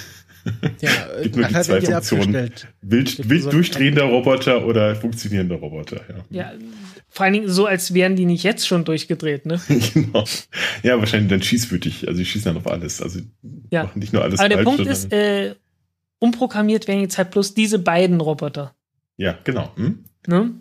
Ja, 0.81 0.91
Gibt 1.23 1.37
nur 1.37 1.47
die 1.49 1.55
zwei 1.61 1.83
Funktionen. 1.83 2.51
wild, 2.81 3.29
wild 3.29 3.53
durchdrehender 3.53 4.05
Roboter 4.05 4.65
oder 4.65 4.97
funktionierender 4.97 5.57
Roboter. 5.57 6.01
Ja. 6.09 6.25
Ja, 6.31 6.53
vor 7.13 7.25
allen 7.25 7.35
Dingen 7.35 7.49
so, 7.51 7.67
als 7.67 7.93
wären 7.93 8.17
die 8.17 8.25
nicht 8.25 8.45
jetzt 8.45 8.67
schon 8.67 8.85
durchgedreht, 8.85 9.45
ne? 9.45 9.61
genau. 9.95 10.25
Ja, 10.83 10.99
wahrscheinlich 10.99 11.29
dann 11.29 11.43
schießwütig. 11.43 12.07
Also 12.09 12.19
die 12.21 12.25
schießen 12.25 12.55
dann 12.55 12.57
auf 12.57 12.71
alles. 12.71 13.03
Also 13.03 13.21
Ja. 13.71 13.83
machen 13.83 13.99
nicht 13.99 14.13
nur 14.15 14.23
alles 14.23 14.39
Aber 14.39 14.49
der 14.49 14.59
falsch, 14.63 14.65
Punkt 14.77 14.79
sondern- 14.79 14.95
ist, 14.95 15.13
äh, 15.13 15.55
umprogrammiert 16.21 16.87
werden 16.87 17.01
jetzt 17.01 17.19
halt 17.19 17.33
bloß 17.33 17.55
diese 17.55 17.81
beiden 17.81 18.21
Roboter. 18.21 18.75
ja, 19.17 19.37
genau. 19.45 19.73
Hm? 19.77 20.05
Ne? 20.27 20.55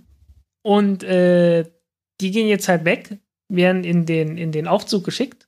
Und 0.64 1.04
äh, 1.04 1.66
die 2.22 2.32
gehen 2.32 2.48
jetzt 2.48 2.68
halt 2.68 2.86
weg, 2.86 3.20
werden 3.48 3.84
in 3.84 4.06
den, 4.06 4.38
in 4.38 4.52
den 4.52 4.68
Aufzug 4.68 5.04
geschickt 5.04 5.48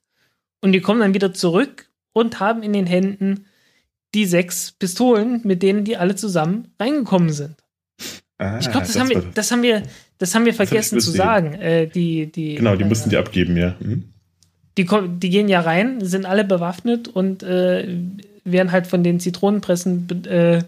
und 0.62 0.72
die 0.74 0.82
kommen 0.82 0.99
dann 0.99 1.14
wieder 1.14 1.34
zurück 1.34 1.89
und 2.14 2.39
haben 2.39 2.62
in 2.64 2.74
den 2.74 2.86
Händen 2.86 3.45
die 4.14 4.26
sechs 4.26 4.72
Pistolen, 4.74 5.41
mit 5.43 5.64
denen 5.64 5.86
die 5.86 5.97
alle 5.97 6.16
zusammen 6.16 6.74
reingekommen 6.80 7.30
sind. 7.32 7.55
Ah, 8.38 8.59
Ich 8.59 8.70
glaube, 8.70 8.86
das, 8.86 8.99
haben 8.99 9.09
wir, 9.09 9.22
das 9.34 9.51
haben 9.51 9.64
wir, 9.64 9.84
das 10.18 10.36
haben 10.36 10.45
wir 10.45 10.53
vergessen 10.53 10.99
zu 10.99 11.12
sagen. 11.12 11.53
Äh, 11.53 11.88
die, 11.88 12.32
die, 12.32 12.55
Genau, 12.55 12.76
die 12.76 12.84
äh, 12.84 12.88
mussten 12.88 13.09
die 13.09 13.18
abgeben, 13.18 13.55
ja. 13.55 13.76
Hm? 13.80 14.12
die, 14.78 14.88
die 15.20 15.30
gehen 15.30 15.47
ja 15.49 15.62
rein, 15.62 16.03
sind 16.03 16.26
alle 16.26 16.43
bewaffnet 16.43 17.07
und 17.07 17.43
äh, 17.43 17.97
werden 18.43 18.71
halt 18.71 18.87
von 18.87 19.03
den 19.03 19.19
Zitronenpressen 19.19 20.07
be 20.07 20.65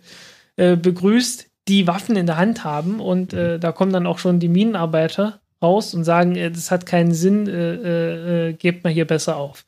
äh, 0.57 0.71
äh, 0.71 0.75
begrüßt, 0.75 1.47
die 1.67 1.87
Waffen 1.87 2.15
in 2.15 2.25
der 2.25 2.37
Hand 2.37 2.63
haben. 2.63 2.99
Und 2.99 3.33
äh, 3.33 3.59
da 3.59 3.71
kommen 3.71 3.93
dann 3.93 4.05
auch 4.07 4.19
schon 4.19 4.39
die 4.39 4.49
Minenarbeiter 4.49 5.39
raus 5.61 5.93
und 5.93 6.03
sagen, 6.03 6.35
äh, 6.35 6.51
das 6.51 6.71
hat 6.71 6.85
keinen 6.85 7.13
Sinn, 7.13 7.47
äh, 7.47 8.53
gebt 8.57 8.83
mal 8.83 8.93
hier 8.93 9.05
besser 9.05 9.37
auf. 9.37 9.65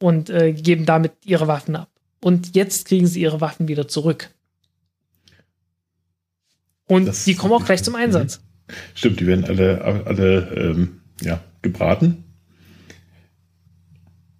Und 0.00 0.26
geben 0.26 0.84
damit 0.84 1.12
ihre 1.24 1.46
Waffen 1.46 1.76
ab. 1.76 1.88
Und 2.22 2.54
jetzt 2.54 2.86
kriegen 2.88 3.06
sie 3.06 3.22
ihre 3.22 3.40
Waffen 3.40 3.68
wieder 3.68 3.88
zurück. 3.88 4.28
Und 6.86 7.06
Das- 7.06 7.24
die 7.24 7.34
kommen 7.34 7.54
auch 7.54 7.64
gleich 7.64 7.82
zum 7.82 7.94
Einsatz. 7.94 8.40
Stimmt, 8.94 9.20
die 9.20 9.26
werden 9.26 9.44
alle, 9.44 9.82
alle 10.06 10.38
ähm, 10.56 11.00
ja, 11.22 11.40
gebraten. 11.62 12.24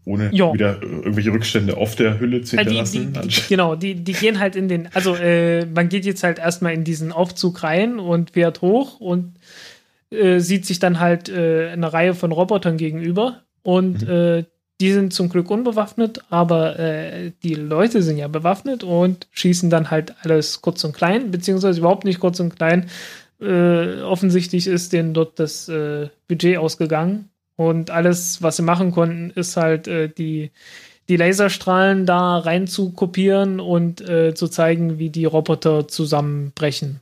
Ohne 0.07 0.30
Ja. 0.32 0.52
wieder 0.52 0.82
irgendwelche 0.82 1.32
Rückstände 1.32 1.76
auf 1.76 1.96
der 1.96 2.20
Hülle 2.20 2.42
zu 2.42 2.57
Ja, 2.57 2.64
die, 2.64 2.76
hinterlassen. 2.76 3.12
die, 3.22 3.28
die, 3.28 3.40
genau, 3.48 3.74
die, 3.74 3.94
die 3.94 4.12
gehen 4.12 4.38
halt 4.38 4.55
in 4.57 4.68
den, 4.68 4.88
also 4.94 5.14
äh, 5.16 5.64
man 5.66 5.88
geht 5.88 6.05
jetzt 6.05 6.22
halt 6.22 6.38
erstmal 6.38 6.74
in 6.74 6.84
diesen 6.84 7.11
Aufzug 7.12 7.62
rein 7.62 7.98
und 7.98 8.32
fährt 8.32 8.61
hoch 8.61 9.00
und 9.00 9.34
äh, 10.11 10.40
sieht 10.40 10.66
sich 10.66 10.78
dann 10.78 11.00
halt 11.00 11.28
äh, 11.28 11.70
eine 11.70 11.92
Reihe 11.92 12.14
von 12.14 12.32
Robotern 12.32 12.76
gegenüber 12.76 13.42
Und 13.62 14.02
mhm. 14.07 14.11
äh, 14.11 14.44
die 14.80 14.92
sind 14.92 15.12
zum 15.14 15.28
Glück 15.28 15.50
unbewaffnet, 15.50 16.20
aber 16.30 16.78
äh, 16.78 17.32
die 17.42 17.55
Leute 17.55 18.02
sind 18.02 18.18
ja 18.18 18.28
bewaffnet 18.28 18.84
und 18.84 19.28
schießen 19.30 19.70
dann 19.70 19.90
halt 19.90 20.14
alles 20.22 20.61
kurz 20.61 20.84
und 20.84 20.94
klein, 20.94 21.30
beziehungsweise 21.30 21.78
überhaupt 21.80 22.05
nicht 22.05 22.20
kurz 22.20 22.40
und 22.40 22.57
klein. 22.57 22.90
Äh, 23.40 24.02
offensichtlich 24.02 24.66
ist 24.66 24.92
denen 24.92 25.14
dort 25.14 25.38
das 25.38 25.68
äh, 25.68 26.09
Budget 26.28 26.59
ausgegangen 26.59 27.30
und 27.57 27.90
alles, 27.90 28.42
was 28.42 28.57
sie 28.57 28.62
machen 28.62 28.90
konnten, 28.90 29.30
ist 29.30 29.57
halt 29.57 29.86
äh, 29.88 30.09
die, 30.09 30.50
die 31.09 31.16
Laserstrahlen 31.16 32.07
da 32.07 32.38
rein 32.38 32.66
zu 32.66 32.90
kopieren 32.92 33.61
und 33.61 34.00
äh, 34.00 34.34
zu 34.34 34.48
zeigen, 34.48 34.98
wie 34.98 35.11
die 35.11 35.24
Roboter 35.24 35.86
zusammenbrechen 35.86 37.00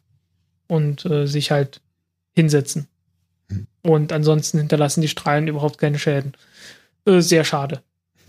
und 0.69 1.05
äh, 1.07 1.27
sich 1.27 1.51
halt 1.51 1.81
hinsetzen. 2.35 2.89
Hm. 3.49 3.67
Und 3.83 4.13
ansonsten 4.13 4.59
hinterlassen 4.59 5.01
die 5.01 5.09
Strahlen 5.09 5.49
überhaupt 5.49 5.79
keine 5.79 5.99
Schäden. 5.99 6.33
Äh, 7.07 7.21
sehr 7.21 7.45
schade. 7.45 7.83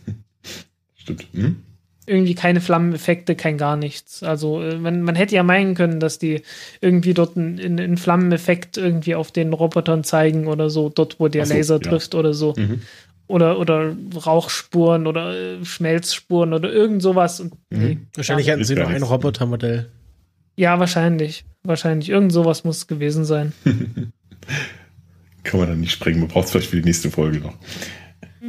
Stimmt. 0.95 1.25
Hm? 1.33 1.63
Irgendwie 2.05 2.35
keine 2.35 2.59
Flammeneffekte, 2.59 3.35
kein 3.35 3.57
gar 3.57 3.77
nichts. 3.77 4.23
Also 4.23 4.61
äh, 4.61 4.77
man, 4.77 5.01
man 5.01 5.15
hätte 5.15 5.35
ja 5.35 5.43
meinen 5.43 5.75
können, 5.75 5.99
dass 5.99 6.19
die 6.19 6.41
irgendwie 6.81 7.13
dort 7.13 7.37
einen, 7.37 7.79
einen 7.79 7.97
Flammeneffekt 7.97 8.77
irgendwie 8.77 9.15
auf 9.15 9.31
den 9.31 9.53
Robotern 9.53 10.03
zeigen 10.03 10.47
oder 10.47 10.69
so, 10.69 10.89
dort 10.89 11.19
wo 11.19 11.27
der 11.27 11.45
so, 11.45 11.53
Laser 11.53 11.75
ja. 11.75 11.89
trifft 11.89 12.15
oder 12.15 12.33
so. 12.33 12.53
Mhm. 12.57 12.81
Oder, 13.27 13.57
oder 13.57 13.95
Rauchspuren 14.25 15.07
oder 15.07 15.33
äh, 15.33 15.65
Schmelzspuren 15.65 16.53
oder 16.53 16.71
irgend 16.71 17.01
sowas. 17.01 17.39
Und, 17.39 17.53
mhm. 17.69 17.79
nee, 17.79 17.97
wahrscheinlich 18.15 18.49
hatten 18.49 18.63
sie 18.63 18.75
noch 18.75 18.89
ein 18.89 19.03
Robotermodell. 19.03 19.89
Ja, 20.55 20.79
wahrscheinlich. 20.79 21.45
Wahrscheinlich. 21.63 22.09
Irgend 22.09 22.31
sowas 22.33 22.63
muss 22.63 22.77
es 22.77 22.87
gewesen 22.87 23.25
sein. 23.25 23.53
Kann 25.43 25.59
man 25.59 25.69
dann 25.69 25.79
nicht 25.79 25.91
sprengen. 25.91 26.19
Man 26.19 26.29
braucht 26.29 26.45
es 26.45 26.51
vielleicht 26.51 26.69
für 26.69 26.77
die 26.77 26.83
nächste 26.83 27.09
Folge 27.11 27.39
noch. 27.39 27.55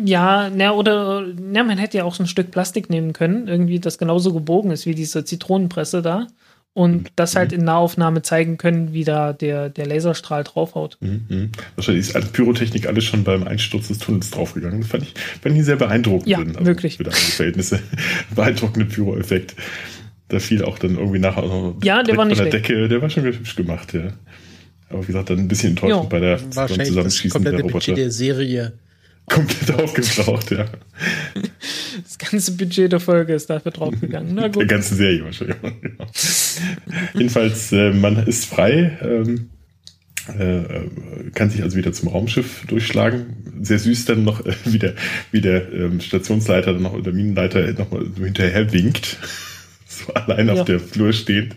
Ja, 0.03 0.51
na, 0.51 0.73
oder 0.73 1.25
na, 1.41 1.63
man 1.63 1.79
hätte 1.79 1.99
ja 1.99 2.05
auch 2.05 2.15
so 2.15 2.25
ein 2.25 2.27
Stück 2.27 2.51
Plastik 2.51 2.91
nehmen 2.91 3.13
können, 3.13 3.47
irgendwie, 3.47 3.79
das 3.79 3.99
genauso 3.99 4.33
gebogen 4.33 4.73
ist 4.73 4.87
wie 4.87 4.95
diese 4.95 5.25
Zitronenpresse 5.25 6.03
da. 6.03 6.27
Und 6.77 7.03
mhm. 7.03 7.07
das 7.15 7.37
halt 7.37 7.53
in 7.53 7.63
Nahaufnahme 7.63 8.23
zeigen 8.23 8.59
können, 8.59 8.93
wie 8.93 9.05
da 9.05 9.33
der, 9.33 9.69
der 9.69 9.87
Laserstrahl 9.87 10.43
draufhaut. 10.43 10.99
Mhm. 11.01 11.25
mhm. 11.29 11.53
Wahrscheinlich 11.77 12.09
ist 12.09 12.17
als 12.17 12.27
Pyrotechnik 12.31 12.89
alles 12.89 13.05
schon 13.05 13.23
beim 13.23 13.45
Einsturz 13.45 13.87
des 13.87 13.99
Tunnels 13.99 14.33
draufgegangen. 14.33 14.81
Das 14.81 14.91
fand 14.91 15.05
ich, 15.05 15.15
fand 15.41 15.57
ich 15.57 15.65
sehr 15.65 15.77
beeindruckend. 15.77 16.27
Ja. 16.27 16.39
Also 16.39 16.67
wirklich. 16.67 16.97
Für 16.97 17.09
Verhältnisse. 17.13 17.79
Beeindruckende 18.35 18.87
Pyro-Effekt. 18.87 19.55
Da 20.27 20.41
fiel 20.41 20.65
auch 20.65 20.81
dann 20.81 20.97
irgendwie 20.97 21.21
nachher 21.21 21.43
noch 21.43 21.77
ja, 21.85 22.03
der 22.03 22.17
war 22.17 22.25
nicht 22.25 22.41
der 22.41 22.51
Decke. 22.51 22.89
Der 22.89 23.01
war 23.01 23.09
schon 23.09 23.23
hübsch 23.23 23.55
gemacht, 23.55 23.95
ja. 23.95 24.09
Aber 24.89 25.03
wie 25.03 25.07
gesagt, 25.07 25.31
dann 25.31 25.39
ein 25.39 25.49
bisschen 25.49 25.71
enttäuschend 25.71 26.09
bei 26.09 26.19
der 26.19 26.39
Zusammenschießen 26.51 27.45
der 27.45 27.61
Roboter. 27.61 27.95
der 27.95 28.11
Serie 28.11 28.73
Komplett 29.27 29.71
aufgebraucht, 29.73 30.51
ja. 30.51 30.67
Das 32.03 32.19
ganze 32.19 32.53
Budget 32.57 32.93
der 32.93 33.01
Folge 33.01 33.35
ist 33.35 33.49
dafür 33.49 33.73
draufgegangen. 33.73 34.35
Na 34.35 34.49
gut. 34.49 34.57
Der 34.61 34.67
ganzen 34.67 34.97
Serie 34.97 35.25
wahrscheinlich. 35.25 35.57
Genau. 35.63 36.07
Jedenfalls, 37.15 37.73
äh, 37.73 37.91
man 37.93 38.27
ist 38.27 38.45
frei, 38.45 38.99
ähm, 39.03 39.49
äh, 40.39 41.31
kann 41.35 41.51
sich 41.51 41.63
also 41.63 41.77
wieder 41.77 41.93
zum 41.93 42.09
Raumschiff 42.09 42.65
durchschlagen. 42.67 43.63
Sehr 43.63 43.79
süß 43.79 44.05
dann 44.05 44.25
noch, 44.25 44.45
äh, 44.45 44.55
wie 44.65 44.79
der, 44.79 44.95
wie 45.33 45.41
der 45.41 45.73
ähm, 45.73 46.01
Stationsleiter 46.01 46.75
dann 46.75 46.83
noch 46.83 46.93
oder 46.93 47.13
Minenleiter 47.13 47.73
noch 47.73 47.91
mal 47.91 48.05
so 48.17 48.25
hinterher 48.25 48.73
winkt. 48.73 49.19
so 49.87 50.13
allein 50.13 50.49
ja. 50.49 50.55
auf 50.55 50.65
der 50.65 50.81
Flur 50.81 51.13
steht. 51.13 51.57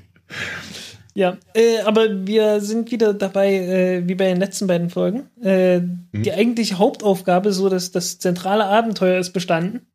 Ja, 1.17 1.39
äh, 1.55 1.79
aber 1.79 2.27
wir 2.27 2.61
sind 2.61 2.91
wieder 2.91 3.11
dabei, 3.11 3.55
äh, 3.55 4.07
wie 4.07 4.13
bei 4.13 4.25
den 4.25 4.37
letzten 4.37 4.67
beiden 4.67 4.91
Folgen. 4.91 5.31
Äh, 5.41 5.79
mhm. 5.79 6.05
Die 6.13 6.31
eigentliche 6.31 6.77
Hauptaufgabe, 6.77 7.53
so 7.53 7.69
dass 7.69 7.91
das 7.91 8.19
zentrale 8.19 8.65
Abenteuer 8.65 9.17
ist 9.17 9.31
bestanden. 9.31 9.87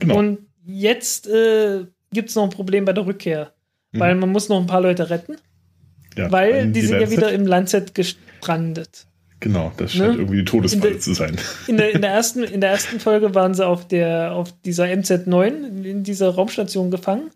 Genau. 0.00 0.18
Und 0.18 0.38
jetzt 0.66 1.28
äh, 1.28 1.84
gibt 2.12 2.30
es 2.30 2.34
noch 2.34 2.42
ein 2.42 2.50
Problem 2.50 2.84
bei 2.84 2.92
der 2.92 3.06
Rückkehr. 3.06 3.52
Mhm. 3.92 4.00
Weil 4.00 4.14
man 4.16 4.30
muss 4.30 4.48
noch 4.48 4.58
ein 4.58 4.66
paar 4.66 4.80
Leute 4.80 5.08
retten. 5.08 5.36
Ja, 6.16 6.32
weil 6.32 6.66
die, 6.66 6.80
die 6.80 6.86
sind 6.88 7.00
ja 7.00 7.12
wieder 7.12 7.30
im 7.30 7.46
Landset 7.46 7.94
gestrandet. 7.94 9.06
Genau, 9.38 9.70
das 9.76 9.92
scheint 9.92 10.14
ne? 10.14 10.18
irgendwie 10.18 10.38
die 10.38 10.44
Todesfalle 10.46 10.98
zu 10.98 11.14
sein. 11.14 11.36
In 11.68 11.76
der, 11.76 11.94
in, 11.94 12.02
der 12.02 12.10
ersten, 12.14 12.42
in 12.42 12.60
der 12.60 12.70
ersten 12.70 12.98
Folge 12.98 13.36
waren 13.36 13.54
sie 13.54 13.64
auf, 13.64 13.86
der, 13.86 14.32
auf 14.32 14.52
dieser 14.64 14.86
MZ9 14.86 15.84
in 15.84 16.02
dieser 16.02 16.30
Raumstation 16.30 16.90
gefangen. 16.90 17.30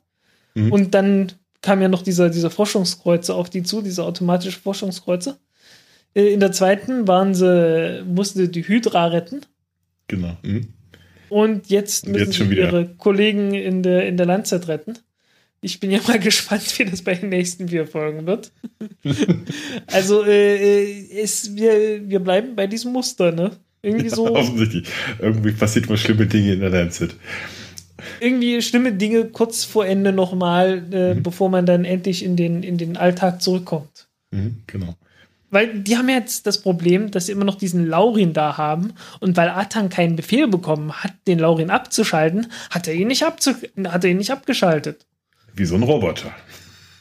Mhm. 0.54 0.72
Und 0.72 0.94
dann 0.94 1.32
kam 1.62 1.82
ja 1.82 1.88
noch 1.88 2.02
dieser, 2.02 2.30
diese 2.30 2.50
Forschungskreuze 2.50 3.34
auf 3.34 3.50
die 3.50 3.62
zu, 3.62 3.82
diese 3.82 4.04
automatische 4.04 4.60
Forschungskreuze. 4.60 5.38
Äh, 6.14 6.32
in 6.32 6.40
der 6.40 6.52
zweiten 6.52 7.08
waren 7.08 7.34
sie, 7.34 8.02
mussten 8.06 8.40
sie 8.40 8.50
die 8.50 8.66
Hydra 8.66 9.06
retten. 9.06 9.40
Genau. 10.06 10.36
Mhm. 10.42 10.68
Und 11.28 11.68
jetzt 11.68 12.06
müssen 12.06 12.26
jetzt 12.26 12.38
sie 12.38 12.56
ihre 12.56 12.88
Kollegen 12.96 13.52
in 13.54 13.82
der, 13.82 14.06
in 14.06 14.16
der 14.16 14.26
Landzeit 14.26 14.68
retten. 14.68 14.94
Ich 15.60 15.80
bin 15.80 15.90
ja 15.90 16.00
mal 16.08 16.18
gespannt, 16.18 16.78
wie 16.78 16.84
das 16.84 17.02
bei 17.02 17.14
den 17.14 17.28
nächsten 17.30 17.68
vier 17.68 17.86
Folgen 17.86 18.26
wird. 18.26 18.52
also, 19.86 20.24
äh, 20.24 20.84
äh, 20.84 21.20
es, 21.20 21.56
wir, 21.56 22.08
wir 22.08 22.20
bleiben 22.20 22.56
bei 22.56 22.66
diesem 22.66 22.92
Muster, 22.92 23.32
ne? 23.32 23.50
Irgendwie 23.82 24.08
so. 24.08 24.26
Ja, 24.26 24.32
offensichtlich. 24.32 24.88
Irgendwie 25.20 25.52
passiert 25.52 25.88
mal 25.88 25.96
schlimme 25.96 26.26
Dinge 26.26 26.52
in 26.52 26.60
der 26.60 26.70
Landzeit 26.70 27.14
irgendwie 28.20 28.62
schlimme 28.62 28.92
Dinge 28.92 29.26
kurz 29.26 29.64
vor 29.64 29.86
Ende 29.86 30.12
nochmal, 30.12 30.82
äh, 30.92 31.14
mhm. 31.14 31.22
bevor 31.22 31.48
man 31.48 31.66
dann 31.66 31.84
endlich 31.84 32.24
in 32.24 32.36
den, 32.36 32.62
in 32.62 32.78
den 32.78 32.96
Alltag 32.96 33.42
zurückkommt. 33.42 34.08
Mhm, 34.30 34.62
genau. 34.66 34.94
Weil 35.50 35.80
die 35.80 35.96
haben 35.96 36.08
jetzt 36.10 36.46
das 36.46 36.60
Problem, 36.60 37.10
dass 37.10 37.26
sie 37.26 37.32
immer 37.32 37.44
noch 37.44 37.54
diesen 37.54 37.86
Laurin 37.86 38.34
da 38.34 38.58
haben 38.58 38.92
und 39.20 39.36
weil 39.36 39.48
Atan 39.48 39.88
keinen 39.88 40.14
Befehl 40.14 40.46
bekommen 40.46 40.92
hat, 40.92 41.14
den 41.26 41.38
Laurin 41.38 41.70
abzuschalten, 41.70 42.48
hat 42.70 42.86
er 42.86 42.94
ihn 42.94 43.08
nicht, 43.08 43.22
abzu 43.22 43.52
hat 43.84 44.04
er 44.04 44.10
ihn 44.10 44.18
nicht 44.18 44.30
abgeschaltet. 44.30 45.06
Wie 45.54 45.64
so 45.64 45.74
ein 45.74 45.82
Roboter. 45.82 46.34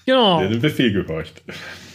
Genau. 0.05 0.39
Der 0.39 0.49
den 0.49 0.61
Befehl 0.61 0.93
gehorcht. 0.93 1.43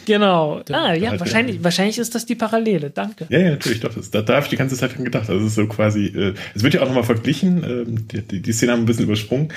Genau. 0.04 0.62
ah, 0.70 0.94
ja, 0.94 1.18
wahrscheinlich, 1.18 1.56
ja. 1.56 1.64
wahrscheinlich 1.64 1.98
ist 1.98 2.14
das 2.14 2.26
die 2.26 2.34
Parallele. 2.34 2.90
Danke. 2.90 3.26
Ja, 3.28 3.38
ja, 3.38 3.50
natürlich, 3.50 3.80
doch. 3.80 3.94
Das, 3.94 4.10
da, 4.10 4.22
da 4.22 4.34
habe 4.34 4.44
ich 4.44 4.50
die 4.50 4.56
ganze 4.56 4.76
Zeit 4.76 4.94
dran 4.94 5.04
gedacht. 5.04 5.28
Also 5.28 5.40
es 5.40 5.52
ist 5.52 5.54
so 5.54 5.66
quasi, 5.66 6.06
äh, 6.06 6.34
es 6.54 6.62
wird 6.62 6.74
ja 6.74 6.82
auch 6.82 6.86
nochmal 6.86 7.04
verglichen, 7.04 7.64
ähm, 7.64 8.08
die, 8.08 8.22
die, 8.22 8.40
die 8.40 8.52
Szene 8.52 8.72
haben 8.72 8.80
wir 8.80 8.84
ein 8.84 8.86
bisschen 8.86 9.04
übersprungen, 9.04 9.48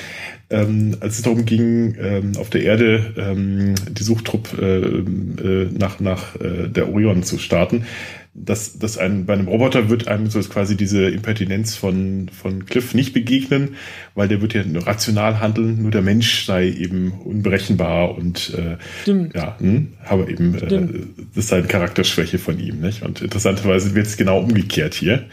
ähm, 0.50 0.98
als 1.00 1.18
es 1.18 1.22
darum 1.24 1.46
ging, 1.46 1.96
ähm, 2.00 2.34
auf 2.38 2.50
der 2.50 2.64
Erde 2.64 3.14
ähm, 3.18 3.76
die 3.89 4.04
Suchtrupp 4.04 4.58
äh, 4.60 4.80
äh, 4.80 5.70
nach, 5.72 6.00
nach 6.00 6.36
äh, 6.36 6.68
der 6.68 6.89
Orion 6.89 7.24
zu 7.24 7.38
starten 7.38 7.86
dass, 8.38 8.78
dass 8.78 8.98
ein, 8.98 9.26
bei 9.26 9.34
einem 9.34 9.48
Roboter 9.48 9.90
wird 9.90 10.10
einem 10.10 10.30
so 10.30 10.40
quasi 10.42 10.76
diese 10.76 11.10
Impertinenz 11.10 11.76
von, 11.76 12.30
von 12.30 12.66
Cliff 12.66 12.94
nicht 12.94 13.14
begegnen, 13.14 13.76
weil 14.14 14.28
der 14.28 14.42
wird 14.42 14.54
ja 14.54 14.64
nur 14.66 14.86
rational 14.86 15.40
handeln, 15.40 15.82
nur 15.82 15.92
der 15.92 16.02
Mensch 16.02 16.46
sei 16.46 16.68
eben 16.68 17.14
unberechenbar 17.14 18.18
und 18.18 18.54
äh, 18.54 18.78
ja, 19.34 19.58
hm, 19.58 19.94
aber 20.06 20.28
eben 20.28 20.54
äh, 20.56 21.06
das 21.34 21.48
sei 21.48 21.60
eine 21.60 21.68
Charakterschwäche 21.68 22.38
von 22.38 22.60
ihm. 22.60 22.82
Nicht? 22.82 23.04
Und 23.04 23.22
interessanterweise 23.22 23.96
wird 23.96 24.08
es 24.08 24.18
genau 24.18 24.40
umgekehrt 24.42 24.94
hier. 24.94 25.24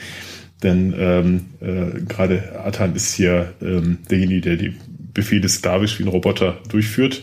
Denn 0.62 0.94
ähm, 0.96 1.40
äh, 1.60 2.02
gerade 2.02 2.60
Atan 2.64 2.94
ist 2.94 3.14
hier 3.14 3.52
ähm, 3.60 3.98
derjenige, 4.08 4.40
der 4.42 4.56
die 4.56 4.76
Befehle 5.12 5.48
sklavisch 5.48 5.98
wie 5.98 6.04
ein 6.04 6.08
Roboter 6.08 6.60
durchführt 6.68 7.22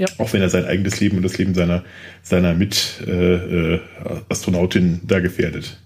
ja. 0.00 0.08
Auch 0.16 0.32
wenn 0.32 0.40
er 0.40 0.48
sein 0.48 0.64
eigenes 0.64 0.98
Leben 0.98 1.18
und 1.18 1.22
das 1.22 1.36
Leben 1.36 1.52
seiner, 1.52 1.84
seiner 2.22 2.54
Mit-Astronautin 2.54 4.84
äh, 4.84 4.94
äh, 4.94 5.00
da 5.06 5.20
gefährdet. 5.20 5.76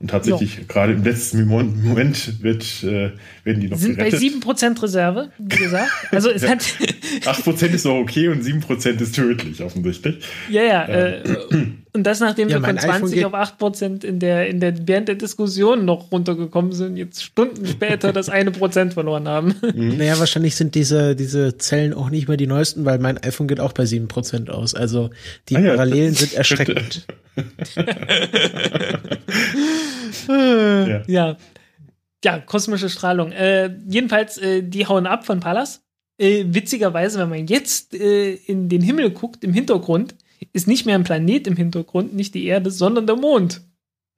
Und 0.00 0.10
tatsächlich, 0.10 0.56
ja. 0.56 0.62
gerade 0.66 0.94
im 0.94 1.04
letzten 1.04 1.46
Moment 1.46 2.42
wird, 2.42 2.64
äh, 2.82 3.12
werden 3.44 3.60
die 3.60 3.68
noch 3.68 3.78
Sind 3.78 3.96
gerettet. 3.96 4.42
bei 4.42 4.50
7% 4.50 4.82
Reserve, 4.82 5.30
wie 5.38 5.56
gesagt. 5.56 5.88
Also 6.10 6.30
es 6.30 6.44
hat 6.46 6.58
8% 6.60 7.66
ist 7.68 7.84
noch 7.84 7.94
okay 7.94 8.28
und 8.28 8.42
7% 8.42 9.00
ist 9.00 9.14
tödlich, 9.14 9.62
offensichtlich. 9.62 10.24
Ja, 10.50 10.64
ja. 10.64 10.88
Ähm. 10.88 11.44
Äh, 11.50 11.56
und 11.96 12.04
das, 12.04 12.20
nachdem 12.20 12.48
ja, 12.48 12.60
wir 12.60 12.66
von 12.68 12.78
20 12.78 13.24
auf 13.24 13.32
8% 13.34 14.04
in 14.04 14.20
der, 14.20 14.48
in 14.48 14.60
der, 14.60 14.86
während 14.86 15.08
der 15.08 15.14
Diskussion 15.14 15.86
noch 15.86 16.12
runtergekommen 16.12 16.72
sind, 16.72 16.96
jetzt 16.98 17.24
Stunden 17.24 17.66
später 17.66 18.12
das 18.12 18.28
eine 18.28 18.50
Prozent 18.50 18.94
verloren 18.94 19.26
haben. 19.26 19.54
Mhm. 19.76 19.98
Naja, 19.98 20.18
wahrscheinlich 20.18 20.54
sind 20.54 20.74
diese, 20.74 21.16
diese 21.16 21.58
Zellen 21.58 21.92
auch 21.92 22.08
nicht 22.08 22.28
mehr 22.28 22.36
die 22.36 22.46
neuesten, 22.46 22.84
weil 22.84 22.98
mein 22.98 23.18
iPhone 23.18 23.48
geht 23.48 23.58
auch 23.58 23.72
bei 23.72 23.82
7% 23.82 24.48
aus. 24.48 24.74
Also 24.74 25.10
die 25.48 25.56
ah, 25.56 25.60
ja, 25.60 25.70
Parallelen 25.70 26.14
sind 26.14 26.34
erschreckend. 26.34 27.06
ja. 30.28 31.02
ja. 31.06 31.36
Ja, 32.24 32.38
kosmische 32.38 32.88
Strahlung. 32.88 33.32
Äh, 33.32 33.76
jedenfalls, 33.88 34.38
äh, 34.38 34.62
die 34.62 34.86
hauen 34.86 35.06
ab 35.06 35.26
von 35.26 35.40
Pallas. 35.40 35.82
Äh, 36.18 36.44
witzigerweise, 36.48 37.18
wenn 37.18 37.28
man 37.28 37.46
jetzt 37.46 37.94
äh, 37.94 38.34
in 38.34 38.68
den 38.68 38.82
Himmel 38.82 39.10
guckt, 39.10 39.44
im 39.44 39.52
Hintergrund, 39.52 40.14
ist 40.52 40.66
nicht 40.68 40.86
mehr 40.86 40.94
ein 40.94 41.04
Planet 41.04 41.46
im 41.46 41.56
Hintergrund, 41.56 42.14
nicht 42.14 42.34
die 42.34 42.46
Erde, 42.46 42.70
sondern 42.70 43.06
der 43.06 43.16
Mond. 43.16 43.62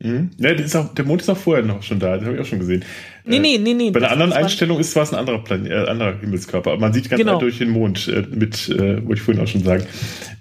Mhm. 0.01 0.31
Ja, 0.39 0.55
der, 0.55 0.81
auch, 0.81 0.95
der, 0.95 1.05
Mond 1.05 1.23
ist 1.23 1.29
auch 1.29 1.37
vorher 1.37 1.65
noch 1.65 1.83
schon 1.83 1.99
da, 1.99 2.17
das 2.17 2.25
habe 2.25 2.37
ich 2.37 2.41
auch 2.41 2.47
schon 2.47 2.61
gesehen. 2.61 2.85
Nee, 3.25 3.41
nee, 3.41 3.59
nee, 3.59 3.75
nee. 3.75 3.91
Bei 3.91 3.99
einer 3.99 4.13
anderen 4.13 4.33
Einstellung 4.33 4.79
ist 4.79 4.93
zwar 4.93 5.09
ein 5.11 5.17
anderer 5.17 5.43
Planet, 5.43 5.73
äh, 5.73 5.91
anderer 5.91 6.21
Himmelskörper, 6.21 6.71
aber 6.71 6.81
man 6.81 6.93
sieht 6.93 7.11
ganz 7.11 7.19
genau. 7.19 7.41
durch 7.41 7.59
den 7.59 7.71
Mond 7.71 8.07
äh, 8.07 8.23
mit, 8.31 8.69
äh, 8.69 9.05
wollte 9.05 9.15
ich 9.15 9.23
vorhin 9.23 9.43
auch 9.43 9.49
schon 9.49 9.65
sagen, 9.65 9.85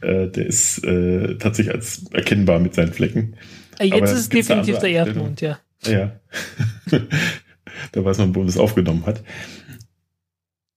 äh, 0.01 0.27
der 0.27 0.45
ist 0.45 0.83
äh, 0.83 1.37
tatsächlich 1.39 1.73
als 1.73 2.05
erkennbar 2.11 2.59
mit 2.59 2.75
seinen 2.75 2.93
Flecken. 2.93 3.35
Äh, 3.79 3.85
jetzt 3.85 3.95
aber 3.95 4.05
ist 4.05 4.11
es 4.11 4.29
definitiv 4.29 4.77
der 4.77 4.89
Erdmond, 4.89 5.41
ja. 5.41 5.59
Ja. 5.85 6.19
da 7.91 8.05
weiß 8.05 8.19
man, 8.19 8.35
wo 8.35 8.43
es 8.43 8.57
aufgenommen 8.57 9.07
hat. 9.07 9.23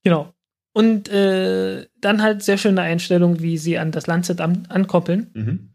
Genau. 0.05 0.33
Und 0.73 1.09
äh, 1.09 1.87
dann 2.01 2.23
halt 2.23 2.43
sehr 2.43 2.59
schöne 2.59 2.83
Einstellung, 2.83 3.41
wie 3.41 3.59
sie 3.59 3.79
an 3.79 3.91
das 3.91 4.07
Lancet 4.07 4.41
an 4.41 4.67
ankoppeln. 4.69 5.31
Mhm. 5.35 5.71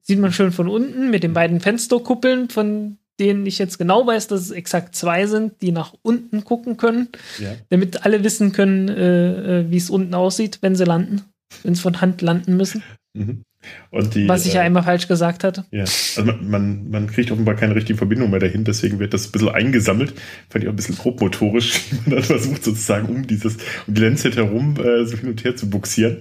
Sieht 0.00 0.18
man 0.18 0.32
schön 0.32 0.52
von 0.52 0.68
unten 0.68 1.10
mit 1.10 1.22
den 1.22 1.32
beiden 1.32 1.60
Fensterkuppeln, 1.60 2.48
von 2.48 2.98
denen 3.20 3.46
ich 3.46 3.58
jetzt 3.58 3.78
genau 3.78 4.06
weiß, 4.06 4.26
dass 4.28 4.40
es 4.40 4.50
exakt 4.50 4.96
zwei 4.96 5.26
sind, 5.26 5.60
die 5.60 5.70
nach 5.70 5.94
unten 6.02 6.44
gucken 6.44 6.76
können, 6.76 7.08
ja. 7.38 7.54
damit 7.68 8.04
alle 8.04 8.24
wissen 8.24 8.52
können, 8.52 8.88
äh, 8.88 9.60
äh 9.60 9.70
wie 9.70 9.76
es 9.76 9.90
unten 9.90 10.14
aussieht, 10.14 10.58
wenn 10.62 10.74
sie 10.74 10.84
landen, 10.84 11.22
wenn 11.62 11.74
sie 11.74 11.82
von 11.82 12.00
Hand 12.00 12.22
landen 12.22 12.56
müssen. 12.56 12.82
Mhm. 13.14 13.42
Die, 13.92 14.28
Was 14.28 14.46
ich 14.46 14.54
ja 14.54 14.62
äh, 14.62 14.64
einmal 14.64 14.82
falsch 14.82 15.06
gesagt 15.06 15.44
hatte. 15.44 15.64
Ja, 15.70 15.82
also 15.82 16.24
man, 16.24 16.50
man, 16.50 16.90
man, 16.90 17.06
kriegt 17.06 17.30
offenbar 17.30 17.54
keine 17.54 17.74
richtige 17.74 17.96
Verbindung 17.96 18.30
mehr 18.30 18.40
dahin, 18.40 18.64
deswegen 18.64 18.98
wird 18.98 19.14
das 19.14 19.26
ein 19.26 19.32
bisschen 19.32 19.50
eingesammelt. 19.50 20.14
Fand 20.48 20.64
ich 20.64 20.68
auch 20.68 20.72
ein 20.72 20.76
bisschen 20.76 20.96
grobmotorisch, 20.96 21.80
wie 21.90 22.10
man 22.10 22.16
dann 22.16 22.24
versucht, 22.24 22.64
sozusagen 22.64 23.08
um 23.08 23.26
dieses, 23.26 23.58
um 23.86 23.94
die 23.94 24.00
Lancet 24.00 24.36
herum 24.36 24.76
äh, 24.76 25.04
so 25.04 25.16
hin 25.16 25.28
und 25.28 25.44
her 25.44 25.54
zu 25.56 25.68
buxieren. 25.68 26.18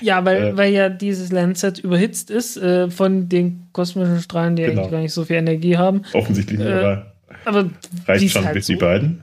Ja, 0.00 0.24
weil, 0.24 0.42
äh, 0.42 0.56
weil 0.56 0.72
ja 0.72 0.88
dieses 0.88 1.30
Lancet 1.32 1.78
überhitzt 1.78 2.30
ist 2.30 2.56
äh, 2.56 2.90
von 2.90 3.28
den 3.28 3.68
kosmischen 3.72 4.20
Strahlen, 4.20 4.56
die 4.56 4.64
genau. 4.64 4.80
eigentlich 4.80 4.90
gar 4.90 5.00
nicht 5.00 5.12
so 5.12 5.24
viel 5.24 5.36
Energie 5.36 5.76
haben. 5.76 6.02
Offensichtlich, 6.12 6.60
äh, 6.60 6.64
aber, 6.64 7.14
aber 7.44 7.70
reicht 8.06 8.30
schon 8.30 8.44
halt 8.44 8.56
mit 8.56 8.64
so, 8.64 8.72
die 8.72 8.78
beiden. 8.78 9.22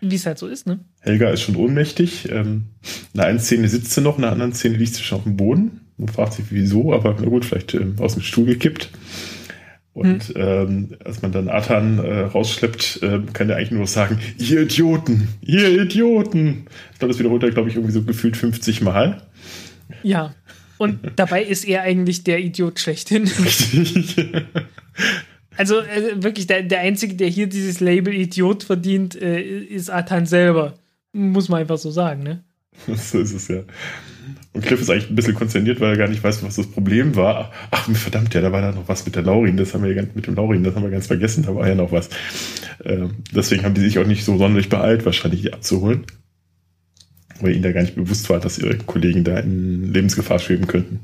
Wie 0.00 0.16
es 0.16 0.26
halt 0.26 0.38
so 0.38 0.48
ist, 0.48 0.66
ne? 0.66 0.80
Helga 1.00 1.30
ist 1.30 1.42
schon 1.42 1.56
ohnmächtig. 1.56 2.28
Ähm, 2.30 2.68
in 3.12 3.18
der 3.18 3.26
einen 3.26 3.38
Szene 3.38 3.68
sitzt 3.68 3.92
sie 3.92 4.00
noch, 4.00 4.16
in 4.16 4.22
der 4.22 4.32
anderen 4.32 4.52
Szene 4.52 4.76
liegt 4.76 4.94
sie 4.94 5.02
schon 5.02 5.18
auf 5.18 5.24
dem 5.24 5.36
Boden. 5.36 5.81
Man 5.96 6.08
fragt 6.08 6.34
sich, 6.34 6.46
wieso, 6.50 6.92
aber 6.92 7.16
na 7.20 7.28
gut, 7.28 7.44
vielleicht 7.44 7.74
ähm, 7.74 7.96
aus 7.98 8.14
dem 8.14 8.22
Stuhl 8.22 8.46
gekippt. 8.46 8.90
Und 9.94 10.24
hm. 10.28 10.34
ähm, 10.36 10.88
als 11.04 11.20
man 11.20 11.32
dann 11.32 11.50
Athan 11.50 11.98
äh, 11.98 12.20
rausschleppt, 12.20 13.02
äh, 13.02 13.20
kann 13.32 13.50
er 13.50 13.56
eigentlich 13.56 13.72
nur 13.72 13.80
noch 13.80 13.88
sagen, 13.88 14.18
ihr 14.38 14.62
Idioten, 14.62 15.28
ihr 15.42 15.82
Idioten. 15.82 16.64
Ich 16.92 16.98
glaube, 16.98 17.12
das 17.12 17.18
wiederholt 17.18 17.42
er, 17.42 17.50
glaube 17.50 17.68
ich, 17.68 17.74
irgendwie 17.74 17.92
so 17.92 18.02
gefühlt 18.02 18.36
50 18.36 18.80
Mal. 18.80 19.22
Ja, 20.02 20.34
und 20.78 20.98
dabei 21.16 21.44
ist 21.44 21.64
er 21.64 21.82
eigentlich 21.82 22.24
der 22.24 22.40
Idiot 22.40 22.80
schlechthin. 22.80 23.24
Richtig. 23.44 24.16
Also 25.54 25.80
äh, 25.80 26.22
wirklich, 26.22 26.46
der, 26.46 26.62
der 26.62 26.80
Einzige, 26.80 27.14
der 27.14 27.28
hier 27.28 27.46
dieses 27.46 27.80
Label 27.80 28.14
Idiot 28.14 28.62
verdient, 28.62 29.20
äh, 29.20 29.42
ist 29.42 29.90
Athan 29.90 30.24
selber. 30.24 30.78
Muss 31.12 31.50
man 31.50 31.60
einfach 31.60 31.76
so 31.76 31.90
sagen, 31.90 32.22
ne? 32.22 32.42
so 32.86 33.18
ist 33.20 33.34
es 33.34 33.48
ja. 33.48 33.60
Und 34.54 34.66
Cliff 34.66 34.82
ist 34.82 34.90
eigentlich 34.90 35.08
ein 35.08 35.14
bisschen 35.14 35.34
konsterniert, 35.34 35.80
weil 35.80 35.92
er 35.92 35.96
gar 35.96 36.08
nicht 36.08 36.22
weiß, 36.22 36.42
was 36.42 36.56
das 36.56 36.66
Problem 36.66 37.16
war. 37.16 37.52
Ach, 37.70 37.90
verdammt, 37.90 38.34
ja, 38.34 38.42
da 38.42 38.52
war 38.52 38.60
da 38.60 38.72
noch 38.72 38.86
was 38.86 39.06
mit 39.06 39.16
der 39.16 39.22
Laurin. 39.22 39.56
Das 39.56 39.72
haben 39.72 39.82
wir 39.82 39.94
ganz, 39.94 40.14
mit 40.14 40.26
dem 40.26 40.34
Laurin, 40.34 40.62
das 40.62 40.74
haben 40.74 40.82
wir 40.82 40.90
ganz 40.90 41.06
vergessen. 41.06 41.44
Da 41.44 41.54
war 41.54 41.66
ja 41.66 41.74
noch 41.74 41.90
was. 41.90 42.10
Ähm, 42.84 43.14
deswegen 43.34 43.64
haben 43.64 43.74
die 43.74 43.80
sich 43.80 43.98
auch 43.98 44.06
nicht 44.06 44.24
so 44.24 44.36
sonderlich 44.36 44.68
beeilt, 44.68 45.06
wahrscheinlich 45.06 45.40
die 45.40 45.52
abzuholen. 45.54 46.04
Weil 47.40 47.54
ihnen 47.54 47.62
da 47.62 47.72
gar 47.72 47.80
nicht 47.80 47.94
bewusst 47.94 48.28
war, 48.28 48.40
dass 48.40 48.58
ihre 48.58 48.76
Kollegen 48.76 49.24
da 49.24 49.38
in 49.38 49.90
Lebensgefahr 49.90 50.38
schweben 50.38 50.66
könnten. 50.66 51.00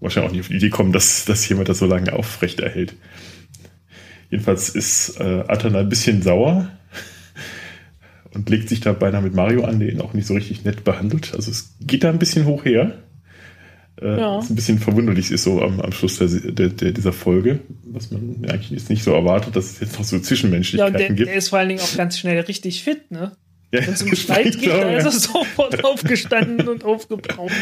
Wahrscheinlich 0.00 0.30
auch 0.30 0.32
nicht 0.32 0.40
auf 0.40 0.48
die 0.48 0.56
Idee 0.56 0.70
kommen, 0.70 0.92
dass, 0.92 1.26
dass 1.26 1.46
jemand 1.48 1.68
das 1.68 1.78
so 1.78 1.86
lange 1.86 2.14
aufrecht 2.14 2.60
erhält. 2.60 2.94
Jedenfalls 4.30 4.70
ist 4.70 5.20
äh, 5.20 5.44
Atana 5.46 5.80
ein 5.80 5.90
bisschen 5.90 6.22
sauer 6.22 6.70
und 8.34 8.48
legt 8.48 8.68
sich 8.68 8.80
da 8.80 8.92
beinahe 8.92 9.22
mit 9.22 9.34
Mario 9.34 9.64
an, 9.64 9.80
der 9.80 9.90
ihn 9.90 10.00
auch 10.00 10.14
nicht 10.14 10.26
so 10.26 10.34
richtig 10.34 10.64
nett 10.64 10.84
behandelt. 10.84 11.34
Also 11.34 11.50
es 11.50 11.74
geht 11.80 12.04
da 12.04 12.10
ein 12.10 12.18
bisschen 12.18 12.46
hoch 12.46 12.64
her. 12.64 12.94
Äh, 14.00 14.18
ja. 14.18 14.38
Was 14.38 14.50
ein 14.50 14.56
bisschen 14.56 14.78
verwunderlich 14.78 15.30
ist 15.30 15.44
so 15.44 15.62
am, 15.62 15.80
am 15.80 15.92
Schluss 15.92 16.18
der, 16.18 16.28
der, 16.28 16.68
der, 16.70 16.92
dieser 16.92 17.12
Folge, 17.12 17.60
was 17.84 18.10
man 18.10 18.44
eigentlich 18.48 18.70
jetzt 18.70 18.90
nicht 18.90 19.04
so 19.04 19.12
erwartet, 19.12 19.54
dass 19.54 19.72
es 19.72 19.80
jetzt 19.80 19.98
noch 19.98 20.04
so 20.04 20.18
Zwischenmenschlichkeiten 20.18 20.94
ja, 20.94 20.98
der, 20.98 21.14
gibt. 21.14 21.28
Der 21.28 21.36
ist 21.36 21.50
vor 21.50 21.58
allen 21.58 21.68
Dingen 21.68 21.80
auch 21.80 21.96
ganz 21.96 22.18
schnell 22.18 22.40
richtig 22.40 22.82
fit, 22.82 23.10
ne? 23.10 23.32
Ja, 23.72 23.86
Wenn 23.86 23.94
es 23.94 24.02
um 24.02 24.14
Streit 24.14 24.58
geht, 24.58 24.68
dann 24.68 24.94
ist 24.94 25.04
er 25.04 25.10
sofort 25.12 25.82
aufgestanden 25.84 26.68
und 26.68 26.84
aufgebraucht. 26.84 27.52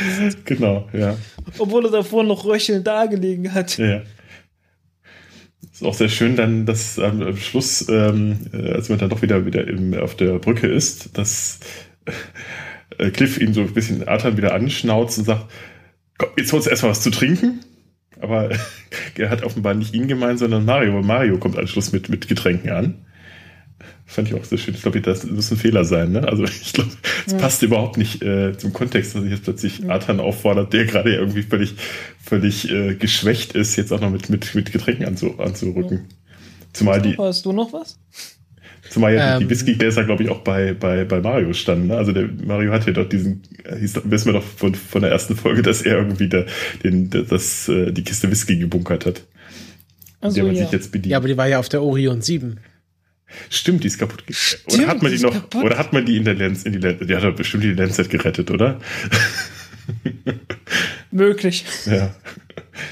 Genau, 0.44 0.88
ja. 0.92 1.16
Obwohl 1.58 1.84
er 1.84 1.92
davor 1.92 2.24
noch 2.24 2.44
röchelnd 2.44 2.84
dagelegen 2.84 3.54
hat. 3.54 3.78
Ja. 3.78 4.02
Ist 5.80 5.86
auch 5.86 5.94
sehr 5.94 6.10
schön 6.10 6.36
dann, 6.36 6.66
dass 6.66 6.98
am 6.98 7.34
Schluss, 7.38 7.88
ähm, 7.88 8.36
äh, 8.52 8.72
als 8.72 8.90
man 8.90 8.98
dann 8.98 9.08
doch 9.08 9.22
wieder, 9.22 9.46
wieder 9.46 9.66
im, 9.66 9.94
auf 9.94 10.14
der 10.14 10.38
Brücke 10.38 10.66
ist, 10.66 11.16
dass 11.16 11.58
äh, 12.98 13.10
Cliff 13.10 13.38
ihn 13.38 13.54
so 13.54 13.62
ein 13.62 13.72
bisschen 13.72 14.06
Athan 14.06 14.36
wieder 14.36 14.52
anschnauzt 14.52 15.18
und 15.18 15.24
sagt, 15.24 15.50
komm, 16.18 16.28
jetzt 16.36 16.52
holst 16.52 16.66
du 16.66 16.70
erstmal 16.70 16.90
was 16.90 17.00
zu 17.00 17.10
trinken. 17.10 17.60
Aber 18.20 18.50
er 19.16 19.30
hat 19.30 19.42
offenbar 19.42 19.72
nicht 19.72 19.94
ihn 19.94 20.06
gemeint, 20.06 20.38
sondern 20.38 20.66
Mario. 20.66 21.00
Mario 21.00 21.38
kommt 21.38 21.58
am 21.58 21.66
Schluss 21.66 21.92
mit, 21.92 22.10
mit 22.10 22.28
Getränken 22.28 22.68
an. 22.68 23.06
Fand 24.10 24.26
ich 24.26 24.34
auch 24.34 24.42
sehr 24.42 24.58
schön. 24.58 24.74
Ich 24.74 24.82
glaube, 24.82 25.00
das 25.00 25.24
muss 25.24 25.52
ein 25.52 25.56
Fehler 25.56 25.84
sein. 25.84 26.10
Ne? 26.10 26.26
Also 26.26 26.42
ich 26.62 26.72
glaube, 26.72 26.90
es 27.26 27.32
ja. 27.32 27.38
passt 27.38 27.62
überhaupt 27.62 27.96
nicht 27.96 28.20
äh, 28.22 28.58
zum 28.58 28.72
Kontext, 28.72 29.14
dass 29.14 29.22
sich 29.22 29.30
jetzt 29.30 29.44
plötzlich 29.44 29.88
Athan 29.88 30.18
auffordert, 30.18 30.72
der 30.72 30.84
gerade 30.84 31.14
irgendwie 31.14 31.42
völlig, 31.42 31.76
völlig 32.20 32.68
äh, 32.72 32.96
geschwächt 32.96 33.52
ist, 33.52 33.76
jetzt 33.76 33.92
auch 33.92 34.00
noch 34.00 34.10
mit, 34.10 34.28
mit, 34.28 34.52
mit 34.56 34.72
Getränken 34.72 35.06
anzu, 35.06 35.38
anzurücken. 35.38 36.08
Ja. 36.08 36.36
Zumal 36.72 37.00
die. 37.00 37.16
Hast 37.16 37.46
du 37.46 37.52
noch 37.52 37.72
was? 37.72 38.00
Zumal 38.88 39.14
ja 39.14 39.36
ähm, 39.36 39.40
die 39.44 39.50
Whiskygläser, 39.50 40.02
glaube 40.02 40.24
ich, 40.24 40.28
auch 40.28 40.40
bei, 40.40 40.74
bei, 40.74 41.04
bei 41.04 41.20
Mario 41.20 41.52
standen. 41.52 41.86
Ne? 41.86 41.96
Also 41.96 42.10
der 42.10 42.28
Mario 42.44 42.72
hat 42.72 42.86
ja 42.86 42.92
doch 42.92 43.08
diesen, 43.08 43.42
hieß, 43.78 44.00
wissen 44.06 44.26
wir 44.26 44.32
doch 44.32 44.42
von, 44.42 44.74
von 44.74 45.02
der 45.02 45.12
ersten 45.12 45.36
Folge, 45.36 45.62
dass 45.62 45.82
er 45.82 45.98
irgendwie 45.98 46.28
der, 46.28 46.46
den, 46.82 47.10
das, 47.10 47.68
äh, 47.68 47.92
die 47.92 48.02
Kiste 48.02 48.28
Whisky 48.28 48.56
gebunkert 48.56 49.06
hat. 49.06 49.22
Also, 50.20 50.44
ja. 50.44 50.68
ja, 51.04 51.16
aber 51.16 51.28
die 51.28 51.36
war 51.36 51.46
ja 51.46 51.60
auf 51.60 51.68
der 51.68 51.82
Orion 51.82 52.20
7. 52.20 52.58
Stimmt, 53.48 53.84
die 53.84 53.88
ist 53.88 53.98
kaputt. 53.98 54.24
Stimmt, 54.30 54.74
oder 54.74 54.86
hat 54.88 55.02
man 55.02 55.10
die, 55.10 55.18
die 55.18 55.24
noch, 55.24 55.32
kaputt? 55.32 55.64
oder 55.64 55.78
hat 55.78 55.92
man 55.92 56.06
die 56.06 56.16
in 56.16 56.24
der 56.24 56.34
Lens, 56.34 56.64
in 56.64 56.72
die 56.72 56.78
Lens, 56.78 57.06
die 57.06 57.14
hat 57.14 57.24
doch 57.24 57.34
bestimmt 57.34 57.64
die 57.64 57.72
Lenset 57.72 58.10
gerettet, 58.10 58.50
oder? 58.50 58.80
Möglich. 61.10 61.64
Ja. 61.86 62.14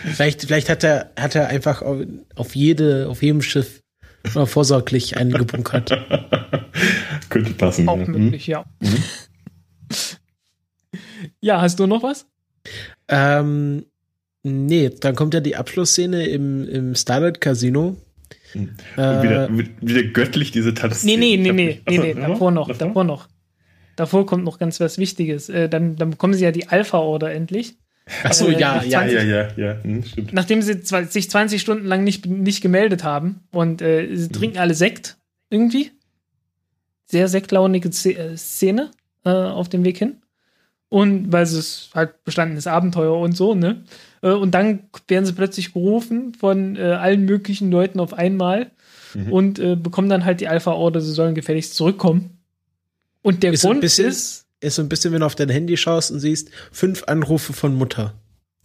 Vielleicht, 0.05 0.43
vielleicht 0.43 0.69
hat 0.69 0.85
er, 0.85 1.13
hat 1.19 1.35
er 1.35 1.49
einfach 1.49 1.83
auf 1.83 2.55
jede, 2.55 3.09
auf 3.09 3.23
jedem 3.23 3.43
Schiff 3.43 3.83
vorsorglich 4.25 5.17
eine 5.17 5.33
gebunkert. 5.33 5.91
Könnte 7.29 7.53
passen. 7.53 7.89
Auch 7.89 7.99
ja. 7.99 8.07
möglich, 8.07 8.47
ja. 8.47 8.65
Mhm. 8.81 9.05
Ja, 11.41 11.61
hast 11.61 11.79
du 11.79 11.87
noch 11.87 12.03
was? 12.03 12.27
Ähm, 13.09 13.87
nee, 14.43 14.91
dann 14.91 15.15
kommt 15.15 15.35
ja 15.35 15.41
die 15.41 15.57
Abschlussszene 15.57 16.27
im, 16.27 16.69
im 16.69 16.95
Starlight 16.95 17.41
Casino. 17.41 17.97
Und 18.59 19.23
wieder, 19.23 19.49
äh, 19.49 19.65
wieder 19.81 20.03
göttlich 20.05 20.51
diese 20.51 20.75
Tanzszene. 20.75 21.19
Nee, 21.19 21.37
nee, 21.37 21.53
nee, 21.53 21.53
nee, 21.53 21.83
nee, 21.89 21.99
nee, 21.99 22.15
davor 22.15 22.51
noch, 22.51 22.69
davor? 22.69 22.87
davor 22.87 23.05
noch. 23.05 23.29
Davor 23.97 24.27
kommt 24.27 24.45
noch 24.45 24.59
ganz 24.59 24.81
was 24.81 24.99
Wichtiges. 24.99 25.49
Äh, 25.49 25.69
dann, 25.69 25.97
dann 25.97 26.11
bekommen 26.11 26.35
sie 26.35 26.45
ja 26.45 26.53
die 26.53 26.69
Alpha-Order 26.69 27.33
endlich. 27.33 27.77
Ach 28.23 28.33
so, 28.33 28.49
äh, 28.49 28.59
ja, 28.59 28.81
20, 28.81 28.93
ja, 28.93 29.05
ja, 29.05 29.23
ja, 29.23 29.49
ja, 29.57 29.83
hm, 29.83 30.05
stimmt. 30.05 30.33
Nachdem 30.33 30.63
sie 30.63 30.81
sich 30.83 31.31
20 31.31 31.61
Stunden 31.61 31.87
lang 31.87 32.05
nicht, 32.05 32.27
nicht 32.27 32.61
gemeldet 32.61 33.05
haben 33.05 33.41
und 33.51 33.83
äh, 33.83 34.15
sie 34.15 34.29
mhm. 34.29 34.33
trinken 34.33 34.59
alle 34.59 34.75
Sekt 34.75 35.19
irgendwie. 35.51 35.91
Sehr 37.05 37.29
sektlaunige 37.29 37.89
äh, 37.89 38.37
Szene 38.37 38.91
äh, 39.25 39.31
auf 39.31 39.69
dem 39.69 39.85
Weg 39.85 39.99
hin. 39.99 40.17
Und 40.91 41.33
weil 41.33 41.43
es 41.43 41.91
halt 41.95 42.25
bestandenes 42.25 42.67
Abenteuer 42.67 43.19
und 43.19 43.37
so, 43.37 43.55
ne? 43.55 43.85
Äh, 44.23 44.31
und 44.31 44.53
dann 44.53 44.89
werden 45.07 45.27
sie 45.27 45.35
plötzlich 45.35 45.75
gerufen 45.75 46.35
von 46.35 46.77
äh, 46.77 46.83
allen 46.83 47.25
möglichen 47.25 47.71
Leuten 47.71 48.01
auf 48.01 48.15
einmal 48.15 48.71
mhm. 49.15 49.33
und 49.33 49.59
äh, 49.59 49.77
bekommen 49.77 50.09
dann 50.09 50.25
halt 50.25 50.41
die 50.41 50.49
Alpha-Order, 50.49 51.01
sie 51.01 51.13
sollen 51.13 51.35
gefälligst 51.35 51.75
zurückkommen. 51.75 52.39
Und 53.23 53.43
der 53.43 53.53
ist 53.53 53.63
Grund 53.63 53.81
bisschen, 53.81 54.09
ist. 54.09 54.47
Ist 54.61 54.77
so 54.77 54.83
ein 54.83 54.89
bisschen, 54.89 55.13
wenn 55.13 55.21
du 55.21 55.27
auf 55.27 55.37
dein 55.37 55.51
Handy 55.51 55.77
schaust 55.77 56.11
und 56.11 56.21
siehst, 56.21 56.51
fünf 56.73 57.05
Anrufe 57.05 57.53
von 57.53 57.75
Mutter. 57.75 58.15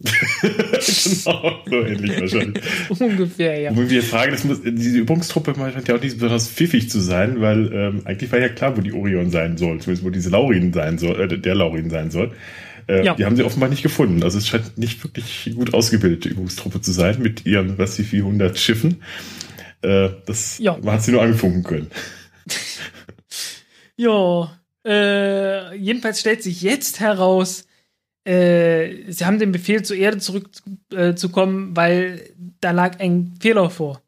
genau, 0.00 1.62
so 1.66 1.76
ähnlich 1.76 2.20
wahrscheinlich. 2.20 2.62
Ungefähr, 3.00 3.60
ja. 3.60 3.70
Und 3.70 3.88
wir 3.88 4.02
fragen, 4.02 4.32
das 4.32 4.44
muss, 4.44 4.60
diese 4.62 4.98
Übungstruppe 4.98 5.54
scheint 5.54 5.88
ja 5.88 5.94
auch 5.94 6.00
nicht 6.00 6.16
besonders 6.16 6.48
pfiffig 6.48 6.90
zu 6.90 7.00
sein, 7.00 7.40
weil 7.40 7.72
ähm, 7.72 8.02
eigentlich 8.04 8.30
war 8.32 8.40
ja 8.40 8.48
klar, 8.48 8.76
wo 8.76 8.80
die 8.80 8.92
Orion 8.92 9.30
sein 9.30 9.56
soll, 9.56 9.80
zumindest 9.80 10.04
wo 10.04 10.10
diese 10.10 10.30
Laurin 10.30 10.72
sein 10.72 10.98
soll, 10.98 11.20
äh, 11.20 11.38
der 11.38 11.54
Laurin 11.54 11.90
sein 11.90 12.10
soll. 12.10 12.32
Äh, 12.86 13.04
ja. 13.04 13.14
Die 13.14 13.24
haben 13.24 13.36
sie 13.36 13.44
offenbar 13.44 13.68
nicht 13.68 13.82
gefunden. 13.82 14.22
Also 14.22 14.38
es 14.38 14.48
scheint 14.48 14.76
nicht 14.76 15.02
wirklich 15.04 15.52
gut 15.54 15.72
ausgebildete 15.72 16.28
Übungstruppe 16.28 16.80
zu 16.80 16.92
sein 16.92 17.22
mit 17.22 17.46
ihren, 17.46 17.78
was 17.78 17.98
wie 17.98 18.04
400 18.04 18.58
Schiffen. 18.58 19.02
Äh, 19.80 20.10
das 20.26 20.58
ja. 20.58 20.76
man 20.82 20.94
hat 20.94 21.02
sie 21.02 21.12
nur 21.12 21.22
angefunken 21.22 21.62
können. 21.62 21.90
ja, 23.96 24.60
äh, 24.84 25.76
jedenfalls 25.76 26.20
stellt 26.20 26.42
sich 26.42 26.62
jetzt 26.62 27.00
heraus, 27.00 27.66
äh, 28.24 29.10
sie 29.12 29.24
haben 29.24 29.38
den 29.38 29.52
Befehl, 29.52 29.82
zur 29.82 29.96
Erde 29.96 30.18
zurückzukommen, 30.18 31.72
äh, 31.72 31.76
weil 31.76 32.30
da 32.60 32.70
lag 32.70 32.98
ein 33.00 33.34
Fehler 33.40 33.68
vor. 33.70 34.00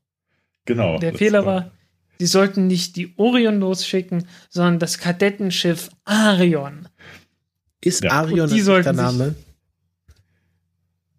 Genau. 0.64 0.98
Der 0.98 1.14
Fehler 1.14 1.44
war, 1.44 1.70
sie 2.18 2.26
sollten 2.26 2.66
nicht 2.66 2.97
die 2.97 3.12
Orion 3.16 3.60
losschicken, 3.60 4.26
sondern 4.48 4.78
das 4.78 4.98
Kadettenschiff 4.98 5.90
Arion. 6.05 6.88
Ist 7.82 8.05
ja. 8.05 8.10
Arion 8.12 8.48
die 8.48 8.62
der 8.62 8.93
Name? 8.93 9.34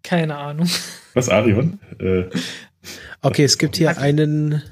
Keine 0.02 0.36
Ahnung. 0.36 0.68
Was 1.14 1.28
Arion? 1.28 1.78
Äh, 1.98 2.24
okay, 3.22 3.44
es 3.44 3.58
gibt 3.58 3.76
hier 3.76 3.96
einen. 3.98 4.62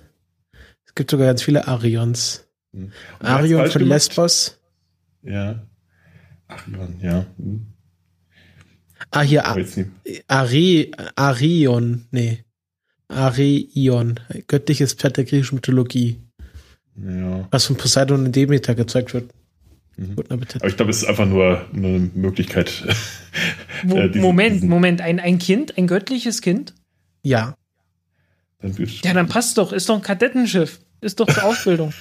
gibt 0.94 1.10
sogar 1.10 1.28
ganz 1.28 1.42
viele 1.42 1.68
Arions. 1.68 2.46
Hm. 2.72 2.92
Arion 3.20 3.70
von 3.70 3.80
gemacht? 3.80 3.88
Lesbos. 3.88 4.58
Ja. 5.22 5.62
Arion, 6.48 6.98
ja. 7.00 7.26
Hm. 7.38 7.75
Ah, 9.10 9.22
hier 9.22 9.46
A. 9.46 9.56
Ari 10.28 10.90
Arion. 11.14 12.06
Nee. 12.10 12.44
Arion. 13.08 14.20
Göttliches 14.48 14.94
Pferd 14.94 15.16
der 15.16 15.24
griechischen 15.24 15.56
Mythologie. 15.56 16.18
Ja. 16.96 17.46
Was 17.50 17.66
von 17.66 17.76
Poseidon 17.76 18.24
und 18.26 18.34
Demeter 18.36 18.74
gezeigt 18.74 19.14
wird. 19.14 19.30
Mhm. 19.96 20.16
Guten 20.16 20.32
Appetit. 20.34 20.62
Aber 20.62 20.68
ich 20.68 20.76
glaube, 20.76 20.90
es 20.90 20.98
ist 21.02 21.08
einfach 21.08 21.26
nur 21.26 21.64
eine 21.72 22.10
Möglichkeit. 22.14 22.84
Mo 23.84 23.96
äh, 23.96 24.08
diesen- 24.08 24.22
Moment, 24.22 24.54
diesen- 24.56 24.68
Moment, 24.68 25.00
ein, 25.00 25.20
ein 25.20 25.38
Kind, 25.38 25.76
ein 25.78 25.86
göttliches 25.86 26.40
Kind? 26.42 26.74
Ja. 27.22 27.56
Dann 28.60 28.74
Ja, 29.04 29.14
dann 29.14 29.28
passt 29.28 29.58
doch, 29.58 29.72
ist 29.72 29.88
doch 29.88 29.96
ein 29.96 30.02
Kadettenschiff. 30.02 30.80
Ist 31.00 31.20
doch 31.20 31.26
zur 31.32 31.44
Ausbildung. 31.44 31.92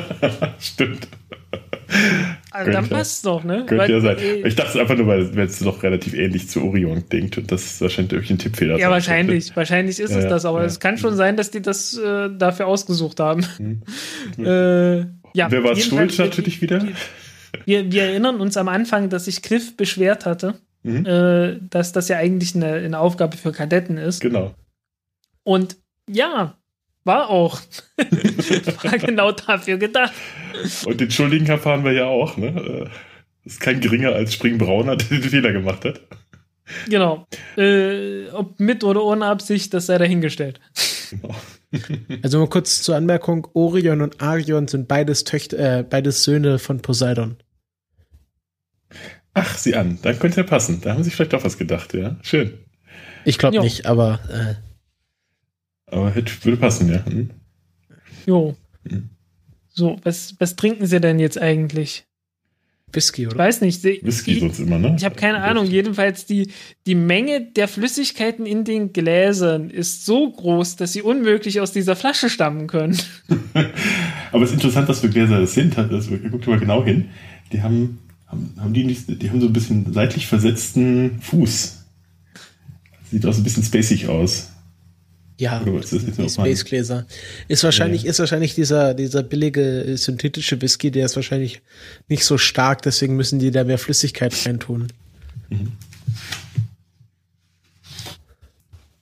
Stimmt. 0.58 1.08
Also, 2.50 2.70
dann 2.70 2.88
passt 2.88 3.26
doch, 3.26 3.42
ne? 3.42 3.64
Könnte 3.66 3.78
Weil, 3.78 3.90
ja 3.90 4.00
sein. 4.00 4.16
äh, 4.18 4.46
Ich 4.46 4.54
dachte 4.54 4.70
es 4.70 4.76
einfach 4.76 4.96
nur, 4.96 5.08
weil 5.08 5.38
es 5.40 5.58
doch 5.58 5.82
relativ 5.82 6.14
ähnlich 6.14 6.48
zu 6.48 6.62
Orion 6.62 7.02
denkt 7.10 7.36
und 7.36 7.50
das 7.50 7.80
wahrscheinlich 7.80 8.10
durch 8.10 8.30
ein 8.30 8.38
Tippfehler 8.38 8.74
ja, 8.74 8.82
sein 8.86 8.90
wahrscheinlich. 8.92 9.56
Wahrscheinlich 9.56 9.98
ist 9.98 10.12
Ja, 10.12 10.18
es 10.18 10.28
das, 10.28 10.44
aber 10.44 10.60
ja. 10.60 10.66
es 10.66 10.78
kann 10.78 10.96
schon 10.96 11.16
sein, 11.16 11.36
dass 11.36 11.50
die 11.50 11.62
das 11.62 11.98
äh, 11.98 12.30
dafür 12.38 12.68
ausgesucht 12.68 13.18
haben. 13.18 13.44
Hm. 13.56 13.82
Äh, 14.38 14.98
ja, 15.36 15.50
Wer 15.50 15.64
war 15.64 15.74
schuld 15.74 16.16
natürlich 16.16 16.62
wieder? 16.62 16.86
Wir, 17.64 17.90
wir 17.90 18.04
erinnern 18.04 18.40
uns 18.40 18.56
am 18.56 18.68
Anfang, 18.68 19.08
dass 19.10 19.24
sich 19.24 19.42
Cliff 19.42 19.76
beschwert 19.76 20.24
hatte, 20.26 20.54
Mhm. 20.84 21.06
äh, 21.06 21.58
dass 21.70 21.92
das 21.92 22.08
ja 22.08 22.18
eigentlich 22.18 22.54
eine, 22.54 22.74
eine 22.74 22.98
Aufgabe 22.98 23.36
für 23.38 23.52
Kadetten 23.52 23.96
ist. 23.96 24.20
Genau. 24.20 24.54
Und 25.42 25.76
ja, 26.08 26.58
war 27.04 27.30
auch. 27.30 27.60
war 28.82 28.98
genau 28.98 29.32
dafür 29.32 29.78
gedacht. 29.78 30.12
Und 30.84 31.00
den 31.00 31.10
Schuldigen 31.10 31.46
erfahren 31.46 31.84
wir 31.84 31.92
ja 31.92 32.06
auch, 32.06 32.36
ne? 32.36 32.48
Äh, 32.48 33.46
Ist 33.46 33.60
kein 33.60 33.80
geringer 33.80 34.12
als 34.12 34.34
Springbrauner, 34.34 34.96
der 34.96 35.18
den 35.18 35.22
Fehler 35.22 35.52
gemacht 35.52 35.84
hat. 35.84 36.00
Genau. 36.88 37.26
Äh, 37.58 38.28
ob 38.30 38.58
mit 38.58 38.84
oder 38.84 39.04
ohne 39.04 39.26
Absicht, 39.26 39.74
das 39.74 39.86
sei 39.86 39.98
dahingestellt. 39.98 40.60
Genau. 41.10 41.34
Also 42.22 42.38
mal 42.38 42.48
kurz 42.48 42.82
zur 42.82 42.94
Anmerkung: 42.94 43.48
Orion 43.52 44.00
und 44.00 44.22
Arion 44.22 44.68
sind 44.68 44.86
beides 44.86 45.24
Töchter, 45.24 45.78
äh, 45.80 45.82
beides 45.82 46.22
Söhne 46.22 46.60
von 46.60 46.80
Poseidon. 46.80 47.36
Ach, 49.32 49.58
sieh 49.58 49.74
an, 49.74 49.98
dann 50.02 50.16
könnte 50.20 50.36
ja 50.42 50.46
passen. 50.46 50.80
Da 50.80 50.94
haben 50.94 51.02
sie 51.02 51.10
vielleicht 51.10 51.34
auch 51.34 51.42
was 51.42 51.58
gedacht, 51.58 51.92
ja. 51.92 52.16
Schön. 52.22 52.58
Ich 53.24 53.38
glaube 53.38 53.58
nicht, 53.58 53.86
aber 53.86 54.20
äh, 54.30 54.54
Aber 55.86 56.10
hätte, 56.10 56.32
würde 56.44 56.56
passen, 56.56 56.90
ja. 56.90 57.04
Hm. 57.06 57.30
Jo. 58.26 58.56
Mhm. 58.84 59.10
So, 59.72 59.98
was, 60.02 60.34
was 60.38 60.56
trinken 60.56 60.86
sie 60.86 61.00
denn 61.00 61.18
jetzt 61.18 61.40
eigentlich? 61.40 62.04
Whisky, 62.92 63.22
Ich 63.22 63.28
oder? 63.28 63.38
weiß 63.38 63.60
nicht. 63.60 63.82
sie- 63.82 63.98
Whisky 64.02 64.34
ich, 64.34 64.40
sonst 64.40 64.60
immer, 64.60 64.78
ne? 64.78 64.94
Ich 64.96 65.04
habe 65.04 65.16
keine 65.16 65.42
Ahnung. 65.42 65.66
Jedenfalls 65.66 66.26
die, 66.26 66.52
die 66.86 66.94
Menge 66.94 67.40
der 67.40 67.66
Flüssigkeiten 67.66 68.46
in 68.46 68.62
den 68.64 68.92
Gläsern 68.92 69.68
ist 69.68 70.06
so 70.06 70.30
groß, 70.30 70.76
dass 70.76 70.92
sie 70.92 71.02
unmöglich 71.02 71.60
aus 71.60 71.72
dieser 71.72 71.96
Flasche 71.96 72.30
stammen 72.30 72.68
können. 72.68 72.96
Aber 74.32 74.44
es 74.44 74.50
ist 74.50 74.54
interessant, 74.54 74.88
was 74.88 75.00
für 75.00 75.08
Gläser 75.10 75.40
das 75.40 75.54
sind. 75.54 75.76
Also, 75.76 76.16
guckt 76.18 76.46
mal 76.46 76.60
genau 76.60 76.84
hin. 76.84 77.08
Die 77.52 77.62
haben, 77.62 77.98
haben, 78.28 78.54
haben 78.60 78.72
die 78.74 78.84
nicht, 78.84 79.20
die 79.20 79.28
haben 79.28 79.40
so 79.40 79.48
ein 79.48 79.52
bisschen 79.52 79.92
seitlich 79.92 80.28
versetzten 80.28 81.18
Fuß. 81.20 81.84
Sieht 83.10 83.26
auch 83.26 83.32
so 83.32 83.40
ein 83.40 83.44
bisschen 83.44 83.64
spacig 83.64 84.06
aus. 84.08 84.52
Ja, 85.44 85.62
die? 85.62 86.28
Space 86.30 86.64
Gläser. 86.64 87.06
Ist 87.48 87.64
wahrscheinlich, 87.64 88.06
ist 88.06 88.18
wahrscheinlich 88.18 88.54
dieser, 88.54 88.94
dieser 88.94 89.22
billige 89.22 89.84
äh, 89.84 89.96
synthetische 89.98 90.62
Whisky, 90.62 90.90
der 90.90 91.04
ist 91.04 91.16
wahrscheinlich 91.16 91.60
nicht 92.08 92.24
so 92.24 92.38
stark, 92.38 92.80
deswegen 92.80 93.14
müssen 93.14 93.38
die 93.38 93.50
da 93.50 93.62
mehr 93.62 93.76
Flüssigkeit 93.76 94.34
reintun. 94.46 94.88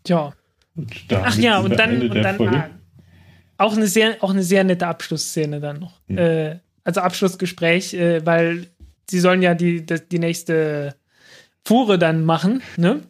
Tja. 0.02 0.32
Und 0.74 0.90
Ach 1.12 1.38
ja, 1.38 1.60
und 1.60 1.78
dann, 1.78 2.10
und 2.10 2.22
dann 2.22 2.40
ah, 2.48 2.70
auch 3.58 3.76
eine 3.76 3.86
sehr, 3.86 4.16
auch 4.20 4.30
eine 4.30 4.42
sehr 4.42 4.64
nette 4.64 4.88
Abschlussszene 4.88 5.60
dann 5.60 5.78
noch. 5.78 6.00
Hm. 6.08 6.18
Äh, 6.18 6.58
also 6.82 7.02
Abschlussgespräch, 7.02 7.94
äh, 7.94 8.26
weil 8.26 8.66
sie 9.08 9.20
sollen 9.20 9.42
ja 9.42 9.54
die, 9.54 9.86
die, 9.86 10.00
die 10.10 10.18
nächste 10.18 10.96
Fuhre 11.64 12.00
dann 12.00 12.24
machen, 12.24 12.62
ne? 12.76 13.02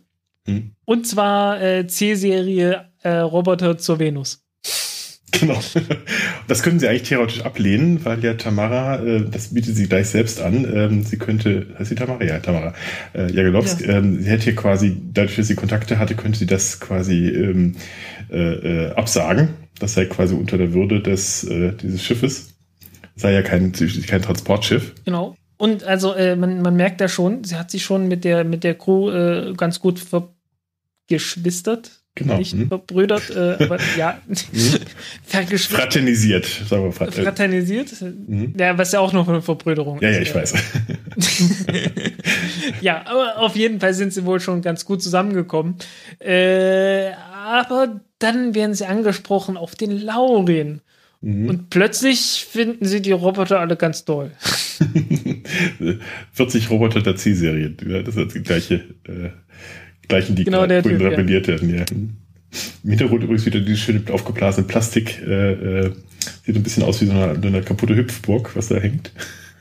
Hm. 0.47 0.73
Und 0.85 1.07
zwar 1.07 1.63
äh, 1.63 1.87
C-Serie 1.87 2.92
äh, 3.03 3.19
Roboter 3.19 3.79
zur 3.79 3.99
Venus. 3.99 4.43
Genau. 5.33 5.59
Das 6.47 6.63
können 6.63 6.79
sie 6.79 6.89
eigentlich 6.89 7.09
theoretisch 7.09 7.41
ablehnen, 7.43 8.05
weil 8.05 8.23
ja 8.23 8.35
Tamara, 8.35 9.03
äh, 9.03 9.25
das 9.29 9.55
bietet 9.55 9.77
sie 9.77 9.89
gleich 9.89 10.09
selbst 10.09 10.41
an, 10.41 10.67
ähm, 10.73 11.03
sie 11.05 11.17
könnte, 11.17 11.69
heißt 11.79 11.89
sie 11.89 11.95
Tamara? 11.95 12.23
Ja, 12.23 12.39
Tamara. 12.39 12.75
Äh, 13.15 13.33
Jagelowski, 13.33 13.85
ähm, 13.85 14.23
sie 14.23 14.29
hätte 14.29 14.45
hier 14.45 14.57
quasi, 14.57 15.01
dadurch, 15.13 15.37
dass 15.37 15.47
sie 15.49 15.55
Kontakte 15.55 15.99
hatte, 15.99 16.15
könnte 16.15 16.39
sie 16.39 16.47
das 16.47 16.81
quasi 16.81 17.29
ähm, 17.29 17.77
äh, 18.31 18.37
äh, 18.37 18.91
absagen. 18.93 19.49
Das 19.79 19.95
sei 19.95 20.05
quasi 20.05 20.35
unter 20.35 20.59
der 20.59 20.75
Würde 20.75 21.01
des, 21.01 21.45
äh, 21.45 21.73
dieses 21.81 22.03
Schiffes. 22.05 22.55
Sei 23.17 23.33
ja 23.33 23.43
kein, 23.43 23.73
kein 23.73 24.23
Transportschiff. 24.23 24.95
Genau. 25.05 25.35
Und 25.57 25.85
also 25.85 26.15
äh, 26.15 26.37
man, 26.37 26.61
man 26.61 26.77
merkt 26.77 27.01
ja 27.01 27.09
schon, 27.09 27.45
sie 27.45 27.57
hat 27.57 27.71
sich 27.71 27.85
schon 27.85 28.09
mit 28.09 28.25
der, 28.25 28.45
mit 28.45 28.65
der 28.65 28.75
Crew 28.75 29.11
äh, 29.11 29.55
ganz 29.57 29.81
gut 29.81 30.01
vergeschwistert. 31.09 32.02
Genau. 32.15 32.37
Nicht 32.37 32.53
Hm. 32.53 32.69
verbrüdert, 32.69 33.31
äh, 33.31 33.65
aber 33.65 33.79
ja, 33.99 34.21
vergeschwistert. 35.25 35.81
Fraternisiert, 35.81 36.45
sagen 36.45 36.85
wir 36.85 36.93
frat 36.93 37.15
Fraternisiert. 37.15 37.91
Mhm. 38.03 38.53
Ja, 38.59 38.77
was 38.77 38.93
ja 38.93 39.01
auch 39.01 39.15
noch 39.15 39.27
eine 39.29 39.41
Verbrüderung 39.41 39.99
Ja, 40.03 40.11
ist. 40.11 40.17
ja, 40.17 40.23
ich 40.23 40.35
weiß. 40.35 40.55
ja, 42.83 43.03
aber 43.07 43.39
auf 43.39 43.57
jeden 43.57 43.81
Fall 43.81 43.95
sind 43.95 44.13
sie 44.13 44.27
wohl 44.27 44.41
schon 44.41 44.61
ganz 44.61 44.85
gut 44.85 45.03
zusammengekommen. 45.03 45.77
Äh, 46.19 47.13
aber 47.33 48.01
dann 48.19 48.55
werden 48.55 48.75
sie 48.75 48.85
angesprochen 48.87 49.57
auf 49.57 49.75
den 49.75 49.91
Laurin. 49.99 50.83
Mhm. 51.23 51.49
Und 51.49 51.71
plötzlich 51.71 52.47
finden 52.51 52.85
sie 52.85 53.01
die 53.01 53.13
Roboter 53.13 53.59
alle 53.61 53.77
ganz 53.77 54.05
toll. 54.05 54.33
40 56.33 56.71
Roboter 56.71 57.01
der 57.01 57.17
C-Serie. 57.17 57.71
Das 57.71 58.17
ist 58.17 58.35
die 58.35 58.43
gleiche, 58.43 58.75
äh, 59.07 59.31
gleichen, 60.09 60.35
die 60.37 60.45
Genau, 60.45 60.67
der 60.67 60.83
vorhin 60.83 60.99
Typ, 60.99 61.11
ja. 61.11 61.17
rebelliert 61.17 61.49
werden. 61.49 61.75
Ja. 61.75 61.85
Im 62.85 62.91
Hintergrund 62.91 63.23
übrigens 63.23 63.47
wieder 63.47 63.61
dieses 63.61 63.81
schöne 63.81 64.03
aufgeblasene 64.11 64.67
Plastik. 64.67 65.23
Äh, 65.27 65.53
äh, 65.53 65.93
sieht 66.45 66.57
ein 66.57 66.63
bisschen 66.63 66.83
aus 66.83 67.01
wie 67.01 67.07
so 67.07 67.13
eine, 67.13 67.33
eine 67.43 67.63
kaputte 67.63 67.97
Hüpfburg, 67.97 68.55
was 68.55 68.69
da 68.69 68.77
hängt. 68.77 69.13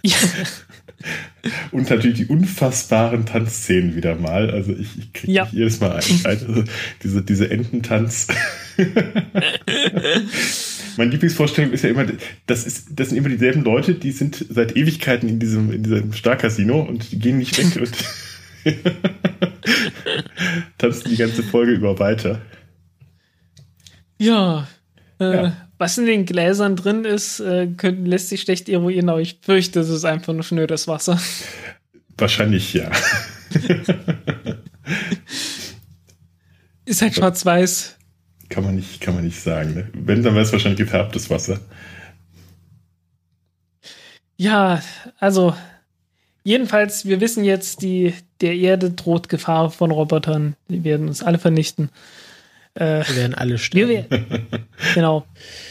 Ja, 0.03 0.17
Und 1.71 1.89
natürlich 1.89 2.17
die 2.17 2.25
unfassbaren 2.27 3.25
Tanzszenen 3.25 3.95
wieder 3.95 4.15
mal. 4.15 4.51
Also 4.51 4.71
ich, 4.73 4.99
ich 4.99 5.13
kriege 5.13 5.33
Ja. 5.33 5.45
mich 5.45 5.53
jedes 5.53 5.79
Mal 5.79 5.93
ein. 5.93 6.03
Also 6.23 6.63
diese, 7.01 7.23
diese 7.23 7.49
Ententanz. 7.49 8.27
Meine 10.97 11.11
Lieblingsvorstellung 11.11 11.71
ist 11.71 11.83
ja 11.83 11.89
immer, 11.89 12.05
das, 12.45 12.65
ist, 12.65 12.89
das 12.91 13.09
sind 13.09 13.17
immer 13.17 13.29
dieselben 13.29 13.63
Leute, 13.63 13.95
die 13.95 14.11
sind 14.11 14.45
seit 14.49 14.75
Ewigkeiten 14.75 15.29
in 15.29 15.39
diesem, 15.39 15.71
in 15.71 15.83
diesem 15.83 16.13
Star-Casino 16.13 16.81
und 16.81 17.11
die 17.11 17.17
gehen 17.19 17.37
nicht 17.37 17.57
weg 17.57 17.89
tanzen 20.77 21.09
die 21.09 21.17
ganze 21.17 21.43
Folge 21.43 21.71
über 21.73 21.97
weiter. 21.99 22.41
ja. 24.17 24.67
Äh, 25.19 25.35
Ja. 25.35 25.57
Was 25.77 25.97
in 25.97 26.05
den 26.05 26.27
Gläsern 26.27 26.75
drin 26.75 27.05
ist, 27.05 27.39
äh, 27.39 27.65
können, 27.75 28.05
lässt 28.05 28.29
sich 28.29 28.41
schlecht 28.41 28.69
eruieren, 28.69 29.09
aber 29.09 29.19
ich 29.19 29.39
fürchte, 29.41 29.79
es 29.79 29.89
ist 29.89 30.05
einfach 30.05 30.31
nur 30.31 30.43
schnödes 30.43 30.87
Wasser. 30.87 31.19
Wahrscheinlich 32.19 32.71
ja. 32.73 32.91
Ist 36.85 37.01
halt 37.01 37.15
schwarz-weiß. 37.15 37.97
Kann 38.49 38.63
man 38.63 38.75
nicht, 38.75 39.01
kann 39.01 39.15
man 39.15 39.23
nicht 39.23 39.39
sagen. 39.41 39.73
Ne? 39.73 39.89
Wenn, 39.93 40.21
dann 40.23 40.33
wäre 40.35 40.43
es 40.43 40.51
wahrscheinlich 40.51 40.79
gefärbtes 40.79 41.29
Wasser. 41.31 41.59
Ja, 44.37 44.81
also 45.19 45.55
jedenfalls, 46.43 47.05
wir 47.05 47.19
wissen 47.21 47.43
jetzt, 47.43 47.81
die, 47.81 48.13
der 48.41 48.55
Erde 48.55 48.91
droht 48.91 49.29
Gefahr 49.29 49.69
von 49.71 49.91
Robotern. 49.91 50.55
Die 50.69 50.83
werden 50.83 51.07
uns 51.07 51.23
alle 51.23 51.37
vernichten. 51.39 51.89
Äh, 52.73 53.03
Wir 53.05 53.15
werden 53.17 53.35
alle 53.35 53.57
sterben. 53.57 53.89
wir, 53.89 54.05
genau. 54.95 55.25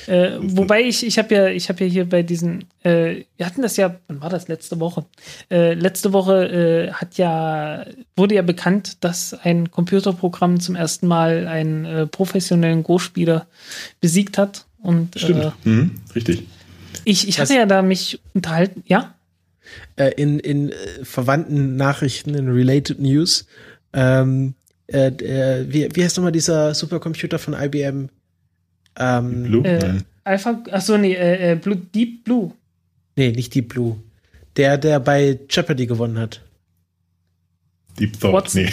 Äh, 0.07 0.33
wobei 0.41 0.83
ich, 0.83 1.07
ich 1.07 1.19
habe 1.19 1.35
ja, 1.35 1.47
ich 1.49 1.71
habe 1.71 1.83
ja 1.85 1.91
hier 1.91 2.07
bei 2.07 2.23
diesen, 2.23 2.67
äh, 2.83 3.23
wir 3.39 3.47
hatten 3.47 3.63
das 3.63 3.79
ja, 3.79 3.97
wann 4.09 4.21
war 4.21 4.29
das 4.29 4.49
letzte 4.49 4.81
Woche? 4.81 5.07
Äh, 5.51 5.73
letzte 5.75 6.13
Woche 6.13 6.89
äh, 6.91 6.93
hat 6.93 7.17
ja, 7.17 7.87
wurde 8.17 8.35
ja 8.35 8.43
bekannt, 8.43 8.99
dass 9.03 9.33
ein 9.33 9.71
Computerprogramm 9.71 10.61
zum 10.61 10.77
ersten 10.77 11.07
Mal 11.07 11.49
einen 11.49 11.87
äh, 11.87 12.07
professionellen 12.07 12.83
Go-Spieler 12.83 13.47
besiegt 14.03 14.37
hat. 14.37 14.67
Und 14.83 15.19
Stimmt. 15.19 15.45
äh, 15.45 15.51
Mhm, 15.65 16.01
richtig. 16.15 16.43
ich, 17.05 17.27
ich 17.29 17.41
hatte 17.41 17.55
ja 17.55 17.65
da 17.65 17.81
mich 17.81 18.21
unterhalten, 18.35 18.83
ja? 18.87 19.15
Äh, 19.97 20.11
in, 20.17 20.39
in 20.39 20.71
äh, 20.71 20.75
verwandten 21.05 21.77
Nachrichten, 21.77 22.35
in 22.35 22.49
Related 22.49 22.99
News. 22.99 23.47
Ähm, 23.93 24.55
äh, 24.87 25.09
äh, 25.09 25.67
wie, 25.69 25.89
wie 25.95 26.05
heißt 26.05 26.17
nochmal 26.17 26.33
dieser 26.33 26.75
Supercomputer 26.75 27.39
von 27.39 27.55
IBM? 27.55 28.09
Ähm, 28.99 29.43
Blue? 29.45 29.65
Äh. 29.65 30.01
Alpha, 30.25 30.63
achso, 30.71 30.99
nee, 30.99 31.15
äh, 31.15 31.53
äh, 31.53 31.57
Blue, 31.57 31.77
Deep 31.77 32.25
Blue. 32.25 32.53
Nee, 33.17 33.33
nicht 33.33 33.55
Deep 33.55 33.69
Blue. 33.69 33.97
Der, 34.57 34.79
der 34.79 35.01
bei 35.01 35.39
Jeopardy 35.49 35.87
gewonnen 35.87 36.19
hat. 36.19 36.43
Deep 37.99 38.19
Thought, 38.19 38.33
Watson. 38.33 38.65
nee. 38.65 38.73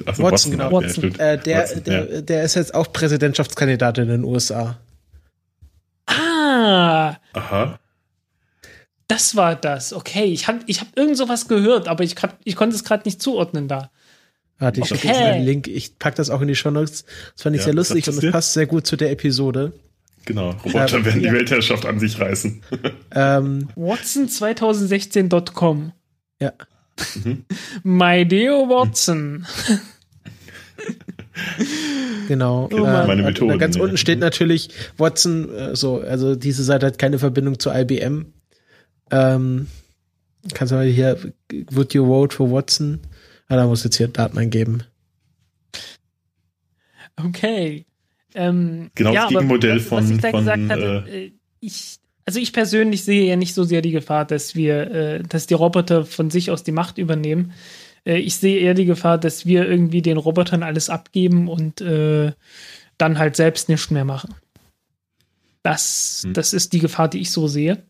Also 0.06 0.22
Watson, 0.22 0.52
genau. 0.52 0.64
Ja, 0.66 0.72
Watson. 0.72 0.90
stimmt. 0.90 1.20
Äh, 1.20 1.38
der, 1.38 1.58
Watson, 1.58 1.84
der, 1.84 2.12
ja. 2.14 2.20
der 2.20 2.42
ist 2.42 2.54
jetzt 2.54 2.74
auch 2.74 2.92
Präsidentschaftskandidat 2.92 3.98
in 3.98 4.08
den 4.08 4.24
USA. 4.24 4.78
Ah, 6.06 7.16
Aha. 7.32 7.78
Das 9.08 9.34
war 9.36 9.56
das. 9.56 9.92
Okay, 9.92 10.24
ich 10.26 10.46
habe 10.48 10.60
ich 10.66 10.80
hab 10.80 10.88
irgend 10.96 11.16
sowas 11.16 11.48
gehört, 11.48 11.88
aber 11.88 12.04
ich, 12.04 12.14
hab, 12.22 12.38
ich 12.44 12.54
konnte 12.56 12.76
es 12.76 12.84
gerade 12.84 13.02
nicht 13.06 13.20
zuordnen 13.20 13.66
da. 13.68 13.90
Warte, 14.58 14.80
ich 14.80 14.86
Okay. 14.86 14.94
schicke 15.00 15.08
jetzt 15.08 15.20
einen 15.22 15.44
Link. 15.46 15.68
Ich 15.68 15.98
pack 15.98 16.14
das 16.16 16.30
auch 16.30 16.40
in 16.40 16.48
die 16.48 16.54
Show 16.56 16.70
Notes. 16.70 17.04
Das 17.34 17.42
fand 17.42 17.54
ich 17.56 17.60
Ja, 17.60 17.64
sehr 17.66 17.74
lustig 17.74 18.04
sagst 18.04 18.18
und 18.18 18.22
dir? 18.24 18.30
passt 18.32 18.52
sehr 18.54 18.66
gut 18.66 18.86
zu 18.86 18.96
der 18.96 19.10
Episode. 19.12 19.72
Genau. 20.24 20.50
Roboter 20.64 20.96
Ähm, 20.98 21.04
werden 21.04 21.20
ja. 21.22 21.30
die 21.30 21.36
Weltherrschaft 21.36 21.86
an 21.86 21.98
sich 22.00 22.18
reißen. 22.20 22.60
Ähm, 23.14 23.68
Watson2016.com. 23.76 25.92
ja. 26.40 26.52
My 27.84 28.26
dear 28.26 28.68
Watson. 28.68 29.46
Genau. 32.26 32.68
Mann. 32.72 33.06
Meine 33.06 33.22
Methoden, 33.22 33.50
da 33.50 33.56
ganz 33.56 33.76
ja. 33.76 33.82
unten 33.82 33.96
steht 33.96 34.18
natürlich 34.18 34.70
Watson, 34.96 35.48
äh, 35.54 35.76
so, 35.76 36.00
also 36.00 36.34
diese 36.34 36.64
Seite 36.64 36.86
hat 36.86 36.98
keine 36.98 37.20
Verbindung 37.20 37.60
zu 37.60 37.70
IBM. 37.70 38.26
Ähm, 39.10 39.66
kannst 40.54 40.72
du 40.72 40.76
mal 40.76 40.86
hier, 40.86 41.32
would 41.70 41.94
you 41.94 42.06
vote 42.06 42.34
for 42.34 42.50
Watson? 42.50 43.00
Ah, 43.48 43.56
da 43.56 43.66
muss 43.66 43.84
jetzt 43.84 43.96
hier 43.96 44.08
Daten 44.08 44.38
eingeben. 44.38 44.82
Okay. 47.16 47.86
Ähm, 48.34 48.90
Genau 48.94 49.12
das 49.12 49.24
aber 49.24 49.30
Gegenmodell 49.34 49.76
was- 49.76 49.90
was 49.90 50.04
von- 50.06 50.14
ich 50.16 50.20
da 50.20 50.30
von, 50.30 50.40
gesagt 50.40 50.68
hatte, 50.70 51.04
äh, 51.10 51.32
ich, 51.60 51.98
also 52.24 52.38
ich 52.38 52.52
persönlich 52.52 53.04
sehe 53.04 53.26
ja 53.26 53.36
nicht 53.36 53.54
so 53.54 53.64
sehr 53.64 53.80
die 53.82 53.90
Gefahr, 53.90 54.24
dass 54.26 54.54
wir, 54.54 54.90
äh, 54.90 55.22
dass 55.22 55.46
die 55.46 55.54
Roboter 55.54 56.04
von 56.04 56.30
sich 56.30 56.50
aus 56.50 56.62
die 56.62 56.72
Macht 56.72 56.98
übernehmen. 56.98 57.52
Äh, 58.04 58.18
ich 58.18 58.36
sehe 58.36 58.60
eher 58.60 58.74
die 58.74 58.84
Gefahr, 58.84 59.18
dass 59.18 59.46
wir 59.46 59.66
irgendwie 59.68 60.02
den 60.02 60.18
Robotern 60.18 60.62
alles 60.62 60.90
abgeben 60.90 61.48
und 61.48 61.80
äh, 61.80 62.32
dann 62.98 63.18
halt 63.18 63.34
selbst 63.36 63.68
nichts 63.68 63.90
mehr 63.90 64.04
machen. 64.04 64.34
Das, 65.62 66.22
Hm. 66.24 66.34
das 66.34 66.52
ist 66.52 66.72
die 66.72 66.78
Gefahr, 66.78 67.08
die 67.08 67.18
ich 67.20 67.30
so 67.30 67.48
sehe. 67.48 67.82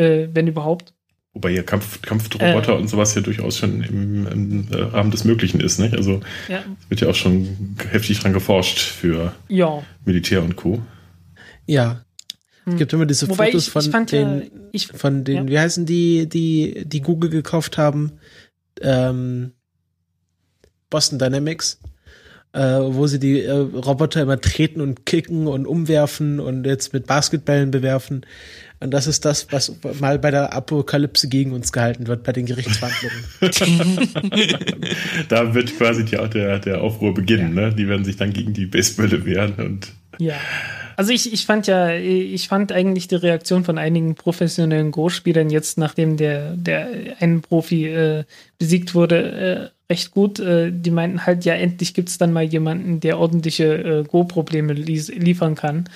Äh, 0.00 0.28
wenn 0.32 0.46
überhaupt. 0.46 0.94
Wobei 1.32 1.50
ja 1.50 1.62
Kampf, 1.62 2.02
Kampfroboter 2.02 2.72
Äh. 2.72 2.76
und 2.78 2.88
sowas 2.88 3.14
ja 3.14 3.20
durchaus 3.20 3.58
schon 3.58 3.82
im, 3.84 4.26
im 4.26 4.66
äh, 4.72 4.76
Rahmen 4.76 5.10
des 5.12 5.24
Möglichen 5.24 5.60
ist. 5.60 5.78
Nicht? 5.78 5.94
Also 5.94 6.20
Ja. 6.48 6.64
wird 6.88 7.00
ja 7.02 7.08
auch 7.08 7.14
schon 7.14 7.76
heftig 7.90 8.18
dran 8.20 8.32
geforscht 8.32 8.78
für 8.80 9.32
ja. 9.48 9.82
Militär 10.04 10.42
und 10.42 10.56
Co. 10.56 10.80
Ja. 11.66 12.04
Es 12.66 12.72
Hm. 12.72 12.78
gibt 12.78 12.92
immer 12.92 13.06
diese 13.06 13.28
Wobei 13.28 13.46
Fotos 13.46 13.66
ich, 13.68 13.72
von 13.72 13.82
ich 13.82 13.90
fand 13.90 14.12
den, 14.12 14.40
ja, 14.40 14.46
ich, 14.72 14.86
von 14.88 15.22
den, 15.24 15.36
Ja. 15.36 15.48
wie 15.48 15.58
heißen 15.58 15.86
die, 15.86 16.28
die, 16.28 16.82
die 16.84 17.00
Google 17.00 17.30
gekauft 17.30 17.78
haben? 17.78 18.12
Ähm, 18.80 19.52
Boston 20.90 21.18
Dynamics, 21.20 21.78
äh, 22.52 22.60
wo 22.80 23.06
sie 23.06 23.20
die 23.20 23.42
äh, 23.42 23.50
Roboter 23.52 24.22
immer 24.22 24.40
treten 24.40 24.80
und 24.80 25.06
kicken 25.06 25.46
und 25.46 25.66
umwerfen 25.66 26.40
und 26.40 26.64
jetzt 26.66 26.92
mit 26.92 27.06
Basketballen 27.06 27.70
bewerfen. 27.70 28.26
Und 28.82 28.92
das 28.92 29.06
ist 29.06 29.26
das, 29.26 29.46
was 29.52 29.72
mal 30.00 30.18
bei 30.18 30.30
der 30.30 30.54
Apokalypse 30.54 31.28
gegen 31.28 31.52
uns 31.52 31.70
gehalten 31.70 32.06
wird, 32.06 32.24
bei 32.24 32.32
den 32.32 32.46
Gerichtsverhandlungen. 32.46 33.24
Da 35.28 35.54
wird 35.54 35.76
quasi 35.76 36.04
die, 36.06 36.16
der, 36.16 36.58
der 36.58 36.80
Aufruhr 36.80 37.12
beginnen. 37.12 37.54
Ne? 37.54 37.74
Die 37.74 37.88
werden 37.88 38.04
sich 38.04 38.16
dann 38.16 38.32
gegen 38.32 38.54
die 38.54 38.64
Basebälle 38.66 39.24
wehren 39.26 39.54
und 39.54 39.92
Ja. 40.18 40.34
Also 40.96 41.12
ich, 41.12 41.32
ich 41.32 41.46
fand 41.46 41.66
ja, 41.66 41.94
ich 41.94 42.48
fand 42.48 42.72
eigentlich 42.72 43.08
die 43.08 43.14
Reaktion 43.14 43.64
von 43.64 43.78
einigen 43.78 44.16
professionellen 44.16 44.90
Go-Spielern 44.90 45.48
jetzt, 45.48 45.78
nachdem 45.78 46.16
der, 46.18 46.56
der 46.56 46.88
ein 47.20 47.40
Profi 47.40 47.86
äh, 47.86 48.24
besiegt 48.58 48.94
wurde, 48.94 49.70
äh, 49.72 49.79
recht 49.90 50.12
gut. 50.12 50.38
Äh, 50.38 50.72
die 50.72 50.90
meinten 50.90 51.26
halt, 51.26 51.44
ja, 51.44 51.54
endlich 51.54 51.92
gibt's 51.92 52.16
dann 52.16 52.32
mal 52.32 52.44
jemanden, 52.44 53.00
der 53.00 53.18
ordentliche 53.18 53.64
äh, 53.64 54.04
Go-Probleme 54.04 54.72
liefern 54.72 55.56
kann. 55.56 55.88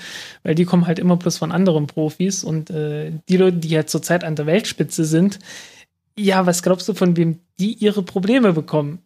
Weil 0.43 0.55
die 0.55 0.65
kommen 0.65 0.87
halt 0.87 0.99
immer 0.99 1.17
bloß 1.17 1.39
von 1.39 1.53
anderen 1.53 1.87
Profis 1.87 2.45
und 2.45 2.69
äh, 2.71 3.13
die 3.29 3.37
Leute, 3.37 3.59
die 3.59 3.75
halt 3.75 3.89
zurzeit 3.89 4.25
an 4.25 4.37
der 4.37 4.47
Weltspitze 4.47 5.05
sind, 5.05 5.39
ja, 6.19 6.45
was 6.47 6.63
glaubst 6.63 6.89
du, 6.89 6.95
von 6.95 7.17
wem 7.17 7.39
die 7.59 7.73
ihre 7.73 8.03
Probleme 8.03 8.53
bekommen? 8.53 8.99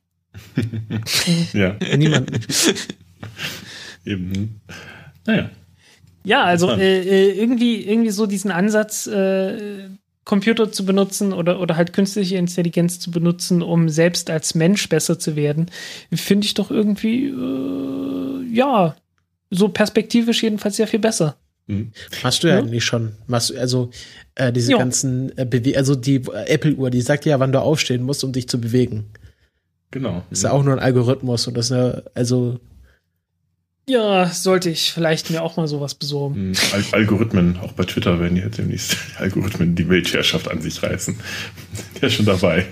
ja, 1.52 1.76
Niemand. 1.96 2.30
eben. 4.04 4.60
Naja. 5.26 5.50
Ja, 6.24 6.44
also 6.44 6.70
äh, 6.70 7.00
äh, 7.00 7.40
irgendwie, 7.40 7.82
irgendwie 7.84 8.10
so 8.10 8.26
diesen 8.26 8.50
Ansatz, 8.50 9.06
äh, 9.06 9.88
Computer 10.28 10.70
zu 10.70 10.84
benutzen 10.84 11.32
oder, 11.32 11.58
oder 11.58 11.76
halt 11.76 11.94
künstliche 11.94 12.36
Intelligenz 12.36 13.00
zu 13.00 13.10
benutzen, 13.10 13.62
um 13.62 13.88
selbst 13.88 14.28
als 14.28 14.54
Mensch 14.54 14.86
besser 14.90 15.18
zu 15.18 15.36
werden, 15.36 15.70
finde 16.12 16.44
ich 16.46 16.52
doch 16.52 16.70
irgendwie, 16.70 17.28
äh, 17.28 18.54
ja, 18.54 18.94
so 19.50 19.68
perspektivisch 19.70 20.42
jedenfalls 20.42 20.76
sehr 20.76 20.86
viel 20.86 21.00
besser. 21.00 21.36
Hm. 21.66 21.92
Machst 22.22 22.42
du 22.44 22.48
ja, 22.48 22.54
Ja. 22.56 22.60
eigentlich 22.60 22.84
schon. 22.84 23.12
Machst 23.26 23.50
du, 23.50 23.58
also 23.58 23.90
äh, 24.34 24.52
diese 24.52 24.72
Ja. 24.72 24.78
ganzen 24.78 25.36
äh, 25.38 25.46
Bewe 25.46 25.76
also 25.78 25.94
die 25.94 26.16
äh, 26.16 26.44
Apple-Uhr, 26.46 26.90
die 26.90 27.00
sagt 27.00 27.24
dir 27.24 27.30
ja, 27.30 27.40
wann 27.40 27.52
du 27.52 27.60
aufstehen 27.62 28.02
musst, 28.02 28.22
um 28.22 28.32
dich 28.32 28.48
zu 28.50 28.60
bewegen. 28.60 29.06
Genau. 29.90 30.22
ist 30.30 30.42
ja 30.44 30.52
auch 30.52 30.62
nur 30.62 30.74
ein 30.74 30.78
Algorithmus 30.78 31.46
und 31.46 31.56
das 31.56 31.70
ist 31.70 31.76
ja, 31.76 32.02
also 32.14 32.60
Ja, 33.88 34.26
sollte 34.26 34.68
ich 34.70 34.92
vielleicht 34.92 35.30
mir 35.30 35.42
auch 35.42 35.56
mal 35.56 35.66
sowas 35.66 35.94
besorgen. 35.94 36.34
Hm, 36.34 36.52
Al 36.72 36.84
Algorithmen, 36.92 37.58
auch 37.62 37.72
bei 37.72 37.84
Twitter 37.84 38.20
werden 38.20 38.36
jetzt 38.36 38.58
demnächst 38.58 38.96
Algorithmen 39.18 39.74
die 39.74 39.88
Weltherrschaft 39.88 40.50
an 40.50 40.60
sich 40.60 40.82
reißen. 40.82 41.16
Der 42.00 42.08
ist 42.08 42.14
schon 42.14 42.26
dabei. 42.26 42.66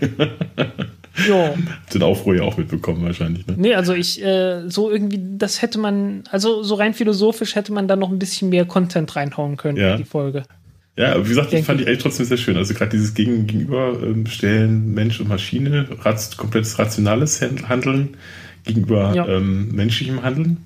Ja. 1.29 1.55
Den 1.95 2.03
Aufruhr 2.03 2.37
ja 2.37 2.43
auch 2.43 2.57
mitbekommen 2.59 3.03
wahrscheinlich. 3.05 3.47
Ne? 3.47 3.55
Nee, 3.57 3.75
also 3.75 3.95
ich, 3.95 4.23
äh, 4.23 4.69
so 4.69 4.91
irgendwie, 4.91 5.19
das 5.39 5.63
hätte 5.63 5.79
man, 5.79 6.25
also 6.31 6.63
so 6.63 6.75
rein 6.75 6.93
philosophisch 6.93 7.55
hätte 7.55 7.73
man 7.73 7.89
da 7.89 7.97
noch 7.97 8.11
ein 8.11 8.19
bisschen 8.19 8.51
mehr 8.51 8.67
Content 8.67 9.17
reinhauen 9.17 9.57
können 9.57 9.79
Ja. 9.79 9.93
in 9.93 9.99
die 9.99 10.05
Folge. 10.05 10.43
Ja, 10.99 11.23
wie 11.25 11.29
gesagt, 11.29 11.53
das 11.53 11.65
fand 11.67 11.81
ich 11.81 11.87
eigentlich 11.87 12.03
trotzdem 12.03 12.25
sehr 12.27 12.37
schön. 12.39 12.57
Also 12.57 12.73
gerade 12.75 12.91
dieses 12.91 13.13
Gegen 13.15 13.47
Gegenüberstellen 13.47 14.93
Mensch 14.95 15.21
und 15.21 15.29
Maschine, 15.29 15.87
komplettes 16.37 16.79
rationales 16.79 17.41
Hand- 17.43 17.69
Handeln 17.69 18.17
gegenüber 18.65 19.13
Ja. 19.15 19.27
ähm, 19.29 19.73
menschlichem 19.75 20.23
Handeln. 20.23 20.59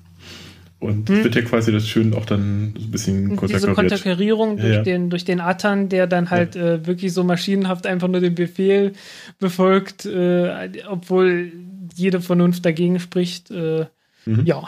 Und 0.81 1.07
Hm. 1.09 1.23
wird 1.23 1.35
ja 1.35 1.41
quasi 1.43 1.71
das 1.71 1.87
schön 1.87 2.13
auch 2.13 2.25
dann 2.25 2.73
so 2.77 2.85
ein 2.85 2.91
bisschen 2.91 3.15
Und 3.37 3.41
diese 3.49 3.67
konterkariert. 3.67 3.75
Konterkarierung 3.75 4.57
Ja, 4.57 4.63
durch, 4.63 4.75
ja. 4.75 4.81
Den, 4.81 5.09
durch 5.09 5.23
den 5.23 5.39
Atan, 5.39 5.87
der 5.87 6.07
dann 6.07 6.29
halt 6.31 6.55
äh, 6.57 6.85
wirklich 6.85 7.13
so 7.13 7.23
maschinenhaft 7.23 7.85
einfach 7.87 8.07
nur 8.09 8.19
den 8.19 8.35
Befehl 8.35 8.91
befolgt, 9.39 10.05
äh, 10.05 10.69
obwohl 10.89 11.53
jede 11.95 12.19
Vernunft 12.19 12.65
dagegen 12.65 12.99
spricht. 12.99 13.49
Äh, 13.51 13.85
Mhm. 14.25 14.43
Ja. 14.45 14.63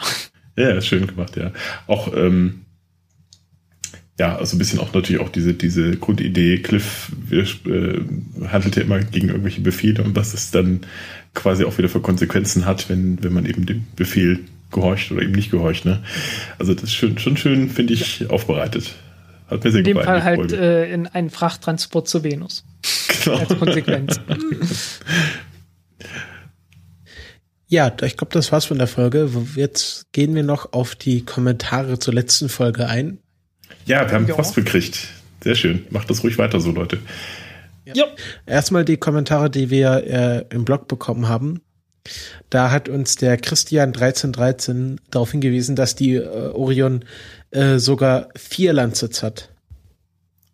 Ja, 0.56 0.70
ist 0.70 0.86
schön 0.88 1.06
gemacht, 1.06 1.36
ja. 1.36 1.52
Auch, 1.86 2.12
ähm, 2.16 2.62
ja, 4.18 4.36
also 4.36 4.56
ein 4.56 4.58
bisschen 4.58 4.78
auch 4.80 4.92
natürlich 4.92 5.20
auch 5.20 5.28
diese, 5.28 5.54
diese 5.54 5.96
Grundidee, 5.96 6.58
Cliff 6.58 7.10
wir, 7.28 7.42
äh, 7.42 8.00
handelt 8.48 8.76
ja 8.76 8.82
immer 8.82 9.00
gegen 9.00 9.28
irgendwelche 9.28 9.60
Befehle 9.60 10.02
und 10.04 10.14
was 10.16 10.34
es 10.34 10.50
dann 10.52 10.80
quasi 11.34 11.64
auch 11.64 11.76
wieder 11.78 11.88
für 11.88 12.00
Konsequenzen 12.00 12.66
hat, 12.66 12.88
wenn, 12.88 13.22
wenn 13.22 13.32
man 13.32 13.46
eben 13.46 13.66
dem 13.66 13.84
Befehl 13.96 14.40
gehorcht 14.74 15.10
oder 15.10 15.22
eben 15.22 15.32
nicht 15.32 15.50
gehorcht. 15.50 15.86
Ne? 15.86 16.02
Also 16.58 16.74
das 16.74 16.84
ist 16.84 16.92
schön, 16.94 17.16
schon 17.18 17.38
schön, 17.38 17.70
finde 17.70 17.94
ich, 17.94 18.28
aufbereitet. 18.28 18.94
Hat 19.48 19.64
mir 19.64 19.70
sehr 19.70 19.78
In 19.80 19.84
dem 19.86 19.96
gefallen. 19.98 20.22
Fall 20.22 20.36
die 20.36 20.40
halt 20.42 20.50
Folge. 20.52 20.56
äh, 20.86 20.92
in 20.92 21.06
einen 21.06 21.30
Frachttransport 21.30 22.06
zur 22.08 22.22
Venus. 22.24 22.64
genau. 23.24 23.38
Als 23.38 23.58
Konsequenz. 23.58 24.20
ja, 27.68 27.92
ich 28.02 28.16
glaube, 28.16 28.32
das 28.32 28.52
war's 28.52 28.64
von 28.66 28.78
der 28.78 28.86
Folge. 28.86 29.30
Jetzt 29.56 30.12
gehen 30.12 30.34
wir 30.34 30.42
noch 30.42 30.72
auf 30.72 30.94
die 30.94 31.24
Kommentare 31.24 31.98
zur 31.98 32.14
letzten 32.14 32.48
Folge 32.48 32.86
ein. 32.88 33.18
Ja, 33.86 34.06
wir 34.08 34.12
haben 34.14 34.26
Ja. 34.26 34.34
Post 34.34 34.54
gekriegt. 34.54 35.08
Sehr 35.42 35.54
schön. 35.54 35.84
Macht 35.90 36.08
das 36.10 36.22
ruhig 36.24 36.38
weiter 36.38 36.60
so, 36.60 36.70
Leute. 36.72 36.98
ja. 37.84 38.06
Erstmal 38.46 38.84
die 38.84 38.96
Kommentare, 38.96 39.50
die 39.50 39.68
wir 39.70 40.04
äh, 40.06 40.54
im 40.54 40.64
Blog 40.64 40.88
bekommen 40.88 41.28
haben. 41.28 41.60
Da 42.50 42.70
hat 42.70 42.88
uns 42.88 43.16
der 43.16 43.36
Christian 43.36 43.88
1313 43.88 45.00
darauf 45.10 45.30
hingewiesen, 45.30 45.74
dass 45.76 45.94
die 45.94 46.14
äh, 46.16 46.26
Orion 46.52 47.04
äh, 47.50 47.78
sogar 47.78 48.28
vier 48.36 48.72
Landsitz 48.72 49.22
hat. 49.22 49.50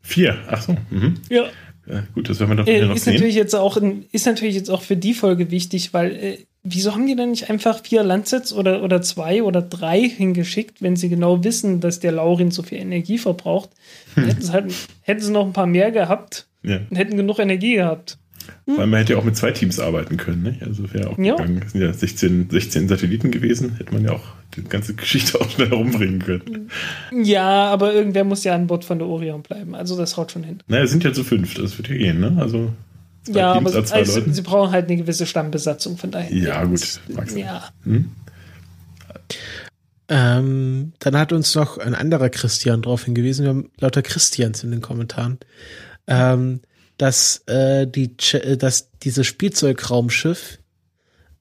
Vier. 0.02 0.36
Ach 0.48 0.62
so. 0.62 0.76
Mhm. 0.90 1.16
ja. 1.28 1.44
Ja, 1.86 2.04
gut, 2.14 2.28
das 2.28 2.38
werden 2.38 2.50
wir 2.50 2.56
doch 2.56 2.64
hier 2.66 2.82
Äh, 2.82 2.86
noch 2.86 2.94
ist 2.96 3.04
sehen. 3.04 3.14
natürlich 3.14 3.34
jetzt 3.34 3.54
auch 3.56 3.76
ein, 3.76 4.04
ist 4.12 4.26
natürlich 4.26 4.54
jetzt 4.54 4.70
auch 4.70 4.82
für 4.82 4.96
die 4.96 5.14
Folge 5.14 5.50
wichtig, 5.50 5.92
weil 5.92 6.12
äh, 6.14 6.38
wieso 6.62 6.92
haben 6.92 7.06
die 7.06 7.16
denn 7.16 7.30
nicht 7.30 7.50
einfach 7.50 7.82
vier 7.82 8.04
Landsets 8.04 8.52
oder, 8.52 8.82
oder 8.84 9.02
zwei 9.02 9.42
oder 9.42 9.60
drei 9.62 10.00
hingeschickt, 10.08 10.82
wenn 10.82 10.94
sie 10.94 11.08
genau 11.08 11.42
wissen, 11.42 11.80
dass 11.80 11.98
der 11.98 12.12
Laurin 12.12 12.50
so 12.52 12.62
viel 12.62 12.78
Energie 12.78 13.18
verbraucht? 13.18 13.70
Hm. 14.14 14.24
Hätten 14.24 14.42
sie 14.42 14.52
halt, 14.52 14.72
hätten 15.02 15.20
sie 15.20 15.32
noch 15.32 15.44
ein 15.46 15.52
paar 15.52 15.66
mehr 15.66 15.90
gehabt 15.90 16.46
Ja. 16.62 16.78
und 16.88 16.96
hätten 16.96 17.16
genug 17.16 17.40
Energie 17.40 17.74
gehabt. 17.74 18.18
Weil 18.66 18.86
man 18.86 19.00
hätte 19.00 19.14
ja 19.14 19.18
auch 19.18 19.24
mit 19.24 19.36
zwei 19.36 19.50
Teams 19.50 19.80
arbeiten 19.80 20.16
können, 20.16 20.42
ne? 20.42 20.56
Also 20.64 20.92
wäre 20.92 21.10
auch 21.10 21.18
Ja. 21.18 21.34
gegangen. 21.36 21.62
Es 21.64 21.72
sind 21.72 21.80
ja 21.82 21.92
16, 21.92 22.48
16 22.50 22.88
Satelliten 22.88 23.30
gewesen, 23.30 23.76
hätte 23.76 23.92
man 23.92 24.04
ja 24.04 24.12
auch 24.12 24.24
die 24.56 24.62
ganze 24.62 24.94
Geschichte 24.94 25.40
auch 25.40 25.50
schnell 25.50 25.70
herumbringen 25.70 26.20
können. 26.20 26.70
Ja, 27.22 27.66
aber 27.68 27.92
irgendwer 27.92 28.24
muss 28.24 28.44
ja 28.44 28.54
an 28.54 28.66
Bord 28.66 28.84
von 28.84 28.98
der 28.98 29.08
Orion 29.08 29.42
bleiben. 29.42 29.74
Also 29.74 29.96
das 29.96 30.16
haut 30.16 30.32
schon 30.32 30.44
hin. 30.44 30.62
Naja, 30.68 30.84
es 30.84 30.90
sind 30.90 31.04
ja 31.04 31.12
zu 31.12 31.24
fünft, 31.24 31.58
das 31.58 31.76
wird 31.78 31.88
ja 31.88 31.96
gehen, 31.96 32.20
ne? 32.20 32.36
Also 32.38 32.72
zwei 33.24 33.38
ja, 33.38 33.54
Teams 33.54 33.74
aber 33.74 33.84
zwei 33.84 33.96
also, 33.96 34.18
Leuten. 34.18 34.34
sie 34.34 34.42
brauchen 34.42 34.72
halt 34.72 34.86
eine 34.88 34.96
gewisse 34.96 35.26
Stammbesatzung 35.26 35.96
von 35.98 36.10
daher. 36.10 36.32
Ja, 36.32 36.64
gut, 36.64 36.78
sein. 36.80 37.36
Ja. 37.36 37.68
Hm? 37.84 38.10
Ähm, 40.08 40.92
dann 40.98 41.16
hat 41.16 41.32
uns 41.32 41.54
noch 41.54 41.78
ein 41.78 41.94
anderer 41.94 42.30
Christian 42.30 42.82
darauf 42.82 43.04
hingewiesen, 43.04 43.44
wir 43.44 43.50
haben 43.50 43.70
lauter 43.78 44.02
Christians 44.02 44.64
in 44.64 44.72
den 44.72 44.80
Kommentaren, 44.80 45.38
ähm, 46.08 46.60
dass, 47.00 47.42
äh, 47.46 47.86
die, 47.86 48.08
Ch- 48.10 48.38
äh, 48.38 48.56
dass 48.56 48.90
dieses 49.00 49.26
Spielzeugraumschiff 49.26 50.58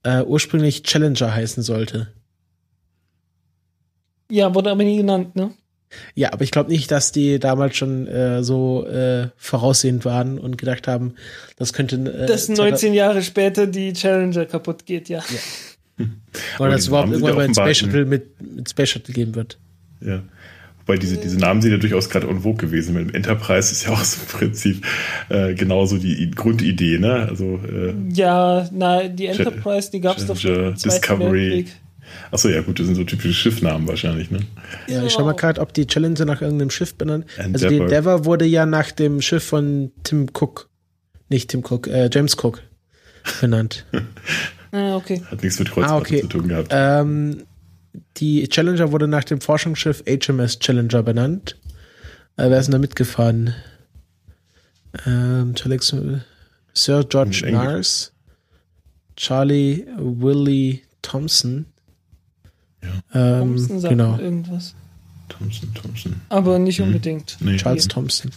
äh, 0.04 0.22
ursprünglich 0.24 0.84
Challenger 0.84 1.34
heißen 1.34 1.64
sollte. 1.64 2.08
ja, 4.32 4.54
wurde 4.54 4.72
aber 4.72 4.84
nie 4.84 4.98
genannt, 4.98 5.36
ne? 5.36 5.52
Ja, 6.14 6.32
aber 6.34 6.44
ich 6.44 6.52
glaube 6.52 6.70
nicht, 6.70 6.92
dass 6.92 7.12
die 7.12 7.40
damals 7.40 7.76
schon 7.76 8.06
äh, 8.08 8.44
so 8.44 8.86
äh, 8.86 9.30
voraussehend 9.38 10.06
waren 10.06 10.38
und 10.38 10.58
gedacht 10.60 10.88
haben, 10.88 11.16
das 11.58 11.74
könnte 11.74 11.96
äh, 11.96 12.28
Dass 12.28 12.48
19 12.48 12.94
Jahre 12.94 13.24
später 13.24 13.66
die 13.66 13.94
Challenger 13.94 14.46
kaputt 14.46 14.86
geht, 14.86 15.10
ja. 15.10 15.20
oder 15.98 16.08
Aber 16.58 16.70
dass 16.70 16.82
es 16.82 16.84
die 16.86 16.90
überhaupt 16.90 17.10
irgendwann 17.10 17.32
ja 17.32 17.36
mal 17.38 17.46
ein 17.46 17.54
Space 17.56 17.78
Shuttle 17.80 18.06
mit, 18.06 18.40
mit 18.40 18.70
Space 18.70 18.90
Shuttle 18.90 19.14
geben 19.16 19.34
wird. 19.34 19.58
Ja. 20.00 20.22
Wobei 20.90 20.98
diese, 20.98 21.18
diese 21.18 21.38
Namen 21.38 21.62
sind 21.62 21.72
ja 21.72 21.78
durchaus 21.78 22.10
gerade 22.10 22.28
en 22.28 22.40
vogue 22.40 22.58
gewesen. 22.58 22.96
Mit 22.96 23.10
dem 23.10 23.14
Enterprise 23.16 23.72
ist 23.72 23.86
ja 23.86 23.92
auch 23.92 24.04
so 24.04 24.22
im 24.22 24.28
Prinzip 24.40 24.84
äh, 25.30 25.54
genauso 25.54 26.00
die 26.00 26.32
Grundidee, 26.32 26.98
ne? 26.98 27.28
Also 27.30 27.60
äh, 27.64 27.94
Ja, 28.12 28.68
na, 28.74 29.08
die 29.08 29.28
Enterprise, 29.28 29.92
die 29.92 30.02
gab 30.02 30.18
es 30.18 30.26
doch 30.26 30.36
schon 30.36 30.74
Discovery. 30.74 31.68
Achso, 32.32 32.50
ja 32.50 32.62
gut, 32.62 32.80
das 32.80 32.88
sind 32.88 32.96
so 32.96 33.04
typische 33.04 33.36
Schiffnamen 33.36 33.88
wahrscheinlich, 33.88 34.32
ne? 34.32 34.40
Ja, 34.88 35.04
ich 35.04 35.14
schau 35.14 35.24
mal 35.26 35.34
gerade, 35.36 35.62
ob 35.62 35.76
die 35.76 35.86
Challenger 35.86 36.26
nach 36.26 36.42
irgendeinem 36.42 36.72
Schiff 36.72 36.96
benannt. 36.96 37.26
Also 37.38 37.68
die 37.70 37.76
Endeavour. 37.76 37.86
Endeavour 37.86 38.26
wurde 38.26 38.46
ja 38.46 38.66
nach 38.66 38.90
dem 38.92 39.22
Schiff 39.22 39.44
von 39.44 39.92
Tim 40.02 40.26
Cook, 40.34 40.70
nicht 41.30 41.52
Tim 41.52 41.64
Cook, 41.64 41.86
äh, 41.88 42.10
James 42.12 42.36
Cook 42.44 42.64
benannt. 43.42 43.86
Ah, 44.72 44.98
okay. 44.98 45.20
Hat 45.32 45.42
nichts 45.42 45.58
mit 45.58 45.72
Kreuzfahrt 45.72 45.92
Ah, 45.92 45.98
okay. 45.98 46.22
zu 46.22 46.28
tun 46.28 46.48
gehabt. 46.48 46.68
ähm, 46.72 47.42
die 48.18 48.48
Challenger 48.48 48.92
wurde 48.92 49.08
nach 49.08 49.24
dem 49.24 49.42
Forschungsschiff 49.42 50.04
HMS 50.08 50.60
Challenger 50.60 51.04
benannt. 51.04 51.58
Äh, 52.38 52.50
wer 52.50 52.60
ist 52.60 52.68
denn 52.68 52.74
da 52.74 52.80
mitgefahren? 52.80 53.54
Ähm, 55.06 55.56
Sir 56.74 57.04
George 57.04 57.44
Englisch. 57.46 57.52
Nars, 57.52 58.14
Charlie 59.16 59.86
Willie 59.98 60.82
Thompson. 61.02 61.66
Ähm, 63.14 63.40
Thompson 63.40 63.80
sagt 63.80 63.90
genau. 63.92 64.18
irgendwas. 64.18 64.76
Thompson, 65.28 65.74
Thompson. 65.74 66.22
Aber 66.30 66.58
nicht 66.58 66.82
unbedingt. 66.82 67.38
Nee. 67.40 67.58
Charles 67.58 67.88
Thompson. 67.88 68.32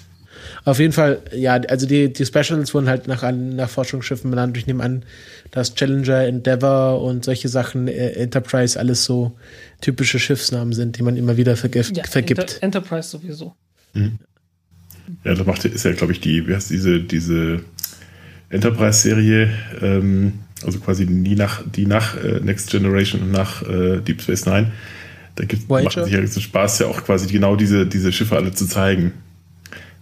Auf 0.64 0.78
jeden 0.78 0.92
Fall, 0.92 1.20
ja, 1.34 1.54
also 1.54 1.86
die, 1.86 2.12
die 2.12 2.24
Specials 2.24 2.74
wurden 2.74 2.88
halt 2.88 3.08
nach, 3.08 3.30
nach 3.32 3.68
Forschungsschiffen 3.68 4.30
benannt. 4.30 4.56
Ich 4.56 4.66
nehme 4.66 4.82
an, 4.82 5.04
dass 5.50 5.74
Challenger, 5.74 6.24
Endeavour 6.24 7.02
und 7.02 7.24
solche 7.24 7.48
Sachen, 7.48 7.88
äh, 7.88 8.10
Enterprise, 8.12 8.78
alles 8.78 9.04
so 9.04 9.32
typische 9.80 10.18
Schiffsnamen 10.18 10.72
sind, 10.72 10.98
die 10.98 11.02
man 11.02 11.16
immer 11.16 11.36
wieder 11.36 11.56
vergift, 11.56 11.96
Ja, 11.96 12.04
vergibt. 12.04 12.40
Enter 12.40 12.62
Enterprise 12.62 13.08
sowieso. 13.08 13.54
Ja, 15.24 15.34
das 15.34 15.46
macht 15.46 15.64
ist 15.64 15.84
ja, 15.84 15.92
glaube 15.92 16.12
ich, 16.12 16.20
die, 16.20 16.46
wie 16.46 16.54
heißt 16.54 16.70
diese, 16.70 17.00
diese 17.00 17.60
Enterprise-Serie, 18.48 19.50
ähm, 19.80 20.34
also 20.64 20.78
quasi 20.78 21.06
die 21.06 21.34
nach, 21.34 21.62
die 21.66 21.86
nach 21.86 22.16
äh, 22.22 22.40
Next 22.40 22.70
Generation 22.70 23.22
und 23.22 23.32
nach 23.32 23.62
äh, 23.62 24.00
Deep 24.00 24.22
Space 24.22 24.46
Nine. 24.46 24.72
Da 25.34 25.44
gibt 25.44 25.68
macht 25.68 25.92
sich 25.92 26.12
ja 26.12 26.20
riesen 26.20 26.42
Spaß, 26.42 26.80
ja 26.80 26.86
auch 26.86 27.02
quasi 27.04 27.26
genau 27.26 27.56
diese, 27.56 27.86
diese 27.86 28.12
Schiffe 28.12 28.36
alle 28.36 28.52
zu 28.52 28.66
zeigen. 28.66 29.12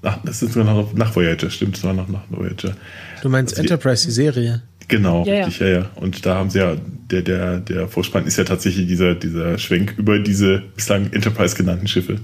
Ach, 0.03 0.19
das 0.25 0.43
ist 0.43 0.53
sogar 0.55 0.75
noch 0.75 0.93
nach 0.95 1.15
Voyager, 1.15 1.51
stimmt, 1.51 1.77
das 1.77 1.85
war 1.85 1.93
noch 1.93 2.09
nach 2.09 2.23
Voyager. 2.31 2.75
Du 3.23 3.29
meinst 3.29 3.53
Also 3.53 3.63
Enterprise, 3.63 4.07
die 4.07 4.13
Serie. 4.13 4.63
Genau, 4.89 5.25
Ja, 5.25 5.35
ja. 5.35 5.45
richtig, 5.45 5.61
ja, 5.61 5.69
ja. 5.69 5.91
Und 5.97 6.25
da 6.27 6.35
haben 6.37 6.51
sie 6.51 6.59
ja, 6.59 6.75
der, 7.11 7.23
der, 7.23 7.61
der 7.61 7.87
Vorspann 7.89 8.27
ist 8.27 8.37
ja 8.39 8.45
tatsächlich 8.45 8.87
dieser, 8.87 9.15
dieser 9.15 9.59
Schwenk 9.59 9.95
über 9.99 10.19
diese 10.19 10.61
bislang 10.75 11.13
Enterprise 11.13 11.55
genannten 11.55 11.87
Schiffe. 11.87 12.21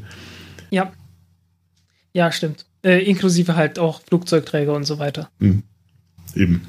Ja. 0.70 0.90
Ja, 2.12 2.32
stimmt. 2.32 2.66
Äh, 2.82 3.04
inklusive 3.04 3.56
halt 3.56 3.78
auch 3.78 4.00
Flugzeugträger 4.02 4.72
und 4.72 4.84
so 4.84 4.98
weiter. 4.98 5.28
Hm. 5.38 5.62
Eben. 6.34 6.62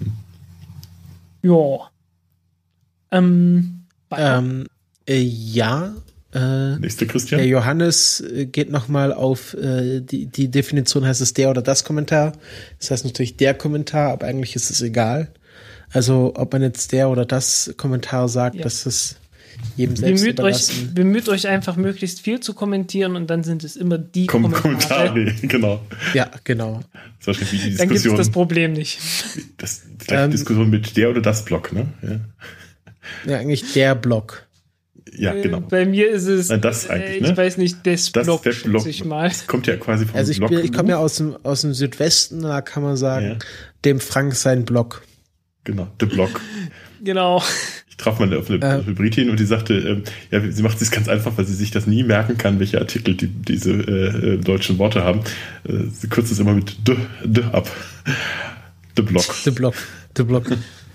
Ja. 1.41 1.89
Ähm. 3.11 3.85
Ähm, 4.11 4.67
äh, 5.07 5.19
ja, 5.21 5.93
äh, 6.37 6.79
Nächster 6.79 7.05
Christian. 7.05 7.39
der 7.39 7.47
Johannes 7.47 8.21
äh, 8.21 8.45
geht 8.45 8.69
nochmal 8.69 9.11
auf 9.13 9.53
äh, 9.55 10.01
die, 10.01 10.27
die 10.27 10.49
Definition, 10.49 11.05
heißt 11.05 11.21
es 11.21 11.33
der 11.33 11.49
oder 11.49 11.61
das 11.61 11.83
Kommentar. 11.83 12.33
Das 12.79 12.91
heißt 12.91 13.05
natürlich 13.05 13.37
der 13.37 13.53
Kommentar, 13.53 14.11
aber 14.11 14.27
eigentlich 14.27 14.55
ist 14.55 14.69
es 14.69 14.81
egal. 14.81 15.29
Also 15.91 16.33
ob 16.35 16.51
man 16.53 16.61
jetzt 16.61 16.91
der 16.91 17.09
oder 17.09 17.25
das 17.25 17.73
Kommentar 17.77 18.27
sagt, 18.29 18.55
Ja. 18.57 18.63
das 18.63 18.85
ist 18.85 19.17
jedem 19.75 19.95
selbst 19.95 20.21
bemüht 20.21 20.39
euch, 20.39 20.69
überlassen. 20.69 20.93
bemüht 20.93 21.29
euch 21.29 21.47
einfach 21.47 21.77
möglichst 21.77 22.21
viel 22.21 22.39
zu 22.41 22.53
kommentieren 22.53 23.15
und 23.15 23.27
dann 23.27 23.43
sind 23.43 23.63
es 23.63 23.75
immer 23.75 23.97
die 23.97 24.27
Kom 24.27 24.51
Kommentare. 24.51 25.07
Kommentare, 25.13 25.33
genau. 25.47 25.81
Ja, 26.13 26.29
genau. 26.43 26.81
Wie 27.25 27.57
die 27.57 27.75
Dann 27.75 27.89
gibt 27.89 28.05
es 28.05 28.13
das 28.13 28.29
Problem 28.29 28.73
nicht. 28.73 28.99
das, 29.57 29.81
die 30.07 30.13
Ähm, 30.13 30.29
Diskussion 30.29 30.69
mit 30.69 30.95
der 30.95 31.09
oder 31.09 31.21
das 31.21 31.43
Block, 31.43 31.73
ne? 31.73 31.87
Ja, 32.03 33.31
Ja, 33.31 33.37
eigentlich 33.39 33.73
der 33.73 33.95
Block. 33.95 34.45
Ja 35.17 35.33
genau. 35.33 35.59
Bei 35.61 35.85
mir 35.85 36.09
ist 36.09 36.27
es, 36.27 36.49
Nein, 36.49 36.61
das 36.61 36.85
äh, 36.85 36.93
eigentlich, 36.93 37.21
ich 37.21 37.29
ne? 37.29 37.37
weiß 37.37 37.57
nicht, 37.57 37.77
das, 37.85 38.11
Das 38.11 38.25
Block, 38.25 38.45
Webblock. 38.45 38.81
schätze 38.81 38.89
ich 38.89 39.05
mal. 39.05 39.27
Das 39.29 39.47
kommt 39.47 39.67
ja 39.67 39.75
quasi 39.77 40.05
vom 40.05 40.15
Also 40.15 40.31
ich, 40.31 40.37
Block. 40.37 40.49
bin- 40.51 40.63
ich 40.63 40.71
komme 40.73 40.89
ja 40.89 40.97
aus 40.97 41.15
dem, 41.17 41.35
aus 41.43 41.61
dem 41.61 41.73
Südwesten, 41.73 42.41
da 42.41 42.61
kann 42.61 42.83
man 42.83 42.97
sagen, 42.97 43.25
Ja. 43.27 43.37
dem 43.85 43.99
Frank 43.99 44.35
sein 44.35 44.65
Block. 44.65 45.03
Genau, 45.63 45.87
The 45.99 46.05
Block. 46.05 46.39
Genau. 47.03 47.43
Ich 47.89 47.97
traf 47.97 48.19
mal 48.19 48.31
auf 48.37 48.49
eine 48.49 48.63
Äh. 48.63 48.85
Hybridin 48.85 49.29
und 49.31 49.39
die 49.39 49.45
sagte, 49.45 49.73
ähm, 49.73 50.03
ja, 50.31 50.39
sie 50.51 50.61
macht 50.63 50.81
es 50.81 50.91
ganz 50.91 51.07
einfach, 51.09 51.35
weil 51.37 51.45
sie 51.45 51.55
sich 51.55 51.71
das 51.71 51.87
nie 51.87 52.03
merken 52.03 52.37
kann, 52.37 52.59
welche 52.59 52.79
Artikel 52.79 53.15
die, 53.15 53.27
diese 53.27 53.71
äh, 53.71 54.33
äh, 54.33 54.37
deutschen 54.37 54.77
Worte 54.77 55.03
haben. 55.03 55.21
Äh, 55.67 55.73
sie 55.91 56.07
kürzt 56.07 56.31
es 56.31 56.39
immer 56.39 56.53
mit 56.53 56.87
D, 56.87 56.95
D 57.25 57.41
ab. 57.51 57.69
The 58.95 59.01
Block. 59.01 59.23
The 59.43 59.51
Block. 59.51 59.73
The 60.15 60.23
Block. 60.23 60.45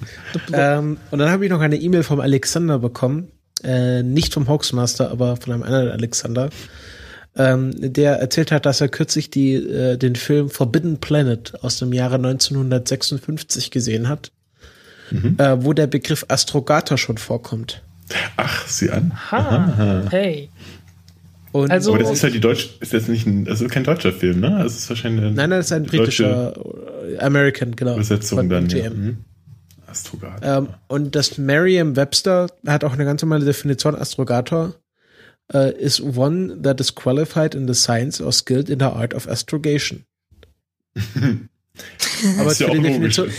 ähm, 0.53 0.97
und 1.11 1.19
dann 1.19 1.31
habe 1.31 1.45
ich 1.45 1.51
noch 1.51 1.61
eine 1.61 1.77
E-Mail 1.77 2.03
vom 2.03 2.21
Alexander 2.21 2.79
bekommen. 2.79 3.29
Äh, 3.65 4.03
nicht 4.03 4.35
vom 4.35 4.49
Hoaxmaster, 4.49 5.11
aber 5.11 5.37
von 5.37 5.53
einem 5.53 5.63
anderen 5.63 5.89
Alexander. 5.91 6.51
Ähm, 7.35 7.71
der 7.77 8.17
erzählt 8.19 8.53
hat, 8.53 8.67
dass 8.67 8.81
er 8.83 8.89
kürzlich 8.89 9.31
die, 9.31 9.55
äh, 9.55 9.97
den 9.97 10.17
Film 10.17 10.51
Forbidden 10.51 10.99
Planet 10.99 11.55
aus 11.63 11.79
dem 11.79 11.93
Jahre 11.95 12.17
1956 12.19 13.71
gesehen 13.71 14.09
hat, 14.09 14.33
äh, 15.39 15.57
wo 15.61 15.73
der 15.73 15.87
Begriff 15.87 16.25
Astrogator 16.29 16.99
schon 16.99 17.17
vorkommt. 17.19 17.83
Ach, 18.37 18.67
sieh 18.67 18.91
an. 18.91 19.13
Ha, 19.31 20.05
hey. 20.11 20.51
Und 21.53 21.71
Also- 21.71 21.95
Aber 21.95 22.03
das 22.03 22.13
ist 22.13 22.23
halt 22.23 22.35
die 22.35 22.41
Deutsch, 22.41 22.71
ist 22.81 22.93
jetzt 22.93 23.09
nicht 23.09 23.27
ein, 23.27 23.47
also 23.49 23.67
kein 23.69 23.85
deutscher 23.85 24.13
Film, 24.13 24.41
ne? 24.41 24.61
Das 24.63 24.75
ist 24.77 24.89
wahrscheinlich 24.89 25.21
eine 25.23 25.31
nein, 25.33 25.51
nein, 25.51 25.59
das 25.59 25.67
ist 25.67 25.73
ein 25.73 25.85
britischer 25.85 26.55
äh, 27.13 27.19
American, 27.19 27.77
genau. 27.77 27.95
Übersetzung 27.95 28.49
dann. 28.49 28.69
GM. 28.69 28.79
Ja. 28.85 28.91
Mhm. 28.91 29.17
Astrogat. 29.93 30.41
Ähm, 30.43 30.69
und 30.89 31.15
das 31.15 31.39
Merriam-Webster 31.39 32.49
hat 32.67 32.83
auch 32.85 32.93
eine 32.93 33.05
ganz 33.05 33.23
normale 33.23 33.45
Definition. 33.45 33.95
Astrogator 33.95 34.75
äh, 35.53 35.73
is 35.79 36.01
one 36.01 36.61
that 36.63 36.81
is 36.81 36.95
qualified 36.95 37.55
in 37.55 37.69
the 37.69 37.75
science 37.75 38.21
or 38.21 38.33
skilled 38.33 38.69
in 38.69 38.81
the 38.81 38.87
art 38.87 39.15
of 39.15 39.29
astrogation. 39.29 40.05
Aber 42.39 42.51
ist 42.51 42.61
ja 42.61 42.67
für 42.67 42.73
auch 42.73 42.77
die. 42.77 42.83
Definition, 42.83 43.31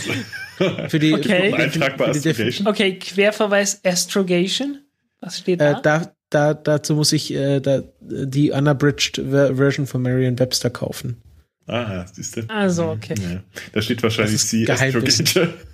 für 0.88 0.98
die, 0.98 1.14
Okay. 1.14 1.50
Bei 1.50 1.68
für 1.70 1.78
die 1.78 1.84
Astrogation. 1.84 2.66
Okay, 2.66 2.98
Querverweis 2.98 3.80
Astrogation. 3.84 4.80
Was 5.20 5.38
steht 5.38 5.60
da? 5.60 5.78
äh, 5.78 5.82
da, 5.82 6.12
da, 6.30 6.54
dazu 6.54 6.94
muss 6.94 7.12
ich 7.12 7.32
äh, 7.32 7.60
da, 7.60 7.82
die 8.00 8.50
unabridged 8.50 9.16
Ver 9.16 9.56
Version 9.56 9.86
von 9.86 10.02
Merriam-Webster 10.02 10.70
kaufen. 10.70 11.20
Ah, 11.66 12.04
siehst 12.12 12.36
du. 12.36 12.42
also, 12.48 12.90
okay. 12.90 13.14
Ja. 13.18 13.42
Da 13.72 13.80
steht 13.80 14.02
wahrscheinlich 14.02 14.42
sie 14.42 14.64
Geheimwissen. 14.64 15.26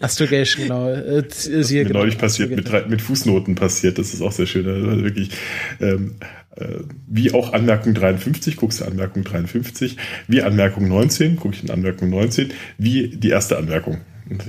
Astrogation, 0.00 0.64
genau. 0.64 0.90
Äh, 0.90 1.22
Das 1.22 1.46
ist 1.46 1.70
mir 1.70 1.84
genau, 1.84 2.00
neulich 2.00 2.18
passiert, 2.18 2.50
mit, 2.50 2.88
mit 2.88 3.02
Fußnoten 3.02 3.54
passiert. 3.54 3.98
Das 3.98 4.14
ist 4.14 4.22
auch 4.22 4.32
sehr 4.32 4.46
schön. 4.46 4.66
Also 4.68 5.02
wirklich, 5.04 5.30
ähm, 5.80 6.16
äh, 6.56 6.80
wie 7.06 7.32
auch 7.32 7.52
Anmerkung 7.52 7.94
53, 7.94 8.56
guckst 8.56 8.80
du 8.80 8.84
Anmerkung 8.84 9.24
53, 9.24 9.96
wie 10.28 10.42
Anmerkung 10.42 10.88
19, 10.88 11.36
gucke 11.36 11.54
ich 11.54 11.62
in 11.64 11.70
Anmerkung 11.70 12.10
19, 12.10 12.52
wie 12.78 13.08
die 13.08 13.30
erste 13.30 13.58
Anmerkung. 13.58 14.00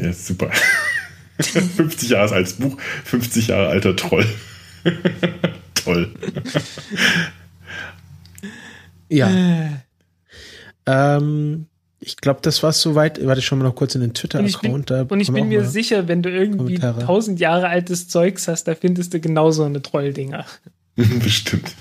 Ja, 0.01 0.13
super. 0.13 0.51
50 1.41 2.09
Jahre 2.09 2.35
altes 2.35 2.53
Buch, 2.53 2.77
50 3.05 3.47
Jahre 3.47 3.69
alter 3.69 3.95
Troll. 3.95 4.25
Toll. 5.73 6.09
Ja. 9.09 9.29
Äh, 9.29 9.69
Ähm, 10.85 11.67
Ich 12.03 12.17
glaube, 12.17 12.39
das 12.41 12.63
war 12.63 12.73
soweit. 12.73 13.23
Warte, 13.23 13.43
schon 13.43 13.59
mal 13.59 13.65
noch 13.65 13.75
kurz 13.75 13.93
in 13.93 14.01
den 14.01 14.15
Twitter-Account. 14.15 14.91
Und 14.91 15.19
ich 15.19 15.31
bin 15.31 15.47
mir 15.49 15.63
sicher, 15.65 16.07
wenn 16.07 16.23
du 16.23 16.31
irgendwie 16.31 16.79
tausend 16.79 17.39
Jahre 17.39 17.69
altes 17.69 18.07
Zeugs 18.07 18.47
hast, 18.47 18.67
da 18.67 18.73
findest 18.73 19.13
du 19.13 19.19
genauso 19.19 19.63
eine 19.63 19.81
Trolldinger. 19.83 20.45
Bestimmt. 20.95 21.75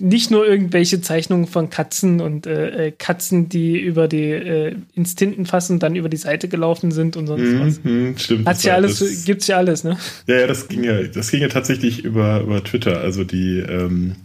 Nicht 0.00 0.30
nur 0.30 0.46
irgendwelche 0.46 1.00
Zeichnungen 1.00 1.46
von 1.46 1.70
Katzen 1.70 2.20
und 2.20 2.46
äh, 2.46 2.88
äh, 2.88 2.90
Katzen, 2.92 3.48
die 3.48 3.78
über 3.80 4.08
die 4.08 4.30
äh, 4.30 4.76
ins 4.94 5.14
Tintenfassen 5.14 5.78
dann 5.78 5.96
über 5.96 6.08
die 6.08 6.18
Seite 6.18 6.48
gelaufen 6.48 6.92
sind 6.92 7.16
und 7.16 7.26
sonst 7.26 7.42
mhm, 7.42 7.60
was. 7.60 7.80
Mhm, 7.82 8.18
stimmt. 8.18 8.46
Hat's 8.46 8.62
ja 8.62 8.74
alles, 8.74 8.98
das, 8.98 9.24
gibt's 9.24 9.46
ja 9.46 9.56
alles, 9.56 9.84
ne? 9.84 9.96
Ja, 10.26 10.40
ja, 10.40 10.46
das 10.46 10.68
ging 10.68 10.84
ja, 10.84 11.02
das 11.02 11.30
ging 11.30 11.40
ja 11.40 11.48
tatsächlich 11.48 12.04
über, 12.04 12.42
über 12.42 12.62
Twitter. 12.62 13.00
Also 13.00 13.24
die, 13.24 13.58
ähm, 13.58 14.16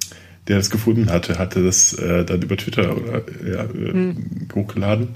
der 0.47 0.57
das 0.57 0.69
gefunden 0.69 1.09
hatte, 1.09 1.37
hatte 1.37 1.63
das 1.63 1.93
äh, 1.93 2.25
dann 2.25 2.41
über 2.41 2.57
Twitter 2.57 2.97
oder 2.97 3.23
ja, 3.47 3.63
mhm. 3.63 4.47
hochgeladen. 4.53 5.09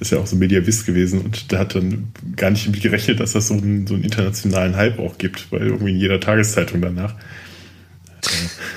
Ist 0.00 0.10
ja 0.10 0.18
auch 0.18 0.26
so 0.26 0.36
Mediavist 0.36 0.86
gewesen 0.86 1.20
und 1.20 1.52
der 1.52 1.60
hat 1.60 1.74
dann 1.74 2.12
gar 2.36 2.50
nicht 2.50 2.66
damit 2.66 2.82
gerechnet, 2.82 3.20
dass 3.20 3.32
das 3.32 3.48
so 3.48 3.54
einen, 3.54 3.86
so 3.86 3.94
einen 3.94 4.02
internationalen 4.04 4.76
Hype 4.76 4.98
auch 4.98 5.18
gibt, 5.18 5.52
weil 5.52 5.62
irgendwie 5.62 5.92
in 5.92 5.98
jeder 5.98 6.18
Tageszeitung 6.20 6.80
danach. 6.80 7.14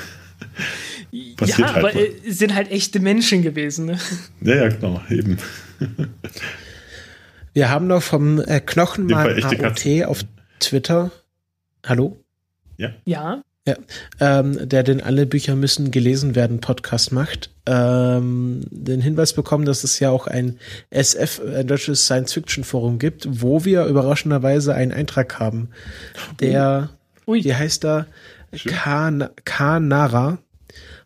Passiert 1.38 1.59
ja, 1.59 1.73
halt 1.73 1.85
aber 1.85 1.93
mal. 1.93 2.07
sind 2.27 2.53
halt 2.53 2.72
echte 2.72 2.99
Menschen 2.99 3.41
gewesen. 3.41 3.85
Ne? 3.85 3.99
Ja, 4.41 4.55
ja, 4.55 4.68
genau, 4.69 5.01
eben. 5.09 5.38
Wir 7.53 7.69
haben 7.69 7.88
noch 7.88 8.03
vom 8.03 8.39
äh, 8.39 8.59
Knochenmann 8.59 9.43
AOT 9.43 10.05
auf 10.05 10.23
Twitter. 10.59 11.11
Hallo? 11.85 12.23
Ja. 12.77 12.91
Ja. 13.05 13.41
Ja, 13.68 13.76
ähm, 14.22 14.69
der 14.69 14.84
den 14.84 15.02
Alle 15.02 15.26
Bücher 15.26 15.57
müssen 15.57 15.91
gelesen 15.91 16.35
werden 16.35 16.61
Podcast 16.61 17.11
macht, 17.11 17.49
ähm, 17.65 18.61
den 18.72 19.02
Hinweis 19.02 19.34
bekommen, 19.34 19.65
dass 19.65 19.84
es 19.84 19.99
ja 19.99 20.10
auch 20.10 20.26
ein 20.26 20.57
SF, 20.89 21.41
ein 21.45 21.68
deutsches 21.68 22.06
Science-Fiction-Forum 22.06 22.98
gibt, 22.98 23.27
wo 23.30 23.65
wir 23.65 23.84
überraschenderweise 23.88 24.73
einen 24.73 24.94
Eintrag 24.94 25.38
haben. 25.38 25.68
Der, 26.39 26.91
Ui. 27.27 27.44
wie 27.44 27.53
heißt 27.53 27.84
da? 27.84 28.06
Kanara 29.44 30.38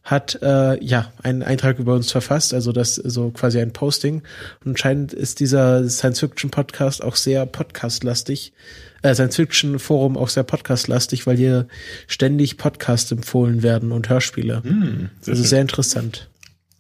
hat 0.04 0.38
äh, 0.44 0.84
ja 0.84 1.12
einen 1.24 1.42
Eintrag 1.42 1.80
über 1.80 1.96
uns 1.96 2.12
verfasst, 2.12 2.54
also 2.54 2.72
das 2.72 2.94
so 2.94 3.32
quasi 3.32 3.60
ein 3.60 3.74
Posting. 3.74 4.22
Und 4.64 4.74
anscheinend 4.74 5.14
ist 5.14 5.40
dieser 5.40 5.90
Science-Fiction-Podcast 5.90 7.04
auch 7.04 7.16
sehr 7.16 7.48
podcast-lastig, 7.48 8.54
äh, 9.02 9.14
Science-Fiction-Forum 9.14 10.18
auch 10.18 10.30
sehr 10.30 10.44
podcast-lastig, 10.44 11.28
weil 11.28 11.38
hier 11.38 11.68
ständig 12.08 12.58
Podcasts 12.58 13.12
empfohlen 13.12 13.64
werden 13.64 13.92
und 13.92 14.10
Hörspiele. 14.10 14.64
Hm, 14.64 15.10
sehr 15.22 15.32
also 15.32 15.44
schön. 15.44 15.50
sehr 15.50 15.62
interessant. 15.62 16.30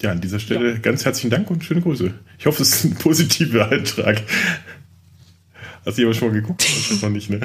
Ja, 0.01 0.11
an 0.11 0.21
dieser 0.21 0.39
Stelle 0.39 0.73
ja. 0.73 0.77
ganz 0.79 1.05
herzlichen 1.05 1.29
Dank 1.29 1.49
und 1.51 1.63
schöne 1.63 1.81
Grüße. 1.81 2.13
Ich 2.39 2.45
hoffe, 2.45 2.63
es 2.63 2.75
ist 2.75 2.85
ein 2.85 2.95
positiver 2.95 3.69
Eintrag. 3.69 4.21
Hast 5.85 5.97
du 5.97 6.03
aber 6.03 6.13
schon 6.13 6.27
mal 6.27 6.33
geguckt? 6.35 6.63
Das 6.89 7.01
noch 7.01 7.09
nicht, 7.09 7.29
ne? 7.29 7.39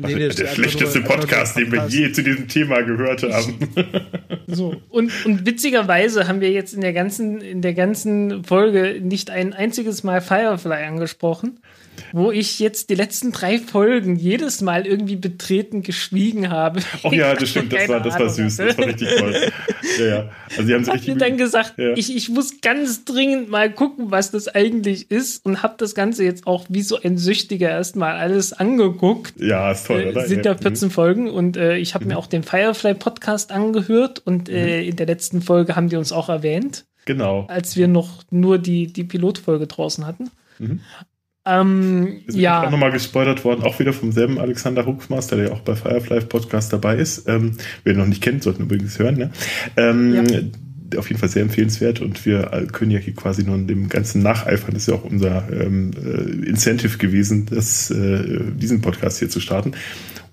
nee, 0.00 0.14
nee, 0.14 0.28
der 0.28 0.46
schlechteste 0.46 1.00
nur, 1.00 1.08
Podcast, 1.08 1.56
den 1.56 1.70
wir 1.72 1.86
je 1.88 2.12
zu 2.12 2.22
diesem 2.22 2.48
Thema 2.48 2.82
gehört 2.82 3.22
haben. 3.24 3.58
So, 4.46 4.80
und, 4.88 5.12
und 5.24 5.44
witzigerweise 5.44 6.28
haben 6.28 6.40
wir 6.40 6.50
jetzt 6.50 6.72
in 6.72 6.80
der 6.80 6.92
ganzen, 6.92 7.40
in 7.40 7.60
der 7.60 7.74
ganzen 7.74 8.44
Folge 8.44 9.00
nicht 9.02 9.30
ein 9.30 9.52
einziges 9.52 10.04
Mal 10.04 10.20
Firefly 10.20 10.84
angesprochen 10.84 11.58
wo 12.12 12.30
ich 12.30 12.58
jetzt 12.58 12.90
die 12.90 12.94
letzten 12.94 13.32
drei 13.32 13.58
Folgen 13.58 14.16
jedes 14.16 14.60
Mal 14.60 14.86
irgendwie 14.86 15.16
betreten 15.16 15.82
geschwiegen 15.82 16.50
habe. 16.50 16.80
Oh 17.02 17.12
ja, 17.12 17.34
das 17.34 17.48
stimmt, 17.50 17.72
das 17.72 17.88
war, 17.88 18.00
das 18.00 18.18
war 18.18 18.28
süß, 18.28 18.56
das 18.56 18.78
war 18.78 18.86
richtig 18.86 19.08
toll. 19.16 19.34
Ja, 19.98 20.04
ja. 20.04 20.30
Also 20.50 20.62
die 20.64 20.74
haben 20.74 20.86
hab 20.86 21.06
mir 21.06 21.16
dann 21.16 21.36
gesagt, 21.36 21.74
ja. 21.78 21.92
ich, 21.96 22.14
ich 22.14 22.28
muss 22.28 22.60
ganz 22.60 23.04
dringend 23.04 23.48
mal 23.50 23.70
gucken, 23.70 24.10
was 24.10 24.30
das 24.30 24.48
eigentlich 24.48 25.10
ist 25.10 25.44
und 25.44 25.62
habe 25.62 25.74
das 25.78 25.94
Ganze 25.94 26.24
jetzt 26.24 26.46
auch 26.46 26.66
wie 26.68 26.82
so 26.82 27.00
ein 27.00 27.18
Süchtiger 27.18 27.70
erstmal 27.70 28.16
alles 28.16 28.52
angeguckt. 28.52 29.34
Ja, 29.38 29.70
ist 29.70 29.86
toll, 29.86 30.02
äh, 30.02 30.08
oder? 30.10 30.26
Sind 30.26 30.44
ja 30.44 30.56
14 30.56 30.88
mhm. 30.88 30.92
Folgen 30.92 31.30
und 31.30 31.56
äh, 31.56 31.76
ich 31.76 31.94
habe 31.94 32.04
mhm. 32.04 32.12
mir 32.12 32.18
auch 32.18 32.26
den 32.26 32.42
Firefly 32.42 32.94
Podcast 32.94 33.52
angehört 33.52 34.20
und 34.24 34.48
äh, 34.48 34.82
mhm. 34.82 34.88
in 34.90 34.96
der 34.96 35.06
letzten 35.06 35.42
Folge 35.42 35.76
haben 35.76 35.88
die 35.88 35.96
uns 35.96 36.12
auch 36.12 36.28
erwähnt. 36.28 36.84
Genau. 37.06 37.46
Als 37.48 37.76
wir 37.76 37.88
noch 37.88 38.24
nur 38.30 38.58
die, 38.58 38.92
die 38.92 39.04
Pilotfolge 39.04 39.66
draußen 39.66 40.06
hatten. 40.06 40.30
Mhm. 40.58 40.80
Ähm, 41.46 42.22
sind 42.26 42.40
ja. 42.40 42.64
auch 42.64 42.70
nochmal 42.70 42.90
gespoilert 42.90 43.44
worden, 43.44 43.62
auch 43.62 43.78
wieder 43.78 43.92
vom 43.92 44.10
selben 44.10 44.38
Alexander 44.38 44.84
Huxmaster, 44.84 45.36
der 45.36 45.46
ja 45.46 45.52
auch 45.52 45.60
bei 45.60 45.76
Firefly 45.76 46.20
Podcast 46.22 46.72
dabei 46.72 46.96
ist. 46.96 47.28
Ähm, 47.28 47.52
wer 47.84 47.92
ihn 47.94 47.98
noch 48.00 48.06
nicht 48.06 48.22
kennt, 48.22 48.42
sollten 48.42 48.64
übrigens 48.64 48.98
hören. 48.98 49.16
Ne? 49.16 49.30
Ähm, 49.76 50.14
ja. 50.14 50.98
Auf 50.98 51.08
jeden 51.08 51.18
Fall 51.18 51.28
sehr 51.28 51.42
empfehlenswert 51.42 52.00
und 52.00 52.24
wir 52.24 52.68
können 52.70 52.92
ja 52.92 53.00
hier 53.00 53.14
quasi 53.14 53.42
nur 53.42 53.58
dem 53.58 53.88
ganzen 53.88 54.22
nacheifern. 54.22 54.72
Das 54.72 54.82
ist 54.82 54.88
ja 54.88 54.94
auch 54.94 55.04
unser 55.04 55.44
ähm, 55.50 55.90
äh, 55.96 56.46
Incentive 56.48 56.98
gewesen, 56.98 57.46
das, 57.50 57.90
äh, 57.90 58.40
diesen 58.54 58.82
Podcast 58.82 59.18
hier 59.18 59.28
zu 59.28 59.40
starten. 59.40 59.72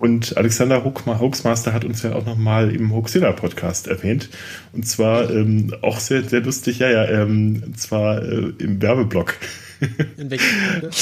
Und 0.03 0.35
Alexander 0.35 0.84
Hoaxmaster 0.84 1.73
hat 1.73 1.85
uns 1.85 2.03
ja 2.03 2.14
auch 2.14 2.26
nochmal 2.26 2.76
im 2.76 2.94
Hoaxilla 2.94 3.31
Podcast 3.31 3.88
erwähnt. 3.88 4.30
Und 4.73 4.85
zwar 4.85 5.30
ähm, 5.31 5.73
auch 5.81 5.98
sehr, 5.99 6.23
sehr 6.23 6.41
lustig, 6.41 6.80
ja, 6.80 6.90
ja, 6.90 7.06
ähm, 7.06 7.64
und 7.65 7.80
zwar 7.80 8.22
äh, 8.22 8.52
im 8.60 8.81
Werbeblock. 8.81 9.35
In 10.18 10.31
welchem 10.31 10.47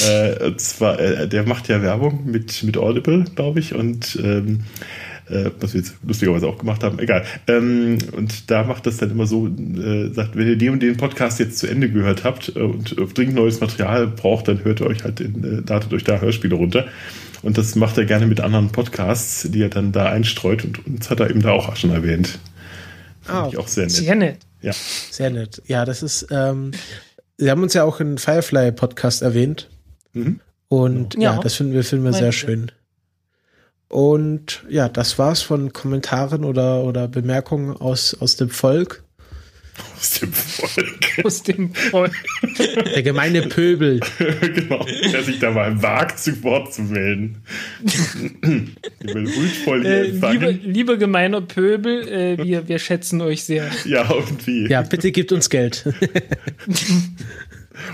äh, 0.08 0.46
und 0.46 0.60
zwar, 0.60 0.98
äh, 0.98 1.28
der 1.28 1.46
macht 1.46 1.68
ja 1.68 1.82
Werbung 1.82 2.30
mit, 2.30 2.62
mit 2.62 2.76
Audible, 2.76 3.24
glaube 3.34 3.60
ich, 3.60 3.74
und 3.74 4.18
ähm, 4.22 4.60
äh, 5.28 5.50
was 5.60 5.74
wir 5.74 5.80
jetzt 5.80 5.94
lustigerweise 6.06 6.46
auch 6.46 6.58
gemacht 6.58 6.82
haben, 6.82 6.98
egal. 6.98 7.24
Ähm, 7.46 7.98
und 8.16 8.50
da 8.50 8.64
macht 8.64 8.86
das 8.86 8.98
dann 8.98 9.10
immer 9.10 9.26
so, 9.26 9.46
äh, 9.46 10.12
sagt, 10.12 10.36
wenn 10.36 10.48
ihr 10.48 10.56
den 10.56 10.70
und 10.70 10.82
den 10.82 10.96
Podcast 10.96 11.38
jetzt 11.38 11.58
zu 11.58 11.66
Ende 11.66 11.90
gehört 11.90 12.24
habt 12.24 12.54
äh, 12.54 12.60
und 12.60 12.94
dringend 13.16 13.36
neues 13.36 13.60
Material 13.60 14.06
braucht, 14.08 14.48
dann 14.48 14.64
hört 14.64 14.80
ihr 14.80 14.86
euch 14.86 15.04
halt 15.04 15.20
in, 15.20 15.44
äh, 15.44 15.62
ladet 15.68 15.92
euch 15.92 16.04
da 16.04 16.20
Hörspiele 16.20 16.54
runter. 16.54 16.86
Und 17.42 17.58
das 17.58 17.74
macht 17.74 17.98
er 17.98 18.04
gerne 18.04 18.26
mit 18.26 18.40
anderen 18.40 18.70
Podcasts, 18.70 19.48
die 19.50 19.62
er 19.62 19.68
dann 19.68 19.90
da 19.90 20.06
einstreut 20.06 20.64
und 20.64 20.86
uns 20.86 21.10
hat 21.10 21.20
er 21.20 21.28
eben 21.28 21.42
da 21.42 21.50
auch 21.50 21.74
schon 21.76 21.90
erwähnt. 21.90 22.38
Ah, 23.26 23.48
ich 23.50 23.58
auch 23.58 23.68
sehr 23.68 23.84
nett. 23.84 23.92
Sehr 23.92 24.14
nett. 24.14 24.38
Ja. 24.60 24.72
Sehr 24.72 25.30
nett. 25.30 25.62
Ja, 25.66 25.84
das 25.84 26.02
ist, 26.02 26.26
ähm, 26.30 26.70
Sie 27.42 27.50
haben 27.50 27.64
uns 27.64 27.74
ja 27.74 27.82
auch 27.82 27.98
in 27.98 28.18
Firefly 28.18 28.70
Podcast 28.70 29.20
erwähnt. 29.20 29.68
Mhm. 30.12 30.38
Und 30.68 31.14
ja. 31.14 31.34
ja. 31.34 31.40
das 31.40 31.56
finden 31.56 31.72
wir, 31.72 31.82
finden 31.82 32.04
wir 32.04 32.12
sehr 32.12 32.30
schön. 32.30 32.70
Und 33.88 34.62
ja, 34.68 34.88
das 34.88 35.18
war's 35.18 35.42
von 35.42 35.72
Kommentaren 35.72 36.44
oder, 36.44 36.84
oder 36.84 37.08
Bemerkungen 37.08 37.76
aus, 37.76 38.14
aus 38.14 38.36
dem 38.36 38.48
Volk. 38.48 39.02
Aus 39.96 40.20
dem 40.20 40.32
Volk. 40.32 40.98
Aus 41.24 41.42
dem 41.42 41.74
Volk. 41.74 42.12
Der 42.94 43.02
gemeine 43.02 43.42
Pöbel. 43.42 44.00
genau, 44.40 44.84
der 45.12 45.22
sich 45.22 45.38
da 45.38 45.50
mal 45.50 45.80
wagt, 45.82 46.18
zu 46.18 46.42
Wort 46.42 46.74
zu 46.74 46.82
melden. 46.82 47.42
ich 47.82 49.14
will 49.14 49.26
huldvoll 49.34 49.86
äh, 49.86 50.02
liebe, 50.08 50.50
liebe 50.50 50.98
gemeiner 50.98 51.40
Pöbel, 51.40 52.08
äh, 52.08 52.44
wir, 52.44 52.68
wir 52.68 52.78
schätzen 52.78 53.20
euch 53.20 53.44
sehr. 53.44 53.70
Ja, 53.84 54.08
irgendwie. 54.12 54.68
Ja, 54.68 54.82
bitte 54.82 55.12
gebt 55.12 55.32
uns 55.32 55.48
Geld. 55.48 55.86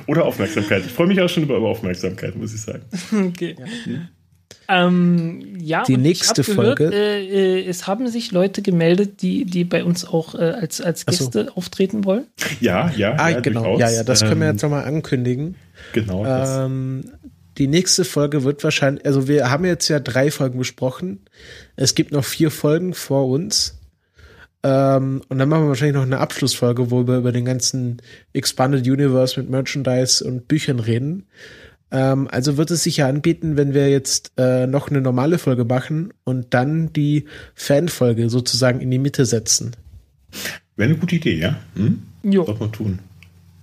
Oder 0.07 0.25
Aufmerksamkeit. 0.25 0.85
Ich 0.87 0.93
freue 0.93 1.07
mich 1.07 1.21
auch 1.21 1.29
schon 1.29 1.45
über 1.45 1.59
Aufmerksamkeit, 1.59 2.35
muss 2.37 2.55
ich 2.55 2.61
sagen. 2.61 2.83
Okay. 3.13 3.57
Ja. 3.87 4.09
Hm. 4.69 5.41
Ähm, 5.41 5.57
ja, 5.61 5.83
die 5.85 5.97
nächste 5.97 6.43
gehört, 6.43 6.79
Folge. 6.79 6.95
Äh, 6.95 7.61
äh, 7.61 7.67
es 7.67 7.87
haben 7.87 8.07
sich 8.09 8.33
Leute 8.33 8.61
gemeldet, 8.61 9.23
die, 9.23 9.45
die 9.45 9.65
bei 9.65 9.83
uns 9.83 10.05
auch 10.05 10.35
äh, 10.35 10.39
als, 10.39 10.81
als 10.81 11.07
Gäste 11.07 11.47
so. 11.47 11.53
auftreten 11.55 12.05
wollen. 12.05 12.27
Ja, 12.61 12.91
ja. 12.91 13.15
Ah, 13.19 13.31
ja, 13.31 13.41
genau. 13.41 13.63
Durchaus. 13.63 13.81
Ja, 13.81 13.91
ja, 13.91 14.05
das 14.05 14.21
können 14.21 14.41
wir 14.41 14.49
jetzt 14.49 14.63
ähm, 14.63 14.71
nochmal 14.71 14.87
ankündigen. 14.87 15.55
Genau. 15.95 16.25
Ähm, 16.27 17.05
die 17.57 17.67
nächste 17.67 18.05
Folge 18.05 18.45
wird 18.45 18.63
wahrscheinlich, 18.63 19.05
also 19.07 19.27
wir 19.27 19.51
haben 19.51 19.65
jetzt 19.65 19.89
ja 19.89 20.01
drei 20.01 20.31
Folgen 20.31 20.59
besprochen. 20.59 21.21
Es 21.77 21.95
gibt 21.95 22.13
noch 22.13 22.25
vier 22.25 22.51
Folgen 22.51 22.95
vor 22.95 23.27
uns. 23.27 23.79
Ähm, 24.63 25.23
und 25.29 25.39
dann 25.39 25.49
machen 25.49 25.65
wir 25.65 25.69
wahrscheinlich 25.69 25.97
noch 25.97 26.03
eine 26.03 26.19
Abschlussfolge, 26.19 26.91
wo 26.91 27.07
wir 27.07 27.17
über 27.19 27.33
den 27.33 27.45
ganzen 27.45 28.03
Expanded 28.33 28.87
Universe 28.87 29.41
mit 29.41 29.49
Merchandise 29.49 30.23
und 30.25 30.47
Büchern 30.47 30.81
reden. 30.81 31.27
Ähm, 31.91 32.29
also 32.31 32.57
wird 32.57 32.71
es 32.71 32.83
sich 32.83 32.99
ja 32.99 33.09
anbieten, 33.09 33.57
wenn 33.57 33.75
wir 33.75 33.89
jetzt 33.89 34.33
äh, 34.37 34.67
noch 34.67 34.89
eine 34.89 35.01
normale 35.01 35.39
Folge 35.39 35.65
machen 35.65 36.13
und 36.25 36.53
dann 36.55 36.93
die 36.93 37.25
Fanfolge 37.55 38.29
sozusagen 38.29 38.81
in 38.81 38.91
die 38.91 38.99
Mitte 38.99 39.25
setzen. 39.25 39.75
Wäre 40.77 40.91
eine 40.91 40.99
gute 40.99 41.17
Idee, 41.17 41.39
ja? 41.39 41.57
Hm? 41.75 42.03
Jo. 42.23 42.45
Sollte 42.45 42.61
man 42.61 42.73
tun. 42.73 42.99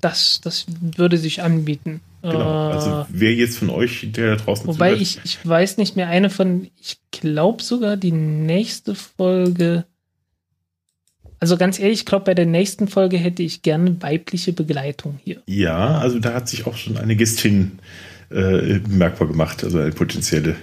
Das, 0.02 0.41
das 0.43 0.65
würde 0.97 1.18
sich 1.18 1.41
anbieten. 1.41 2.02
Genau. 2.22 2.72
Also 2.72 2.89
äh, 2.89 3.06
wer 3.10 3.34
jetzt 3.34 3.57
von 3.57 3.69
euch, 3.69 4.07
der 4.11 4.35
da 4.35 4.43
draußen 4.43 4.68
Wobei 4.68 4.93
ich, 4.93 5.19
ich 5.23 5.45
weiß 5.47 5.77
nicht 5.77 5.95
mehr, 5.95 6.07
eine 6.07 6.31
von, 6.31 6.68
ich 6.81 6.97
glaube 7.11 7.61
sogar 7.61 7.97
die 7.97 8.11
nächste 8.11 8.95
Folge. 8.95 9.85
Also 11.39 11.57
ganz 11.57 11.80
ehrlich, 11.80 11.99
ich 11.99 12.06
glaube, 12.06 12.26
bei 12.26 12.34
der 12.34 12.47
nächsten 12.47 12.88
Folge 12.88 13.18
hätte 13.18 13.43
ich 13.43 13.61
gerne 13.61 14.02
weibliche 14.02 14.53
Begleitung 14.53 15.19
hier. 15.23 15.43
Ja, 15.45 15.99
also 15.99 16.18
da 16.18 16.34
hat 16.34 16.49
sich 16.49 16.65
auch 16.65 16.76
schon 16.76 16.97
eine 16.97 17.15
Gästin 17.15 17.73
äh, 17.77 18.14
bemerkbar 18.30 19.27
gemacht, 19.27 19.64
also 19.64 19.80
eine 19.80 19.91
potenzielle. 19.91 20.56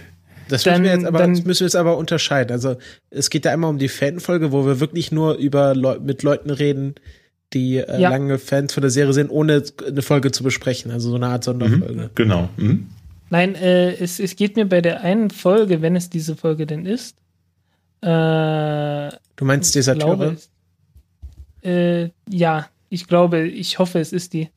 Das 0.48 0.66
müssen, 0.66 0.82
wir 0.84 0.90
jetzt 0.92 1.04
aber, 1.06 1.18
dann, 1.18 1.30
müssen 1.32 1.60
wir 1.60 1.66
jetzt 1.66 1.76
aber 1.76 1.96
unterscheiden. 1.96 2.52
Also 2.52 2.76
es 3.10 3.30
geht 3.30 3.44
da 3.46 3.52
einmal 3.52 3.70
um 3.70 3.78
die 3.78 3.88
Fanfolge, 3.88 4.52
wo 4.52 4.66
wir 4.66 4.80
wirklich 4.80 5.10
nur 5.12 5.34
über 5.36 5.74
Leu 5.74 5.98
mit 6.00 6.22
Leuten 6.22 6.50
reden, 6.50 6.94
die 7.54 7.76
äh, 7.78 8.00
Ja. 8.00 8.10
lange 8.10 8.38
Fans 8.38 8.74
von 8.74 8.82
der 8.82 8.90
Serie 8.90 9.12
sind, 9.14 9.30
ohne 9.30 9.62
eine 9.86 10.02
Folge 10.02 10.30
zu 10.32 10.42
besprechen. 10.42 10.90
Also 10.90 11.10
so 11.10 11.16
eine 11.16 11.28
Art 11.28 11.44
Sonderfolge. 11.44 11.94
Mhm, 11.94 12.10
genau. 12.14 12.48
Mhm. 12.56 12.88
Nein, 13.30 13.54
äh, 13.54 13.92
es, 13.94 14.20
es 14.20 14.36
geht 14.36 14.56
mir 14.56 14.66
bei 14.66 14.82
der 14.82 15.00
einen 15.02 15.30
Folge, 15.30 15.80
wenn 15.80 15.96
es 15.96 16.10
diese 16.10 16.36
Folge 16.36 16.66
denn 16.66 16.84
ist. 16.84 17.16
Äh, 18.02 19.10
Du 19.36 19.44
meinst 19.46 19.74
Deserteure? 19.74 20.16
glaube, 20.16 20.36
äh, 21.62 22.10
ja, 22.28 22.66
ich 22.90 23.06
glaube, 23.06 23.46
ich 23.46 23.78
hoffe, 23.78 24.00
es 24.00 24.12
ist 24.12 24.32
die. 24.34 24.50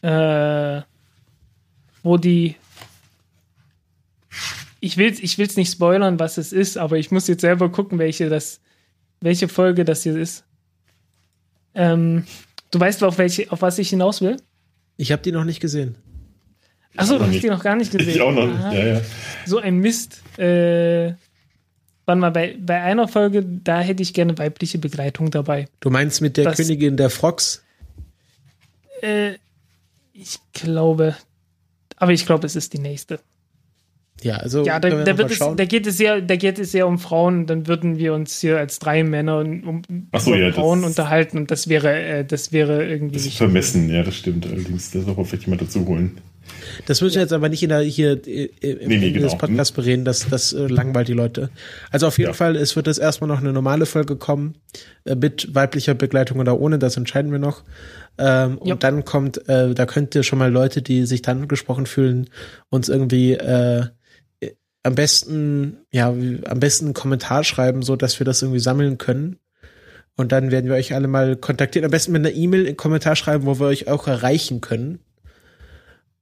Äh, 0.00 0.80
wo 2.02 2.16
die. 2.16 2.56
Ich 4.80 4.96
will 4.96 5.14
ich 5.20 5.38
will's 5.38 5.56
nicht 5.56 5.70
spoilern, 5.72 6.18
was 6.18 6.38
es 6.38 6.52
ist, 6.52 6.76
aber 6.76 6.98
ich 6.98 7.10
muss 7.10 7.28
jetzt 7.28 7.42
selber 7.42 7.70
gucken, 7.70 7.98
welche 7.98 8.28
das, 8.28 8.60
welche 9.20 9.48
Folge 9.48 9.84
das 9.84 10.02
hier 10.02 10.16
ist. 10.16 10.44
Ähm, 11.74 12.24
du 12.70 12.80
weißt, 12.80 13.04
auf 13.04 13.18
welche, 13.18 13.50
auf 13.52 13.62
was 13.62 13.78
ich 13.78 13.90
hinaus 13.90 14.20
will? 14.20 14.36
Ich 14.96 15.12
habe 15.12 15.22
die 15.22 15.32
noch 15.32 15.44
nicht 15.44 15.60
gesehen. 15.60 15.94
Achso, 16.96 17.16
du 17.18 17.24
hast 17.26 17.42
die 17.42 17.48
noch 17.48 17.62
gar 17.62 17.76
nicht 17.76 17.92
gesehen. 17.92 18.10
Ich 18.10 18.20
auch 18.20 18.32
noch 18.32 18.46
nicht. 18.46 18.60
Ja, 18.60 18.84
ja. 18.96 19.00
So 19.46 19.58
ein 19.58 19.78
Mist. 19.78 20.20
Äh, 20.38 21.14
warte 22.04 22.20
mal, 22.20 22.30
bei, 22.30 22.56
bei 22.60 22.82
einer 22.82 23.08
Folge, 23.08 23.42
da 23.44 23.80
hätte 23.80 24.02
ich 24.02 24.12
gerne 24.12 24.36
weibliche 24.36 24.78
Begleitung 24.78 25.30
dabei. 25.30 25.68
Du 25.80 25.88
meinst 25.90 26.20
mit 26.20 26.36
der 26.36 26.44
Das- 26.44 26.56
Königin 26.56 26.96
der 26.96 27.08
Frogs? 27.08 27.62
Äh, 29.00 29.34
ich 30.12 30.38
glaube, 30.52 31.16
aber 32.02 32.12
ich 32.12 32.26
glaube, 32.26 32.44
es 32.46 32.56
ist 32.56 32.72
die 32.72 32.80
nächste. 32.80 33.20
Ja, 34.22 34.36
also 34.36 34.64
Ja, 34.64 34.80
da, 34.80 34.88
wir 34.90 35.04
da, 35.04 35.12
noch 35.12 35.18
wird 35.18 35.40
mal 35.40 35.50
es, 35.50 35.56
da 35.56 35.64
geht 35.64 35.86
es 35.86 35.96
sehr, 35.96 36.20
da 36.20 36.34
geht 36.36 36.58
es 36.58 36.72
sehr 36.72 36.86
um 36.88 36.98
Frauen. 36.98 37.46
Dann 37.46 37.66
würden 37.68 37.96
wir 37.98 38.12
uns 38.12 38.40
hier 38.40 38.58
als 38.58 38.78
drei 38.80 39.04
Männer 39.04 39.38
um 39.38 39.84
so, 40.18 40.34
ja, 40.34 40.48
das- 40.48 40.56
Frauen 40.56 40.82
unterhalten 40.84 41.38
und 41.38 41.50
das 41.50 41.68
wäre, 41.68 41.92
äh, 41.94 42.24
das 42.24 42.50
wäre 42.52 42.84
irgendwie 42.86 43.14
Das 43.14 43.26
vermessen, 43.36 43.88
ja, 43.88 44.02
das 44.02 44.16
stimmt. 44.16 44.46
Allerdings, 44.46 44.90
das 44.90 45.04
soll 45.04 45.24
vielleicht 45.24 45.44
jemand 45.44 45.62
dazu 45.62 45.86
holen. 45.86 46.18
Das 46.86 47.00
müssen 47.00 47.16
wir 47.16 47.22
jetzt 47.22 47.32
aber 47.32 47.48
nicht 47.48 47.62
in 47.62 47.68
der, 47.68 47.80
hier 47.80 48.26
äh, 48.26 48.44
im 48.60 48.88
Nee, 48.88 48.98
nee, 48.98 49.06
Ende 49.08 49.20
des 49.20 49.32
genau. 49.32 49.38
Podcasts 49.46 49.72
bereden, 49.72 50.04
das, 50.04 50.28
das 50.28 50.52
äh, 50.52 50.66
langweilt 50.66 51.08
die 51.08 51.12
Leute. 51.12 51.50
Also 51.90 52.06
auf 52.06 52.18
jeden 52.18 52.30
Ja. 52.30 52.34
Fall, 52.34 52.56
es 52.56 52.76
wird 52.76 52.86
jetzt 52.86 52.98
erstmal 52.98 53.28
noch 53.28 53.40
eine 53.40 53.52
normale 53.52 53.86
Folge 53.86 54.16
kommen, 54.16 54.56
äh, 55.04 55.14
mit 55.14 55.54
weiblicher 55.54 55.94
Begleitung 55.94 56.38
oder 56.40 56.58
ohne, 56.58 56.78
das 56.78 56.96
entscheiden 56.96 57.32
wir 57.32 57.38
noch. 57.38 57.62
Ähm, 58.18 58.58
Ja. 58.64 58.74
Und 58.74 58.82
dann 58.84 59.04
kommt, 59.04 59.48
äh, 59.48 59.74
da 59.74 59.86
könnt 59.86 60.14
ihr 60.14 60.22
schon 60.22 60.38
mal 60.38 60.50
Leute, 60.50 60.82
die 60.82 61.06
sich 61.06 61.22
dann 61.22 61.42
angesprochen 61.42 61.86
fühlen, 61.86 62.28
uns 62.68 62.88
irgendwie 62.88 63.32
äh, 63.34 63.84
äh, 64.40 64.50
am 64.82 64.94
besten, 64.94 65.78
ja, 65.92 66.08
am 66.08 66.60
besten 66.60 66.86
einen 66.86 66.94
Kommentar 66.94 67.44
schreiben, 67.44 67.82
so 67.82 67.96
dass 67.96 68.18
wir 68.20 68.24
das 68.24 68.42
irgendwie 68.42 68.60
sammeln 68.60 68.98
können. 68.98 69.36
Und 70.14 70.30
dann 70.30 70.50
werden 70.50 70.68
wir 70.68 70.76
euch 70.76 70.94
alle 70.94 71.08
mal 71.08 71.36
kontaktieren. 71.36 71.86
Am 71.86 71.90
besten 71.90 72.12
mit 72.12 72.20
einer 72.26 72.34
E-Mail 72.36 72.66
einen 72.66 72.76
Kommentar 72.76 73.16
schreiben, 73.16 73.46
wo 73.46 73.58
wir 73.58 73.66
euch 73.66 73.88
auch 73.88 74.06
erreichen 74.06 74.60
können. 74.60 74.98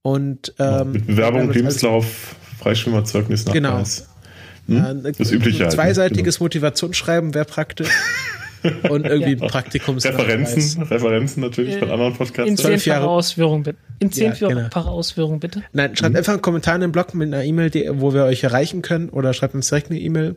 Und 0.02 0.54
ähm, 0.58 0.92
Mit 0.92 1.06
Bewerbung, 1.06 1.42
alles- 1.42 1.56
Lebenslauf, 1.56 2.36
Freischwimmerzeugnis, 2.58 3.44
Genau. 3.44 3.70
Nachweis. 3.72 4.08
Ja, 4.66 4.90
Hm? 4.90 5.02
Das 5.18 5.30
Übliche 5.32 5.58
Ein 5.58 5.60
halt, 5.64 5.70
ne? 5.70 5.76
zweiseitiges 5.76 6.40
Motivationsschreiben 6.40 7.34
wäre 7.34 7.44
praktisch. 7.44 7.88
Und 8.90 9.06
irgendwie 9.06 9.36
Ja. 9.42 9.48
Praktikumsnachweis. 9.48 10.20
Referenzen, 10.20 10.82
Referenzen 10.82 11.40
natürlich 11.42 11.78
von 11.78 11.88
Äh, 11.88 11.92
anderen 11.92 12.12
In 12.12 12.18
Podcasts. 12.18 12.56
Zwölf 12.56 12.82
zehnfacher 12.82 13.00
Jahre- 13.00 13.08
Ausführung 13.08 13.62
bitte. 13.62 13.78
In 14.00 14.08
Ja, 14.08 14.12
zehnfacher 14.12 14.54
genau. 14.70 14.80
Ausführung 14.90 15.40
bitte. 15.40 15.62
Nein, 15.72 15.96
schreibt 15.96 16.14
einfach 16.14 16.34
einen 16.34 16.42
Kommentar 16.42 16.74
in 16.74 16.82
den 16.82 16.92
Blog 16.92 17.14
mit 17.14 17.28
einer 17.32 17.42
E-Mail, 17.42 17.70
wo 18.00 18.12
wir 18.12 18.24
euch 18.24 18.44
erreichen 18.44 18.82
können, 18.82 19.08
oder 19.08 19.32
schreibt 19.32 19.54
uns 19.54 19.68
direkt 19.70 19.90
eine 19.90 19.98
E-Mail. 19.98 20.36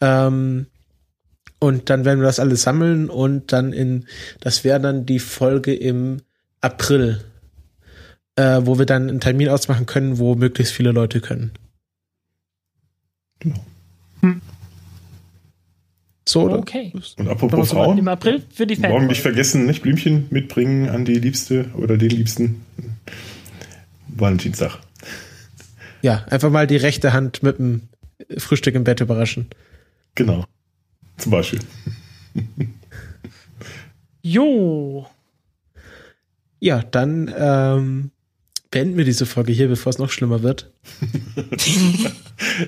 Ähm, 0.00 0.66
und 1.60 1.90
dann 1.90 2.04
werden 2.04 2.18
wir 2.20 2.26
das 2.26 2.40
alles 2.40 2.62
sammeln 2.62 3.08
und 3.08 3.52
dann 3.52 3.72
in, 3.72 4.06
das 4.40 4.64
wäre 4.64 4.80
dann 4.80 5.06
die 5.06 5.20
Folge 5.20 5.72
im 5.74 6.18
April, 6.60 7.20
äh, 8.36 8.60
wo 8.62 8.78
wir 8.78 8.86
dann 8.86 9.08
einen 9.08 9.20
Termin 9.20 9.48
ausmachen 9.48 9.86
können, 9.86 10.18
wo 10.18 10.34
möglichst 10.34 10.72
viele 10.72 10.92
Leute 10.92 11.20
können. 11.20 11.52
Genau. 13.40 13.64
So, 16.26 16.42
oder? 16.44 16.58
Okay. 16.58 16.92
Und 17.18 17.28
apropos 17.28 17.70
Frauen, 17.70 17.98
Im 17.98 18.08
April 18.08 18.42
für 18.52 18.66
die 18.66 18.76
Fans. 18.76 18.88
morgen 18.90 19.06
nicht 19.06 19.20
vergessen, 19.20 19.66
nicht 19.66 19.82
Blümchen 19.82 20.26
mitbringen 20.30 20.88
an 20.88 21.04
die 21.04 21.18
Liebste 21.18 21.66
oder 21.76 21.98
den 21.98 22.10
Liebsten. 22.10 22.64
Valentinstag. 24.08 24.78
Ja, 26.02 26.24
einfach 26.30 26.50
mal 26.50 26.66
die 26.66 26.76
rechte 26.76 27.12
Hand 27.12 27.42
mit 27.42 27.58
dem 27.58 27.82
Frühstück 28.38 28.74
im 28.74 28.84
Bett 28.84 29.00
überraschen. 29.00 29.48
Genau. 30.14 30.44
Zum 31.18 31.30
Beispiel. 31.30 31.60
Jo. 34.22 35.06
Ja, 36.60 36.82
dann 36.82 37.32
ähm, 37.36 38.10
beenden 38.74 38.96
wir 38.98 39.04
diese 39.04 39.24
Folge 39.24 39.52
hier, 39.52 39.68
bevor 39.68 39.90
es 39.90 39.98
noch 39.98 40.10
schlimmer 40.10 40.42
wird. 40.42 40.70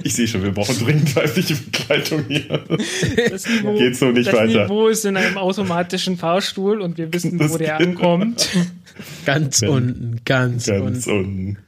Ich 0.05 0.15
sehe 0.15 0.29
schon, 0.29 0.45
wir 0.45 0.53
brauchen 0.53 0.79
dringend 0.79 1.15
weibliche 1.17 1.57
Begleitung 1.57 2.25
hier. 2.29 2.65
Das 3.31 3.47
Niveau, 3.49 3.77
Geht 3.77 3.97
so 3.97 4.13
nicht 4.13 4.29
das 4.29 4.35
weiter. 4.35 4.63
Niveau 4.63 4.87
ist 4.87 5.05
in 5.05 5.17
einem 5.17 5.37
automatischen 5.37 6.17
Fahrstuhl 6.17 6.81
und 6.81 6.97
wir 6.99 7.13
wissen, 7.13 7.37
Das 7.37 7.53
wo 7.53 7.59
der 7.59 7.77
ankommt. 7.79 8.49
Ganz 9.25 9.61
Ja. 9.61 9.71
unten, 9.71 10.21
ganz, 10.25 10.67
Ganz 10.67 11.07
unten. 11.09 11.11
unten. 11.11 11.59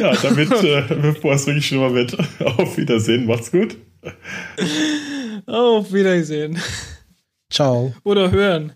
ja, 0.00 0.16
damit, 0.20 0.50
äh, 0.64 0.82
bevor 1.00 1.34
es 1.34 1.46
wirklich 1.46 1.66
schlimmer 1.68 1.94
wird, 1.94 2.16
auf 2.44 2.76
Wiedersehen, 2.76 3.26
macht's 3.26 3.52
gut. 3.52 3.76
Auf 5.46 5.92
Wiedersehen. 5.92 6.58
Ciao. 7.50 7.94
Oder 8.02 8.32
hören. 8.32 8.72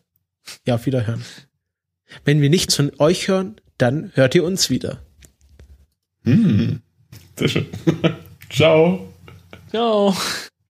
Ja, 0.66 0.76
auf 0.76 0.86
Wiederhören. 0.86 1.24
Wenn 2.24 2.40
wir 2.40 2.48
nichts 2.48 2.76
von 2.76 2.92
euch 2.98 3.26
hören, 3.26 3.56
dann 3.78 4.12
hört 4.14 4.34
ihr 4.34 4.44
uns 4.44 4.70
wieder. 4.70 4.98
Hm. 6.24 6.80
Sehr 7.36 7.48
schön. 7.48 7.66
Ciao. 8.50 9.12
Ciao. 9.70 10.14